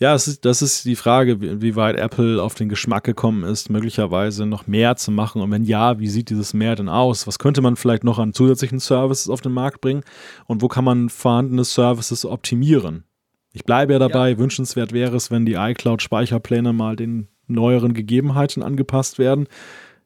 Ja, 0.02 0.14
das 0.14 0.26
ist, 0.26 0.44
das 0.44 0.62
ist 0.62 0.84
die 0.84 0.96
Frage, 0.96 1.62
wie 1.62 1.76
weit 1.76 1.96
Apple 1.96 2.42
auf 2.42 2.56
den 2.56 2.68
Geschmack 2.68 3.04
gekommen 3.04 3.44
ist, 3.44 3.70
möglicherweise 3.70 4.46
noch 4.46 4.66
mehr 4.66 4.96
zu 4.96 5.12
machen. 5.12 5.40
Und 5.40 5.52
wenn 5.52 5.62
ja, 5.62 6.00
wie 6.00 6.08
sieht 6.08 6.28
dieses 6.28 6.54
mehr 6.54 6.74
denn 6.74 6.88
aus? 6.88 7.28
Was 7.28 7.38
könnte 7.38 7.62
man 7.62 7.76
vielleicht 7.76 8.02
noch 8.02 8.18
an 8.18 8.32
zusätzlichen 8.32 8.80
Services 8.80 9.30
auf 9.30 9.42
den 9.42 9.52
Markt 9.52 9.80
bringen? 9.80 10.02
Und 10.46 10.60
wo 10.60 10.66
kann 10.66 10.84
man 10.84 11.08
vorhandene 11.08 11.62
Services 11.62 12.26
optimieren? 12.26 13.04
Ich 13.52 13.62
bleibe 13.62 13.92
ja 13.92 14.00
dabei, 14.00 14.30
ja. 14.30 14.38
wünschenswert 14.38 14.92
wäre 14.92 15.14
es, 15.14 15.30
wenn 15.30 15.46
die 15.46 15.54
iCloud-Speicherpläne 15.54 16.72
mal 16.72 16.96
den 16.96 17.28
neueren 17.46 17.94
Gegebenheiten 17.94 18.64
angepasst 18.64 19.20
werden. 19.20 19.46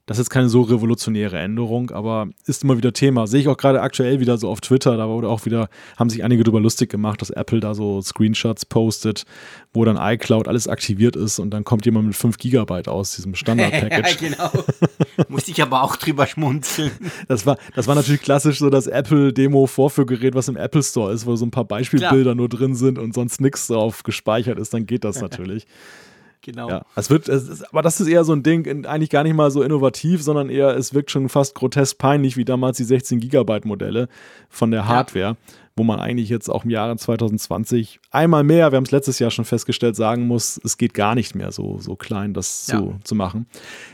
Das 0.07 0.21
ist 0.21 0.31
keine 0.31 0.49
so 0.49 0.63
revolutionäre 0.63 1.37
Änderung, 1.37 1.91
aber 1.91 2.29
ist 2.47 2.63
immer 2.63 2.77
wieder 2.77 2.93
Thema. 2.93 3.27
Sehe 3.27 3.41
ich 3.41 3.49
auch 3.49 3.57
gerade 3.57 3.81
aktuell 3.81 4.21
wieder 4.21 4.39
so 4.39 4.49
auf 4.49 4.61
Twitter, 4.61 4.97
da 4.97 5.09
wurde 5.09 5.29
auch 5.29 5.45
wieder, 5.47 5.69
haben 5.97 6.11
sich 6.11 6.23
einige 6.23 6.45
darüber 6.45 6.61
lustig 6.61 6.91
gemacht, 6.91 7.21
dass 7.21 7.31
Apple 7.31 7.59
da 7.59 7.75
so 7.75 8.01
Screenshots 8.01 8.67
postet, 8.67 9.25
wo 9.73 9.85
dann 9.85 9.97
iCloud 9.97 10.47
alles 10.47 10.69
aktiviert 10.69 11.17
ist 11.17 11.41
und 11.41 11.51
dann 11.51 11.65
kommt 11.65 11.87
jemand 11.87 12.07
mit 12.07 12.15
5 12.15 12.39
Gigabyte 12.39 12.87
aus 12.87 13.17
diesem 13.17 13.35
Standard-Package. 13.35 14.21
ja, 14.23 14.29
genau. 14.29 14.65
Musste 15.29 15.51
ich 15.51 15.61
aber 15.61 15.83
auch 15.83 15.97
drüber 15.97 16.27
schmunzeln. 16.27 16.93
Das 17.29 17.45
war, 17.45 17.59
das 17.75 17.89
war 17.89 17.95
natürlich 17.95 18.23
klassisch 18.23 18.59
so 18.59 18.71
das 18.71 18.87
Apple-Demo-Vorführgerät, 18.87 20.35
was 20.35 20.49
im 20.49 20.57
Apple 20.57 20.83
Store 20.83 21.13
ist, 21.13 21.27
wo 21.27 21.35
so 21.35 21.45
ein 21.45 21.51
paar 21.51 21.65
Beispielbilder 21.65 22.23
Klar. 22.23 22.35
nur 22.35 22.49
drin 22.49 22.75
sind 22.75 22.99
und 22.99 23.15
sonst 23.15 23.41
nichts 23.41 23.67
drauf 23.67 24.03
gespeichert 24.05 24.59
ist, 24.59 24.73
dann 24.73 24.87
geht 24.87 25.05
das 25.05 25.21
natürlich. 25.21 25.67
Genau. 26.47 26.69
Ja, 26.69 26.83
es 26.95 27.11
wird, 27.11 27.29
es 27.29 27.49
ist, 27.49 27.65
aber 27.73 27.83
das 27.83 28.01
ist 28.01 28.07
eher 28.07 28.23
so 28.23 28.33
ein 28.33 28.45
Ding, 28.45 28.87
eigentlich 28.87 29.11
gar 29.11 29.25
nicht 29.25 29.35
mal 29.35 29.51
so 29.51 29.63
innovativ, 29.65 30.23
sondern 30.23 30.49
eher, 30.49 30.77
es 30.77 30.95
wirkt 30.95 31.11
schon 31.11 31.29
fast 31.29 31.57
grotesk 31.57 31.99
peinlich, 31.99 32.37
wie 32.37 32.45
damals 32.45 32.77
die 32.77 32.85
16 32.85 33.19
Gigabyte 33.19 33.65
Modelle 33.65 34.09
von 34.49 34.71
der 34.71 34.87
Hardware, 34.87 35.31
ja. 35.31 35.37
wo 35.75 35.83
man 35.83 35.99
eigentlich 35.99 36.29
jetzt 36.29 36.49
auch 36.49 36.65
im 36.65 36.71
Jahre 36.71 36.97
2020 36.97 37.99
einmal 38.13 38.45
mehr, 38.45 38.71
wir 38.71 38.77
haben 38.77 38.85
es 38.85 38.93
letztes 38.93 39.19
Jahr 39.19 39.33
schon 39.33 39.45
festgestellt, 39.45 39.97
sagen 39.97 40.29
muss, 40.29 40.61
es 40.63 40.79
geht 40.79 40.95
gar 40.95 41.17
nicht 41.17 41.35
mehr 41.35 41.51
so, 41.51 41.79
so 41.81 41.97
klein, 41.97 42.33
das 42.33 42.69
ja. 42.69 42.79
zu, 42.79 42.95
zu 43.03 43.17
machen. 43.17 43.47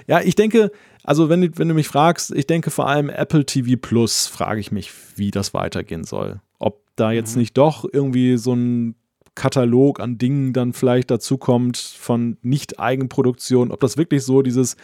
Ja, 0.07 0.21
ich 0.21 0.35
denke, 0.35 0.73
also 1.05 1.31
wenn, 1.31 1.59
wenn 1.59 1.69
du 1.69 1.75
mich 1.75 1.89
fragst, 1.89 2.33
ich 2.33 2.47
denke 2.47 2.71
vor 2.71 2.87
allem 2.87 3.09
Apple 3.09 3.47
TV 3.47 3.79
Plus, 3.81 4.27
frage 4.27 4.61
ich 4.61 4.71
mich, 4.71 4.93
wie 5.17 5.31
das 5.31 5.55
weitergehen 5.55 6.05
soll. 6.05 6.43
Ob 6.59 6.83
da 6.97 7.13
jetzt 7.13 7.35
mhm. 7.35 7.41
nicht 7.41 7.57
doch 7.57 7.87
irgendwie 7.91 8.37
so 8.37 8.53
ein 8.53 8.95
Katalog 9.35 10.01
an 10.01 10.19
Dingen 10.19 10.53
dann 10.53 10.73
vielleicht 10.73 11.11
dazu 11.11 11.39
kommt 11.39 11.79
von 11.79 12.37
Nicht-Eigenproduktion, 12.43 13.71
ob 13.71 13.81
das 13.81 13.97
wirklich 13.97 14.25
so 14.25 14.43
dieses 14.43 14.77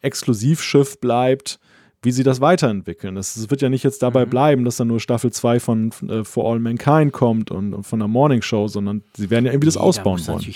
Exklusivschiff 0.00 1.00
bleibt, 1.00 1.58
wie 2.02 2.12
sie 2.12 2.22
das 2.22 2.40
weiterentwickeln. 2.40 3.16
Es 3.16 3.50
wird 3.50 3.62
ja 3.62 3.68
nicht 3.68 3.82
jetzt 3.82 4.02
dabei 4.02 4.26
mhm. 4.26 4.30
bleiben, 4.30 4.64
dass 4.64 4.76
dann 4.76 4.88
nur 4.88 5.00
Staffel 5.00 5.32
2 5.32 5.60
von 5.60 5.92
äh, 6.08 6.24
For 6.24 6.50
All 6.50 6.60
Mankind 6.60 7.12
kommt 7.12 7.50
und, 7.50 7.74
und, 7.74 7.82
von 7.84 7.98
der 7.98 8.08
Morning 8.08 8.42
Show, 8.42 8.68
sondern 8.68 9.02
sie 9.16 9.28
werden 9.30 9.46
ja 9.46 9.52
irgendwie 9.52 9.66
das 9.66 9.76
ausbauen 9.76 10.22
da 10.24 10.34
wollen. 10.34 10.54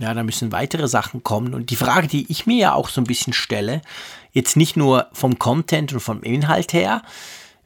Ja, 0.00 0.14
da 0.14 0.22
müssen 0.22 0.52
weitere 0.52 0.88
Sachen 0.88 1.22
kommen. 1.22 1.54
Und 1.54 1.70
die 1.70 1.76
Frage, 1.76 2.06
die 2.06 2.30
ich 2.30 2.46
mir 2.46 2.56
ja 2.56 2.74
auch 2.74 2.88
so 2.88 3.00
ein 3.00 3.04
bisschen 3.04 3.32
stelle, 3.32 3.82
jetzt 4.32 4.56
nicht 4.56 4.76
nur 4.76 5.06
vom 5.12 5.38
Content 5.38 5.92
und 5.92 6.00
vom 6.00 6.22
Inhalt 6.22 6.72
her, 6.72 7.02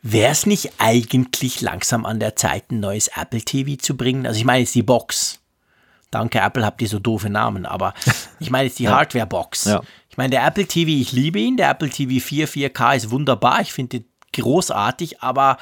Wäre 0.02 0.32
es 0.32 0.46
nicht 0.46 0.72
eigentlich 0.78 1.60
langsam 1.60 2.04
an 2.04 2.18
der 2.18 2.34
Zeit, 2.34 2.72
ein 2.72 2.80
neues 2.80 3.08
Apple 3.08 3.40
TV 3.40 3.80
zu 3.80 3.96
bringen? 3.96 4.26
Also 4.26 4.38
ich 4.38 4.44
meine 4.44 4.60
jetzt 4.60 4.74
die 4.74 4.82
Box. 4.82 5.38
Danke, 6.10 6.40
Apple, 6.40 6.66
habt 6.66 6.82
ihr 6.82 6.88
so 6.88 6.98
doofe 6.98 7.30
Namen, 7.30 7.64
aber 7.64 7.94
ich 8.40 8.50
meine 8.50 8.66
jetzt 8.66 8.80
die 8.80 8.84
ja. 8.84 8.96
Hardware-Box. 8.96 9.64
Ja. 9.66 9.80
Ich 10.10 10.16
meine, 10.16 10.30
der 10.30 10.44
Apple 10.44 10.66
TV, 10.66 10.90
ich 10.90 11.12
liebe 11.12 11.38
ihn, 11.38 11.56
der 11.56 11.70
Apple 11.70 11.88
TV 11.88 12.22
4 12.22 12.48
4K 12.48 12.96
ist 12.96 13.10
wunderbar, 13.10 13.60
ich 13.62 13.72
finde 13.72 13.98
ihn 13.98 14.04
großartig, 14.34 15.22
aber 15.22 15.56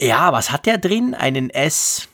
ja, 0.00 0.32
was 0.32 0.50
hat 0.50 0.66
der 0.66 0.78
drin? 0.78 1.14
Einen 1.14 1.50
S8, 1.50 2.06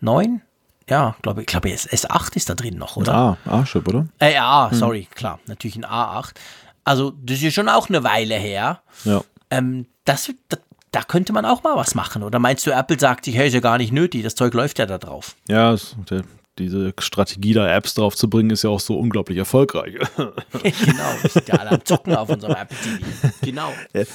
9? 0.00 0.40
Ja, 0.88 1.16
glaube 1.22 1.42
ich, 1.42 1.46
glaube 1.46 1.68
S8 1.68 2.34
ist 2.34 2.48
da 2.48 2.54
drin 2.54 2.78
noch, 2.78 2.96
oder? 2.96 3.14
A, 3.14 3.36
A-Chip, 3.44 3.86
oder? 3.86 4.08
Äh, 4.18 4.34
ja, 4.34 4.70
hm. 4.70 4.78
sorry, 4.78 5.02
hm. 5.02 5.14
klar, 5.14 5.38
natürlich 5.46 5.76
ein 5.76 5.84
A8. 5.84 6.30
Also, 6.82 7.12
das 7.22 7.42
ist 7.42 7.54
schon 7.54 7.68
auch 7.68 7.88
eine 7.90 8.02
Weile 8.02 8.36
her. 8.36 8.80
Ja. 9.04 9.22
Ähm, 9.50 9.86
das, 10.04 10.30
das, 10.48 10.60
da 10.90 11.02
könnte 11.02 11.32
man 11.32 11.44
auch 11.44 11.62
mal 11.62 11.76
was 11.76 11.94
machen. 11.94 12.22
Oder 12.22 12.38
meinst 12.38 12.66
du, 12.66 12.70
Apple 12.70 12.98
sagt 12.98 13.24
sich, 13.24 13.36
hey, 13.36 13.48
ist 13.48 13.54
ja 13.54 13.60
gar 13.60 13.78
nicht 13.78 13.92
nötig, 13.92 14.22
das 14.22 14.34
Zeug 14.34 14.54
läuft 14.54 14.78
ja 14.78 14.86
da 14.86 14.98
drauf? 14.98 15.36
Ja, 15.48 15.76
diese 16.58 16.92
Strategie, 16.98 17.52
da 17.52 17.72
Apps 17.72 17.94
drauf 17.94 18.16
zu 18.16 18.28
bringen, 18.28 18.50
ist 18.50 18.64
ja 18.64 18.70
auch 18.70 18.80
so 18.80 18.98
unglaublich 18.98 19.38
erfolgreich. 19.38 19.94
genau, 20.16 20.32
wir 21.22 21.30
sind 21.30 21.48
ja 21.48 21.54
alle 21.54 21.70
am 21.72 21.84
Zocken 21.84 22.14
auf 22.14 22.28
unserem 22.28 22.54
Apple 22.54 22.76
TV. 22.76 23.34
Genau. 23.42 23.72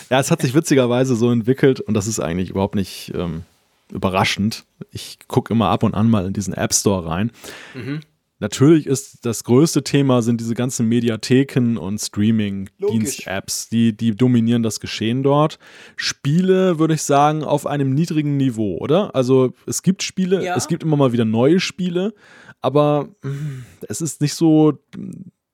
Ja, 0.10 0.20
es 0.20 0.32
hat 0.32 0.42
sich 0.42 0.54
witzigerweise 0.54 1.16
so 1.16 1.32
entwickelt 1.32 1.80
und 1.80 1.94
das 1.94 2.08
ist 2.08 2.20
eigentlich 2.20 2.50
überhaupt 2.50 2.76
nicht 2.76 3.14
ähm, 3.16 3.44
überraschend. 3.92 4.66
Ich 4.92 5.20
gucke 5.28 5.54
immer 5.54 5.70
ab 5.70 5.84
und 5.84 5.94
an 5.94 6.10
mal 6.10 6.26
in 6.26 6.34
diesen 6.34 6.54
App 6.54 6.74
Store 6.74 7.08
rein. 7.08 7.32
Mhm. 7.74 8.02
Natürlich 8.44 8.88
ist 8.88 9.26
das 9.26 9.46
größte 9.46 9.86
Thema 9.86 10.22
sind 10.22 10.42
diese 10.42 10.54
ganzen 10.54 10.90
Mediatheken 10.90 11.78
und 11.78 11.98
Streaming-Dienst-Apps, 11.98 13.70
die, 13.70 13.96
die 13.96 14.14
dominieren 14.14 14.64
das 14.64 14.82
Geschehen 14.82 15.24
dort. 15.24 15.60
Spiele, 15.96 16.78
würde 16.78 16.96
ich 16.96 17.04
sagen, 17.04 17.46
auf 17.46 17.66
einem 17.66 17.94
niedrigen 17.94 18.36
Niveau, 18.36 18.80
oder? 18.80 19.16
Also 19.16 19.54
es 19.66 19.82
gibt 19.82 20.04
Spiele, 20.04 20.44
ja. 20.44 20.58
es 20.58 20.68
gibt 20.68 20.84
immer 20.84 20.98
mal 20.98 21.14
wieder 21.14 21.24
neue 21.24 21.62
Spiele, 21.62 22.14
aber 22.60 23.08
hm, 23.22 23.64
es 23.88 24.02
ist 24.02 24.20
nicht 24.20 24.34
so 24.34 24.78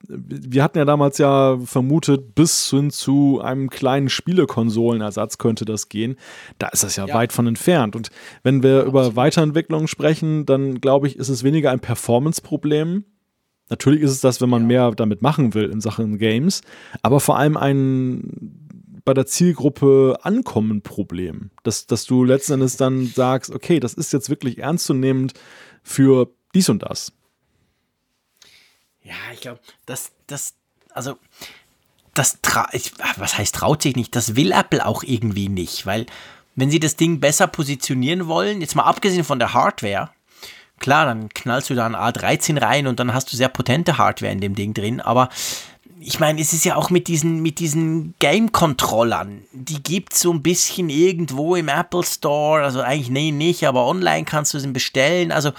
wir 0.10 0.64
hatten 0.64 0.80
ja 0.80 0.86
damals 0.86 1.20
ja 1.20 1.60
vermutet, 1.64 2.34
bis 2.34 2.70
hin 2.70 2.90
zu 2.90 3.40
einem 3.42 3.70
kleinen 3.70 4.10
Spielekonsolenersatz 4.10 5.38
könnte 5.38 5.66
das 5.66 5.88
gehen. 5.88 6.16
Da 6.58 6.70
ist 6.70 6.84
das 6.84 6.96
ja, 6.96 7.06
ja. 7.06 7.14
weit 7.14 7.32
von 7.32 7.46
entfernt. 7.46 7.96
Und 7.96 8.10
wenn 8.42 8.64
wir 8.64 8.78
ja, 8.78 8.84
über 8.84 9.16
Weiterentwicklung 9.16 9.88
sprechen, 9.88 10.46
dann 10.46 10.82
glaube 10.82 11.08
ich, 11.08 11.16
ist 11.16 11.30
es 11.30 11.44
weniger 11.44 11.72
ein 11.72 11.80
Performance-Problem. 11.80 13.06
Natürlich 13.70 14.02
ist 14.02 14.12
es 14.12 14.22
das, 14.22 14.42
wenn 14.42 14.50
man 14.50 14.64
ja. 14.64 14.68
mehr 14.68 14.92
damit 14.92 15.22
machen 15.22 15.54
will 15.54 15.70
in 15.70 15.80
Sachen 15.80 16.18
Games, 16.18 16.62
aber 17.04 17.20
vor 17.20 17.38
allem 17.38 17.56
ein 17.56 18.66
bei 19.06 19.14
der 19.14 19.26
Zielgruppe 19.26 20.20
ankommen 20.22 20.82
Problem. 20.82 21.50
Dass, 21.64 21.88
dass 21.88 22.06
du 22.06 22.24
letzten 22.24 22.54
Endes 22.54 22.78
dann 22.78 23.08
sagst, 23.08 23.50
okay, 23.50 23.80
das 23.80 23.96
ist 23.96 24.14
jetzt 24.14 24.30
wirklich 24.30 24.60
ernstzunehmend 24.60 25.34
für 25.82 26.30
dies 26.54 26.70
und 26.70 26.84
das. 26.84 27.12
Ja, 29.10 29.16
ich 29.34 29.42
glaube, 29.42 29.60
das, 29.88 30.12
das, 30.28 30.54
also, 30.94 31.18
das, 32.14 32.38
ich, 32.74 32.92
was 33.18 33.38
heißt 33.38 33.56
traut 33.56 33.82
sich 33.82 33.96
nicht? 33.96 34.16
Das 34.16 34.36
will 34.36 34.52
Apple 34.52 34.86
auch 34.86 35.02
irgendwie 35.02 35.50
nicht, 35.50 35.88
weil, 35.88 36.06
wenn 36.56 36.70
sie 36.70 36.80
das 36.80 36.96
Ding 36.96 37.20
besser 37.20 37.48
positionieren 37.48 38.28
wollen, 38.28 38.62
jetzt 38.62 38.76
mal 38.76 38.84
abgesehen 38.84 39.24
von 39.24 39.40
der 39.40 39.54
Hardware, 39.56 40.12
klar, 40.80 41.06
dann 41.06 41.30
knallst 41.30 41.72
du 41.72 41.76
da 41.76 41.88
ein 41.88 41.96
A13 41.96 42.62
rein 42.62 42.86
und 42.86 43.00
dann 43.00 43.14
hast 43.14 43.34
du 43.34 43.38
sehr 43.38 43.50
potente 43.50 43.98
Hardware 43.98 44.32
in 44.32 44.42
dem 44.42 44.54
Ding 44.54 44.76
drin, 44.76 45.02
aber 45.02 45.30
ich 46.02 46.20
meine, 46.20 46.40
es 46.40 46.54
ist 46.54 46.64
ja 46.64 46.76
auch 46.76 46.92
mit 46.92 47.08
diesen, 47.08 47.42
mit 47.42 47.60
diesen 47.60 48.14
Game-Controllern, 48.20 49.44
die 49.52 49.82
gibt 49.82 50.14
es 50.14 50.22
so 50.22 50.32
ein 50.32 50.44
bisschen 50.44 50.90
irgendwo 50.90 51.56
im 51.56 51.68
Apple 51.68 52.04
Store, 52.04 52.64
also 52.64 52.82
eigentlich 52.82 53.10
nee, 53.10 53.32
nicht, 53.32 53.68
aber 53.68 53.86
online 53.86 54.24
kannst 54.24 54.54
du 54.54 54.60
sie 54.60 54.68
bestellen, 54.68 55.32
also 55.32 55.52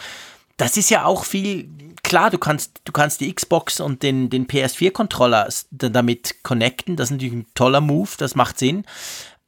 das 0.61 0.77
ist 0.77 0.91
ja 0.91 1.05
auch 1.05 1.25
viel, 1.25 1.71
klar, 2.03 2.31
du 2.31 2.39
kannst, 2.39 2.83
du 2.85 2.93
kannst 2.93 3.21
die 3.21 3.33
Xbox 3.33 3.81
und 3.81 4.03
den, 4.03 4.29
den 4.29 4.47
PS4-Controller 4.47 5.49
damit 5.71 6.43
connecten, 6.43 6.97
das 6.97 7.07
ist 7.07 7.13
natürlich 7.13 7.35
ein 7.35 7.47
toller 7.55 7.81
Move, 7.81 8.11
das 8.19 8.35
macht 8.35 8.59
Sinn. 8.59 8.85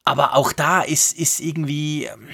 Aber 0.05 0.35
auch 0.35 0.53
da 0.53 0.81
ist, 0.81 1.17
ist 1.17 1.41
irgendwie, 1.41 2.07
ähm, 2.07 2.29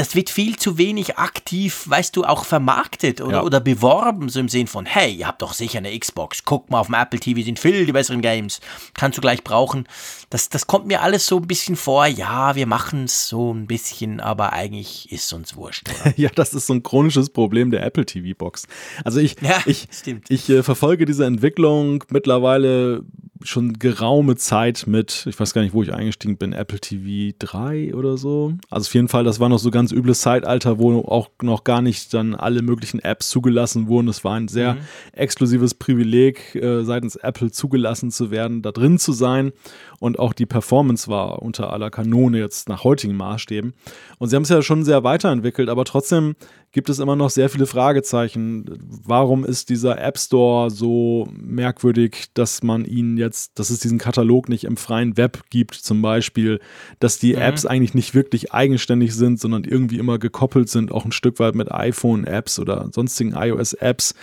das 0.00 0.14
wird 0.14 0.30
viel 0.30 0.56
zu 0.56 0.78
wenig 0.78 1.18
aktiv, 1.18 1.84
weißt 1.86 2.16
du, 2.16 2.24
auch 2.24 2.46
vermarktet 2.46 3.20
oder, 3.20 3.32
ja. 3.32 3.42
oder 3.42 3.60
beworben, 3.60 4.30
so 4.30 4.40
im 4.40 4.48
Sinn 4.48 4.66
von, 4.66 4.86
hey, 4.86 5.12
ihr 5.12 5.26
habt 5.26 5.42
doch 5.42 5.52
sicher 5.52 5.76
eine 5.76 5.96
Xbox, 5.98 6.42
guck 6.46 6.70
mal 6.70 6.80
auf 6.80 6.86
dem 6.86 6.94
Apple 6.94 7.20
TV, 7.20 7.42
sind 7.42 7.58
viel 7.58 7.84
die 7.84 7.92
besseren 7.92 8.22
Games, 8.22 8.60
kannst 8.94 9.18
du 9.18 9.20
gleich 9.20 9.44
brauchen. 9.44 9.86
Das, 10.30 10.48
das 10.48 10.66
kommt 10.66 10.86
mir 10.86 11.02
alles 11.02 11.26
so 11.26 11.36
ein 11.36 11.46
bisschen 11.46 11.76
vor, 11.76 12.06
ja, 12.06 12.54
wir 12.54 12.64
machen 12.64 13.04
es 13.04 13.28
so 13.28 13.52
ein 13.52 13.66
bisschen, 13.66 14.20
aber 14.20 14.54
eigentlich 14.54 15.12
ist 15.12 15.26
es 15.26 15.32
uns 15.34 15.54
wurscht. 15.54 15.90
ja, 16.16 16.30
das 16.34 16.54
ist 16.54 16.66
so 16.66 16.72
ein 16.72 16.82
chronisches 16.82 17.28
Problem 17.28 17.70
der 17.70 17.84
Apple 17.84 18.06
TV-Box. 18.06 18.68
Also 19.04 19.20
ich, 19.20 19.36
ja, 19.42 19.60
ich, 19.66 19.86
ich 20.30 20.48
äh, 20.48 20.62
verfolge 20.62 21.04
diese 21.04 21.26
Entwicklung 21.26 22.04
mittlerweile 22.08 23.04
schon 23.42 23.74
geraume 23.74 24.36
Zeit 24.36 24.86
mit, 24.86 25.26
ich 25.26 25.38
weiß 25.38 25.54
gar 25.54 25.62
nicht, 25.62 25.72
wo 25.72 25.82
ich 25.82 25.92
eingestiegen 25.92 26.36
bin, 26.36 26.52
Apple 26.52 26.80
TV 26.80 27.34
3 27.38 27.94
oder 27.94 28.16
so. 28.16 28.54
Also 28.68 28.86
auf 28.86 28.94
jeden 28.94 29.08
Fall, 29.08 29.24
das 29.24 29.40
war 29.40 29.48
noch 29.48 29.58
so 29.58 29.70
ganz 29.70 29.89
übles 29.92 30.20
Zeitalter, 30.20 30.78
wo 30.78 31.00
auch 31.00 31.30
noch 31.42 31.64
gar 31.64 31.82
nicht 31.82 32.12
dann 32.14 32.34
alle 32.34 32.62
möglichen 32.62 33.00
Apps 33.00 33.28
zugelassen 33.30 33.88
wurden. 33.88 34.08
Es 34.08 34.24
war 34.24 34.34
ein 34.34 34.48
sehr 34.48 34.74
mhm. 34.74 34.78
exklusives 35.12 35.74
Privileg, 35.74 36.54
äh, 36.54 36.82
seitens 36.84 37.16
Apple 37.16 37.50
zugelassen 37.50 38.10
zu 38.10 38.30
werden, 38.30 38.62
da 38.62 38.72
drin 38.72 38.98
zu 38.98 39.12
sein. 39.12 39.52
Und 40.00 40.18
auch 40.18 40.32
die 40.32 40.46
Performance 40.46 41.08
war 41.08 41.42
unter 41.42 41.72
aller 41.72 41.90
Kanone 41.90 42.38
jetzt 42.38 42.68
nach 42.68 42.84
heutigen 42.84 43.14
Maßstäben. 43.16 43.74
Und 44.18 44.28
sie 44.28 44.36
haben 44.36 44.42
es 44.42 44.48
ja 44.48 44.62
schon 44.62 44.82
sehr 44.82 45.04
weiterentwickelt, 45.04 45.68
aber 45.68 45.84
trotzdem 45.84 46.34
gibt 46.72 46.88
es 46.88 47.00
immer 47.00 47.16
noch 47.16 47.30
sehr 47.30 47.48
viele 47.48 47.66
Fragezeichen. 47.66 48.64
Warum 48.80 49.44
ist 49.44 49.70
dieser 49.70 50.00
App 50.00 50.18
Store 50.18 50.70
so 50.70 51.28
merkwürdig, 51.32 52.28
dass 52.34 52.62
man 52.62 52.84
ihn 52.84 53.16
jetzt, 53.16 53.58
dass 53.58 53.70
es 53.70 53.80
diesen 53.80 53.98
Katalog 53.98 54.48
nicht 54.48 54.64
im 54.64 54.76
freien 54.76 55.16
Web 55.16 55.42
gibt, 55.50 55.74
zum 55.74 56.00
Beispiel, 56.00 56.60
dass 57.00 57.18
die 57.18 57.34
mhm. 57.34 57.42
Apps 57.42 57.66
eigentlich 57.66 57.94
nicht 57.94 58.14
wirklich 58.14 58.52
eigenständig 58.52 59.14
sind, 59.14 59.40
sondern 59.40 59.64
irgendwie 59.64 59.98
immer 59.98 60.18
gekoppelt 60.18 60.68
sind, 60.68 60.92
auch 60.92 61.04
ein 61.04 61.12
Stück 61.12 61.40
weit 61.40 61.56
mit 61.56 61.72
iPhone-Apps 61.72 62.60
oder 62.60 62.88
sonstigen 62.92 63.32
iOS-Apps. 63.34 64.14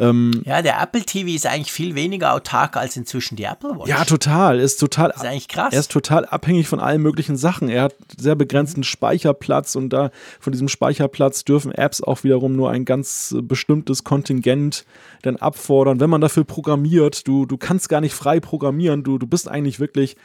Ähm, 0.00 0.42
ja, 0.44 0.60
der 0.60 0.82
Apple 0.82 1.02
TV 1.02 1.30
ist 1.30 1.46
eigentlich 1.46 1.72
viel 1.72 1.94
weniger 1.94 2.34
autark 2.34 2.76
als 2.76 2.96
inzwischen 2.96 3.36
die 3.36 3.44
Apple 3.44 3.78
Watch. 3.78 3.88
Ja, 3.88 4.04
total. 4.04 4.58
Ist 4.58 4.80
total. 4.80 5.12
Ist 5.22 5.30
eigentlich 5.30 5.48
krass. 5.48 5.72
Er 5.72 5.80
ist 5.80 5.90
total 5.90 6.24
abhängig 6.26 6.68
von 6.68 6.80
allen 6.80 7.02
möglichen 7.02 7.36
Sachen. 7.36 7.68
Er 7.68 7.84
hat 7.84 7.94
sehr 8.16 8.34
begrenzten 8.34 8.84
Speicherplatz 8.84 9.76
und 9.76 9.90
da 9.90 10.10
von 10.40 10.52
diesem 10.52 10.68
Speicherplatz 10.68 11.44
dürfen 11.44 11.72
Apps 11.72 12.02
auch 12.02 12.24
wiederum 12.24 12.54
nur 12.54 12.70
ein 12.70 12.84
ganz 12.84 13.34
bestimmtes 13.42 14.04
Kontingent 14.04 14.84
dann 15.22 15.36
abfordern, 15.36 16.00
wenn 16.00 16.10
man 16.10 16.20
dafür 16.20 16.44
programmiert. 16.44 17.26
Du, 17.26 17.46
du 17.46 17.56
kannst 17.56 17.88
gar 17.88 18.00
nicht 18.00 18.14
frei 18.14 18.40
programmieren, 18.40 19.02
du, 19.02 19.18
du 19.18 19.26
bist 19.26 19.48
eigentlich 19.48 19.80
wirklich 19.80 20.16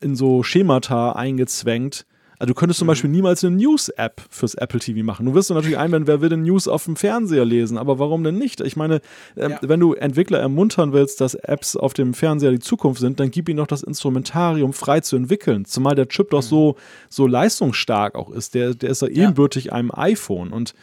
in 0.00 0.16
so 0.16 0.42
Schemata 0.42 1.12
eingezwängt. 1.12 2.06
Also 2.44 2.52
du 2.52 2.58
könntest 2.58 2.78
zum 2.78 2.84
mhm. 2.84 2.90
Beispiel 2.90 3.08
niemals 3.08 3.42
eine 3.42 3.56
News-App 3.56 4.20
fürs 4.28 4.54
Apple 4.54 4.78
TV 4.78 5.02
machen. 5.02 5.24
Du 5.24 5.32
wirst 5.32 5.48
du 5.48 5.54
natürlich 5.54 5.78
einwenden, 5.78 6.06
wer 6.06 6.20
will 6.20 6.28
denn 6.28 6.42
News 6.42 6.68
auf 6.68 6.84
dem 6.84 6.94
Fernseher 6.94 7.46
lesen? 7.46 7.78
Aber 7.78 7.98
warum 7.98 8.22
denn 8.22 8.36
nicht? 8.36 8.60
Ich 8.60 8.76
meine, 8.76 8.96
äh, 9.34 9.48
ja. 9.48 9.58
wenn 9.62 9.80
du 9.80 9.94
Entwickler 9.94 10.40
ermuntern 10.40 10.92
willst, 10.92 11.22
dass 11.22 11.34
Apps 11.34 11.74
auf 11.74 11.94
dem 11.94 12.12
Fernseher 12.12 12.50
die 12.50 12.58
Zukunft 12.58 13.00
sind, 13.00 13.18
dann 13.18 13.30
gib 13.30 13.48
ihnen 13.48 13.56
doch 13.56 13.66
das 13.66 13.82
Instrumentarium 13.82 14.74
frei 14.74 15.00
zu 15.00 15.16
entwickeln. 15.16 15.64
Zumal 15.64 15.94
der 15.94 16.06
Chip 16.08 16.28
doch 16.28 16.42
mhm. 16.42 16.46
so, 16.46 16.76
so 17.08 17.26
leistungsstark 17.26 18.14
auch 18.14 18.30
ist. 18.30 18.54
Der, 18.54 18.74
der 18.74 18.90
ist 18.90 19.00
ja 19.00 19.08
ebenbürtig 19.08 19.72
einem 19.72 19.90
iPhone. 19.90 20.52
Und 20.52 20.74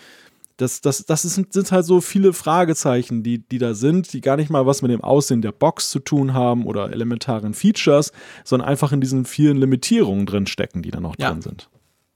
das, 0.61 0.81
das, 0.81 1.05
das 1.05 1.25
ist, 1.25 1.35
sind 1.51 1.71
halt 1.71 1.85
so 1.85 2.01
viele 2.01 2.33
Fragezeichen, 2.33 3.23
die, 3.23 3.39
die 3.39 3.57
da 3.57 3.73
sind, 3.73 4.13
die 4.13 4.21
gar 4.21 4.37
nicht 4.37 4.49
mal 4.49 4.65
was 4.65 4.81
mit 4.81 4.91
dem 4.91 5.03
Aussehen 5.03 5.41
der 5.41 5.51
Box 5.51 5.89
zu 5.89 5.99
tun 5.99 6.33
haben 6.33 6.65
oder 6.65 6.91
elementaren 6.91 7.53
Features, 7.53 8.11
sondern 8.43 8.69
einfach 8.69 8.91
in 8.91 9.01
diesen 9.01 9.25
vielen 9.25 9.57
Limitierungen 9.57 10.25
drin 10.25 10.45
stecken, 10.45 10.83
die 10.83 10.91
da 10.91 10.99
noch 10.99 11.15
ja. 11.17 11.31
drin 11.31 11.41
sind. 11.41 11.69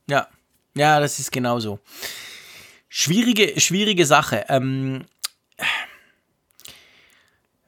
Ja, 0.08 0.28
ja, 0.76 1.00
das 1.00 1.18
ist 1.18 1.32
genauso. 1.32 1.80
Schwierige, 2.88 3.60
schwierige 3.60 4.06
Sache. 4.06 4.44
Ähm, 4.48 5.04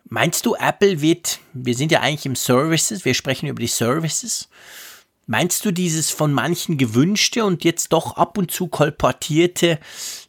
meinst 0.04 0.46
du, 0.46 0.54
Apple 0.54 1.00
wird, 1.00 1.40
wir 1.52 1.74
sind 1.74 1.90
ja 1.90 2.00
eigentlich 2.00 2.26
im 2.26 2.36
Services, 2.36 3.04
wir 3.04 3.14
sprechen 3.14 3.48
über 3.48 3.60
die 3.60 3.66
Services. 3.66 4.48
Meinst 5.30 5.66
du 5.66 5.72
dieses 5.72 6.10
von 6.10 6.32
manchen 6.32 6.78
gewünschte 6.78 7.44
und 7.44 7.62
jetzt 7.62 7.92
doch 7.92 8.16
ab 8.16 8.38
und 8.38 8.50
zu 8.50 8.66
kolportierte, 8.66 9.78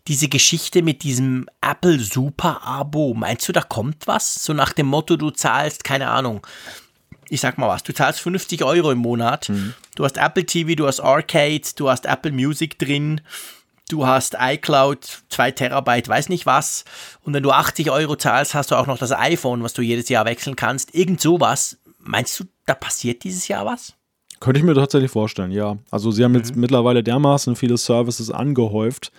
diese 0.09 0.27
Geschichte 0.27 0.81
mit 0.81 1.03
diesem 1.03 1.47
Apple 1.61 2.01
Super 2.01 2.61
Abo, 2.65 3.13
meinst 3.13 3.47
du, 3.47 3.53
da 3.53 3.61
kommt 3.61 4.07
was? 4.07 4.35
So 4.35 4.51
nach 4.51 4.73
dem 4.73 4.87
Motto, 4.87 5.15
du 5.15 5.31
zahlst, 5.31 5.85
keine 5.85 6.09
Ahnung, 6.09 6.45
ich 7.29 7.39
sag 7.39 7.57
mal 7.57 7.69
was, 7.69 7.83
du 7.83 7.93
zahlst 7.93 8.19
50 8.19 8.65
Euro 8.65 8.91
im 8.91 8.97
Monat, 8.97 9.47
mhm. 9.47 9.73
du 9.95 10.03
hast 10.03 10.17
Apple 10.17 10.45
TV, 10.45 10.75
du 10.75 10.85
hast 10.85 10.99
Arcade, 10.99 11.61
du 11.77 11.89
hast 11.89 12.05
Apple 12.05 12.33
Music 12.33 12.77
drin, 12.77 13.21
du 13.87 14.05
hast 14.05 14.35
iCloud, 14.37 15.21
2 15.29 15.51
Terabyte, 15.51 16.09
weiß 16.09 16.27
nicht 16.27 16.45
was. 16.45 16.83
Und 17.21 17.33
wenn 17.33 17.43
du 17.43 17.51
80 17.51 17.89
Euro 17.89 18.17
zahlst, 18.17 18.53
hast 18.53 18.71
du 18.71 18.75
auch 18.75 18.85
noch 18.85 18.97
das 18.97 19.13
iPhone, 19.13 19.63
was 19.63 19.71
du 19.71 19.81
jedes 19.81 20.09
Jahr 20.09 20.25
wechseln 20.25 20.57
kannst. 20.57 20.93
Irgend 20.93 21.21
sowas. 21.21 21.77
Meinst 21.99 22.37
du, 22.37 22.43
da 22.65 22.75
passiert 22.75 23.23
dieses 23.23 23.47
Jahr 23.47 23.65
was? 23.65 23.93
Könnte 24.39 24.59
ich 24.59 24.65
mir 24.65 24.73
tatsächlich 24.73 25.11
vorstellen, 25.11 25.51
ja. 25.51 25.77
Also 25.91 26.11
sie 26.11 26.23
haben 26.23 26.35
jetzt 26.35 26.55
mhm. 26.55 26.61
mittlerweile 26.61 27.03
dermaßen 27.03 27.55
viele 27.55 27.77
Services 27.77 28.31
angehäuft, 28.31 29.11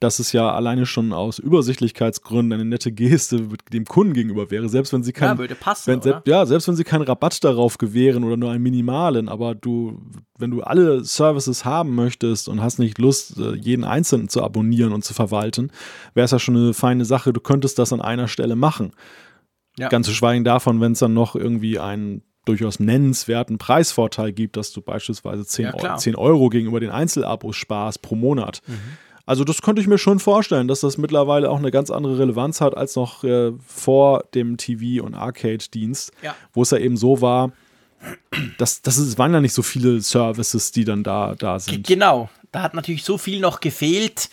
dass 0.00 0.18
es 0.18 0.32
ja 0.32 0.50
alleine 0.50 0.86
schon 0.86 1.12
aus 1.12 1.38
Übersichtlichkeitsgründen 1.38 2.54
eine 2.54 2.64
nette 2.64 2.90
Geste 2.90 3.48
dem 3.70 3.84
Kunden 3.84 4.14
gegenüber 4.14 4.50
wäre, 4.50 4.68
selbst 4.70 4.94
wenn 4.94 5.02
sie 5.02 5.12
keinen, 5.12 5.34
ja, 5.34 5.38
würde 5.38 5.54
passen, 5.54 5.92
wenn, 5.92 6.00
selbst, 6.00 6.26
ja, 6.26 6.46
selbst 6.46 6.68
wenn 6.68 6.76
sie 6.76 6.84
keinen 6.84 7.02
Rabatt 7.02 7.44
darauf 7.44 7.76
gewähren 7.76 8.24
oder 8.24 8.38
nur 8.38 8.50
einen 8.50 8.62
minimalen, 8.62 9.28
aber 9.28 9.54
du, 9.54 10.00
wenn 10.38 10.50
du 10.50 10.62
alle 10.62 11.04
Services 11.04 11.66
haben 11.66 11.94
möchtest 11.94 12.48
und 12.48 12.62
hast 12.62 12.78
nicht 12.78 12.98
Lust, 12.98 13.38
äh, 13.38 13.54
jeden 13.56 13.84
einzelnen 13.84 14.30
zu 14.30 14.42
abonnieren 14.42 14.94
und 14.94 15.04
zu 15.04 15.12
verwalten, 15.12 15.70
wäre 16.14 16.24
es 16.24 16.30
ja 16.30 16.38
schon 16.38 16.56
eine 16.56 16.72
feine 16.72 17.04
Sache. 17.04 17.34
Du 17.34 17.40
könntest 17.40 17.78
das 17.78 17.92
an 17.92 18.00
einer 18.00 18.26
Stelle 18.26 18.56
machen. 18.56 18.92
Ja. 19.78 19.88
Ganz 19.88 20.06
zu 20.06 20.14
schweigen 20.14 20.44
davon, 20.44 20.80
wenn 20.80 20.92
es 20.92 20.98
dann 21.00 21.12
noch 21.12 21.36
irgendwie 21.36 21.78
ein 21.78 22.22
durchaus 22.44 22.80
nennenswerten 22.80 23.58
Preisvorteil 23.58 24.32
gibt, 24.32 24.56
dass 24.56 24.72
du 24.72 24.80
beispielsweise 24.80 25.44
10, 25.46 25.64
ja, 25.66 25.74
Euro, 25.74 25.96
10 25.96 26.16
Euro 26.16 26.48
gegenüber 26.48 26.80
den 26.80 26.90
Einzelabos 26.90 27.56
sparst 27.56 28.02
pro 28.02 28.14
Monat. 28.14 28.62
Mhm. 28.66 28.78
Also 29.26 29.44
das 29.44 29.62
könnte 29.62 29.80
ich 29.80 29.86
mir 29.86 29.98
schon 29.98 30.18
vorstellen, 30.18 30.66
dass 30.66 30.80
das 30.80 30.98
mittlerweile 30.98 31.50
auch 31.50 31.58
eine 31.58 31.70
ganz 31.70 31.90
andere 31.90 32.18
Relevanz 32.18 32.60
hat 32.60 32.76
als 32.76 32.96
noch 32.96 33.22
äh, 33.22 33.52
vor 33.64 34.24
dem 34.34 34.56
TV- 34.56 35.02
und 35.02 35.14
Arcade-Dienst, 35.14 36.12
ja. 36.22 36.34
wo 36.52 36.62
es 36.62 36.70
ja 36.70 36.78
eben 36.78 36.96
so 36.96 37.20
war, 37.20 37.52
dass 38.58 38.82
das 38.82 38.98
ist, 38.98 39.18
waren 39.18 39.32
ja 39.32 39.40
nicht 39.40 39.52
so 39.52 39.62
viele 39.62 40.00
Services, 40.00 40.72
die 40.72 40.84
dann 40.84 41.04
da, 41.04 41.34
da 41.36 41.60
sind. 41.60 41.86
Genau, 41.86 42.30
da 42.50 42.62
hat 42.62 42.74
natürlich 42.74 43.04
so 43.04 43.18
viel 43.18 43.40
noch 43.40 43.60
gefehlt. 43.60 44.30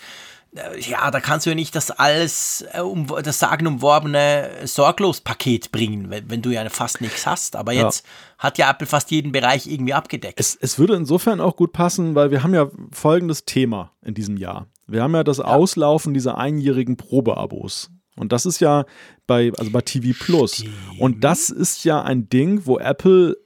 Äh, 0.54 0.80
ja, 0.80 1.10
da 1.10 1.20
kannst 1.20 1.46
du 1.46 1.50
ja 1.50 1.56
nicht 1.56 1.74
das 1.74 1.90
alles, 1.90 2.62
äh, 2.72 3.22
das 3.22 3.38
sagenumworbene 3.38 4.50
Sorglos-Paket 4.64 5.72
bringen, 5.72 6.10
wenn, 6.10 6.30
wenn, 6.30 6.42
du 6.42 6.50
ja 6.50 6.68
fast 6.68 7.00
nichts 7.00 7.26
hast. 7.26 7.56
Aber 7.56 7.72
jetzt 7.72 8.04
ja. 8.04 8.44
hat 8.44 8.58
ja 8.58 8.70
Apple 8.70 8.86
fast 8.86 9.10
jeden 9.10 9.32
Bereich 9.32 9.66
irgendwie 9.66 9.94
abgedeckt. 9.94 10.40
Es, 10.40 10.56
es, 10.60 10.78
würde 10.78 10.94
insofern 10.94 11.40
auch 11.40 11.56
gut 11.56 11.72
passen, 11.72 12.14
weil 12.14 12.30
wir 12.30 12.42
haben 12.42 12.54
ja 12.54 12.68
folgendes 12.92 13.44
Thema 13.44 13.92
in 14.02 14.14
diesem 14.14 14.36
Jahr. 14.36 14.66
Wir 14.86 15.02
haben 15.02 15.14
ja 15.14 15.24
das 15.24 15.38
ja. 15.38 15.44
Auslaufen 15.44 16.14
dieser 16.14 16.38
einjährigen 16.38 16.96
Probeabos. 16.96 17.90
Und 18.16 18.32
das 18.32 18.46
ist 18.46 18.60
ja 18.60 18.84
bei, 19.26 19.52
also 19.56 19.70
bei 19.70 19.80
TV 19.80 20.18
Plus. 20.18 20.64
Und 20.98 21.22
das 21.22 21.50
ist 21.50 21.84
ja 21.84 22.02
ein 22.02 22.28
Ding, 22.28 22.66
wo 22.66 22.78
Apple 22.78 23.36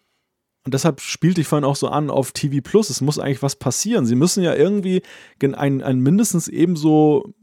und 0.65 0.75
deshalb 0.75 1.01
spielte 1.01 1.41
ich 1.41 1.49
vorhin 1.49 1.65
auch 1.65 1.77
so 1.77 1.89
an 1.89 2.09
auf 2.09 2.33
TV 2.33 2.61
Plus. 2.63 2.89
Es 2.89 3.01
muss 3.01 3.19
eigentlich 3.19 3.43
was 3.43 3.57
passieren. 3.57 4.07
Sie 4.07 4.15
müssen 4.15 4.45
ja 4.45 4.55
irgendwie 4.55 5.03
ein, 5.43 5.83
ein 5.83 5.99
mindestens 5.99 6.47
ebenso 6.47 7.35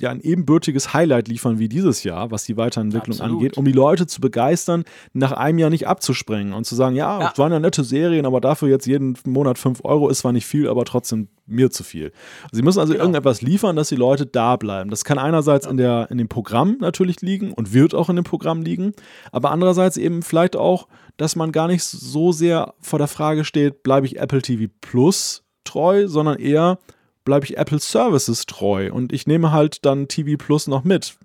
ja 0.00 0.10
ein 0.10 0.20
ebenbürtiges 0.20 0.92
Highlight 0.92 1.28
liefern 1.28 1.58
wie 1.58 1.68
dieses 1.68 2.02
Jahr, 2.02 2.30
was 2.30 2.44
die 2.44 2.56
Weiterentwicklung 2.56 3.14
Absolut. 3.14 3.36
angeht, 3.36 3.56
um 3.56 3.64
die 3.64 3.72
Leute 3.72 4.06
zu 4.06 4.20
begeistern, 4.20 4.84
nach 5.12 5.32
einem 5.32 5.58
Jahr 5.58 5.70
nicht 5.70 5.86
abzusprengen 5.86 6.52
und 6.52 6.64
zu 6.64 6.74
sagen, 6.74 6.96
ja, 6.96 7.30
es 7.32 7.38
waren 7.38 7.52
ja 7.52 7.60
nette 7.60 7.84
Serien, 7.84 8.26
aber 8.26 8.40
dafür 8.40 8.68
jetzt 8.68 8.86
jeden 8.86 9.16
Monat 9.24 9.58
5 9.58 9.84
Euro 9.84 10.08
ist 10.08 10.18
zwar 10.18 10.32
nicht 10.32 10.46
viel, 10.46 10.68
aber 10.68 10.84
trotzdem 10.84 11.28
mir 11.46 11.70
zu 11.70 11.84
viel. 11.84 12.12
Sie 12.52 12.62
müssen 12.62 12.80
also 12.80 12.92
genau. 12.92 13.04
irgendetwas 13.04 13.42
liefern, 13.42 13.76
dass 13.76 13.88
die 13.88 13.96
Leute 13.96 14.26
da 14.26 14.56
bleiben. 14.56 14.90
Das 14.90 15.04
kann 15.04 15.18
einerseits 15.18 15.66
ja. 15.66 15.70
in, 15.70 15.76
der, 15.76 16.08
in 16.10 16.18
dem 16.18 16.28
Programm 16.28 16.78
natürlich 16.80 17.20
liegen 17.20 17.52
und 17.52 17.72
wird 17.72 17.94
auch 17.94 18.08
in 18.08 18.16
dem 18.16 18.24
Programm 18.24 18.62
liegen, 18.62 18.94
aber 19.30 19.50
andererseits 19.50 19.96
eben 19.96 20.22
vielleicht 20.22 20.56
auch, 20.56 20.88
dass 21.16 21.36
man 21.36 21.52
gar 21.52 21.68
nicht 21.68 21.84
so 21.84 22.32
sehr 22.32 22.74
vor 22.80 22.98
der 22.98 23.08
Frage 23.08 23.44
steht, 23.44 23.82
bleibe 23.82 24.06
ich 24.06 24.18
Apple 24.18 24.42
TV 24.42 24.72
Plus 24.80 25.44
treu, 25.64 26.08
sondern 26.08 26.38
eher, 26.38 26.78
bleibe 27.24 27.46
ich 27.46 27.56
Apple 27.56 27.80
Services 27.80 28.46
treu 28.46 28.92
und 28.92 29.12
ich 29.12 29.26
nehme 29.26 29.52
halt 29.52 29.84
dann 29.84 30.08
TV 30.08 30.36
Plus 30.36 30.66
noch 30.66 30.84
mit. 30.84 31.16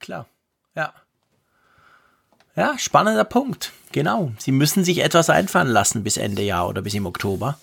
Klar, 0.00 0.26
ja. 0.74 0.92
Ja, 2.56 2.78
spannender 2.78 3.24
Punkt. 3.24 3.72
Genau. 3.92 4.32
Sie 4.38 4.52
müssen 4.52 4.84
sich 4.84 4.98
etwas 4.98 5.30
einfallen 5.30 5.68
lassen 5.68 6.04
bis 6.04 6.16
Ende 6.16 6.42
Jahr 6.42 6.68
oder 6.68 6.82
bis 6.82 6.94
im 6.94 7.06
Oktober, 7.06 7.58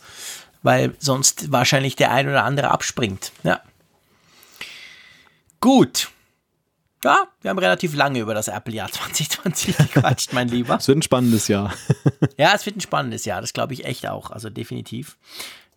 weil 0.63 0.95
sonst 0.99 1.51
wahrscheinlich 1.51 1.95
der 1.95 2.11
ein 2.11 2.27
oder 2.27 2.43
andere 2.43 2.71
abspringt. 2.71 3.31
Ja. 3.43 3.61
Gut. 5.61 6.09
Ja, 7.03 7.27
wir 7.41 7.49
haben 7.49 7.57
relativ 7.57 7.95
lange 7.95 8.19
über 8.19 8.33
das 8.33 8.47
Apple-Jahr 8.47 8.91
2020 8.91 9.77
gequatscht, 9.93 10.33
mein 10.33 10.49
Lieber. 10.49 10.75
Es 10.75 10.87
wird 10.87 10.99
ein 10.99 11.01
spannendes 11.01 11.47
Jahr. 11.47 11.73
ja, 12.37 12.53
es 12.53 12.65
wird 12.65 12.77
ein 12.77 12.81
spannendes 12.81 13.25
Jahr, 13.25 13.41
das 13.41 13.53
glaube 13.53 13.73
ich 13.73 13.85
echt 13.85 14.07
auch. 14.07 14.29
Also 14.29 14.49
definitiv. 14.49 15.17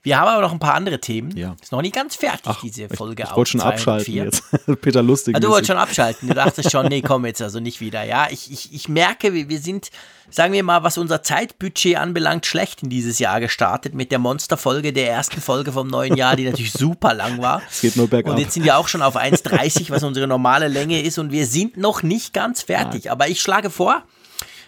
Wir 0.04 0.20
haben 0.20 0.28
aber 0.28 0.42
noch 0.42 0.52
ein 0.52 0.58
paar 0.58 0.74
andere 0.74 1.00
Themen. 1.00 1.34
Ja. 1.34 1.56
Ist 1.62 1.72
noch 1.72 1.80
nicht 1.80 1.94
ganz 1.94 2.14
fertig, 2.14 2.42
Ach, 2.44 2.60
diese 2.60 2.90
Folge 2.90 3.22
Ich, 3.22 3.30
ich 3.30 3.36
wollte 3.36 3.52
schon 3.52 3.62
abschalten 3.62 4.12
jetzt. 4.12 4.44
Peter 4.82 5.02
Lustig. 5.02 5.34
Ah, 5.34 5.40
du 5.40 5.48
wolltest 5.48 5.68
schon 5.68 5.78
abschalten. 5.78 6.28
Du 6.28 6.34
dachtest 6.34 6.70
schon, 6.70 6.88
nee, 6.88 7.00
komm 7.00 7.24
jetzt 7.24 7.40
also 7.40 7.58
nicht 7.58 7.80
wieder. 7.80 8.04
Ja, 8.04 8.28
ich, 8.30 8.52
ich, 8.52 8.74
ich 8.74 8.90
merke, 8.90 9.32
wir 9.32 9.58
sind, 9.58 9.90
sagen 10.28 10.52
wir 10.52 10.62
mal, 10.62 10.82
was 10.82 10.98
unser 10.98 11.22
Zeitbudget 11.22 11.96
anbelangt, 11.96 12.44
schlecht 12.44 12.82
in 12.82 12.90
dieses 12.90 13.18
Jahr 13.18 13.40
gestartet 13.40 13.94
mit 13.94 14.12
der 14.12 14.18
Monsterfolge 14.18 14.92
der 14.92 15.08
ersten 15.10 15.40
Folge 15.40 15.72
vom 15.72 15.88
neuen 15.88 16.18
Jahr, 16.18 16.36
die 16.36 16.44
natürlich 16.44 16.72
super 16.72 17.14
lang 17.14 17.40
war. 17.40 17.62
Es 17.70 17.80
geht 17.80 17.96
nur 17.96 18.08
bergab. 18.08 18.34
Und 18.34 18.38
jetzt 18.38 18.52
sind 18.52 18.64
wir 18.64 18.76
auch 18.76 18.88
schon 18.88 19.00
auf 19.00 19.16
1,30, 19.16 19.88
was 19.88 20.02
unsere 20.02 20.26
normale 20.26 20.68
Länge 20.68 21.00
ist 21.00 21.18
und 21.18 21.32
wir 21.32 21.46
sind 21.46 21.78
noch 21.78 22.02
nicht 22.02 22.34
ganz 22.34 22.60
fertig. 22.60 23.04
Nein. 23.04 23.12
Aber 23.12 23.28
ich 23.28 23.40
schlage 23.40 23.70
vor, 23.70 24.02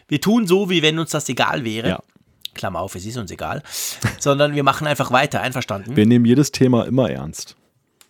wir 0.09 0.21
tun 0.21 0.47
so, 0.47 0.71
wie 0.71 0.81
wenn 0.81 0.99
uns 0.99 1.11
das 1.11 1.29
egal 1.29 1.63
wäre. 1.63 1.89
Ja. 1.89 2.03
Klammer 2.57 2.81
auf, 2.81 2.95
es 2.95 3.07
ist 3.07 3.16
uns 3.16 3.31
egal, 3.31 3.62
sondern 4.19 4.55
wir 4.55 4.62
machen 4.62 4.87
einfach 4.87 5.12
weiter, 5.12 5.41
einverstanden? 5.41 5.97
Wir 5.97 6.07
nehmen 6.07 6.24
jedes 6.24 6.53
Thema 6.53 6.87
immer 6.87 7.11
ernst. 7.11 7.57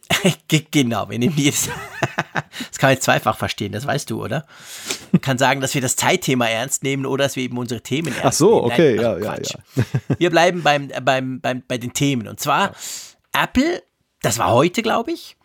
genau, 0.71 1.11
wir 1.11 1.19
nehmen 1.19 1.37
jedes. 1.37 1.67
das 2.33 2.79
kann 2.79 2.89
man 2.89 2.95
jetzt 2.95 3.05
zweifach 3.05 3.37
verstehen, 3.37 3.73
das 3.73 3.87
weißt 3.87 4.11
du, 4.11 4.23
oder? 4.23 4.47
Man 5.13 5.21
kann 5.21 5.39
sagen, 5.39 5.61
dass 5.61 5.75
wir 5.75 5.81
das 5.81 5.97
Zeitthema 5.97 6.47
ernst 6.47 6.83
nehmen 6.83 7.07
oder 7.07 7.25
dass 7.25 7.37
wir 7.37 7.43
eben 7.43 7.59
unsere 7.59 7.81
Themen 7.81 8.09
ernst 8.09 8.21
nehmen. 8.21 8.29
Ach 8.29 8.33
so, 8.33 8.65
okay, 8.65 8.95
Nein, 8.95 9.05
ja, 9.05 9.19
ja, 9.19 9.37
ja. 9.37 9.85
Wir 10.19 10.31
bleiben 10.31 10.63
beim, 10.63 10.91
beim, 11.03 11.41
beim, 11.41 11.63
bei 11.67 11.79
den 11.79 11.93
Themen. 11.93 12.29
Und 12.29 12.41
zwar, 12.41 12.71
ja. 12.71 13.45
Apple, 13.45 13.83
das 14.23 14.39
war 14.39 14.53
heute, 14.53 14.83
glaube 14.83 15.13
ich, 15.13 15.37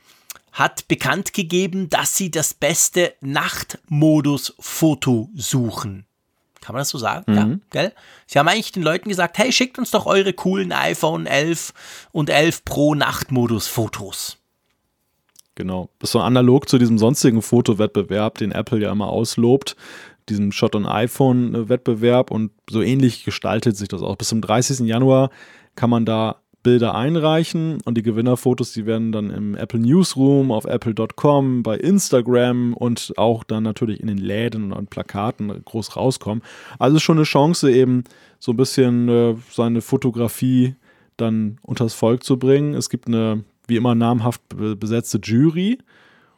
hat 0.52 0.88
bekannt 0.88 1.34
gegeben, 1.34 1.90
dass 1.90 2.18
sie 2.18 2.30
das 2.30 2.54
beste 2.54 3.16
Nachtmodus-Foto 3.22 5.30
suchen. 5.34 6.06
Kann 6.62 6.74
man 6.74 6.82
das 6.82 6.90
so 6.90 6.98
sagen? 6.98 7.32
Mhm. 7.32 7.36
Ja, 7.36 7.58
gell? 7.72 7.94
Sie 8.28 8.40
haben 8.40 8.48
eigentlich 8.48 8.72
den 8.72 8.84
Leuten 8.84 9.10
gesagt, 9.10 9.38
hey, 9.38 9.52
schickt 9.52 9.80
uns 9.80 9.92
doch 9.92 10.06
eure 10.06 10.32
coolen 10.32 10.72
iPhone 10.72 11.26
11 11.26 11.74
und 12.12 12.30
11 12.30 12.64
Pro 12.64 12.96
Nachtmodus-Fotos. 12.96 14.38
Genau. 15.56 15.90
Das 16.00 16.10
ist 16.10 16.14
so 16.14 16.20
analog 16.22 16.70
zu 16.70 16.78
diesem 16.78 16.98
sonstigen 16.98 17.42
Fotowettbewerb, 17.42 18.38
den 18.38 18.52
Apple 18.52 18.80
ja 18.80 18.92
immer 18.92 19.08
auslobt, 19.08 19.76
diesem 20.30 20.52
Shot 20.52 20.76
on 20.76 20.86
iPhone-Wettbewerb 20.86 22.32
und 22.32 22.52
so 22.70 22.82
ähnlich 22.82 23.26
gestaltet 23.26 23.76
sich 23.76 23.88
das 23.88 24.02
auch. 24.02 24.16
Bis 24.16 24.30
zum 24.30 24.42
30. 24.42 24.88
Januar 24.88 25.30
kann 25.76 25.90
man 25.90 26.06
da 26.06 26.42
Bilder 26.64 26.96
einreichen 26.96 27.80
und 27.86 27.96
die 27.96 28.04
Gewinnerfotos, 28.04 28.74
die 28.74 28.86
werden 28.86 29.12
dann 29.12 29.30
im 29.30 29.56
Apple 29.56 29.80
Newsroom, 29.80 30.52
auf 30.52 30.66
apple.com, 30.66 31.64
bei 31.64 31.78
Instagram 31.78 32.74
und 32.74 33.14
auch 33.18 33.44
dann 33.44 33.64
natürlich 33.64 34.00
in 34.00 34.08
den 34.08 34.18
Läden 34.18 34.72
und 34.72 34.90
Plakaten 34.90 35.64
groß 35.66 35.96
rauskommen. 35.96 36.44
Also 36.78 37.00
schon 37.00 37.18
eine 37.18 37.26
Chance, 37.26 37.72
eben 37.72 38.04
so 38.40 38.52
ein 38.54 38.58
bisschen 38.58 39.10
äh, 39.10 39.36
seine 39.50 39.82
Fotografie 39.82 40.76
dann 41.18 41.58
unters 41.64 41.94
Volk 41.94 42.24
zu 42.24 42.38
bringen. 42.38 42.74
Es 42.74 42.90
gibt 42.90 43.08
eine, 43.08 43.44
wie 43.68 43.76
immer, 43.78 43.96
namhaft 43.96 44.42
besetzte 44.50 45.20
Jury 45.20 45.80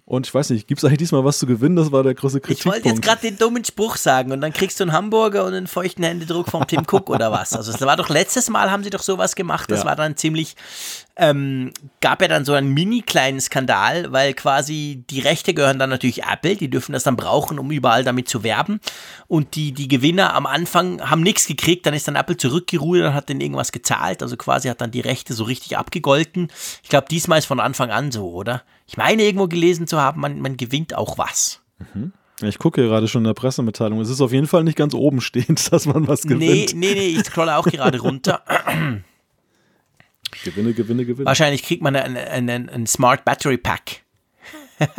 und 0.05 0.27
ich 0.27 0.34
weiß 0.34 0.49
nicht, 0.49 0.67
gibt 0.67 0.80
es 0.80 0.85
eigentlich 0.85 0.97
diesmal 0.97 1.23
was 1.23 1.39
zu 1.39 1.45
gewinnen? 1.45 1.77
Das 1.77 1.93
war 1.93 2.03
der 2.03 2.13
große 2.13 2.41
Kritikpunkt. 2.41 2.77
Ich 2.77 2.84
wollte 2.84 2.89
jetzt 2.89 3.01
gerade 3.01 3.21
den 3.21 3.38
dummen 3.38 3.63
Spruch 3.63 3.95
sagen 3.95 4.34
und 4.34 4.41
dann 4.41 4.51
kriegst 4.51 4.81
du 4.81 4.84
einen 4.84 4.91
Hamburger 4.91 5.45
und 5.45 5.53
einen 5.53 5.65
feuchten 5.65 6.03
Händedruck 6.03 6.49
vom 6.49 6.67
Tim 6.67 6.81
Cook 6.81 7.09
oder 7.09 7.31
was. 7.31 7.53
Also 7.53 7.71
das 7.71 7.80
war 7.80 7.95
doch 7.95 8.09
letztes 8.09 8.49
Mal 8.49 8.69
haben 8.69 8.84
sie 8.84 8.89
doch 8.89 9.01
sowas 9.01 9.34
gemacht. 9.34 9.71
Das 9.71 9.80
ja. 9.80 9.85
war 9.85 9.95
dann 9.95 10.17
ziemlich, 10.17 10.57
ähm, 11.15 11.71
gab 12.01 12.21
ja 12.21 12.27
dann 12.27 12.43
so 12.43 12.51
einen 12.51 12.73
mini 12.73 13.01
kleinen 13.01 13.39
Skandal, 13.39 14.11
weil 14.11 14.34
quasi 14.34 15.05
die 15.09 15.21
Rechte 15.21 15.53
gehören 15.53 15.80
dann 15.80 15.89
natürlich 15.89 16.23
Apple. 16.23 16.57
Die 16.57 16.69
dürfen 16.69 16.91
das 16.91 17.03
dann 17.03 17.15
brauchen, 17.15 17.57
um 17.57 17.71
überall 17.71 18.03
damit 18.03 18.27
zu 18.27 18.43
werben. 18.43 18.81
Und 19.27 19.55
die, 19.55 19.71
die 19.71 19.88
Gewinner 19.88 20.34
am 20.34 20.45
Anfang 20.45 21.09
haben 21.09 21.21
nichts 21.21 21.47
gekriegt. 21.47 21.85
Dann 21.85 21.93
ist 21.93 22.09
dann 22.09 22.17
Apple 22.17 22.35
zurückgerudert 22.35 23.07
und 23.07 23.13
hat 23.13 23.30
denen 23.30 23.39
irgendwas 23.39 23.71
gezahlt. 23.71 24.21
Also 24.21 24.35
quasi 24.35 24.67
hat 24.67 24.81
dann 24.81 24.91
die 24.91 24.99
Rechte 24.99 25.34
so 25.34 25.45
richtig 25.45 25.77
abgegolten. 25.77 26.51
Ich 26.84 26.89
glaube, 26.89 27.07
diesmal 27.09 27.39
ist 27.39 27.45
von 27.45 27.61
Anfang 27.61 27.89
an 27.89 28.11
so, 28.11 28.30
oder? 28.30 28.63
Ich 28.88 28.97
meine, 28.97 29.23
irgendwo 29.23 29.47
gelesen 29.47 29.88
zu 29.88 29.99
haben, 29.99 30.22
man, 30.22 30.39
man 30.39 30.57
gewinnt 30.57 30.95
auch 30.95 31.18
was. 31.18 31.61
Mhm. 31.93 32.14
Ich 32.41 32.60
gucke 32.60 32.81
gerade 32.81 33.07
schon 33.07 33.22
in 33.22 33.27
der 33.27 33.34
Pressemitteilung. 33.34 34.01
Es 34.01 34.10
ist 34.10 34.22
auf 34.22 34.31
jeden 34.31 34.47
Fall 34.47 34.64
nicht 34.64 34.77
ganz 34.77 34.93
oben 34.93 35.22
stehend, 35.22 35.72
dass 35.72 35.85
man 35.85 36.07
was 36.07 36.23
gewinnt. 36.23 36.41
Nee, 36.41 36.65
nee, 36.73 36.93
nee, 36.93 37.07
ich 37.07 37.26
scrolle 37.26 37.57
auch 37.57 37.65
gerade 37.65 37.99
runter. 37.99 38.41
gewinne, 40.43 40.73
gewinne, 40.73 41.05
gewinne. 41.05 41.26
Wahrscheinlich 41.26 41.64
kriegt 41.64 41.81
man 41.81 41.95
ein, 41.95 42.18
ein, 42.18 42.69
ein 42.69 42.88
Smart 42.88 43.23
Battery 43.26 43.57
Pack. 43.57 44.01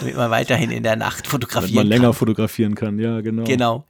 Damit 0.00 0.16
man 0.16 0.30
weiterhin 0.30 0.70
in 0.70 0.82
der 0.82 0.96
Nacht 0.96 1.26
fotografieren 1.26 1.74
Damit 1.74 1.90
man 1.90 2.00
länger 2.00 2.12
fotografieren 2.12 2.74
kann, 2.74 2.98
ja, 2.98 3.20
genau. 3.20 3.44
Genau. 3.44 3.86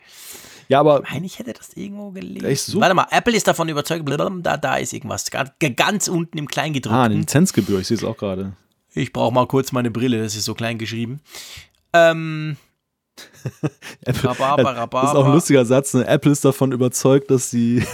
Ja, 0.69 0.81
aber. 0.81 1.03
Ich 1.05 1.11
meine, 1.11 1.27
ich 1.27 1.39
hätte 1.39 1.53
das 1.53 1.75
irgendwo 1.75 2.11
gelesen. 2.11 2.81
Warte 2.81 2.95
mal, 2.95 3.07
Apple 3.11 3.35
ist 3.35 3.47
davon 3.47 3.69
überzeugt, 3.69 4.05
da, 4.09 4.57
da 4.57 4.77
ist 4.77 4.93
irgendwas. 4.93 5.31
Ganz 5.77 6.09
unten 6.09 6.39
im 6.39 6.47
Kleingedruckten. 6.49 6.99
Ah, 6.99 7.05
eine 7.05 7.15
Lizenzgebühr, 7.15 7.81
ich 7.81 7.87
sehe 7.87 7.97
es 7.97 8.05
auch 8.05 8.17
gerade. 8.17 8.53
Ich 8.95 9.13
brauche 9.13 9.33
mal 9.33 9.47
kurz 9.47 9.73
meine 9.73 9.91
Brille, 9.91 10.23
das 10.23 10.37
ist 10.37 10.45
so 10.45 10.55
klein 10.55 10.79
geschrieben. 10.79 11.21
Ähm, 11.93 12.57
Apple, 14.05 14.31
Rhabarber, 14.31 14.77
Rhabarber. 14.77 15.01
Das 15.03 15.11
ist 15.11 15.17
auch 15.17 15.27
ein 15.27 15.33
lustiger 15.33 15.65
Satz. 15.65 15.95
Ne? 15.95 16.07
Apple 16.07 16.33
ist 16.33 16.45
davon 16.45 16.73
überzeugt, 16.73 17.31
dass 17.31 17.51
die 17.51 17.85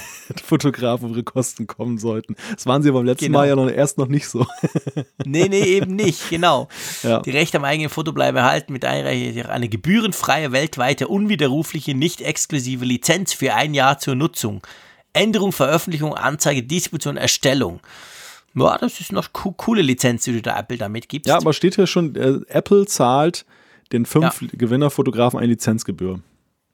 Fotografen 0.44 1.06
auf 1.06 1.12
ihre 1.12 1.24
Kosten 1.24 1.66
kommen 1.66 1.98
sollten. 1.98 2.36
Das 2.52 2.66
waren 2.66 2.82
sie 2.82 2.90
beim 2.90 3.04
letzten 3.04 3.26
genau. 3.26 3.38
Mal 3.38 3.48
ja 3.48 3.56
noch, 3.56 3.70
erst 3.70 3.98
noch 3.98 4.08
nicht 4.08 4.28
so. 4.28 4.46
nee, 5.24 5.48
nee, 5.48 5.62
eben 5.62 5.94
nicht, 5.94 6.30
genau. 6.30 6.68
Ja. 7.02 7.20
Die 7.20 7.30
Rechte 7.30 7.58
am 7.58 7.64
eigenen 7.64 7.90
Foto 7.90 8.12
bleiben 8.12 8.36
erhalten 8.36 8.72
mit 8.72 8.84
Einreichung 8.84 9.46
eine 9.46 9.68
gebührenfreie, 9.68 10.52
weltweite, 10.52 11.08
unwiderrufliche, 11.08 11.94
nicht 11.94 12.20
exklusive 12.20 12.84
Lizenz 12.84 13.32
für 13.32 13.54
ein 13.54 13.74
Jahr 13.74 13.98
zur 13.98 14.14
Nutzung. 14.14 14.62
Änderung, 15.12 15.52
Veröffentlichung, 15.52 16.14
Anzeige, 16.14 16.62
Distribution, 16.62 17.16
Erstellung. 17.16 17.80
Ja, 18.54 18.78
das 18.78 19.00
ist 19.00 19.12
noch 19.12 19.32
co 19.32 19.52
coole 19.52 19.82
Lizenz, 19.82 20.24
die 20.24 20.32
du 20.32 20.42
da 20.42 20.58
Apple 20.58 20.78
damit 20.78 21.08
gibst. 21.08 21.28
Ja, 21.28 21.36
aber 21.36 21.52
steht 21.52 21.76
hier 21.76 21.86
schon, 21.86 22.14
äh, 22.16 22.40
Apple 22.48 22.86
zahlt 22.86 23.44
den 23.92 24.06
fünf 24.06 24.42
ja. 24.42 24.48
Gewinnerfotografen 24.52 25.38
eine 25.38 25.48
Lizenzgebühr. 25.48 26.20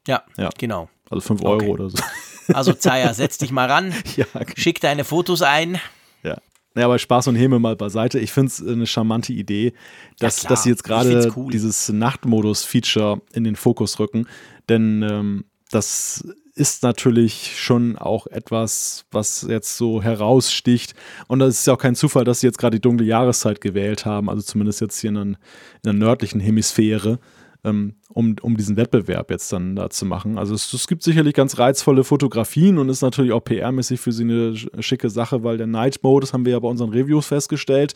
Ja, 0.07 0.23
ja, 0.37 0.49
genau. 0.57 0.89
Also 1.09 1.21
fünf 1.21 1.43
Euro 1.43 1.55
okay. 1.55 1.69
oder 1.69 1.89
so. 1.89 1.97
Also 2.53 2.73
Zaya, 2.73 3.11
setz 3.15 3.39
dich 3.39 3.51
mal 3.51 3.67
ran, 3.67 3.91
Ja, 4.17 4.25
genau. 4.33 4.45
schick 4.55 4.79
deine 4.79 5.03
Fotos 5.03 5.41
ein. 5.41 5.79
Ja. 6.21 6.37
Ja, 6.75 6.85
aber 6.85 6.99
Spaß 6.99 7.27
und 7.29 7.35
Häme 7.35 7.57
mal 7.57 7.75
beiseite. 7.75 8.19
Ich 8.19 8.31
finde 8.31 8.49
es 8.49 8.63
eine 8.63 8.85
charmante 8.85 9.33
Idee, 9.33 9.73
dass, 10.19 10.41
klar. 10.41 10.49
dass 10.51 10.61
sie 10.61 10.69
jetzt 10.69 10.83
gerade 10.83 11.31
cool. 11.35 11.51
dieses 11.51 11.89
Nachtmodus-Feature 11.89 13.21
in 13.33 13.45
den 13.45 13.55
Fokus 13.55 13.97
rücken. 13.97 14.27
Denn 14.69 15.01
ähm, 15.01 15.45
das 15.71 16.27
ist 16.55 16.83
natürlich 16.83 17.53
schon 17.61 17.97
auch 17.97 18.27
etwas, 18.27 19.05
was 19.11 19.45
jetzt 19.47 19.75
so 19.77 20.01
heraussticht. 20.01 20.93
Und 21.27 21.39
das 21.39 21.59
ist 21.59 21.67
ja 21.67 21.73
auch 21.73 21.77
kein 21.77 21.95
Zufall, 21.95 22.23
dass 22.23 22.39
sie 22.39 22.47
jetzt 22.47 22.57
gerade 22.57 22.77
die 22.77 22.81
dunkle 22.81 23.05
Jahreszeit 23.05 23.59
gewählt 23.61 24.05
haben, 24.05 24.29
also 24.29 24.41
zumindest 24.41 24.79
jetzt 24.81 24.99
hier 24.99 25.09
in, 25.09 25.15
der- 25.15 25.23
in 25.23 25.37
der 25.83 25.93
nördlichen 25.93 26.39
Hemisphäre, 26.39 27.19
ähm, 27.65 27.95
um, 28.09 28.35
um 28.41 28.55
diesen 28.55 28.77
Wettbewerb 28.77 29.31
jetzt 29.31 29.51
dann 29.51 29.75
da 29.75 29.89
zu 29.89 30.05
machen. 30.05 30.37
Also 30.37 30.53
es, 30.53 30.71
es 30.71 30.87
gibt 30.87 31.03
sicherlich 31.03 31.33
ganz 31.33 31.57
reizvolle 31.59 32.03
Fotografien 32.03 32.77
und 32.77 32.87
ist 32.89 33.01
natürlich 33.01 33.31
auch 33.33 33.41
PR-mäßig 33.43 33.97
für 33.99 34.11
sie 34.13 34.23
eine 34.23 34.51
sch- 34.51 34.81
schicke 34.81 35.09
Sache, 35.09 35.43
weil 35.43 35.57
der 35.57 35.67
Night 35.67 36.03
Mode, 36.03 36.25
das 36.25 36.31
haben 36.31 36.45
wir 36.45 36.53
ja 36.53 36.59
bei 36.59 36.67
unseren 36.69 36.91
Reviews 36.91 37.25
festgestellt, 37.25 37.95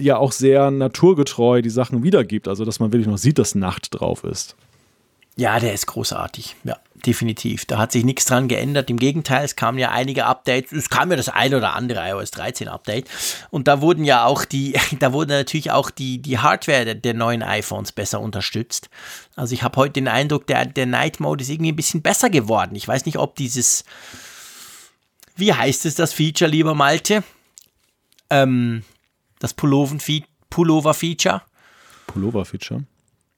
ja 0.00 0.16
auch 0.16 0.32
sehr 0.32 0.70
naturgetreu 0.70 1.62
die 1.62 1.70
Sachen 1.70 2.02
wiedergibt. 2.02 2.48
Also 2.48 2.64
dass 2.64 2.80
man 2.80 2.92
wirklich 2.92 3.06
noch 3.06 3.18
sieht, 3.18 3.38
dass 3.38 3.54
Nacht 3.54 3.88
drauf 3.90 4.24
ist. 4.24 4.56
Ja, 5.36 5.60
der 5.60 5.74
ist 5.74 5.86
großartig. 5.86 6.56
Ja, 6.64 6.78
definitiv. 7.04 7.64
Da 7.66 7.78
hat 7.78 7.92
sich 7.92 8.04
nichts 8.04 8.24
dran 8.24 8.48
geändert. 8.48 8.88
Im 8.90 8.98
Gegenteil, 8.98 9.44
es 9.44 9.56
kamen 9.56 9.78
ja 9.78 9.90
einige 9.90 10.26
Updates. 10.26 10.72
Es 10.72 10.88
kam 10.88 11.10
ja 11.10 11.16
das 11.16 11.28
ein 11.28 11.54
oder 11.54 11.74
andere 11.74 12.08
iOS 12.08 12.30
13 12.30 12.68
Update. 12.68 13.08
Und 13.50 13.68
da 13.68 13.80
wurden 13.80 14.04
ja 14.04 14.24
auch 14.24 14.44
die, 14.44 14.74
da 14.98 15.12
wurde 15.12 15.34
natürlich 15.34 15.70
auch 15.70 15.90
die, 15.90 16.18
die 16.18 16.38
Hardware 16.38 16.84
der, 16.84 16.94
der 16.94 17.14
neuen 17.14 17.42
iPhones 17.42 17.92
besser 17.92 18.20
unterstützt. 18.20 18.88
Also 19.34 19.52
ich 19.54 19.62
habe 19.62 19.76
heute 19.76 19.94
den 19.94 20.08
Eindruck, 20.08 20.46
der, 20.46 20.66
der 20.66 20.86
Night 20.86 21.20
Mode 21.20 21.42
ist 21.42 21.50
irgendwie 21.50 21.72
ein 21.72 21.76
bisschen 21.76 22.02
besser 22.02 22.30
geworden. 22.30 22.74
Ich 22.76 22.86
weiß 22.86 23.04
nicht, 23.06 23.18
ob 23.18 23.36
dieses, 23.36 23.84
wie 25.36 25.52
heißt 25.52 25.84
es, 25.86 25.94
das 25.94 26.12
Feature, 26.12 26.50
lieber 26.50 26.74
Malte? 26.74 27.22
Ähm, 28.30 28.82
das 29.38 29.54
Pulloven-Fe- 29.54 30.24
Pullover-Feature. 30.50 31.42
Pullover-Feature. 32.06 32.84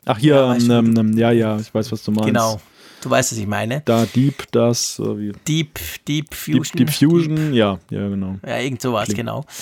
Ach 0.05 0.19
hier, 0.19 0.35
Ja, 0.37 0.55
ähm, 0.79 0.97
ähm, 0.97 1.19
ja, 1.19 1.31
ja, 1.33 1.59
ich 1.59 1.73
weiß, 1.75 1.93
was 1.93 2.03
du 2.03 2.13
meinst. 2.13 2.29
Genau. 2.29 2.61
Du 3.03 3.11
weißt, 3.11 3.33
was 3.33 3.39
ich 3.39 3.47
meine. 3.47 3.83
Da 3.85 4.07
Deep, 4.07 4.45
das, 4.51 4.99
äh, 4.99 5.19
wie, 5.19 5.33
Deep, 5.47 5.79
Deep 6.07 6.35
Fusion. 6.35 6.63
Deep, 6.63 6.87
Deep 6.89 6.91
Fusion, 6.93 7.53
ja, 7.55 7.79
ja, 7.91 8.09
genau. 8.09 8.37
Ja, 8.47 8.59
irgend 8.59 8.83
sowas, 8.83 9.05
Klingt- 9.07 9.19
genau. 9.21 9.45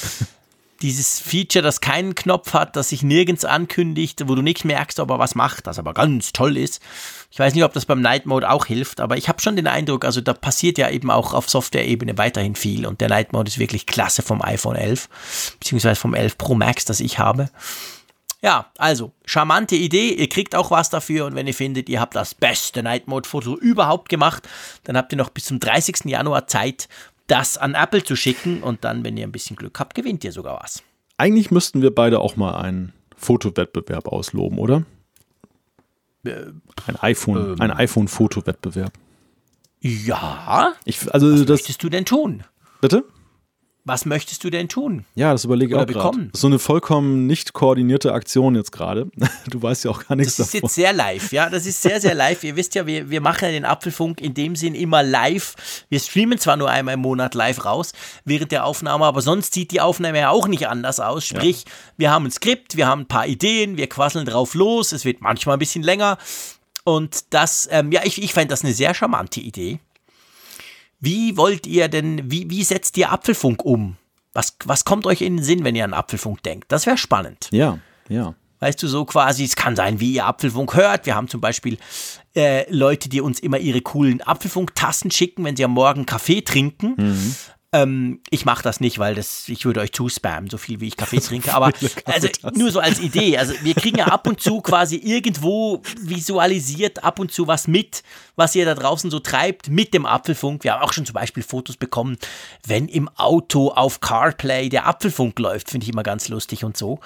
Dieses 0.82 1.20
Feature, 1.20 1.62
das 1.62 1.81
keinen 1.81 2.15
Knopf 2.15 2.53
hat, 2.53 2.77
das 2.77 2.90
sich 2.90 3.03
nirgends 3.03 3.47
ankündigt, 3.47 4.28
wo 4.28 4.35
du 4.35 4.43
nicht 4.43 4.66
merkst, 4.66 5.01
ob 5.01 5.09
er 5.11 5.19
was 5.19 5.35
macht, 5.35 5.66
das 5.66 5.78
aber 5.78 5.94
ganz 5.94 6.35
toll 6.35 6.59
ist. 6.59 6.82
Ich 7.31 7.39
weiß 7.39 7.55
nicht, 7.55 7.65
ob 7.65 7.73
das 7.73 7.86
beim 7.86 8.03
Night 8.03 8.27
Mode 8.27 8.51
auch 8.51 8.66
hilft, 8.66 9.01
aber 9.01 9.16
ich 9.16 9.31
habe 9.31 9.40
schon 9.40 9.57
den 9.57 9.69
Eindruck, 9.69 10.05
also 10.05 10.20
da 10.20 10.35
passiert 10.35 10.77
ja 10.77 10.90
eben 10.90 11.11
auch 11.11 11.32
auf 11.32 11.48
Software-Ebene 11.48 12.19
weiterhin 12.19 12.57
viel 12.57 12.85
und 12.85 13.01
der 13.01 13.09
Night 13.09 13.32
Mode 13.32 13.48
ist 13.48 13.59
wirklich 13.59 13.86
klasse 13.86 14.20
vom 14.20 14.43
iPhone 14.43 14.77
11, 14.77 15.09
beziehungsweise 15.61 15.98
vom 15.98 16.12
11 16.12 16.36
Pro 16.36 16.55
Max, 16.55 16.85
das 16.85 17.01
ich 17.01 17.19
habe. 17.19 17.48
Ja, 18.47 18.70
also, 18.78 19.10
charmante 19.24 19.74
Idee. 19.74 20.10
Ihr 20.12 20.28
kriegt 20.28 20.55
auch 20.55 20.70
was 20.70 20.89
dafür 20.89 21.27
und 21.27 21.35
wenn 21.35 21.48
ihr 21.48 21.52
findet, 21.55 21.89
ihr 21.89 22.01
habt 22.01 22.14
das 22.14 22.32
beste 22.32 22.81
Night 22.81 23.09
Mode 23.09 23.28
Foto 23.28 23.56
überhaupt 23.56 24.09
gemacht, 24.09 24.48
dann 24.85 24.97
habt 24.97 25.12
ihr 25.12 25.18
noch 25.18 25.31
bis 25.31 25.47
zum 25.47 25.59
30. 25.59 26.05
Januar 26.05 26.47
Zeit, 26.47 26.89
das 27.27 27.59
an 27.59 27.74
Apple 27.74 28.05
zu 28.05 28.14
schicken 28.14 28.62
und 28.62 28.85
dann, 28.85 29.02
wenn 29.02 29.16
ihr 29.16 29.27
ein 29.27 29.32
bisschen 29.32 29.56
Glück 29.56 29.81
habt, 29.81 29.97
gewinnt 29.97 30.23
ihr 30.23 30.31
sogar 30.31 30.60
was. 30.62 30.85
Eigentlich 31.16 31.51
müssten 31.51 31.82
wir 31.82 31.93
beide 31.93 32.20
auch 32.20 32.36
mal 32.36 32.55
einen 32.55 32.93
Fotowettbewerb 33.16 34.06
ausloben, 34.06 34.59
oder? 34.59 34.85
Ein 36.24 36.97
iPhone, 37.01 37.55
Ähm. 37.55 37.60
ein 37.60 37.73
iPhone-Fotowettbewerb. 37.73 38.93
Ja, 39.81 40.73
Ich, 40.85 41.12
also 41.12 41.32
was 41.32 41.40
das, 41.40 41.48
möchtest 41.48 41.82
du 41.82 41.89
denn 41.89 42.05
tun? 42.05 42.44
bitte? 42.81 43.02
Was 43.86 44.04
möchtest 44.04 44.42
du 44.42 44.50
denn 44.50 44.68
tun? 44.68 45.04
Ja, 45.14 45.30
das 45.30 45.44
überlege 45.44 45.76
ich 45.76 45.80
Oder 45.80 45.84
auch 45.84 46.12
gerade. 46.12 46.28
So 46.32 46.48
eine 46.48 46.58
vollkommen 46.58 47.28
nicht 47.28 47.52
koordinierte 47.52 48.12
Aktion 48.12 48.56
jetzt 48.56 48.72
gerade. 48.72 49.08
Du 49.48 49.62
weißt 49.62 49.84
ja 49.84 49.92
auch 49.92 50.04
gar 50.04 50.16
nichts 50.16 50.36
Das 50.36 50.46
ist 50.46 50.54
davon. 50.54 50.66
jetzt 50.66 50.74
sehr 50.74 50.92
live, 50.92 51.30
ja, 51.30 51.48
das 51.48 51.66
ist 51.66 51.80
sehr, 51.80 52.00
sehr 52.00 52.14
live. 52.16 52.42
Ihr 52.42 52.56
wisst 52.56 52.74
ja, 52.74 52.84
wir, 52.84 53.08
wir 53.10 53.20
machen 53.20 53.44
ja 53.44 53.52
den 53.52 53.64
Apfelfunk 53.64 54.20
in 54.20 54.34
dem 54.34 54.56
Sinn 54.56 54.74
immer 54.74 55.04
live. 55.04 55.54
Wir 55.88 56.00
streamen 56.00 56.36
zwar 56.38 56.56
nur 56.56 56.68
einmal 56.68 56.94
im 56.94 57.00
Monat 57.00 57.36
live 57.36 57.64
raus 57.64 57.92
während 58.24 58.50
der 58.50 58.64
Aufnahme, 58.64 59.04
aber 59.04 59.22
sonst 59.22 59.54
sieht 59.54 59.70
die 59.70 59.80
Aufnahme 59.80 60.18
ja 60.18 60.30
auch 60.30 60.48
nicht 60.48 60.66
anders 60.66 60.98
aus. 60.98 61.24
Sprich, 61.24 61.64
wir 61.96 62.10
haben 62.10 62.24
ein 62.26 62.32
Skript, 62.32 62.76
wir 62.76 62.88
haben 62.88 63.02
ein 63.02 63.08
paar 63.08 63.28
Ideen, 63.28 63.76
wir 63.76 63.88
quasseln 63.88 64.26
drauf 64.26 64.54
los, 64.54 64.90
es 64.90 65.04
wird 65.04 65.20
manchmal 65.20 65.54
ein 65.56 65.60
bisschen 65.60 65.84
länger. 65.84 66.18
Und 66.82 67.32
das, 67.32 67.68
ähm, 67.70 67.92
ja, 67.92 68.00
ich, 68.04 68.20
ich 68.20 68.32
fände 68.32 68.48
das 68.48 68.64
eine 68.64 68.74
sehr 68.74 68.94
charmante 68.94 69.38
Idee. 69.38 69.78
Wie 71.01 71.36
wollt 71.36 71.66
ihr 71.66 71.89
denn, 71.89 72.31
wie, 72.31 72.48
wie 72.51 72.64
setzt 72.64 72.97
ihr 72.97 73.12
Apfelfunk 73.12 73.64
um? 73.64 73.97
Was, 74.32 74.56
was 74.64 74.85
kommt 74.85 75.06
euch 75.06 75.23
in 75.23 75.36
den 75.36 75.44
Sinn, 75.44 75.64
wenn 75.64 75.74
ihr 75.74 75.85
an 75.85 75.94
Apfelfunk 75.94 76.43
denkt? 76.43 76.70
Das 76.70 76.86
wäre 76.86 76.98
spannend. 76.98 77.48
Ja, 77.52 77.78
ja. 78.09 78.35
Weißt 78.59 78.82
du, 78.82 78.89
so 78.89 79.05
quasi, 79.05 79.44
es 79.44 79.55
kann 79.55 79.77
sein, 79.77 80.01
wie 80.01 80.14
ihr 80.14 80.24
Apfelfunk 80.24 80.74
hört. 80.74 81.05
Wir 81.05 81.14
haben 81.14 81.28
zum 81.28 81.43
Beispiel 81.43 81.77
äh, 82.35 82.64
Leute, 82.73 83.10
die 83.10 83.20
uns 83.20 83.39
immer 83.39 83.59
ihre 83.59 83.82
coolen 83.82 84.23
Apfelfunk-Tassen 84.23 85.10
schicken, 85.10 85.44
wenn 85.44 85.56
sie 85.56 85.64
am 85.64 85.73
Morgen 85.73 86.06
Kaffee 86.06 86.40
trinken. 86.40 86.94
Mhm. 86.97 87.35
Ähm, 87.72 88.20
ich 88.30 88.44
mache 88.44 88.62
das 88.62 88.80
nicht, 88.80 88.98
weil 88.98 89.14
das, 89.14 89.48
ich 89.48 89.64
würde 89.64 89.80
euch 89.80 89.93
zuspammen, 89.93 90.48
so 90.48 90.56
viel 90.56 90.80
wie 90.80 90.88
ich 90.88 90.97
Kaffee 90.97 91.20
trinke. 91.20 91.52
Aber 91.52 91.72
also, 92.05 92.28
nur 92.55 92.70
so 92.70 92.80
als 92.80 93.01
Idee. 93.01 93.38
Also 93.38 93.55
wir 93.62 93.74
kriegen 93.74 93.98
ja 93.98 94.06
ab 94.06 94.26
und 94.26 94.40
zu 94.40 94.60
quasi 94.62 94.97
irgendwo 94.97 95.82
visualisiert 96.01 97.02
ab 97.02 97.18
und 97.18 97.32
zu 97.32 97.47
was 97.47 97.66
mit, 97.66 98.02
was 98.36 98.55
ihr 98.55 98.64
da 98.64 98.74
draußen 98.74 99.10
so 99.10 99.18
treibt 99.18 99.68
mit 99.68 99.94
dem 99.94 100.06
Apfelfunk. 100.06 100.64
Wir 100.64 100.74
haben 100.74 100.82
auch 100.82 100.93
schon 100.93 101.06
zum 101.06 101.14
Beispiel 101.14 101.43
Fotos 101.43 101.76
bekommen, 101.76 102.16
wenn 102.66 102.88
im 102.88 103.09
Auto 103.16 103.70
auf 103.70 104.01
CarPlay 104.01 104.68
der 104.68 104.86
Apfelfunk 104.86 105.38
läuft. 105.38 105.70
Finde 105.70 105.84
ich 105.84 105.93
immer 105.93 106.05
ganz 106.05 106.28
lustig 106.28 106.64
und 106.64 106.76
so. 106.76 107.01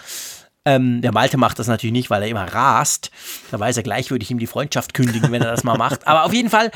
Ähm, 0.66 1.01
der 1.01 1.12
Malte 1.12 1.39
macht 1.39 1.59
das 1.59 1.69
natürlich 1.69 1.93
nicht, 1.93 2.11
weil 2.11 2.23
er 2.23 2.28
immer 2.28 2.45
rast. 2.45 3.11
Da 3.51 3.59
weiß 3.59 3.78
er 3.78 3.82
gleich, 3.82 4.11
würde 4.11 4.23
ich 4.23 4.31
ihm 4.31 4.39
die 4.39 4.47
Freundschaft 4.47 4.93
kündigen, 4.93 5.32
wenn 5.32 5.41
er 5.41 5.51
das 5.51 5.65
mal 5.65 5.78
macht. 5.78 6.07
Aber 6.07 6.24
auf 6.24 6.35
jeden 6.35 6.51
Fall, 6.51 6.70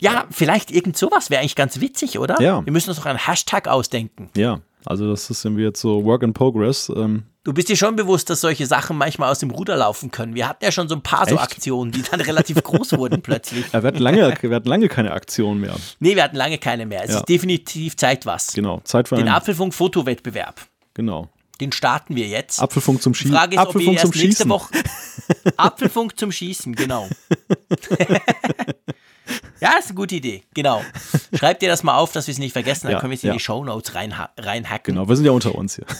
ja, 0.00 0.26
vielleicht 0.30 0.70
irgend 0.70 0.96
sowas 0.96 1.30
wäre 1.30 1.40
eigentlich 1.40 1.56
ganz 1.56 1.80
witzig, 1.80 2.18
oder? 2.18 2.40
Ja. 2.40 2.64
Wir 2.64 2.72
müssen 2.72 2.90
uns 2.90 2.98
noch 2.98 3.06
einen 3.06 3.24
Hashtag 3.24 3.68
ausdenken. 3.68 4.30
Ja, 4.36 4.60
also 4.84 5.08
das 5.10 5.30
ist 5.30 5.44
irgendwie 5.44 5.62
jetzt 5.62 5.80
so 5.80 6.04
Work 6.04 6.22
in 6.22 6.32
Progress. 6.32 6.90
Ähm, 6.94 7.24
Du 7.42 7.54
bist 7.54 7.70
dir 7.70 7.76
schon 7.76 7.96
bewusst, 7.96 8.28
dass 8.28 8.42
solche 8.42 8.66
Sachen 8.66 8.98
manchmal 8.98 9.30
aus 9.30 9.38
dem 9.38 9.50
Ruder 9.50 9.74
laufen 9.74 10.10
können. 10.10 10.34
Wir 10.34 10.46
hatten 10.46 10.62
ja 10.62 10.70
schon 10.70 10.88
so 10.90 10.94
ein 10.94 11.02
paar 11.02 11.26
so 11.26 11.36
Echt? 11.36 11.42
Aktionen, 11.44 11.90
die 11.90 12.02
dann 12.02 12.20
relativ 12.20 12.62
groß 12.62 12.92
wurden 12.98 13.22
plötzlich. 13.22 13.64
ja, 13.72 13.82
wir, 13.82 13.88
hatten 13.88 13.98
lange, 13.98 14.36
wir 14.42 14.54
hatten 14.56 14.68
lange 14.68 14.88
keine 14.88 15.12
Aktion 15.12 15.58
mehr. 15.58 15.74
Nee, 16.00 16.16
wir 16.16 16.22
hatten 16.22 16.36
lange 16.36 16.58
keine 16.58 16.84
mehr. 16.84 17.02
Es 17.04 17.12
Ja. 17.12 17.16
ist 17.20 17.28
definitiv 17.30 17.96
Zeit 17.96 18.26
was. 18.26 18.52
Genau, 18.52 18.80
Zeit 18.84 19.08
für 19.08 19.14
Den 19.16 19.26
einen. 19.26 19.36
Apfelfunk-Fotowettbewerb. 19.36 20.60
Genau. 20.92 21.30
Den 21.62 21.72
starten 21.72 22.14
wir 22.14 22.26
jetzt. 22.26 22.60
Apfelfunk 22.60 23.00
zum 23.02 23.14
Die 23.14 23.20
Schießen. 23.20 23.34
Frage 23.34 23.56
ist, 23.56 23.60
ob 23.62 23.74
wir 23.74 23.88
Apfelfunk 23.88 23.98
erst 23.98 24.12
zum 24.12 24.22
nächste. 24.22 24.48
Woche. 24.50 24.74
Apfelfunk 25.56 26.18
zum 26.18 26.32
Schießen, 26.32 26.74
genau. 26.74 27.08
ja, 29.60 29.76
ist 29.78 29.86
eine 29.86 29.94
gute 29.94 30.16
Idee, 30.16 30.42
genau. 30.54 30.82
Schreibt 31.34 31.62
ihr 31.62 31.68
das 31.68 31.82
mal 31.82 31.96
auf, 31.96 32.12
dass 32.12 32.26
wir 32.26 32.32
es 32.32 32.38
nicht 32.38 32.52
vergessen, 32.52 32.86
dann 32.86 32.92
Ja, 32.92 33.00
können 33.00 33.10
wir 33.10 33.16
es 33.16 33.24
in 33.24 33.32
die 33.32 33.40
Shownotes 33.40 33.94
reinha 33.94 34.30
reinhacken. 34.38 34.94
Genau, 34.94 35.08
wir 35.08 35.16
sind 35.16 35.24
ja 35.24 35.32
unter 35.32 35.54
uns 35.54 35.76
hier. 35.76 35.86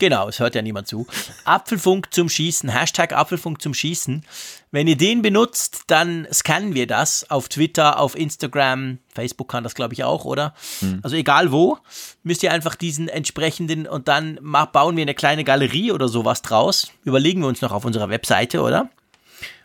Genau, 0.00 0.28
es 0.28 0.38
hört 0.38 0.54
ja 0.54 0.62
niemand 0.62 0.86
zu. 0.86 1.08
Apfelfunk 1.44 2.14
zum 2.14 2.28
Schießen, 2.28 2.68
Hashtag 2.68 3.12
Apfelfunk 3.12 3.60
zum 3.60 3.74
Schießen. 3.74 4.24
Wenn 4.70 4.86
ihr 4.86 4.96
den 4.96 5.22
benutzt, 5.22 5.82
dann 5.88 6.28
scannen 6.32 6.74
wir 6.74 6.86
das 6.86 7.28
auf 7.30 7.48
Twitter, 7.48 7.98
auf 7.98 8.16
Instagram, 8.16 8.98
Facebook 9.12 9.48
kann 9.48 9.64
das 9.64 9.74
glaube 9.74 9.94
ich 9.94 10.04
auch, 10.04 10.24
oder? 10.24 10.54
Also 11.02 11.16
egal 11.16 11.50
wo, 11.50 11.78
müsst 12.22 12.44
ihr 12.44 12.52
einfach 12.52 12.76
diesen 12.76 13.08
entsprechenden 13.08 13.88
und 13.88 14.06
dann 14.06 14.38
bauen 14.72 14.96
wir 14.96 15.02
eine 15.02 15.14
kleine 15.14 15.42
Galerie 15.42 15.90
oder 15.90 16.06
sowas 16.06 16.42
draus. 16.42 16.92
Überlegen 17.02 17.40
wir 17.40 17.48
uns 17.48 17.60
noch 17.60 17.72
auf 17.72 17.84
unserer 17.84 18.08
Webseite, 18.08 18.62
oder? 18.62 18.90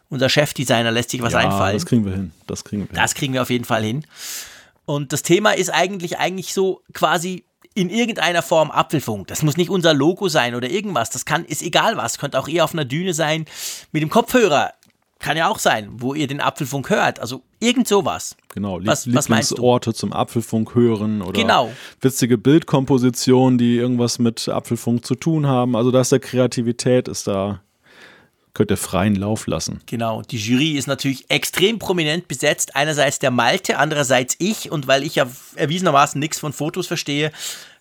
Unser 0.10 0.30
Chefdesigner 0.30 0.92
lässt 0.92 1.10
sich 1.10 1.22
was 1.22 1.34
ja, 1.34 1.40
einfallen. 1.40 1.76
das 1.76 1.86
kriegen 1.86 2.06
wir 2.06 2.14
hin. 2.14 2.32
Das 2.48 2.64
kriegen 2.64 2.84
wir 2.84 2.88
hin. 2.88 2.96
Das 2.96 3.16
kriegen 3.16 3.34
wir 3.34 3.42
auf 3.42 3.50
jeden 3.50 3.66
Fall 3.66 3.84
hin. 3.84 4.06
Und 4.86 5.14
das 5.14 5.24
Thema 5.24 5.52
ist 5.52 5.70
eigentlich 5.74 6.20
eigentlich 6.20 6.54
so 6.54 6.82
quasi 6.94 7.46
in 7.74 7.90
irgendeiner 7.90 8.44
Form 8.44 8.70
Apfelfunk. 8.70 9.28
Das 9.28 9.42
muss 9.42 9.58
nicht 9.58 9.70
unser 9.72 9.94
Logo 9.96 10.28
sein 10.30 10.54
oder 10.54 10.70
irgendwas. 10.70 11.10
Das 11.10 11.26
kann, 11.26 11.46
ist 11.46 11.64
egal 11.64 11.98
was. 11.98 12.20
Könnte 12.20 12.38
auch 12.40 12.48
eher 12.48 12.64
auf 12.66 12.74
einer 12.74 12.86
Düne 12.86 13.14
sein 13.16 13.46
mit 13.92 14.04
dem 14.04 14.10
Kopfhörer. 14.12 14.74
Kann 15.18 15.38
ja 15.38 15.48
auch 15.48 15.58
sein, 15.58 15.88
wo 15.94 16.14
ihr 16.14 16.28
den 16.28 16.42
Apfelfunk 16.42 16.90
hört. 16.90 17.20
Also 17.22 17.42
irgend 17.62 17.88
sowas. 17.88 18.36
Genau, 18.54 18.80
Was- 18.84 19.12
was? 19.12 19.28
Lieblingsorte 19.30 19.94
zum 19.94 20.12
Apfelfunk 20.14 20.76
hören 20.76 21.22
oder 21.22 21.32
Genau. 21.40 21.72
witzige 22.02 22.38
Bildkompositionen, 22.38 23.58
die 23.58 23.78
irgendwas 23.78 24.20
mit 24.20 24.48
Apfelfunk 24.50 25.06
zu 25.06 25.16
tun 25.16 25.48
haben. 25.48 25.76
Also 25.78 25.90
da 25.92 26.02
ist 26.02 26.12
der 26.12 26.20
Kreativität, 26.20 27.08
ist 27.08 27.26
da, 27.26 27.62
könnt 28.54 28.72
ihr 28.72 28.78
freien 28.78 29.16
Lauf 29.16 29.48
lassen. 29.48 29.82
Genau, 29.86 30.22
die 30.22 30.38
Jury 30.38 30.72
ist 30.72 30.88
natürlich 30.88 31.30
extrem 31.30 31.80
prominent 31.80 32.28
besetzt. 32.28 32.76
Einerseits 32.76 33.20
der 33.20 33.32
Malte, 33.32 33.78
andererseits 33.78 34.36
ich. 34.40 34.72
Und 34.72 34.88
weil 34.88 35.04
ich 35.04 35.16
ja 35.16 35.28
erwiesenermaßen 35.56 36.20
nichts 36.20 36.40
von 36.40 36.54
Fotos 36.54 36.88
verstehe, 36.88 37.32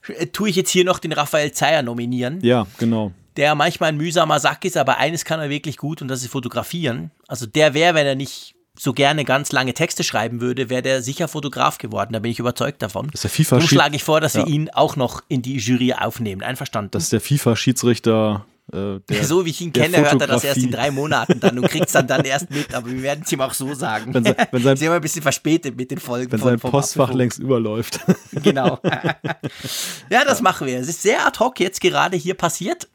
äh, 0.09 0.27
tue 0.27 0.49
ich 0.49 0.57
jetzt 0.57 0.71
hier 0.71 0.85
noch 0.85 0.99
den 0.99 1.13
Raphael 1.13 1.53
Zeyer 1.53 1.83
nominieren. 1.83 2.41
Ja, 2.43 2.67
genau. 2.79 3.13
der 3.37 3.55
manchmal 3.55 3.91
ein 3.91 3.97
mühsamer 3.97 4.41
Sack 4.41 4.65
ist, 4.65 4.77
aber 4.77 4.99
eines 4.99 5.25
kann 5.25 5.41
er 5.41 5.51
wirklich 5.51 5.77
gut 5.77 6.03
und 6.03 6.09
das 6.09 6.23
ist 6.23 6.31
fotografieren. 6.31 7.11
Also 7.29 7.47
der 7.47 7.75
wäre, 7.75 7.95
wenn 7.95 8.07
er 8.07 8.15
nicht 8.15 8.55
so 8.79 8.95
gerne 8.95 9.25
ganz 9.25 9.53
lange 9.53 9.75
Texte 9.75 10.03
schreiben 10.03 10.41
würde, 10.41 10.71
wäre 10.71 10.83
der 10.83 11.03
sicher 11.03 11.29
Fotograf 11.29 11.77
geworden. 11.77 12.15
Da 12.15 12.19
bin 12.19 12.31
ich 12.31 12.39
überzeugt 12.39 12.81
davon. 12.81 13.09
Das 13.13 13.17
ist 13.17 13.25
der 13.25 13.31
FIFA 13.31 13.57
Darum 13.57 13.69
schlage 13.69 13.97
ich 13.97 14.05
vor, 14.05 14.21
dass 14.21 14.35
ja. 14.35 14.47
wir 14.47 14.53
ihn 14.53 14.71
auch 14.71 14.97
noch 14.97 15.23
in 15.29 15.43
die 15.43 15.59
Jury 15.59 15.93
aufnehmen. 15.93 16.43
Einverstanden? 16.43 16.91
Das 16.93 17.05
ist 17.05 17.13
der 17.13 17.21
FIFA-Schiedsrichter 17.21 18.47
äh, 18.71 19.01
so 19.23 19.45
wie 19.45 19.51
ich 19.51 19.61
ihn 19.61 19.73
kenne, 19.73 19.99
hört 19.99 20.21
er 20.21 20.27
das 20.27 20.45
erst 20.45 20.63
in 20.63 20.71
drei 20.71 20.91
Monaten 20.91 21.41
dann 21.41 21.59
und 21.59 21.69
kriegt 21.69 21.87
es 21.87 21.93
dann, 21.93 22.07
dann 22.07 22.25
erst 22.25 22.51
mit, 22.51 22.73
aber 22.75 22.91
wir 22.91 23.03
werden 23.03 23.23
es 23.25 23.33
ihm 23.33 23.41
auch 23.41 23.55
so 23.55 23.75
sagen. 23.75 24.15
Wenn, 24.15 24.25
sein, 24.25 24.37
wenn 24.51 24.63
sein, 24.63 24.77
Sie 24.77 24.87
haben 24.87 24.95
ein 24.95 25.01
bisschen 25.01 25.23
verspätet 25.23 25.77
mit 25.77 25.91
den 25.91 25.99
Folgen. 25.99 26.31
Wenn 26.31 26.39
von, 26.39 26.49
sein 26.51 26.61
Postfach 26.61 27.05
Apfelfunk. 27.05 27.19
längst 27.19 27.39
überläuft. 27.39 28.01
Genau. 28.43 28.79
ja, 30.11 30.25
das 30.25 30.41
machen 30.41 30.67
wir. 30.67 30.79
Es 30.79 30.89
ist 30.89 31.03
sehr 31.03 31.27
ad 31.27 31.39
hoc 31.39 31.61
jetzt 31.61 31.81
gerade 31.81 32.17
hier 32.17 32.35
passiert. 32.35 32.89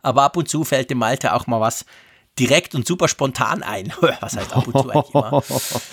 Aber 0.00 0.22
ab 0.22 0.36
und 0.36 0.48
zu 0.48 0.64
fällt 0.64 0.90
dem 0.90 0.98
Malte 0.98 1.34
auch 1.34 1.46
mal 1.46 1.60
was 1.60 1.84
direkt 2.38 2.74
und 2.74 2.86
super 2.86 3.08
spontan 3.08 3.62
ein. 3.62 3.92
Was 4.20 4.36
heißt 4.36 4.56
ab 4.56 4.66
und 4.66 4.72
zu 4.72 4.90
eigentlich 4.90 5.14
immer? 5.14 5.42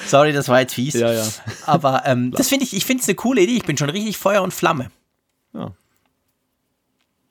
Sorry, 0.08 0.32
das 0.32 0.48
war 0.48 0.62
jetzt 0.62 0.74
fies. 0.74 0.94
Ja, 0.94 1.12
ja. 1.12 1.26
Aber 1.66 2.04
ähm, 2.06 2.32
das 2.32 2.48
finde 2.48 2.66
ich, 2.66 2.74
ich 2.74 2.86
finde 2.86 3.02
es 3.02 3.10
eine 3.10 3.16
coole 3.16 3.42
Idee. 3.42 3.58
Ich 3.58 3.66
bin 3.66 3.78
schon 3.78 3.90
richtig 3.90 4.18
Feuer 4.18 4.42
und 4.42 4.54
Flamme. 4.54 4.90
Ja. 5.54 5.74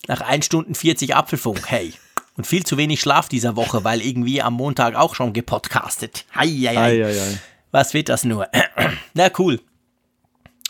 Nach 0.09 0.23
1 0.23 0.47
Stunden 0.47 0.75
40 0.75 1.15
Apfelfunk, 1.15 1.71
hey. 1.71 1.93
Und 2.37 2.47
viel 2.47 2.65
zu 2.65 2.79
wenig 2.79 3.01
Schlaf 3.01 3.29
dieser 3.29 3.57
Woche, 3.57 3.85
weil 3.85 4.01
irgendwie 4.01 4.41
am 4.41 4.55
Montag 4.55 4.95
auch 4.95 5.15
schon 5.15 5.35
gepodcastet. 5.35 6.25
Hei, 6.35 6.47
hei, 6.47 6.75
hei. 6.75 7.05
hei, 7.05 7.15
hei. 7.15 7.39
Was 7.73 7.93
wird 7.93 8.09
das 8.09 8.25
nur? 8.25 8.49
Na 9.15 9.31
cool. 9.39 9.61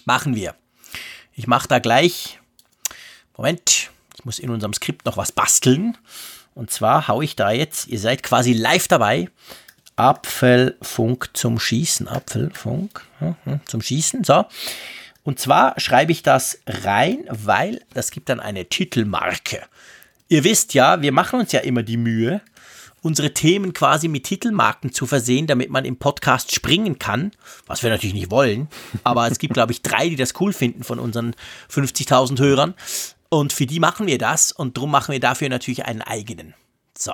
Machen 0.05 0.35
wir. 0.35 0.57
Ich 1.35 1.47
mache 1.47 1.69
da 1.69 1.79
gleich. 1.79 2.41
Moment. 3.37 3.91
Ich 4.17 4.25
muss 4.25 4.41
in 4.41 4.51
unserem 4.51 4.73
Skript 4.73 5.07
noch 5.07 5.17
was 5.17 5.31
basteln. 5.31 5.97
Und 6.55 6.73
zwar 6.73 7.07
haue 7.07 7.23
ich 7.23 7.37
da 7.37 7.53
jetzt, 7.53 7.87
ihr 7.87 8.01
seid 8.01 8.25
quasi 8.25 8.53
live 8.53 8.89
dabei. 8.89 9.31
Apfelfunk 9.95 11.31
zum 11.35 11.61
Schießen. 11.61 12.09
Apfelfunk 12.09 13.05
hm, 13.21 13.61
zum 13.67 13.83
Schießen. 13.83 14.25
So. 14.25 14.47
Und 15.23 15.39
zwar 15.39 15.79
schreibe 15.79 16.13
ich 16.13 16.23
das 16.23 16.59
rein, 16.67 17.25
weil 17.29 17.83
das 17.93 18.11
gibt 18.11 18.29
dann 18.29 18.41
eine 18.41 18.67
Titelmarke. 18.67 19.63
Ihr 20.29 20.45
wisst 20.45 20.75
ja, 20.75 21.03
wir 21.03 21.13
machen 21.13 21.41
uns 21.41 21.53
ja 21.53 21.61
immer 21.61 21.83
die 21.83 21.97
Mühe, 21.97 22.41
unsere 23.03 23.33
Themen 23.33 23.73
quasi 23.73 24.09
mit 24.09 24.25
Titelmarken 24.25 24.93
zu 24.93 25.07
versehen, 25.07 25.47
damit 25.47 25.71
man 25.71 25.85
im 25.85 25.97
Podcast 25.97 26.55
springen 26.55 26.99
kann, 26.99 27.33
was 27.67 27.83
wir 27.83 27.91
natürlich 27.91 28.15
nicht 28.15 28.31
wollen, 28.31 28.69
aber 29.05 29.31
es 29.31 29.39
gibt, 29.39 29.55
glaube 29.55 29.73
ich, 29.73 29.83
drei, 29.83 30.09
die 30.09 30.17
das 30.17 30.35
cool 30.41 30.53
finden 30.53 30.83
von 30.83 30.99
unseren 30.99 31.35
50.000 31.73 32.39
Hörern. 32.41 32.75
Und 33.31 33.53
für 33.53 33.67
die 33.67 33.81
machen 33.81 34.07
wir 34.07 34.19
das 34.19 34.53
und 34.53 34.77
drum 34.77 34.91
machen 34.91 35.13
wir 35.13 35.21
dafür 35.21 35.49
natürlich 35.49 35.85
einen 35.85 36.03
eigenen. 36.03 36.55
So. 36.97 37.13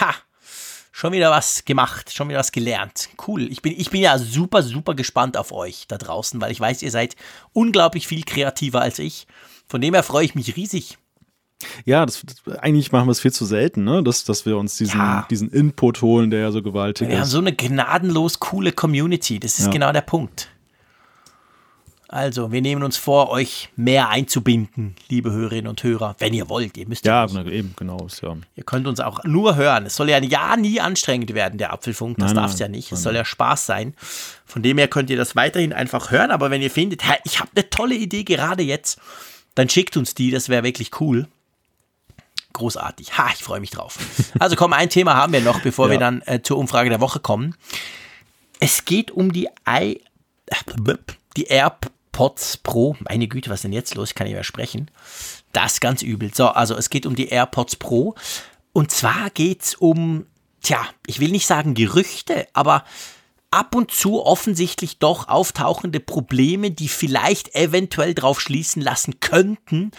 Ha! 0.00 0.14
Schon 0.98 1.12
wieder 1.12 1.30
was 1.30 1.64
gemacht, 1.64 2.12
schon 2.12 2.28
wieder 2.28 2.40
was 2.40 2.50
gelernt. 2.50 3.10
Cool. 3.24 3.42
Ich 3.52 3.62
bin, 3.62 3.72
ich 3.76 3.90
bin 3.90 4.00
ja 4.00 4.18
super, 4.18 4.64
super 4.64 4.94
gespannt 4.96 5.36
auf 5.36 5.52
euch 5.52 5.84
da 5.86 5.96
draußen, 5.96 6.40
weil 6.40 6.50
ich 6.50 6.58
weiß, 6.58 6.82
ihr 6.82 6.90
seid 6.90 7.14
unglaublich 7.52 8.08
viel 8.08 8.24
kreativer 8.24 8.80
als 8.80 8.98
ich. 8.98 9.28
Von 9.68 9.80
dem 9.80 9.94
her 9.94 10.02
freue 10.02 10.24
ich 10.24 10.34
mich 10.34 10.56
riesig. 10.56 10.98
Ja, 11.84 12.04
das, 12.04 12.24
eigentlich 12.62 12.90
machen 12.90 13.06
wir 13.06 13.12
es 13.12 13.20
viel 13.20 13.32
zu 13.32 13.44
selten, 13.44 13.84
ne? 13.84 14.02
dass, 14.02 14.24
dass 14.24 14.44
wir 14.44 14.58
uns 14.58 14.76
diesen, 14.76 14.98
ja. 14.98 15.24
diesen 15.30 15.52
Input 15.52 16.02
holen, 16.02 16.30
der 16.30 16.40
ja 16.40 16.50
so 16.50 16.64
gewaltig 16.64 17.06
wir 17.06 17.10
ist. 17.10 17.12
Wir 17.12 17.20
haben 17.20 17.28
so 17.28 17.38
eine 17.38 17.52
gnadenlos 17.54 18.40
coole 18.40 18.72
Community. 18.72 19.38
Das 19.38 19.60
ist 19.60 19.66
ja. 19.66 19.70
genau 19.70 19.92
der 19.92 20.00
Punkt. 20.00 20.48
Also, 22.10 22.52
wir 22.52 22.62
nehmen 22.62 22.82
uns 22.82 22.96
vor, 22.96 23.28
euch 23.28 23.68
mehr 23.76 24.08
einzubinden, 24.08 24.96
liebe 25.10 25.30
Hörerinnen 25.30 25.68
und 25.68 25.82
Hörer, 25.82 26.16
wenn 26.18 26.32
ihr 26.32 26.48
wollt. 26.48 26.78
Ihr 26.78 26.88
müsst 26.88 27.04
ja, 27.04 27.26
ja 27.26 27.44
eben, 27.44 27.74
genau. 27.76 28.06
Ja. 28.22 28.34
Ihr 28.56 28.64
könnt 28.64 28.86
uns 28.86 28.98
auch 28.98 29.24
nur 29.24 29.56
hören. 29.56 29.84
Es 29.84 29.96
soll 29.96 30.08
ja, 30.08 30.18
ja 30.18 30.56
nie 30.56 30.80
anstrengend 30.80 31.34
werden, 31.34 31.58
der 31.58 31.70
Apfelfunk. 31.74 32.16
Das 32.16 32.32
darf 32.32 32.54
es 32.54 32.58
ja 32.60 32.68
nicht. 32.68 32.90
Es 32.92 33.02
soll 33.02 33.14
ja 33.14 33.26
Spaß 33.26 33.66
sein. 33.66 33.92
Von 34.46 34.62
dem 34.62 34.78
her 34.78 34.88
könnt 34.88 35.10
ihr 35.10 35.18
das 35.18 35.36
weiterhin 35.36 35.74
einfach 35.74 36.10
hören. 36.10 36.30
Aber 36.30 36.50
wenn 36.50 36.62
ihr 36.62 36.70
findet, 36.70 37.02
ich 37.24 37.40
habe 37.40 37.50
eine 37.54 37.68
tolle 37.68 37.94
Idee 37.94 38.24
gerade 38.24 38.62
jetzt, 38.62 38.98
dann 39.54 39.68
schickt 39.68 39.98
uns 39.98 40.14
die. 40.14 40.30
Das 40.30 40.48
wäre 40.48 40.64
wirklich 40.64 40.98
cool. 41.00 41.28
Großartig. 42.54 43.18
Ha, 43.18 43.28
ich 43.34 43.44
freue 43.44 43.60
mich 43.60 43.70
drauf. 43.70 43.98
Also 44.38 44.56
komm, 44.56 44.72
ein 44.72 44.88
Thema 44.88 45.14
haben 45.14 45.32
wir 45.32 45.40
noch, 45.42 45.60
bevor 45.60 45.86
ja. 45.86 45.92
wir 45.92 45.98
dann 45.98 46.22
äh, 46.22 46.40
zur 46.40 46.56
Umfrage 46.56 46.88
der 46.88 47.00
Woche 47.00 47.20
kommen. 47.20 47.54
Es 48.60 48.86
geht 48.86 49.10
um 49.10 49.32
die 49.32 49.48
I, 49.68 50.00
die 51.36 51.44
Airp 51.44 51.90
AirPods 52.18 52.56
Pro. 52.58 52.96
Meine 53.08 53.28
Güte, 53.28 53.48
was 53.48 53.58
ist 53.58 53.64
denn 53.64 53.72
jetzt 53.72 53.94
los? 53.94 54.08
Ich 54.08 54.14
kann 54.16 54.26
nicht 54.26 54.34
mehr 54.34 54.42
sprechen. 54.42 54.90
Das 55.52 55.74
ist 55.74 55.80
ganz 55.80 56.02
übel. 56.02 56.34
So, 56.34 56.48
also 56.48 56.74
es 56.74 56.90
geht 56.90 57.06
um 57.06 57.14
die 57.14 57.28
AirPods 57.28 57.76
Pro. 57.76 58.16
Und 58.72 58.90
zwar 58.90 59.30
geht 59.30 59.62
es 59.62 59.74
um, 59.76 60.26
tja, 60.60 60.80
ich 61.06 61.20
will 61.20 61.30
nicht 61.30 61.46
sagen 61.46 61.74
Gerüchte, 61.74 62.48
aber 62.54 62.84
ab 63.52 63.76
und 63.76 63.92
zu 63.92 64.24
offensichtlich 64.24 64.98
doch 64.98 65.28
auftauchende 65.28 66.00
Probleme, 66.00 66.72
die 66.72 66.88
vielleicht 66.88 67.54
eventuell 67.54 68.14
darauf 68.14 68.40
schließen 68.40 68.82
lassen 68.82 69.20
könnten, 69.20 69.92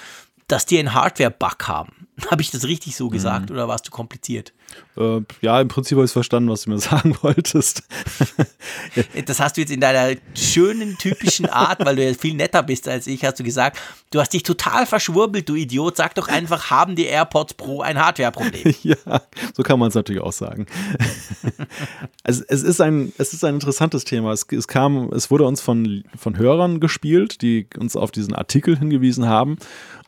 dass 0.47 0.65
die 0.65 0.77
einen 0.77 0.93
Hardware-Bug 0.93 1.67
haben. 1.69 2.07
Habe 2.29 2.41
ich 2.41 2.51
das 2.51 2.65
richtig 2.65 2.97
so 2.97 3.07
gesagt 3.07 3.49
mhm. 3.49 3.55
oder 3.55 3.69
war 3.69 3.75
es 3.75 3.83
zu 3.83 3.91
kompliziert? 3.91 4.51
Äh, 4.97 5.21
ja, 5.41 5.61
im 5.61 5.67
Prinzip 5.67 5.97
habe 5.97 6.05
ich 6.05 6.11
verstanden, 6.11 6.49
was 6.49 6.63
du 6.63 6.71
mir 6.71 6.79
sagen 6.79 7.15
wolltest. 7.21 7.83
das 9.25 9.39
hast 9.39 9.57
du 9.57 9.61
jetzt 9.61 9.71
in 9.71 9.79
deiner 9.79 10.17
schönen, 10.35 10.97
typischen 10.97 11.47
Art, 11.47 11.85
weil 11.85 11.95
du 11.95 12.05
ja 12.05 12.13
viel 12.13 12.33
netter 12.33 12.63
bist 12.63 12.87
als 12.87 13.07
ich, 13.07 13.23
hast 13.23 13.39
du 13.39 13.43
gesagt, 13.43 13.79
du 14.11 14.19
hast 14.19 14.33
dich 14.33 14.43
total 14.43 14.85
verschwurbelt, 14.85 15.47
du 15.47 15.55
Idiot. 15.55 15.97
Sag 15.97 16.15
doch 16.15 16.27
einfach, 16.27 16.69
haben 16.69 16.95
die 16.95 17.05
AirPods 17.05 17.53
Pro 17.53 17.81
ein 17.81 17.97
Hardware-Problem? 17.97 18.75
ja, 18.83 18.95
so 19.53 19.63
kann 19.63 19.79
man 19.79 19.89
es 19.89 19.95
natürlich 19.95 20.21
auch 20.21 20.33
sagen. 20.33 20.65
also, 22.23 22.43
es, 22.47 22.63
ist 22.63 22.81
ein, 22.81 23.13
es 23.17 23.33
ist 23.33 23.43
ein 23.43 23.55
interessantes 23.55 24.03
Thema. 24.03 24.33
Es, 24.33 24.45
es, 24.51 24.67
kam, 24.67 25.11
es 25.13 25.31
wurde 25.31 25.45
uns 25.45 25.61
von, 25.61 26.03
von 26.17 26.37
Hörern 26.37 26.79
gespielt, 26.79 27.41
die 27.41 27.67
uns 27.77 27.95
auf 27.95 28.11
diesen 28.11 28.33
Artikel 28.35 28.77
hingewiesen 28.77 29.27
haben 29.27 29.57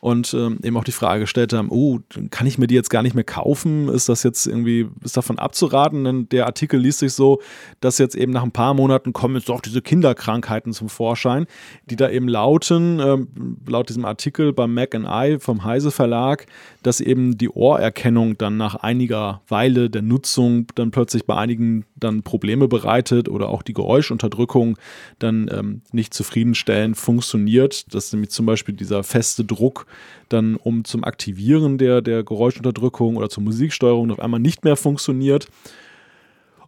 und 0.02 0.34
ähm, 0.34 0.58
eben 0.64 0.76
auch 0.76 0.82
die 0.82 0.90
Frage 0.90 1.20
gestellt 1.20 1.52
haben, 1.52 1.68
oh, 1.70 2.00
kann 2.30 2.48
ich 2.48 2.58
mir 2.58 2.66
die 2.66 2.74
jetzt 2.74 2.90
gar 2.90 3.04
nicht 3.04 3.14
mehr 3.14 3.22
kaufen? 3.22 3.88
Ist 3.88 4.08
das 4.08 4.24
jetzt 4.24 4.48
irgendwie, 4.48 4.88
ist 5.04 5.16
davon 5.16 5.38
abzuraten? 5.38 6.02
Denn 6.02 6.28
der 6.28 6.46
Artikel 6.46 6.80
liest 6.80 6.98
sich 6.98 7.12
so, 7.12 7.40
dass 7.78 7.98
jetzt 7.98 8.16
eben 8.16 8.32
nach 8.32 8.42
ein 8.42 8.50
paar 8.50 8.74
Monaten 8.74 9.12
kommen 9.12 9.36
jetzt 9.36 9.48
doch 9.48 9.60
diese 9.60 9.80
Kinderkrankheiten 9.80 10.72
zum 10.72 10.88
Vorschein, 10.88 11.46
die 11.84 11.94
da 11.94 12.10
eben 12.10 12.26
lauten, 12.26 12.98
ähm, 12.98 13.58
laut 13.64 13.90
diesem 13.90 14.04
Artikel 14.04 14.52
beim 14.52 14.74
Mac 14.74 14.92
and 14.96 15.06
I 15.08 15.38
vom 15.38 15.62
Heise 15.62 15.92
Verlag, 15.92 16.46
dass 16.82 17.00
eben 17.00 17.38
die 17.38 17.50
Ohrerkennung 17.50 18.36
dann 18.36 18.56
nach 18.56 18.74
einiger 18.74 19.42
Weile 19.46 19.88
der 19.88 20.02
Nutzung 20.02 20.66
dann 20.74 20.90
plötzlich 20.90 21.26
bei 21.26 21.36
einigen 21.36 21.84
dann 21.94 22.24
Probleme 22.24 22.66
bereitet 22.66 23.28
oder 23.28 23.50
auch 23.50 23.62
die 23.62 23.72
Geräuschunterdrückung 23.72 24.78
dann 25.20 25.48
ähm, 25.52 25.82
nicht 25.92 26.12
zufriedenstellend 26.12 26.96
funktioniert, 26.96 27.94
dass 27.94 28.12
nämlich 28.12 28.30
zum 28.30 28.46
Beispiel 28.46 28.74
dieser 28.74 29.04
feste 29.04 29.44
Druck 29.44 29.86
dann 30.28 30.56
um 30.56 30.84
zum 30.84 31.04
Aktivieren 31.04 31.78
der, 31.78 32.02
der 32.02 32.24
Geräuschunterdrückung 32.24 33.16
oder 33.16 33.28
zur 33.28 33.42
Musiksteuerung 33.42 34.10
auf 34.10 34.20
einmal 34.20 34.40
nicht 34.40 34.64
mehr 34.64 34.76
funktioniert. 34.76 35.48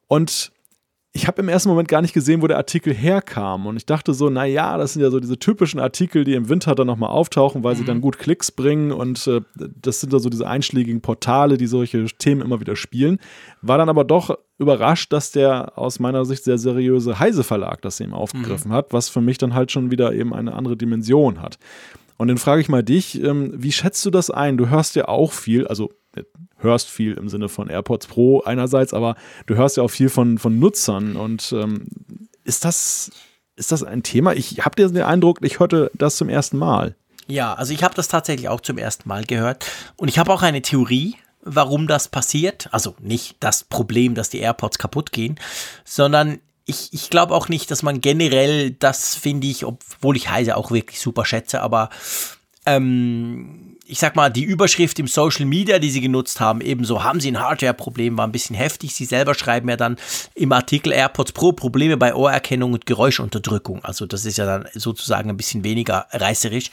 Und 0.06 0.52
ich 1.16 1.28
habe 1.28 1.40
im 1.40 1.48
ersten 1.48 1.68
Moment 1.68 1.86
gar 1.86 2.02
nicht 2.02 2.12
gesehen, 2.12 2.42
wo 2.42 2.48
der 2.48 2.56
Artikel 2.56 2.92
herkam. 2.92 3.66
Und 3.66 3.76
ich 3.76 3.86
dachte 3.86 4.14
so, 4.14 4.30
naja, 4.30 4.76
das 4.76 4.94
sind 4.94 5.02
ja 5.02 5.10
so 5.10 5.20
diese 5.20 5.38
typischen 5.38 5.78
Artikel, 5.78 6.24
die 6.24 6.34
im 6.34 6.48
Winter 6.48 6.74
dann 6.74 6.88
nochmal 6.88 7.10
auftauchen, 7.10 7.62
weil 7.62 7.74
mhm. 7.74 7.78
sie 7.78 7.84
dann 7.84 8.00
gut 8.00 8.18
Klicks 8.18 8.50
bringen. 8.50 8.90
Und 8.90 9.24
äh, 9.28 9.40
das 9.54 10.00
sind 10.00 10.12
da 10.12 10.18
so 10.18 10.28
diese 10.28 10.48
einschlägigen 10.48 11.02
Portale, 11.02 11.56
die 11.56 11.68
solche 11.68 12.04
Themen 12.06 12.40
immer 12.40 12.58
wieder 12.58 12.74
spielen. 12.74 13.20
War 13.62 13.78
dann 13.78 13.88
aber 13.88 14.02
doch 14.02 14.36
überrascht, 14.58 15.12
dass 15.12 15.30
der 15.30 15.78
aus 15.78 16.00
meiner 16.00 16.24
Sicht 16.24 16.42
sehr 16.42 16.58
seriöse 16.58 17.20
Heise 17.20 17.44
Verlag 17.44 17.80
das 17.82 18.00
eben 18.00 18.12
aufgegriffen 18.12 18.72
mhm. 18.72 18.74
hat, 18.74 18.92
was 18.92 19.08
für 19.08 19.20
mich 19.20 19.38
dann 19.38 19.54
halt 19.54 19.70
schon 19.70 19.92
wieder 19.92 20.12
eben 20.12 20.34
eine 20.34 20.52
andere 20.54 20.76
Dimension 20.76 21.40
hat. 21.40 21.60
Und 22.16 22.28
dann 22.28 22.38
frage 22.38 22.60
ich 22.60 22.68
mal 22.68 22.82
dich, 22.82 23.22
ähm, 23.22 23.52
wie 23.54 23.72
schätzt 23.72 24.04
du 24.04 24.10
das 24.10 24.30
ein? 24.30 24.56
Du 24.56 24.68
hörst 24.68 24.94
ja 24.94 25.08
auch 25.08 25.32
viel, 25.32 25.66
also 25.66 25.92
äh, 26.16 26.22
hörst 26.58 26.88
viel 26.88 27.14
im 27.14 27.28
Sinne 27.28 27.48
von 27.48 27.68
AirPods 27.68 28.06
Pro 28.06 28.40
einerseits, 28.42 28.94
aber 28.94 29.16
du 29.46 29.56
hörst 29.56 29.76
ja 29.76 29.82
auch 29.82 29.90
viel 29.90 30.08
von, 30.08 30.38
von 30.38 30.58
Nutzern. 30.58 31.16
Und 31.16 31.52
ähm, 31.52 31.86
ist, 32.44 32.64
das, 32.64 33.10
ist 33.56 33.72
das 33.72 33.82
ein 33.82 34.02
Thema? 34.02 34.34
Ich 34.34 34.64
habe 34.64 34.76
den 34.76 34.96
Eindruck, 35.02 35.38
ich 35.42 35.58
hörte 35.58 35.90
das 35.94 36.16
zum 36.16 36.28
ersten 36.28 36.58
Mal. 36.58 36.94
Ja, 37.26 37.54
also 37.54 37.72
ich 37.72 37.82
habe 37.82 37.94
das 37.94 38.08
tatsächlich 38.08 38.48
auch 38.48 38.60
zum 38.60 38.78
ersten 38.78 39.08
Mal 39.08 39.24
gehört. 39.24 39.66
Und 39.96 40.08
ich 40.08 40.18
habe 40.18 40.32
auch 40.32 40.42
eine 40.42 40.62
Theorie, 40.62 41.16
warum 41.42 41.86
das 41.86 42.08
passiert. 42.08 42.68
Also 42.72 42.94
nicht 43.00 43.36
das 43.40 43.64
Problem, 43.64 44.14
dass 44.14 44.30
die 44.30 44.40
AirPods 44.40 44.78
kaputt 44.78 45.12
gehen, 45.12 45.36
sondern 45.84 46.38
ich, 46.66 46.88
ich 46.92 47.10
glaube 47.10 47.34
auch 47.34 47.48
nicht, 47.48 47.70
dass 47.70 47.82
man 47.82 48.00
generell, 48.00 48.70
das 48.72 49.14
finde 49.14 49.46
ich, 49.46 49.64
obwohl 49.64 50.16
ich 50.16 50.30
Heise 50.30 50.56
auch 50.56 50.70
wirklich 50.70 51.00
super 51.00 51.24
schätze, 51.24 51.60
aber 51.60 51.90
ähm, 52.66 53.76
ich 53.86 53.98
sag 53.98 54.16
mal, 54.16 54.30
die 54.30 54.44
Überschrift 54.44 54.98
im 54.98 55.06
Social 55.06 55.44
Media, 55.44 55.78
die 55.78 55.90
sie 55.90 56.00
genutzt 56.00 56.40
haben, 56.40 56.62
ebenso 56.62 57.04
haben 57.04 57.20
sie 57.20 57.30
ein 57.30 57.40
Hardware-Problem, 57.40 58.16
war 58.16 58.26
ein 58.26 58.32
bisschen 58.32 58.56
heftig. 58.56 58.94
Sie 58.94 59.04
selber 59.04 59.34
schreiben 59.34 59.68
ja 59.68 59.76
dann 59.76 59.96
im 60.34 60.52
Artikel 60.52 60.92
AirPods 60.92 61.32
Pro 61.32 61.52
Probleme 61.52 61.98
bei 61.98 62.14
Ohrerkennung 62.14 62.72
und 62.72 62.86
Geräuschunterdrückung. 62.86 63.84
Also 63.84 64.06
das 64.06 64.24
ist 64.24 64.38
ja 64.38 64.46
dann 64.46 64.66
sozusagen 64.72 65.28
ein 65.28 65.36
bisschen 65.36 65.64
weniger 65.64 66.06
reißerisch. 66.12 66.70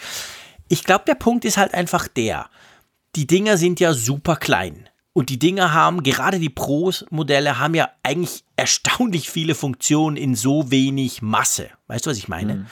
Ich 0.69 0.85
glaube, 0.85 1.03
der 1.05 1.15
Punkt 1.15 1.43
ist 1.43 1.57
halt 1.57 1.73
einfach 1.73 2.07
der, 2.07 2.49
die 3.17 3.27
Dinger 3.27 3.57
sind 3.57 3.81
ja 3.81 3.93
super 3.93 4.37
klein. 4.37 4.87
Und 5.13 5.29
die 5.29 5.39
Dinger 5.39 5.73
haben, 5.73 6.03
gerade 6.03 6.39
die 6.39 6.49
Pro-Modelle 6.49 7.59
haben 7.59 7.75
ja 7.75 7.89
eigentlich 8.03 8.43
erstaunlich 8.55 9.29
viele 9.29 9.55
Funktionen 9.55 10.15
in 10.15 10.35
so 10.35 10.71
wenig 10.71 11.21
Masse. 11.21 11.69
Weißt 11.87 12.05
du, 12.05 12.11
was 12.11 12.17
ich 12.17 12.29
meine? 12.29 12.55
Mhm. 12.55 12.65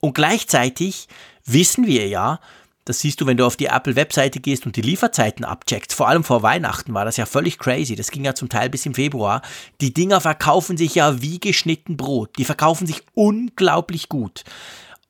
Und 0.00 0.14
gleichzeitig 0.14 1.08
wissen 1.44 1.86
wir 1.86 2.08
ja, 2.08 2.40
das 2.86 3.00
siehst 3.00 3.20
du, 3.20 3.26
wenn 3.26 3.36
du 3.36 3.44
auf 3.44 3.56
die 3.56 3.66
Apple-Webseite 3.66 4.38
gehst 4.38 4.64
und 4.64 4.76
die 4.76 4.80
Lieferzeiten 4.80 5.44
abcheckst. 5.44 5.92
Vor 5.92 6.08
allem 6.08 6.22
vor 6.22 6.42
Weihnachten 6.42 6.94
war 6.94 7.04
das 7.04 7.16
ja 7.16 7.26
völlig 7.26 7.58
crazy. 7.58 7.96
Das 7.96 8.12
ging 8.12 8.24
ja 8.24 8.34
zum 8.34 8.48
Teil 8.48 8.70
bis 8.70 8.86
im 8.86 8.94
Februar. 8.94 9.42
Die 9.80 9.92
Dinger 9.92 10.20
verkaufen 10.20 10.76
sich 10.76 10.94
ja 10.94 11.20
wie 11.20 11.40
geschnitten 11.40 11.96
Brot. 11.96 12.30
Die 12.38 12.44
verkaufen 12.44 12.86
sich 12.86 13.02
unglaublich 13.14 14.08
gut. 14.08 14.44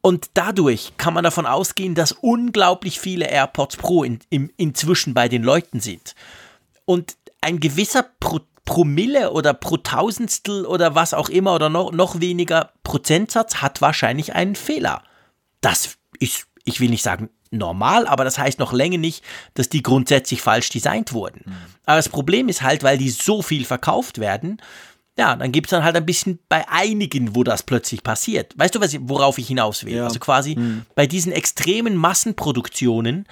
Und 0.01 0.31
dadurch 0.35 0.93
kann 0.97 1.13
man 1.13 1.25
davon 1.25 1.45
ausgehen, 1.45 1.95
dass 1.95 2.13
unglaublich 2.13 2.99
viele 2.99 3.27
AirPods 3.27 3.77
Pro 3.77 4.05
in, 4.05 4.21
in, 4.31 4.51
inzwischen 4.57 5.13
bei 5.13 5.29
den 5.29 5.43
Leuten 5.43 5.81
sind. 5.81 6.15
Und 6.87 7.17
ein 7.43 7.61
gewisser 7.61 8.05
Pro 8.19 8.41
Promille 8.65 9.31
oder 9.31 9.55
pro 9.55 9.77
Tausendstel 9.77 10.67
oder 10.67 10.97
was 10.97 11.15
auch 11.15 11.29
immer 11.29 11.55
oder 11.55 11.69
noch, 11.69 11.93
noch 11.93 12.21
weniger 12.21 12.73
Prozentsatz 12.83 13.57
hat 13.57 13.81
wahrscheinlich 13.81 14.35
einen 14.35 14.57
Fehler. 14.57 15.05
Das 15.61 15.97
ist, 16.19 16.49
ich 16.65 16.81
will 16.81 16.91
nicht 16.91 17.05
sagen 17.05 17.31
normal, 17.53 18.09
aber 18.09 18.25
das 18.25 18.39
heißt 18.39 18.59
noch 18.59 18.73
länger 18.73 18.99
nicht, 18.99 19.25
dass 19.55 19.69
die 19.69 19.83
grundsätzlich 19.83 20.43
falsch 20.43 20.69
designt 20.69 21.13
wurden. 21.13 21.43
Mhm. 21.47 21.57
Aber 21.87 21.97
das 21.97 22.09
Problem 22.09 22.49
ist 22.49 22.63
halt, 22.63 22.83
weil 22.83 22.99
die 22.99 23.11
so 23.11 23.41
viel 23.41 23.65
verkauft 23.65 24.19
werden, 24.19 24.61
ja, 25.19 25.35
dann 25.35 25.53
gibt 25.53 25.69
es 25.69 25.71
dann 25.71 25.85
halt 25.85 25.97
ein 25.97 26.05
bisschen 26.05 26.41
bei 26.49 26.69
einigen, 26.69 27.35
wo 27.35 27.43
das 27.43 27.63
plötzlich 27.63 28.03
passiert. 28.03 28.53
Weißt 28.59 28.75
du, 28.75 28.81
worauf 29.09 29.39
ich 29.39 29.49
hinaus 29.49 29.85
will? 29.85 29.95
Ja. 29.95 30.05
Also 30.05 30.19
quasi 30.19 30.57
mhm. 30.57 30.85
bei 30.95 31.07
diesen 31.07 31.33
extremen 31.33 31.97
Massenproduktionen 31.97 33.27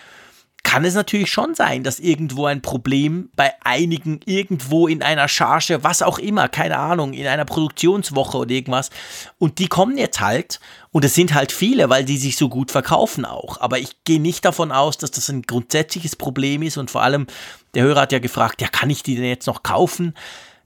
kann 0.64 0.84
es 0.84 0.94
natürlich 0.94 1.30
schon 1.30 1.54
sein, 1.54 1.84
dass 1.84 2.00
irgendwo 2.00 2.46
ein 2.46 2.60
Problem 2.60 3.30
bei 3.36 3.52
einigen 3.62 4.20
irgendwo 4.24 4.88
in 4.88 5.02
einer 5.02 5.28
Charge, 5.28 5.84
was 5.84 6.02
auch 6.02 6.18
immer, 6.18 6.48
keine 6.48 6.78
Ahnung, 6.78 7.12
in 7.12 7.28
einer 7.28 7.44
Produktionswoche 7.44 8.38
oder 8.38 8.50
irgendwas. 8.50 8.90
Und 9.38 9.60
die 9.60 9.68
kommen 9.68 9.96
jetzt 9.96 10.20
halt, 10.20 10.58
und 10.90 11.04
es 11.04 11.14
sind 11.14 11.34
halt 11.34 11.52
viele, 11.52 11.90
weil 11.90 12.04
die 12.04 12.16
sich 12.16 12.36
so 12.36 12.48
gut 12.48 12.72
verkaufen 12.72 13.24
auch. 13.24 13.60
Aber 13.60 13.78
ich 13.78 14.02
gehe 14.04 14.20
nicht 14.20 14.44
davon 14.44 14.72
aus, 14.72 14.98
dass 14.98 15.12
das 15.12 15.28
ein 15.28 15.42
grundsätzliches 15.42 16.16
Problem 16.16 16.62
ist. 16.62 16.78
Und 16.78 16.90
vor 16.90 17.02
allem, 17.02 17.26
der 17.74 17.84
Hörer 17.84 18.00
hat 18.00 18.12
ja 18.12 18.18
gefragt, 18.18 18.60
ja, 18.60 18.68
kann 18.68 18.90
ich 18.90 19.02
die 19.02 19.14
denn 19.14 19.24
jetzt 19.26 19.46
noch 19.46 19.62
kaufen? 19.62 20.14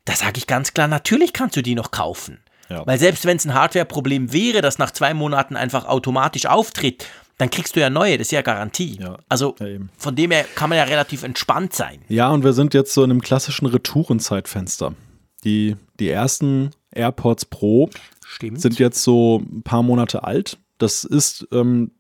Da 0.04 0.14
sage 0.14 0.38
ich 0.38 0.46
ganz 0.46 0.72
klar, 0.72 0.88
natürlich 0.88 1.32
kannst 1.32 1.56
du 1.56 1.62
die 1.62 1.74
noch 1.74 1.90
kaufen. 1.90 2.40
Ja. 2.70 2.86
Weil 2.86 2.98
selbst 2.98 3.26
wenn 3.26 3.36
es 3.36 3.44
ein 3.44 3.54
Hardware-Problem 3.54 4.32
wäre, 4.32 4.62
das 4.62 4.78
nach 4.78 4.90
zwei 4.90 5.12
Monaten 5.12 5.56
einfach 5.56 5.86
automatisch 5.86 6.46
auftritt, 6.46 7.06
dann 7.38 7.50
kriegst 7.50 7.76
du 7.76 7.80
ja 7.80 7.88
neue, 7.88 8.18
das 8.18 8.28
ist 8.28 8.32
ja 8.32 8.42
Garantie. 8.42 8.98
Ja, 9.00 9.18
also 9.28 9.54
ja 9.60 9.78
von 9.96 10.16
dem 10.16 10.32
her 10.32 10.44
kann 10.54 10.68
man 10.68 10.78
ja 10.78 10.84
relativ 10.84 11.22
entspannt 11.22 11.72
sein. 11.72 12.00
Ja, 12.08 12.30
und 12.30 12.44
wir 12.44 12.52
sind 12.52 12.74
jetzt 12.74 12.92
so 12.92 13.04
in 13.04 13.10
einem 13.10 13.22
klassischen 13.22 13.66
Retourenzeitfenster. 13.66 14.94
Die, 15.44 15.76
die 16.00 16.10
ersten 16.10 16.72
AirPods 16.90 17.46
Pro 17.46 17.90
Stimmt. 18.26 18.60
sind 18.60 18.78
jetzt 18.80 19.02
so 19.02 19.38
ein 19.38 19.62
paar 19.62 19.84
Monate 19.84 20.24
alt. 20.24 20.58
Das 20.78 21.04
ist 21.04 21.46
ähm, 21.52 21.92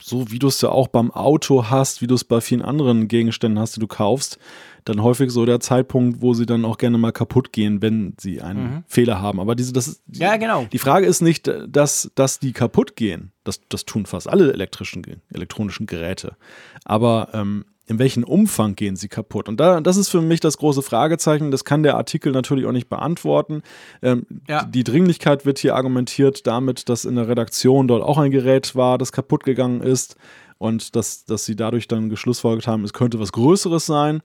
so, 0.00 0.30
wie 0.30 0.38
du 0.38 0.48
es 0.48 0.62
ja 0.62 0.70
auch 0.70 0.88
beim 0.88 1.10
Auto 1.10 1.68
hast, 1.68 2.00
wie 2.00 2.06
du 2.06 2.14
es 2.14 2.24
bei 2.24 2.40
vielen 2.40 2.62
anderen 2.62 3.06
Gegenständen 3.08 3.60
hast, 3.60 3.76
die 3.76 3.80
du 3.80 3.86
kaufst 3.86 4.38
dann 4.86 5.02
häufig 5.02 5.30
so 5.30 5.44
der 5.44 5.60
Zeitpunkt, 5.60 6.22
wo 6.22 6.32
sie 6.32 6.46
dann 6.46 6.64
auch 6.64 6.78
gerne 6.78 6.96
mal 6.96 7.12
kaputt 7.12 7.52
gehen, 7.52 7.82
wenn 7.82 8.14
sie 8.18 8.40
einen 8.40 8.62
mhm. 8.62 8.84
Fehler 8.86 9.20
haben. 9.20 9.40
Aber 9.40 9.54
diese, 9.54 9.72
das 9.72 9.88
ist, 9.88 10.02
ja, 10.12 10.36
genau. 10.36 10.66
Die 10.72 10.78
Frage 10.78 11.06
ist 11.06 11.20
nicht, 11.20 11.50
dass, 11.68 12.10
dass 12.14 12.38
die 12.38 12.52
kaputt 12.52 12.96
gehen. 12.96 13.32
Das, 13.44 13.60
das 13.68 13.84
tun 13.84 14.06
fast 14.06 14.28
alle 14.28 14.52
elektrischen, 14.52 15.02
elektronischen 15.32 15.86
Geräte. 15.86 16.36
Aber 16.84 17.28
ähm, 17.32 17.64
in 17.88 17.98
welchem 17.98 18.24
Umfang 18.24 18.76
gehen 18.76 18.96
sie 18.96 19.08
kaputt? 19.08 19.48
Und 19.48 19.58
da, 19.58 19.80
das 19.80 19.96
ist 19.96 20.08
für 20.08 20.20
mich 20.20 20.40
das 20.40 20.58
große 20.58 20.82
Fragezeichen. 20.82 21.50
Das 21.50 21.64
kann 21.64 21.82
der 21.82 21.96
Artikel 21.96 22.32
natürlich 22.32 22.66
auch 22.66 22.72
nicht 22.72 22.88
beantworten. 22.88 23.62
Ähm, 24.02 24.26
ja. 24.48 24.64
Die 24.64 24.84
Dringlichkeit 24.84 25.46
wird 25.46 25.58
hier 25.58 25.74
argumentiert 25.74 26.46
damit, 26.46 26.88
dass 26.88 27.04
in 27.04 27.16
der 27.16 27.28
Redaktion 27.28 27.88
dort 27.88 28.02
auch 28.02 28.18
ein 28.18 28.30
Gerät 28.30 28.76
war, 28.76 28.98
das 28.98 29.10
kaputt 29.10 29.44
gegangen 29.44 29.80
ist 29.80 30.16
und 30.58 30.96
dass, 30.96 31.24
dass 31.24 31.44
sie 31.44 31.56
dadurch 31.56 31.88
dann 31.88 32.08
geschlussfolgert 32.08 32.66
haben, 32.66 32.84
es 32.84 32.92
könnte 32.92 33.20
was 33.20 33.32
Größeres 33.32 33.86
sein. 33.86 34.22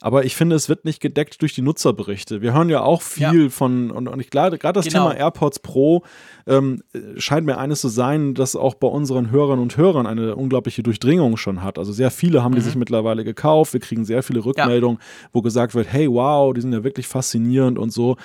Aber 0.00 0.24
ich 0.24 0.36
finde, 0.36 0.54
es 0.54 0.68
wird 0.68 0.84
nicht 0.84 1.00
gedeckt 1.00 1.40
durch 1.40 1.54
die 1.54 1.62
Nutzerberichte. 1.62 2.42
Wir 2.42 2.52
hören 2.52 2.68
ja 2.68 2.82
auch 2.82 3.00
viel 3.00 3.44
ja. 3.44 3.48
von, 3.48 3.90
und, 3.90 4.06
und 4.06 4.20
ich 4.20 4.28
glaube, 4.28 4.58
gerade 4.58 4.78
das 4.78 4.86
genau. 4.86 5.08
Thema 5.08 5.18
AirPods 5.18 5.60
Pro 5.60 6.02
ähm, 6.46 6.82
scheint 7.16 7.46
mir 7.46 7.56
eines 7.56 7.80
zu 7.80 7.88
sein, 7.88 8.34
das 8.34 8.54
auch 8.54 8.74
bei 8.74 8.88
unseren 8.88 9.30
Hörern 9.30 9.60
und 9.60 9.78
Hörern 9.78 10.06
eine 10.06 10.36
unglaubliche 10.36 10.82
Durchdringung 10.82 11.38
schon 11.38 11.62
hat. 11.62 11.78
Also 11.78 11.92
sehr 11.92 12.10
viele 12.10 12.42
haben 12.42 12.52
mhm. 12.52 12.56
die 12.56 12.62
sich 12.62 12.76
mittlerweile 12.76 13.24
gekauft. 13.24 13.72
Wir 13.72 13.80
kriegen 13.80 14.04
sehr 14.04 14.22
viele 14.22 14.44
Rückmeldungen, 14.44 14.98
ja. 14.98 15.28
wo 15.32 15.40
gesagt 15.40 15.74
wird, 15.74 15.90
hey, 15.90 16.10
wow, 16.10 16.52
die 16.52 16.60
sind 16.60 16.74
ja 16.74 16.84
wirklich 16.84 17.06
faszinierend 17.06 17.78
und 17.78 17.90
so. 17.90 18.16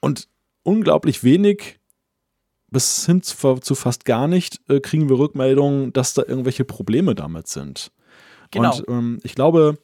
Und 0.00 0.28
unglaublich 0.64 1.22
wenig 1.22 1.78
bis 2.70 3.06
hin 3.06 3.22
zu, 3.22 3.54
zu 3.56 3.74
fast 3.74 4.04
gar 4.04 4.28
nicht 4.28 4.60
äh, 4.68 4.80
kriegen 4.80 5.08
wir 5.08 5.18
Rückmeldungen, 5.18 5.92
dass 5.92 6.14
da 6.14 6.22
irgendwelche 6.26 6.64
Probleme 6.64 7.14
damit 7.14 7.48
sind. 7.48 7.90
Genau. 8.50 8.76
Und 8.76 8.88
ähm, 8.88 9.18
ich 9.22 9.34
glaube, 9.34 9.78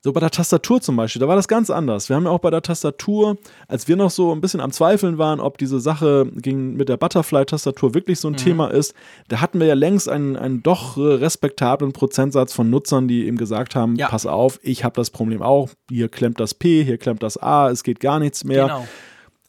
so 0.00 0.12
bei 0.12 0.20
der 0.20 0.30
Tastatur 0.30 0.80
zum 0.80 0.96
Beispiel, 0.96 1.18
da 1.18 1.26
war 1.26 1.34
das 1.34 1.48
ganz 1.48 1.70
anders. 1.70 2.08
Wir 2.08 2.14
haben 2.14 2.24
ja 2.24 2.30
auch 2.30 2.38
bei 2.38 2.50
der 2.50 2.62
Tastatur, 2.62 3.36
als 3.66 3.88
wir 3.88 3.96
noch 3.96 4.10
so 4.10 4.32
ein 4.32 4.40
bisschen 4.40 4.60
am 4.60 4.70
Zweifeln 4.70 5.18
waren, 5.18 5.40
ob 5.40 5.58
diese 5.58 5.80
Sache 5.80 6.30
gegen, 6.36 6.76
mit 6.76 6.88
der 6.88 6.96
Butterfly-Tastatur 6.96 7.94
wirklich 7.94 8.20
so 8.20 8.28
ein 8.28 8.32
mhm. 8.32 8.38
Thema 8.38 8.68
ist, 8.68 8.94
da 9.26 9.40
hatten 9.40 9.58
wir 9.58 9.66
ja 9.66 9.74
längst 9.74 10.08
einen, 10.08 10.36
einen 10.36 10.62
doch 10.62 10.96
respektablen 10.96 11.92
Prozentsatz 11.92 12.52
von 12.52 12.70
Nutzern, 12.70 13.08
die 13.08 13.26
eben 13.26 13.38
gesagt 13.38 13.74
haben, 13.74 13.96
ja. 13.96 14.08
pass 14.08 14.24
auf, 14.24 14.60
ich 14.62 14.84
habe 14.84 14.94
das 14.94 15.10
Problem 15.10 15.42
auch, 15.42 15.70
hier 15.90 16.08
klemmt 16.08 16.38
das 16.38 16.54
P, 16.54 16.84
hier 16.84 16.98
klemmt 16.98 17.24
das 17.24 17.36
A, 17.36 17.68
es 17.68 17.82
geht 17.82 17.98
gar 17.98 18.20
nichts 18.20 18.44
mehr. 18.44 18.66
Genau. 18.66 18.88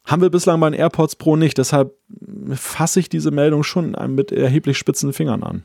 Haben 0.09 0.23
wir 0.23 0.31
bislang 0.31 0.59
bei 0.59 0.71
den 0.71 0.79
AirPods 0.79 1.17
Pro 1.17 1.35
nicht, 1.35 1.59
deshalb 1.59 1.93
fasse 2.55 2.99
ich 2.99 3.09
diese 3.09 3.29
Meldung 3.29 3.61
schon 3.61 3.95
mit 4.07 4.31
erheblich 4.31 4.79
spitzen 4.79 5.13
Fingern 5.13 5.43
an. 5.43 5.63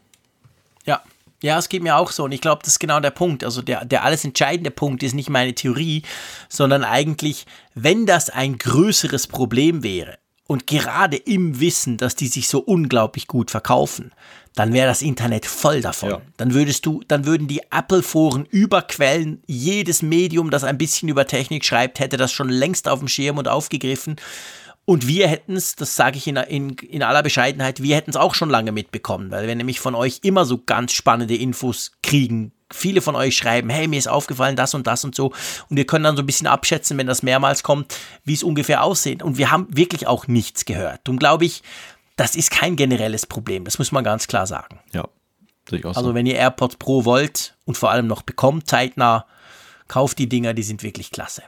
Ja, 0.84 1.00
ja, 1.42 1.58
es 1.58 1.70
geht 1.70 1.82
mir 1.82 1.96
auch 1.96 2.10
so 2.10 2.24
und 2.24 2.32
ich 2.32 2.42
glaube, 2.42 2.60
das 2.62 2.74
ist 2.74 2.78
genau 2.78 3.00
der 3.00 3.10
Punkt. 3.10 3.42
Also 3.42 3.62
der, 3.62 3.86
der 3.86 4.04
alles 4.04 4.22
entscheidende 4.22 4.70
Punkt 4.70 5.02
ist 5.02 5.14
nicht 5.14 5.30
meine 5.30 5.54
Theorie, 5.54 6.02
sondern 6.50 6.84
eigentlich, 6.84 7.46
wenn 7.74 8.04
das 8.04 8.28
ein 8.28 8.58
größeres 8.58 9.28
Problem 9.28 9.82
wäre 9.82 10.18
und 10.46 10.66
gerade 10.66 11.16
im 11.16 11.58
Wissen, 11.58 11.96
dass 11.96 12.14
die 12.14 12.28
sich 12.28 12.48
so 12.48 12.58
unglaublich 12.58 13.26
gut 13.26 13.50
verkaufen, 13.50 14.12
dann 14.54 14.72
wäre 14.72 14.86
das 14.86 15.02
Internet 15.02 15.46
voll 15.46 15.80
davon. 15.80 16.10
Ja. 16.10 16.20
Dann 16.36 16.54
würdest 16.54 16.86
du, 16.86 17.02
dann 17.08 17.26
würden 17.26 17.48
die 17.48 17.62
Apple-Foren 17.70 18.46
überquellen. 18.46 19.42
Jedes 19.46 20.00
Medium, 20.02 20.50
das 20.50 20.62
ein 20.62 20.78
bisschen 20.78 21.08
über 21.08 21.26
Technik 21.26 21.64
schreibt, 21.64 21.98
hätte 21.98 22.16
das 22.16 22.32
schon 22.32 22.48
längst 22.48 22.88
auf 22.88 23.00
dem 23.00 23.08
Schirm 23.08 23.38
und 23.38 23.48
aufgegriffen. 23.48 24.16
Und 24.86 25.08
wir 25.08 25.28
hätten 25.28 25.56
es, 25.56 25.76
das 25.76 25.96
sage 25.96 26.18
ich 26.18 26.26
in, 26.26 26.36
in, 26.36 26.70
in 26.74 27.02
aller 27.02 27.22
Bescheidenheit, 27.22 27.82
wir 27.82 27.96
hätten 27.96 28.10
es 28.10 28.16
auch 28.16 28.34
schon 28.34 28.50
lange 28.50 28.70
mitbekommen, 28.70 29.30
weil 29.30 29.46
wir 29.46 29.54
nämlich 29.54 29.80
von 29.80 29.94
euch 29.94 30.20
immer 30.22 30.44
so 30.44 30.58
ganz 30.58 30.92
spannende 30.92 31.34
Infos 31.34 31.92
kriegen. 32.02 32.52
Viele 32.70 33.00
von 33.00 33.16
euch 33.16 33.36
schreiben, 33.36 33.70
hey, 33.70 33.88
mir 33.88 33.98
ist 33.98 34.08
aufgefallen 34.08 34.56
das 34.56 34.74
und 34.74 34.86
das 34.86 35.04
und 35.04 35.14
so. 35.14 35.32
Und 35.70 35.76
wir 35.76 35.86
können 35.86 36.04
dann 36.04 36.16
so 36.16 36.22
ein 36.22 36.26
bisschen 36.26 36.46
abschätzen, 36.46 36.98
wenn 36.98 37.06
das 37.06 37.22
mehrmals 37.22 37.62
kommt, 37.62 37.96
wie 38.24 38.34
es 38.34 38.42
ungefähr 38.42 38.82
aussieht. 38.82 39.22
Und 39.22 39.38
wir 39.38 39.50
haben 39.50 39.68
wirklich 39.70 40.06
auch 40.06 40.26
nichts 40.26 40.64
gehört. 40.64 41.00
Darum 41.04 41.18
glaube 41.18 41.46
ich, 41.46 41.62
das 42.16 42.36
ist 42.36 42.50
kein 42.50 42.76
generelles 42.76 43.26
Problem. 43.26 43.64
Das 43.64 43.78
muss 43.78 43.92
man 43.92 44.04
ganz 44.04 44.26
klar 44.28 44.46
sagen. 44.46 44.80
Ja, 44.92 45.08
sehe 45.68 45.78
ich 45.80 45.84
auch 45.84 45.96
Also, 45.96 46.10
so. 46.10 46.14
wenn 46.14 46.26
ihr 46.26 46.36
AirPods 46.36 46.76
Pro 46.76 47.04
wollt 47.04 47.56
und 47.64 47.76
vor 47.76 47.90
allem 47.90 48.06
noch 48.06 48.22
bekommt, 48.22 48.68
zeitnah, 48.68 49.26
kauft 49.88 50.18
die 50.18 50.28
Dinger, 50.28 50.54
die 50.54 50.62
sind 50.62 50.82
wirklich 50.82 51.10
klasse. 51.10 51.42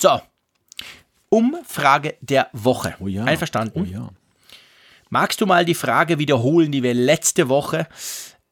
So, 0.00 0.20
Umfrage 1.28 2.14
der 2.20 2.48
Woche. 2.52 2.94
Oh 3.00 3.08
ja. 3.08 3.24
Einverstanden? 3.24 3.80
Oh 3.80 3.84
ja. 3.84 4.08
Magst 5.10 5.40
du 5.40 5.46
mal 5.46 5.64
die 5.64 5.74
Frage 5.74 6.18
wiederholen, 6.18 6.72
die 6.72 6.82
wir 6.82 6.94
letzte 6.94 7.48
Woche 7.48 7.86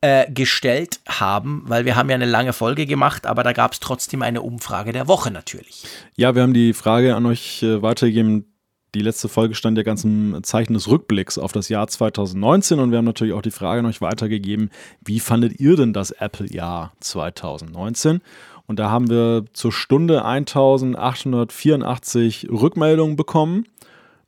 äh, 0.01 0.31
gestellt 0.31 1.01
haben, 1.09 1.63
weil 1.67 1.85
wir 1.85 1.95
haben 1.97 2.09
ja 2.09 2.17
eine 2.17 2.25
lange 2.27 2.53
Folge 2.53 2.87
gemacht, 2.87 3.27
aber 3.27 3.43
da 3.45 3.53
gab 3.53 3.73
es 3.73 3.81
trotzdem 3.81 4.23
eine 4.23 4.43
Umfrage 4.43 4.93
der 4.93 5.07
Woche 5.09 5.31
natürlich. 5.31 5.85
Ja, 6.17 6.35
wir 6.35 6.43
haben 6.43 6.55
die 6.55 6.73
Frage 6.73 7.15
an 7.15 7.27
euch 7.27 7.63
äh, 7.63 7.83
weitergegeben. 7.83 8.52
Die 8.95 9.01
letzte 9.01 9.31
Folge 9.31 9.55
stand 9.55 9.79
ja 9.79 9.85
ganz 9.85 10.05
im 10.05 10.43
Zeichen 10.43 10.75
des 10.75 10.87
Rückblicks 10.87 11.39
auf 11.39 11.53
das 11.53 11.71
Jahr 11.71 11.89
2019 11.89 12.79
und 12.79 12.91
wir 12.91 12.99
haben 12.99 13.07
natürlich 13.07 13.33
auch 13.33 13.41
die 13.41 13.51
Frage 13.51 13.81
an 13.81 13.87
euch 13.87 14.03
weitergegeben, 14.03 14.69
wie 15.03 15.19
fandet 15.19 15.61
ihr 15.61 15.77
denn 15.77 15.95
das 15.95 16.11
Apple-Jahr 16.11 16.93
2019? 17.01 18.21
Und 18.67 18.79
da 18.79 18.91
haben 18.91 19.09
wir 19.09 19.47
zur 19.55 19.73
Stunde 19.73 20.27
1884 20.27 22.51
Rückmeldungen 22.51 23.17
bekommen 23.17 23.65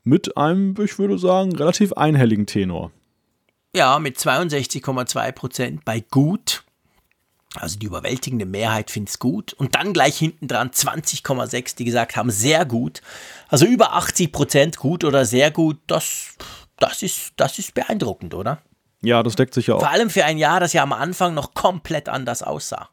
mit 0.03 0.39
einem, 0.39 0.75
ich 0.83 0.99
würde 0.99 1.19
sagen, 1.19 1.55
relativ 1.55 1.93
einhelligen 1.93 2.47
Tenor. 2.47 2.91
Ja, 3.77 3.99
mit 3.99 4.17
62,2 4.17 5.33
Prozent 5.33 5.85
bei 5.85 6.03
gut. 6.11 6.64
Also 7.61 7.79
die 7.79 7.87
überwältigende 7.87 8.47
Mehrheit 8.47 8.91
findet 8.91 9.11
es 9.11 9.19
gut. 9.19 9.53
Und 9.53 9.75
dann 9.75 9.93
gleich 9.93 10.19
hinten 10.19 10.49
dran 10.49 10.71
20,6, 10.71 11.77
die 11.77 11.85
gesagt 11.85 12.17
haben, 12.17 12.31
sehr 12.31 12.65
gut. 12.65 13.01
Also 13.49 13.67
über 13.67 13.95
80 13.95 14.33
Prozent 14.33 14.77
gut 14.77 15.05
oder 15.05 15.25
sehr 15.25 15.51
gut, 15.51 15.79
das, 15.87 16.35
das, 16.79 17.03
ist, 17.03 17.33
das 17.37 17.59
ist 17.59 17.75
beeindruckend, 17.75 18.35
oder? 18.35 18.59
Ja, 19.03 19.23
das 19.23 19.37
deckt 19.37 19.55
sich 19.55 19.67
ja 19.67 19.75
auch. 19.75 19.81
Vor 19.81 19.91
allem 19.91 20.11
für 20.11 20.25
ein 20.25 20.39
Jahr, 20.39 20.61
das 20.61 20.73
ja 20.73 20.83
am 20.83 20.93
Anfang 20.93 21.35
noch 21.35 21.55
komplett 21.55 22.09
anders 22.09 22.43
aussah. 22.43 22.89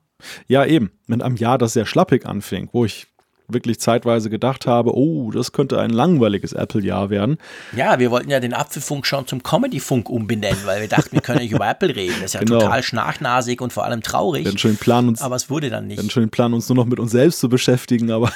Ja, 0.48 0.66
eben. 0.66 0.92
Mit 1.08 1.22
einem 1.22 1.36
Jahr, 1.36 1.58
das 1.58 1.74
sehr 1.74 1.86
schlappig 1.86 2.26
anfing, 2.26 2.70
wo 2.72 2.86
ich 2.86 3.08
wirklich 3.54 3.80
zeitweise 3.80 4.30
gedacht 4.30 4.68
habe, 4.68 4.96
oh, 4.96 5.32
das 5.32 5.52
könnte 5.52 5.80
ein 5.80 5.90
langweiliges 5.90 6.54
Apple-Jahr 6.54 7.10
werden. 7.10 7.38
Ja, 7.76 8.00
wir 8.00 8.12
wollten 8.12 8.30
ja 8.30 8.40
den 8.40 8.54
Apfelfunk 8.54 9.06
schon 9.06 9.28
zum 9.28 9.44
Comedy-Funk 9.44 10.10
umbenennen, 10.10 10.60
weil 10.66 10.82
wir 10.82 10.88
dachten, 10.88 11.12
wir 11.14 11.22
können 11.22 11.40
nicht 11.40 11.52
über 11.52 11.68
Apple 11.68 11.96
reden. 11.96 12.16
Das 12.16 12.26
ist 12.26 12.34
ja 12.34 12.40
genau. 12.42 12.60
total 12.60 12.84
schnarchnasig 12.84 13.62
und 13.62 13.74
vor 13.74 13.86
allem 13.86 14.02
traurig. 14.02 14.46
Wir 14.46 14.58
schon 14.58 14.72
den 14.72 14.78
Plan, 14.78 15.08
uns, 15.08 15.22
aber 15.22 15.36
es 15.36 15.50
wurde 15.50 15.70
dann 15.70 15.88
nicht. 15.88 16.02
Wir 16.02 16.22
den 16.22 16.30
Plan, 16.30 16.54
uns 16.54 16.68
nur 16.70 16.76
noch 16.76 16.86
mit 16.86 17.00
uns 17.00 17.12
selbst 17.12 17.40
zu 17.40 17.50
beschäftigen, 17.50 18.12
aber. 18.12 18.32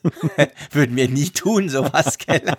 Würden 0.72 0.96
wir 0.96 1.08
nie 1.08 1.28
tun, 1.28 1.68
sowas, 1.68 2.18
gell? 2.18 2.42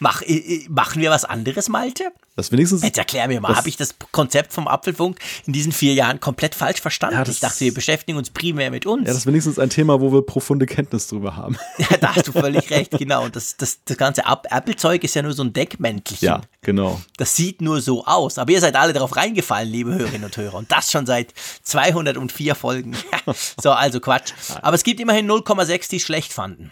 Mach, 0.00 0.22
machen 0.68 1.00
wir 1.00 1.10
was 1.10 1.24
anderes, 1.24 1.68
Malte? 1.68 2.12
Das 2.36 2.50
wenigstens. 2.50 2.82
Jetzt 2.82 2.98
erklär 2.98 3.28
mir 3.28 3.40
mal, 3.40 3.54
habe 3.54 3.68
ich 3.68 3.76
das 3.76 3.94
Konzept 4.10 4.52
vom 4.52 4.66
Apfelfunk 4.66 5.18
in 5.46 5.52
diesen 5.52 5.72
vier 5.72 5.94
Jahren 5.94 6.18
komplett 6.18 6.54
falsch 6.54 6.80
verstanden? 6.80 7.16
Ja, 7.16 7.28
ich 7.28 7.40
dachte, 7.40 7.60
wir 7.60 7.74
beschäftigen 7.74 8.16
uns 8.16 8.30
primär 8.30 8.70
mit 8.70 8.86
uns. 8.86 9.02
Ja, 9.02 9.08
das 9.08 9.18
ist 9.18 9.26
wenigstens 9.26 9.58
ein 9.58 9.70
Thema, 9.70 9.91
wo 10.00 10.12
wir 10.12 10.22
profunde 10.22 10.66
Kenntnis 10.66 11.08
drüber 11.08 11.36
haben. 11.36 11.56
Ja, 11.78 11.96
da 11.96 12.14
hast 12.14 12.28
du 12.28 12.32
völlig 12.32 12.70
recht, 12.70 12.96
genau. 12.96 13.24
Und 13.24 13.34
das, 13.34 13.56
das, 13.56 13.80
das 13.84 13.96
ganze 13.96 14.22
Apple-Zeug 14.24 15.02
ist 15.02 15.14
ja 15.14 15.22
nur 15.22 15.32
so 15.32 15.42
ein 15.42 15.52
Deckmäntelchen. 15.52 16.26
Ja, 16.26 16.40
genau. 16.60 17.00
Das 17.16 17.34
sieht 17.34 17.60
nur 17.60 17.80
so 17.80 18.04
aus. 18.04 18.38
Aber 18.38 18.52
ihr 18.52 18.60
seid 18.60 18.76
alle 18.76 18.92
darauf 18.92 19.16
reingefallen, 19.16 19.68
liebe 19.68 19.92
Hörerinnen 19.94 20.24
und 20.24 20.36
Hörer. 20.36 20.54
Und 20.54 20.70
das 20.70 20.92
schon 20.92 21.06
seit 21.06 21.34
204 21.62 22.54
Folgen. 22.54 22.96
so, 23.60 23.72
also 23.72 24.00
Quatsch. 24.00 24.32
Aber 24.60 24.76
es 24.76 24.84
gibt 24.84 25.00
immerhin 25.00 25.28
0,6, 25.28 25.90
die 25.90 25.96
es 25.96 26.02
schlecht 26.02 26.32
fanden. 26.32 26.70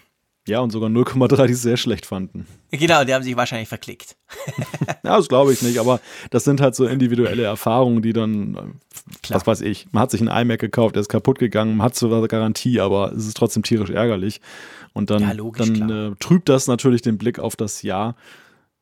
Ja, 0.51 0.59
und 0.61 0.71
sogar 0.71 0.91
0,3, 0.91 1.47
die 1.47 1.53
es 1.53 1.63
sehr 1.63 1.77
schlecht 1.77 2.07
fanden. 2.07 2.45
Genau, 2.73 3.05
die 3.05 3.15
haben 3.15 3.23
sich 3.23 3.37
wahrscheinlich 3.37 3.69
verklickt. 3.69 4.17
ja, 5.05 5.17
das 5.17 5.29
glaube 5.29 5.53
ich 5.53 5.63
nicht, 5.63 5.79
aber 5.79 6.01
das 6.31 6.43
sind 6.43 6.61
halt 6.61 6.75
so 6.75 6.87
individuelle 6.87 7.45
Erfahrungen, 7.45 8.03
die 8.03 8.13
dann, 8.13 8.81
Klar. 9.23 9.39
was 9.39 9.47
weiß 9.47 9.61
ich, 9.61 9.87
man 9.93 10.03
hat 10.03 10.11
sich 10.11 10.21
einen 10.21 10.29
iMac 10.29 10.59
gekauft, 10.59 10.97
der 10.97 11.03
ist 11.03 11.09
kaputt 11.09 11.39
gegangen, 11.39 11.77
man 11.77 11.85
hat 11.85 11.95
zwar 11.95 12.27
Garantie, 12.27 12.81
aber 12.81 13.13
es 13.13 13.29
ist 13.29 13.37
trotzdem 13.37 13.63
tierisch 13.63 13.91
ärgerlich. 13.91 14.41
Und 14.93 15.11
dann, 15.11 15.23
ja, 15.23 15.33
logisch, 15.33 15.73
dann 15.73 16.13
äh, 16.13 16.17
trübt 16.19 16.49
das 16.49 16.67
natürlich 16.67 17.01
den 17.01 17.17
Blick 17.17 17.39
auf 17.39 17.55
das 17.55 17.83
Jahr. 17.83 18.17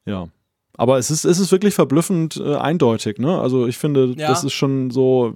Ja. 0.06 0.28
Aber 0.72 0.96
es 0.96 1.10
ist, 1.10 1.26
es 1.26 1.38
ist 1.38 1.52
wirklich 1.52 1.74
verblüffend 1.74 2.38
äh, 2.38 2.54
eindeutig, 2.54 3.18
ne? 3.18 3.38
Also 3.38 3.66
ich 3.66 3.76
finde, 3.76 4.14
ja. 4.16 4.28
das 4.28 4.42
ist 4.42 4.54
schon 4.54 4.90
so, 4.90 5.34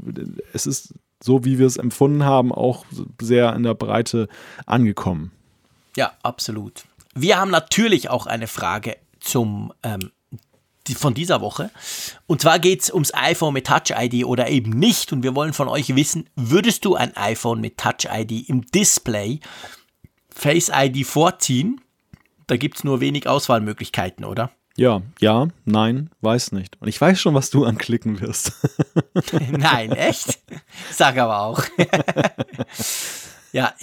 es 0.55 0.67
ist 0.67 0.95
so, 1.23 1.45
wie 1.45 1.59
wir 1.59 1.67
es 1.67 1.77
empfunden 1.77 2.25
haben, 2.25 2.53
auch 2.53 2.87
sehr 3.21 3.55
in 3.55 3.65
der 3.65 3.75
Breite 3.75 4.29
angekommen. 4.65 5.31
Ja, 5.97 6.13
absolut. 6.23 6.85
Wir 7.15 7.39
haben 7.39 7.51
natürlich 7.51 8.09
auch 8.09 8.27
eine 8.27 8.47
Frage 8.47 8.97
zum 9.21 9.73
ähm, 9.83 10.11
die, 10.87 10.95
von 10.95 11.15
dieser 11.15 11.41
Woche. 11.41 11.71
Und 12.27 12.41
zwar 12.41 12.59
geht 12.59 12.83
es 12.83 12.93
ums 12.93 13.15
iPhone 13.15 13.55
mit 13.55 13.67
Touch 13.67 13.95
ID 13.97 14.25
oder 14.25 14.49
eben 14.49 14.71
nicht. 14.71 15.13
Und 15.13 15.23
wir 15.23 15.35
wollen 15.35 15.53
von 15.53 15.69
euch 15.69 15.95
wissen, 15.95 16.29
würdest 16.35 16.85
du 16.85 16.95
ein 16.95 17.17
iPhone 17.17 17.61
mit 17.61 17.79
Touch 17.79 18.09
ID 18.11 18.49
im 18.49 18.67
Display 18.67 19.41
Face 20.31 20.71
ID 20.75 21.07
vorziehen? 21.07 21.81
Da 22.47 22.57
gibt 22.57 22.79
es 22.79 22.85
nur 22.85 23.01
wenig 23.01 23.29
Auswahlmöglichkeiten, 23.29 24.25
oder? 24.25 24.51
Ja, 24.77 25.03
ja, 25.21 25.49
nein, 25.67 26.11
weiß 26.23 26.53
nicht. 26.53 26.81
Und 26.81 26.89
ich 26.89 26.99
weiß 26.99 27.21
schon, 27.21 27.35
was 27.35 27.51
du 27.51 27.65
anklicken 27.65 28.21
wirst. 28.21 28.53
nein, 29.51 29.93
echt? 29.93 30.41
Sag 30.91 31.19
aber 31.19 31.41
auch. 31.43 31.63
Ja, 33.53 33.75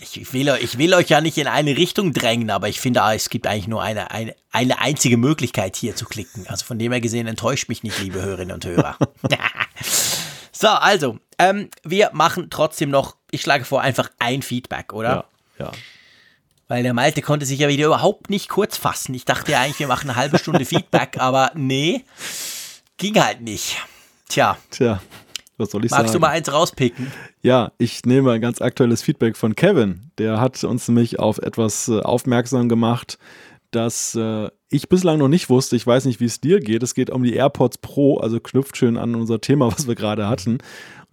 ich 0.00 0.34
will, 0.34 0.54
ich 0.60 0.76
will 0.76 0.92
euch 0.92 1.08
ja 1.08 1.22
nicht 1.22 1.38
in 1.38 1.46
eine 1.46 1.78
Richtung 1.78 2.12
drängen, 2.12 2.50
aber 2.50 2.68
ich 2.68 2.78
finde, 2.78 3.02
ah, 3.02 3.14
es 3.14 3.30
gibt 3.30 3.46
eigentlich 3.46 3.68
nur 3.68 3.82
eine, 3.82 4.10
eine, 4.10 4.36
eine 4.52 4.80
einzige 4.80 5.16
Möglichkeit 5.16 5.76
hier 5.76 5.96
zu 5.96 6.04
klicken. 6.04 6.46
Also 6.46 6.66
von 6.66 6.78
dem 6.78 6.92
her 6.92 7.00
gesehen 7.00 7.26
enttäuscht 7.26 7.70
mich 7.70 7.82
nicht, 7.82 7.98
liebe 8.00 8.20
Hörerinnen 8.20 8.54
und 8.54 8.66
Hörer. 8.66 8.98
so, 10.52 10.68
also, 10.68 11.18
ähm, 11.38 11.70
wir 11.82 12.10
machen 12.12 12.48
trotzdem 12.50 12.90
noch, 12.90 13.16
ich 13.30 13.40
schlage 13.40 13.64
vor, 13.64 13.80
einfach 13.80 14.10
ein 14.18 14.42
Feedback, 14.42 14.92
oder? 14.92 15.26
Ja, 15.58 15.66
ja. 15.66 15.72
Weil 16.68 16.82
der 16.82 16.92
Malte 16.92 17.22
konnte 17.22 17.46
sich 17.46 17.60
ja 17.60 17.68
wieder 17.68 17.86
überhaupt 17.86 18.28
nicht 18.28 18.50
kurz 18.50 18.76
fassen. 18.76 19.14
Ich 19.14 19.24
dachte 19.24 19.52
ja 19.52 19.62
eigentlich, 19.62 19.78
wir 19.78 19.88
machen 19.88 20.10
eine 20.10 20.18
halbe 20.18 20.38
Stunde 20.38 20.66
Feedback, 20.66 21.16
aber 21.18 21.50
nee, 21.54 22.04
ging 22.98 23.22
halt 23.22 23.40
nicht. 23.40 23.78
Tja. 24.28 24.58
Tja. 24.70 25.00
Was 25.56 25.70
soll 25.70 25.84
ich 25.84 25.90
Magst 25.90 26.08
sagen? 26.08 26.12
du 26.14 26.18
mal 26.20 26.30
eins 26.30 26.52
rauspicken? 26.52 27.12
Ja, 27.42 27.72
ich 27.78 28.04
nehme 28.04 28.32
ein 28.32 28.40
ganz 28.40 28.60
aktuelles 28.60 29.02
Feedback 29.02 29.36
von 29.36 29.54
Kevin. 29.54 30.10
Der 30.18 30.40
hat 30.40 30.62
uns 30.64 30.88
nämlich 30.88 31.18
auf 31.20 31.38
etwas 31.38 31.88
äh, 31.88 32.00
aufmerksam 32.00 32.68
gemacht, 32.68 33.18
das 33.70 34.14
äh, 34.14 34.48
ich 34.70 34.88
bislang 34.88 35.18
noch 35.18 35.28
nicht 35.28 35.50
wusste. 35.50 35.76
Ich 35.76 35.86
weiß 35.86 36.04
nicht, 36.04 36.20
wie 36.20 36.24
es 36.26 36.40
dir 36.40 36.60
geht. 36.60 36.82
Es 36.82 36.94
geht 36.94 37.10
um 37.10 37.22
die 37.22 37.34
AirPods 37.34 37.78
Pro, 37.78 38.18
also 38.18 38.40
knüpft 38.40 38.76
schön 38.76 38.96
an 38.96 39.14
unser 39.14 39.40
Thema, 39.40 39.66
was 39.72 39.86
wir 39.86 39.94
gerade 39.94 40.28
hatten. 40.28 40.58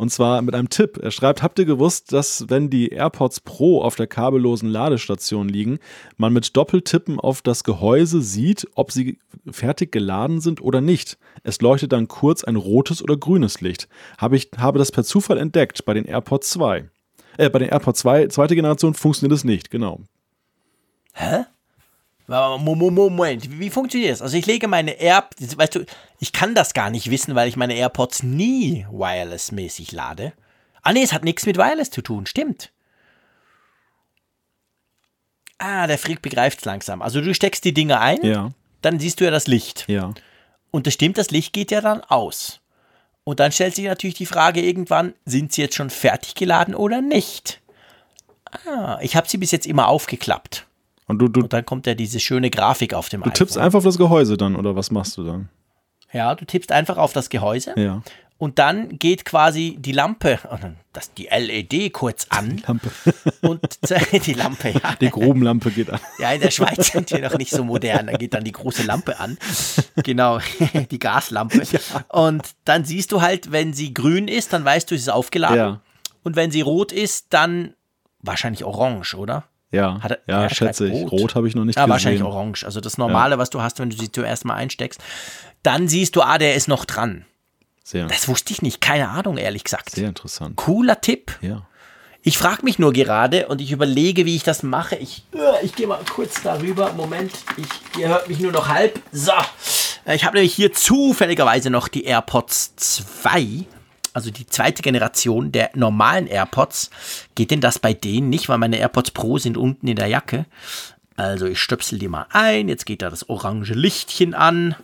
Und 0.02 0.10
zwar 0.10 0.42
mit 0.42 0.56
einem 0.56 0.70
Tipp. 0.70 0.98
Er 0.98 1.12
schreibt, 1.12 1.44
habt 1.44 1.60
ihr 1.60 1.66
gewusst, 1.66 2.12
dass 2.12 2.50
wenn 2.50 2.72
die 2.72 2.88
AirPods 2.88 3.42
Pro 3.42 3.84
auf 3.84 3.94
der 3.94 4.08
kabellosen 4.08 4.68
Ladestation 4.68 5.48
liegen, 5.48 5.78
man 6.18 6.34
mit 6.34 6.58
Doppeltippen 6.58 7.20
auf 7.20 7.44
das 7.44 7.64
Gehäuse 7.64 8.24
sieht, 8.24 8.68
ob 8.74 8.92
sie 8.92 9.20
fertig 9.52 9.92
geladen 9.92 10.42
sind 10.42 10.60
oder 10.60 10.82
nicht. 10.82 11.20
Es 11.44 11.62
leuchtet 11.62 11.92
dann 11.92 12.08
kurz 12.08 12.44
ein 12.44 12.56
rotes 12.56 13.04
oder 13.04 13.16
grünes 13.16 13.62
Licht. 13.62 13.88
Habe 14.18 14.38
ich 14.38 14.50
habe 14.58 14.80
das 14.80 14.92
per 14.92 15.04
Zufall 15.04 15.38
entdeckt 15.38 15.86
bei 15.86 15.94
den 15.94 16.06
AirPods 16.06 16.50
2. 16.50 16.90
Äh, 17.38 17.52
bei 17.52 17.60
den 17.60 17.70
AirPods 17.70 18.00
2, 18.00 18.26
zweite 18.30 18.56
Generation 18.56 18.96
funktioniert 18.96 19.38
es 19.38 19.44
nicht, 19.44 19.70
genau. 19.70 20.02
Hä? 21.14 21.44
Moment, 22.32 23.60
wie 23.60 23.70
funktioniert 23.70 24.14
das? 24.14 24.22
Also 24.22 24.38
ich 24.38 24.46
lege 24.46 24.68
meine 24.68 24.92
AirPods, 24.92 25.58
weißt 25.58 25.76
du, 25.76 25.86
ich 26.20 26.32
kann 26.32 26.56
das 26.56 26.74
gar 26.74 26.90
nicht 26.90 27.12
wissen, 27.12 27.36
weil 27.36 27.50
ich 27.50 27.58
meine 27.58 27.76
AirPods 27.76 28.24
nie 28.24 28.86
wireless-mäßig 28.90 29.92
lade. 29.92 30.34
Ah 30.82 30.94
nee, 30.94 31.04
es 31.04 31.14
hat 31.14 31.24
nichts 31.24 31.46
mit 31.46 31.58
Wireless 31.58 31.92
zu 31.92 32.02
tun, 32.02 32.26
stimmt. 32.26 32.72
Ah, 35.58 35.86
der 35.86 36.00
Freak 36.00 36.22
begreift 36.22 36.60
es 36.60 36.66
langsam. 36.66 37.02
Also 37.02 37.22
du 37.22 37.34
steckst 37.36 37.64
die 37.66 37.74
Dinger 37.74 38.00
ein, 38.00 38.24
ja. 38.24 38.52
dann 38.82 39.00
siehst 39.00 39.20
du 39.20 39.26
ja 39.26 39.32
das 39.32 39.48
Licht. 39.48 39.86
Ja. 39.88 40.14
Und 40.72 40.88
das 40.88 40.94
stimmt, 40.94 41.18
das 41.18 41.30
Licht 41.32 41.54
geht 41.54 41.70
ja 41.70 41.82
dann 41.82 42.02
aus. 42.02 42.62
Und 43.24 43.40
dann 43.40 43.52
stellt 43.52 43.76
sich 43.76 43.86
natürlich 43.86 44.16
die 44.16 44.26
Frage 44.26 44.62
irgendwann, 44.62 45.14
sind 45.26 45.54
sie 45.54 45.62
jetzt 45.62 45.76
schon 45.76 45.92
fertig 45.92 46.34
geladen 46.34 46.74
oder 46.74 47.02
nicht? 47.02 47.62
Ah, 48.66 48.98
ich 49.02 49.16
habe 49.16 49.30
sie 49.30 49.38
bis 49.38 49.52
jetzt 49.52 49.68
immer 49.68 49.88
aufgeklappt. 49.88 50.66
Und, 51.12 51.18
du, 51.18 51.28
du, 51.28 51.42
und 51.42 51.52
dann 51.52 51.66
kommt 51.66 51.88
ja 51.88 51.94
diese 51.94 52.22
schöne 52.22 52.50
Grafik 52.50 52.94
auf 52.94 53.10
dem 53.10 53.22
Du 53.22 53.30
tippst 53.32 53.58
einfach 53.58 53.80
auf 53.80 53.84
das 53.84 53.98
Gehäuse 53.98 54.38
dann, 54.38 54.56
oder 54.56 54.78
was 54.78 54.92
machst 54.92 55.18
du 55.18 55.26
dann? 55.26 55.50
Ja, 56.14 56.36
du 56.36 56.46
tippst 56.46 56.72
einfach 56.72 56.96
auf 56.96 57.12
das 57.12 57.30
Gehäuse. 57.30 57.74
Ja. 57.76 58.02
Und 58.38 58.60
dann 58.60 58.98
geht 58.98 59.26
quasi 59.26 59.76
die 59.78 59.92
Lampe, 59.92 60.40
das, 60.94 61.14
die 61.14 61.28
LED 61.30 61.92
kurz 61.92 62.28
an. 62.30 62.56
Die 62.56 62.64
Lampe. 62.64 62.92
Und 63.42 63.62
die 64.26 64.34
Lampe, 64.34 64.70
ja. 64.70 64.96
Die 65.02 65.10
Grubenlampe 65.10 65.72
geht 65.72 65.90
an. 65.90 66.00
Ja, 66.18 66.32
in 66.32 66.40
der 66.40 66.50
Schweiz 66.50 66.94
sind 66.94 67.12
wir 67.12 67.20
noch 67.20 67.38
nicht 67.38 67.52
so 67.52 67.66
modern. 67.66 68.08
Da 68.08 68.14
geht 68.14 68.34
dann 68.34 68.46
die 68.46 68.54
große 68.54 68.84
Lampe 68.84 69.20
an. 69.20 69.38
Genau, 69.98 70.40
die 70.92 71.00
Gaslampe. 71.00 71.62
Ja. 71.62 72.06
Und 72.08 72.44
dann 72.64 72.86
siehst 72.86 73.12
du 73.12 73.22
halt, 73.22 73.52
wenn 73.52 73.74
sie 73.74 73.94
grün 73.94 74.30
ist, 74.30 74.54
dann 74.54 74.64
weißt 74.64 74.90
du, 74.90 74.96
es 74.96 75.02
ist 75.02 75.10
aufgeladen. 75.10 75.58
Ja. 75.58 75.82
Und 76.24 76.38
wenn 76.38 76.52
sie 76.52 76.62
rot 76.62 76.94
ist, 76.94 77.34
dann 77.34 77.74
wahrscheinlich 78.22 78.64
orange, 78.64 79.14
oder? 79.16 79.44
Ja, 79.72 80.00
er, 80.04 80.20
ja 80.28 80.50
schätze 80.50 80.88
ich. 80.88 80.94
Rot, 80.94 81.12
rot 81.12 81.36
habe 81.36 81.48
ich 81.48 81.56
noch 81.56 81.64
nicht 81.64 81.78
ja, 81.78 81.84
gesehen. 81.84 81.92
wahrscheinlich 81.92 82.24
orange. 82.24 82.66
Also 82.66 82.82
das 82.82 82.98
Normale, 82.98 83.36
ja. 83.36 83.38
was 83.38 83.50
du 83.50 83.62
hast, 83.62 83.80
wenn 83.80 83.90
du 83.90 83.98
sie 83.98 84.12
zuerst 84.12 84.46
mal 84.46 84.56
einsteckst. 84.56 85.00
Dann 85.64 85.88
siehst 85.88 86.16
du, 86.16 86.22
ah, 86.22 86.38
der 86.38 86.56
ist 86.56 86.68
noch 86.68 86.86
dran. 86.86 87.26
Sehr. 87.84 88.08
Das 88.08 88.28
wusste 88.28 88.54
ich 88.54 88.62
nicht. 88.62 88.82
Keine 88.82 89.10
Ahnung, 89.10 89.38
ehrlich 89.38 89.64
gesagt. 89.64 89.92
Sehr 89.92 90.10
interessant. 90.10 90.56
Cooler 90.58 91.00
Tipp. 91.02 91.38
Ja. 91.42 91.66
Ich 92.24 92.38
frage 92.38 92.64
mich 92.64 92.78
nur 92.78 92.94
gerade 92.94 93.48
und 93.48 93.62
ich 93.62 93.72
überlege, 93.72 94.26
wie 94.26 94.36
ich 94.36 94.44
das 94.44 94.62
mache. 94.62 94.96
Ich, 94.96 95.26
äh, 95.34 95.66
ich 95.66 95.74
gehe 95.74 95.88
mal 95.88 96.00
kurz 96.14 96.44
darüber. 96.44 96.94
Moment, 96.94 97.32
ich, 97.58 98.00
ihr 98.00 98.10
hört 98.10 98.28
mich 98.28 98.40
nur 98.40 98.52
noch 98.52 98.68
halb. 98.68 99.00
So. 99.12 99.32
Äh, 100.06 100.16
ich 100.16 100.26
habe 100.26 100.36
nämlich 100.36 100.54
hier 100.54 100.72
zufälligerweise 100.72 101.70
noch 101.70 101.88
die 101.88 102.04
AirPods 102.04 102.76
2 102.76 103.66
also 104.14 104.32
die 104.32 104.46
zweite 104.46 104.82
Generation 104.82 105.52
der 105.52 105.72
normalen 105.76 106.28
AirPods, 106.28 106.90
geht 107.36 107.52
denn 107.52 107.62
das 107.62 107.80
bei 107.80 107.94
denen 107.94 108.30
nicht, 108.30 108.50
weil 108.50 108.58
meine 108.58 108.78
AirPods 108.78 109.12
Pro 109.12 109.38
sind 109.38 109.58
unten 109.58 109.88
in 109.88 109.96
der 109.96 110.08
Jacke. 110.08 110.46
Also 111.16 111.46
ich 111.46 111.60
stöpsel 111.60 112.00
die 112.00 112.08
mal 112.08 112.26
ein, 112.32 112.70
jetzt 112.70 112.86
geht 112.86 113.02
da 113.02 113.10
das 113.10 113.30
orange 113.30 113.74
Lichtchen 113.74 114.34
an. 114.34 114.76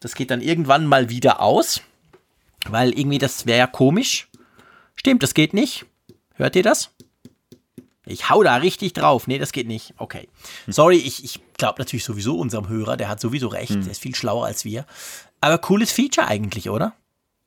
Das 0.00 0.14
geht 0.14 0.30
dann 0.30 0.42
irgendwann 0.42 0.86
mal 0.86 1.08
wieder 1.08 1.40
aus, 1.40 1.80
weil 2.68 2.96
irgendwie 2.98 3.18
das 3.18 3.46
wäre 3.46 3.58
ja 3.58 3.66
komisch. 3.66 4.28
Stimmt, 4.94 5.22
das 5.22 5.34
geht 5.34 5.54
nicht. 5.54 5.86
Hört 6.34 6.56
ihr 6.56 6.62
das? 6.62 6.90
Ich 8.04 8.28
hau 8.28 8.42
da 8.42 8.56
richtig 8.56 8.94
drauf. 8.94 9.28
Nee, 9.28 9.38
das 9.38 9.52
geht 9.52 9.68
nicht. 9.68 9.94
Okay. 9.96 10.28
Sorry, 10.66 10.96
ich, 10.96 11.24
ich 11.24 11.40
glaube 11.56 11.80
natürlich 11.80 12.04
sowieso 12.04 12.36
unserem 12.36 12.68
Hörer, 12.68 12.96
der 12.96 13.08
hat 13.08 13.20
sowieso 13.20 13.46
recht. 13.48 13.74
Hm. 13.74 13.82
Der 13.82 13.92
ist 13.92 14.02
viel 14.02 14.14
schlauer 14.14 14.46
als 14.46 14.64
wir. 14.64 14.86
Aber 15.40 15.58
cooles 15.58 15.92
Feature 15.92 16.26
eigentlich, 16.26 16.68
oder? 16.68 16.94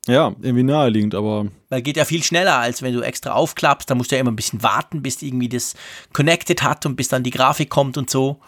Ja, 0.08 0.36
irgendwie 0.42 0.64
naheliegend, 0.64 1.16
aber. 1.16 1.48
Weil 1.70 1.82
geht 1.82 1.98
ja 1.98 2.06
viel 2.06 2.24
schneller, 2.24 2.58
als 2.58 2.82
wenn 2.82 2.94
du 2.94 3.02
extra 3.02 3.32
aufklappst. 3.32 3.90
Da 3.90 3.96
musst 3.96 4.12
du 4.12 4.16
ja 4.16 4.22
immer 4.22 4.32
ein 4.32 4.36
bisschen 4.36 4.62
warten, 4.62 5.02
bis 5.02 5.22
irgendwie 5.22 5.50
das 5.50 5.74
connected 6.14 6.62
hat 6.62 6.86
und 6.86 6.96
bis 6.96 7.08
dann 7.08 7.24
die 7.24 7.32
Grafik 7.32 7.70
kommt 7.70 7.98
und 7.98 8.10
so. 8.10 8.40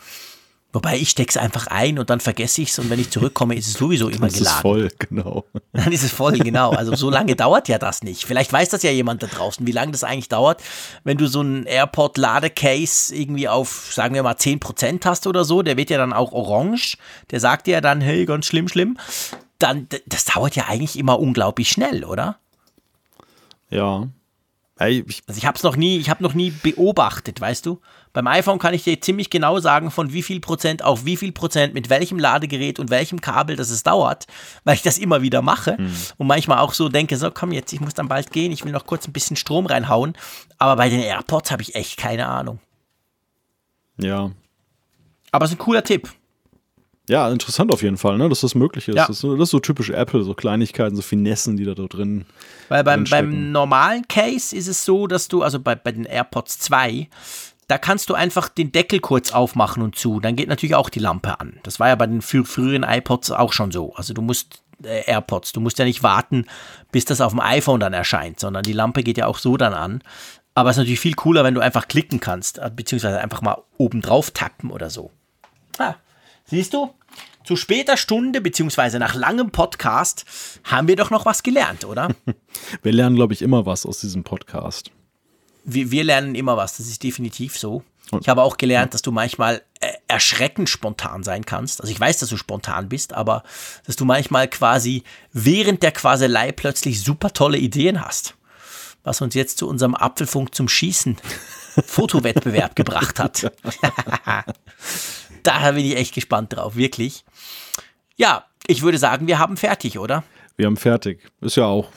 Wobei 0.74 0.98
ich 0.98 1.10
stecke 1.10 1.30
es 1.30 1.38
einfach 1.38 1.68
ein 1.68 1.98
und 1.98 2.10
dann 2.10 2.20
vergesse 2.20 2.62
ich 2.62 2.70
es 2.70 2.78
und 2.78 2.90
wenn 2.90 3.00
ich 3.00 3.10
zurückkomme, 3.10 3.56
ist 3.56 3.68
es 3.68 3.74
sowieso 3.74 4.10
immer 4.10 4.28
geladen. 4.28 4.34
Dann 4.34 4.44
ist 4.44 4.52
es 4.52 4.62
voll, 4.62 4.92
genau. 5.00 5.46
Dann 5.74 5.92
ist 5.92 6.04
es 6.04 6.12
voll, 6.12 6.38
genau. 6.38 6.72
Also 6.72 6.96
so 6.96 7.10
lange 7.10 7.36
dauert 7.36 7.68
ja 7.70 7.80
das 7.80 8.04
nicht. 8.04 8.26
Vielleicht 8.26 8.52
weiß 8.52 8.70
das 8.70 8.84
ja 8.84 8.92
jemand 8.92 9.24
da 9.24 9.28
draußen, 9.28 9.66
wie 9.66 9.72
lange 9.72 9.94
das 9.94 10.04
eigentlich 10.04 10.30
dauert, 10.30 10.62
wenn 11.04 11.18
du 11.18 11.28
so 11.28 11.42
ein 11.42 11.66
AirPod-Ladecase 11.66 13.16
irgendwie 13.16 13.48
auf, 13.48 13.92
sagen 13.92 14.14
wir 14.14 14.24
mal, 14.24 14.36
10% 14.36 15.06
hast 15.06 15.26
oder 15.26 15.46
so, 15.46 15.64
der 15.64 15.78
wird 15.78 15.90
ja 15.90 15.98
dann 15.98 16.14
auch 16.14 16.34
orange, 16.34 16.98
der 17.32 17.40
sagt 17.40 17.68
dir 17.68 17.76
ja 17.76 17.82
dann, 17.82 18.02
hey, 18.02 18.26
ganz 18.26 18.46
schlimm, 18.46 18.68
schlimm. 18.68 18.98
Dann, 19.60 19.88
das 20.06 20.26
dauert 20.26 20.56
ja 20.56 20.66
eigentlich 20.68 20.98
immer 20.98 21.20
unglaublich 21.20 21.70
schnell, 21.70 22.04
oder? 22.04 22.38
Ja. 23.70 24.08
Hey, 24.80 25.04
ich 25.08 25.24
also 25.28 25.40
ich 25.40 25.46
habe 25.46 25.58
es 25.58 25.64
noch 25.64 25.76
nie, 25.76 25.98
ich 25.98 26.10
habe 26.10 26.22
noch 26.22 26.36
nie 26.36 26.52
beobachtet, 26.52 27.42
weißt 27.42 27.66
du? 27.66 27.82
Beim 28.14 28.28
iPhone 28.28 28.60
kann 28.60 28.76
ich 28.76 28.84
dir 28.84 29.02
ziemlich 29.02 29.32
genau 29.32 29.60
sagen, 29.60 29.90
von 29.90 30.14
wie 30.14 30.22
viel 30.22 30.40
Prozent 30.40 30.84
auf 30.84 31.06
wie 31.06 31.18
viel 31.18 31.32
Prozent 31.32 31.74
mit 31.74 31.90
welchem 31.90 32.20
Ladegerät 32.20 32.80
und 32.80 32.92
welchem 32.92 33.20
Kabel 33.20 33.56
das 33.56 33.72
es 33.72 33.82
dauert, 33.82 34.28
weil 34.64 34.76
ich 34.76 34.84
das 34.84 35.00
immer 35.00 35.24
wieder 35.24 35.42
mache 35.42 35.78
hm. 35.78 35.92
und 36.18 36.28
manchmal 36.28 36.60
auch 36.60 36.74
so 36.74 36.90
denke, 36.90 37.18
so 37.18 37.32
komm 37.32 37.52
jetzt, 37.52 37.74
ich 37.74 37.82
muss 37.82 37.96
dann 37.96 38.08
bald 38.08 38.32
gehen, 38.32 38.52
ich 38.52 38.66
will 38.66 38.72
noch 38.72 38.86
kurz 38.86 39.08
ein 39.08 39.14
bisschen 39.14 39.36
Strom 39.36 39.66
reinhauen, 39.66 40.14
aber 40.60 40.76
bei 40.76 40.90
den 40.90 41.00
AirPods 41.00 41.52
habe 41.52 41.64
ich 41.64 41.74
echt 41.74 41.98
keine 41.98 42.28
Ahnung. 42.28 42.60
Ja. 44.00 44.32
Aber 45.32 45.46
es 45.46 45.52
ist 45.52 45.58
ein 45.58 45.64
cooler 45.64 45.84
Tipp. 45.84 46.14
Ja, 47.10 47.30
interessant 47.30 47.72
auf 47.72 47.84
jeden 47.84 47.98
Fall, 47.98 48.18
ne, 48.18 48.28
dass 48.28 48.42
das 48.42 48.54
möglich 48.54 48.88
ist. 48.90 48.96
Ja. 48.96 49.08
Das, 49.08 49.18
ist 49.18 49.24
das, 49.24 49.40
ist 49.40 49.50
so 49.52 49.60
typisch 49.60 49.90
Apple, 49.90 50.24
so 50.24 50.34
Kleinigkeiten, 50.34 50.96
so 50.96 51.02
Finessen, 51.02 51.56
die 51.56 51.64
da, 51.64 51.74
da 51.74 51.86
drin. 51.86 52.26
Weil 52.68 52.84
beim, 52.84 53.06
beim 53.06 53.52
normalen 53.52 54.08
Case 54.08 54.56
ist 54.56 54.68
es 54.68 54.84
so, 54.84 55.08
dass 55.08 55.30
du, 55.30 55.42
also 55.42 55.60
bei, 55.60 55.76
bei 55.76 55.94
den 55.94 56.06
AirPods 56.06 56.60
2, 56.60 57.08
da 57.68 57.78
kannst 57.78 58.10
du 58.10 58.14
einfach 58.14 58.50
den 58.50 58.72
Deckel 58.72 59.00
kurz 59.00 59.32
aufmachen 59.32 59.84
und 59.84 59.96
zu. 59.96 60.20
Dann 60.20 60.36
geht 60.36 60.50
natürlich 60.50 60.76
auch 60.76 60.90
die 60.90 61.00
Lampe 61.00 61.40
an. 61.40 61.60
Das 61.64 61.80
war 61.80 61.88
ja 61.88 61.96
bei 61.96 62.08
den 62.08 62.22
früheren 62.22 62.84
iPods 62.84 63.32
auch 63.32 63.54
schon 63.54 63.72
so. 63.72 63.94
Also 63.96 64.14
du 64.14 64.22
musst 64.22 64.64
äh, 64.84 65.04
AirPods, 65.06 65.54
du 65.54 65.62
musst 65.62 65.80
ja 65.80 65.86
nicht 65.86 66.04
warten, 66.04 66.46
bis 66.92 67.06
das 67.06 67.22
auf 67.22 67.32
dem 67.32 67.42
iPhone 67.42 67.80
dann 67.80 67.94
erscheint, 67.94 68.40
sondern 68.40 68.64
die 68.64 68.74
Lampe 68.74 69.04
geht 69.04 69.18
ja 69.18 69.28
auch 69.28 69.38
so 69.38 69.56
dann 69.56 69.74
an. 69.74 70.02
Aber 70.56 70.70
es 70.70 70.76
ist 70.76 70.80
natürlich 70.80 71.00
viel 71.00 71.14
cooler, 71.14 71.44
wenn 71.44 71.54
du 71.54 71.62
einfach 71.62 71.88
klicken 71.88 72.20
kannst, 72.20 72.58
äh, 72.58 72.72
beziehungsweise 72.74 73.20
einfach 73.20 73.42
mal 73.42 73.62
oben 73.78 74.02
drauf 74.02 74.32
tappen 74.32 74.72
oder 74.72 74.90
so. 74.90 75.12
Ah, 75.78 75.96
siehst 76.48 76.74
du? 76.74 76.94
Zu 77.44 77.56
später 77.56 77.96
Stunde, 77.96 78.42
beziehungsweise 78.42 79.00
nach 79.00 79.16
langem 79.16 79.52
Podcast, 79.52 80.26
haben 80.66 80.88
wir 80.88 80.98
doch 80.98 81.12
noch 81.12 81.26
was 81.26 81.44
gelernt, 81.44 81.86
oder? 81.86 82.10
Wir 82.84 82.92
lernen, 82.92 83.16
glaube 83.16 83.34
ich, 83.34 83.42
immer 83.42 83.66
was 83.66 83.86
aus 83.86 84.02
diesem 84.02 84.26
Podcast. 84.26 84.92
Wir, 85.64 85.92
wir 85.92 86.04
lernen 86.04 86.36
immer 86.36 86.58
was, 86.58 86.78
das 86.78 86.88
ist 86.88 87.04
definitiv 87.04 87.58
so. 87.58 87.84
Ich 88.22 88.30
habe 88.30 88.44
auch 88.44 88.58
gelernt, 88.58 88.94
dass 88.94 89.02
du 89.02 89.12
manchmal 89.12 89.62
äh, 89.82 89.92
erschreckend 90.08 90.70
spontan 90.70 91.24
sein 91.24 91.46
kannst. 91.46 91.82
Also 91.82 91.92
ich 91.92 92.00
weiß, 92.00 92.20
dass 92.20 92.30
du 92.30 92.38
spontan 92.38 92.88
bist, 92.88 93.14
aber 93.14 93.44
dass 93.86 93.98
du 93.98 94.06
manchmal 94.06 94.48
quasi 94.48 95.04
während 95.34 95.84
der 95.84 95.92
Quaselei 95.92 96.52
plötzlich 96.52 97.02
super 97.02 97.34
tolle 97.34 97.58
Ideen 97.58 98.04
hast. 98.04 98.36
Was 99.04 99.22
uns 99.22 99.36
jetzt 99.36 99.58
zu 99.58 99.68
unserem 99.68 99.96
Apfelfunk 99.96 100.56
zum 100.56 100.70
Schießen 100.70 101.18
Fotowettbewerb 101.86 102.76
gebracht 102.78 103.20
hat. 103.20 103.52
da 105.44 105.72
bin 105.72 105.86
ich 105.86 105.96
echt 105.96 106.14
gespannt 106.14 106.56
drauf, 106.56 106.76
wirklich. 106.76 107.24
Ja, 108.16 108.46
ich 108.68 108.82
würde 108.82 108.98
sagen, 108.98 109.28
wir 109.28 109.40
haben 109.40 109.58
fertig, 109.58 110.00
oder? 110.00 110.24
Wir 110.56 110.66
haben 110.66 110.78
fertig. 110.78 111.22
Ist 111.42 111.58
ja 111.58 111.66
auch 111.66 111.90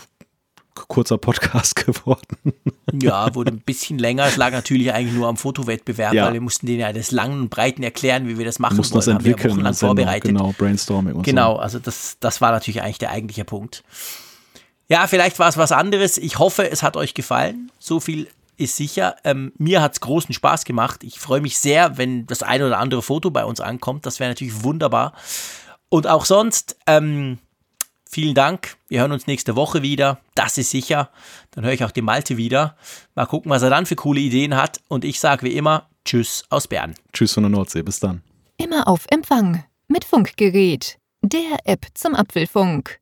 kurzer 0.89 1.19
Podcast 1.19 1.77
geworden. 1.87 2.55
Ja, 2.93 3.35
wurde 3.35 3.53
ein 3.53 3.61
bisschen 3.61 3.99
länger. 3.99 4.27
Es 4.27 4.37
lag 4.37 4.53
natürlich 4.53 4.93
eigentlich 4.93 5.15
nur 5.15 5.29
am 5.29 5.37
Fotowettbewerb, 5.37 6.15
ja. 6.15 6.27
weil 6.27 6.35
wir 6.35 6.41
mussten 6.41 6.67
denen 6.67 6.81
ja 6.81 6.93
das 6.93 7.11
langen 7.11 7.41
und 7.43 7.49
breiten 7.51 7.83
erklären, 7.83 8.29
wie 8.29 8.39
wir 8.39 8.45
das 8.45 8.59
machen 8.59 8.77
mussten 8.77 8.95
wollen. 8.95 9.01
Das 9.01 9.09
entwickeln, 9.09 9.53
haben 9.53 9.65
wir 9.65 9.75
vorbereitet. 9.75 10.31
Genau, 10.31 10.55
Brainstorming 10.57 11.15
und 11.15 11.23
Genau, 11.23 11.55
so. 11.55 11.61
also 11.61 11.79
das, 11.79 12.17
das 12.21 12.41
war 12.41 12.53
natürlich 12.53 12.83
eigentlich 12.83 12.99
der 12.99 13.11
eigentliche 13.11 13.45
Punkt. 13.45 13.83
Ja, 14.89 15.07
vielleicht 15.07 15.39
war 15.39 15.49
es 15.49 15.57
was 15.57 15.73
anderes. 15.73 16.19
Ich 16.19 16.39
hoffe, 16.39 16.69
es 16.69 16.83
hat 16.83 16.97
euch 16.97 17.15
gefallen. 17.15 17.71
So 17.79 18.01
viel 18.01 18.29
ist 18.61 18.77
sicher. 18.77 19.17
Ähm, 19.25 19.53
mir 19.57 19.83
hat 19.83 19.95
es 19.95 20.01
großen 20.01 20.35
Spaß 20.35 20.65
gemacht. 20.65 21.03
Ich 21.03 21.19
freue 21.19 21.41
mich 21.41 21.59
sehr, 21.59 21.99
wenn 21.99 22.27
das 22.27 22.43
ein 22.43 22.63
oder 22.63 22.79
andere 22.79 23.03
Foto 23.03 23.31
bei 23.31 23.45
uns 23.45 23.61
ankommt. 23.61 24.07
Das 24.07 24.21
wäre 24.21 24.31
natürlich 24.31 24.63
wunderbar. 24.63 25.13
Und 25.89 26.07
auch 26.07 26.25
sonst, 26.25 26.77
ähm, 26.87 27.39
vielen 28.09 28.35
Dank. 28.35 28.77
Wir 28.89 29.01
hören 29.01 29.13
uns 29.13 29.27
nächste 29.27 29.57
Woche 29.57 29.83
wieder. 29.83 30.21
Das 30.35 30.59
ist 30.59 30.71
sicher. 30.71 31.11
Dann 31.51 31.65
höre 31.65 31.73
ich 31.73 31.85
auch 31.85 31.91
den 31.91 32.05
Malte 32.05 32.37
wieder. 32.37 32.77
Mal 33.15 33.27
gucken, 33.27 33.51
was 33.51 33.63
er 33.63 33.71
dann 33.71 33.87
für 33.87 33.97
coole 33.97 34.21
Ideen 34.21 34.57
hat. 34.57 34.81
Und 34.89 35.05
ich 35.05 35.19
sage 35.19 35.43
wie 35.47 35.57
immer, 35.57 35.89
Tschüss 36.05 36.45
aus 36.51 36.69
Bern. 36.69 36.95
Tschüss 37.13 37.33
von 37.33 37.43
der 37.43 37.51
Nordsee. 37.51 37.83
Bis 37.83 38.01
dann. 38.01 38.23
Immer 38.57 38.89
auf 38.89 39.07
Empfang 39.11 39.65
mit 39.89 40.05
Funkgerät, 40.05 40.99
der 41.23 41.59
App 41.65 41.87
zum 41.95 42.15
Apfelfunk. 42.15 43.01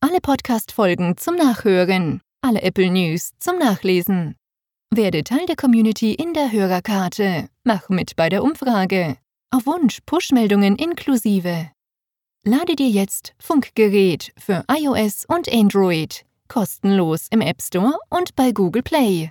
Alle 0.00 0.20
Podcast-Folgen 0.20 1.16
zum 1.16 1.36
Nachhören, 1.36 2.22
alle 2.40 2.62
Apple 2.62 2.90
News 2.90 3.32
zum 3.38 3.58
Nachlesen. 3.58 4.36
Werde 4.92 5.22
Teil 5.22 5.46
der 5.46 5.54
Community 5.54 6.14
in 6.14 6.34
der 6.34 6.50
Hörerkarte. 6.50 7.48
Mach 7.62 7.88
mit 7.90 8.16
bei 8.16 8.28
der 8.28 8.42
Umfrage. 8.42 9.18
Auf 9.52 9.66
Wunsch 9.66 10.00
Push-Meldungen 10.04 10.74
inklusive. 10.74 11.70
Lade 12.44 12.74
dir 12.74 12.88
jetzt 12.88 13.34
Funkgerät 13.38 14.32
für 14.36 14.64
iOS 14.68 15.26
und 15.26 15.48
Android 15.48 16.24
kostenlos 16.48 17.28
im 17.30 17.40
App 17.40 17.62
Store 17.62 17.94
und 18.08 18.34
bei 18.34 18.50
Google 18.50 18.82
Play. 18.82 19.30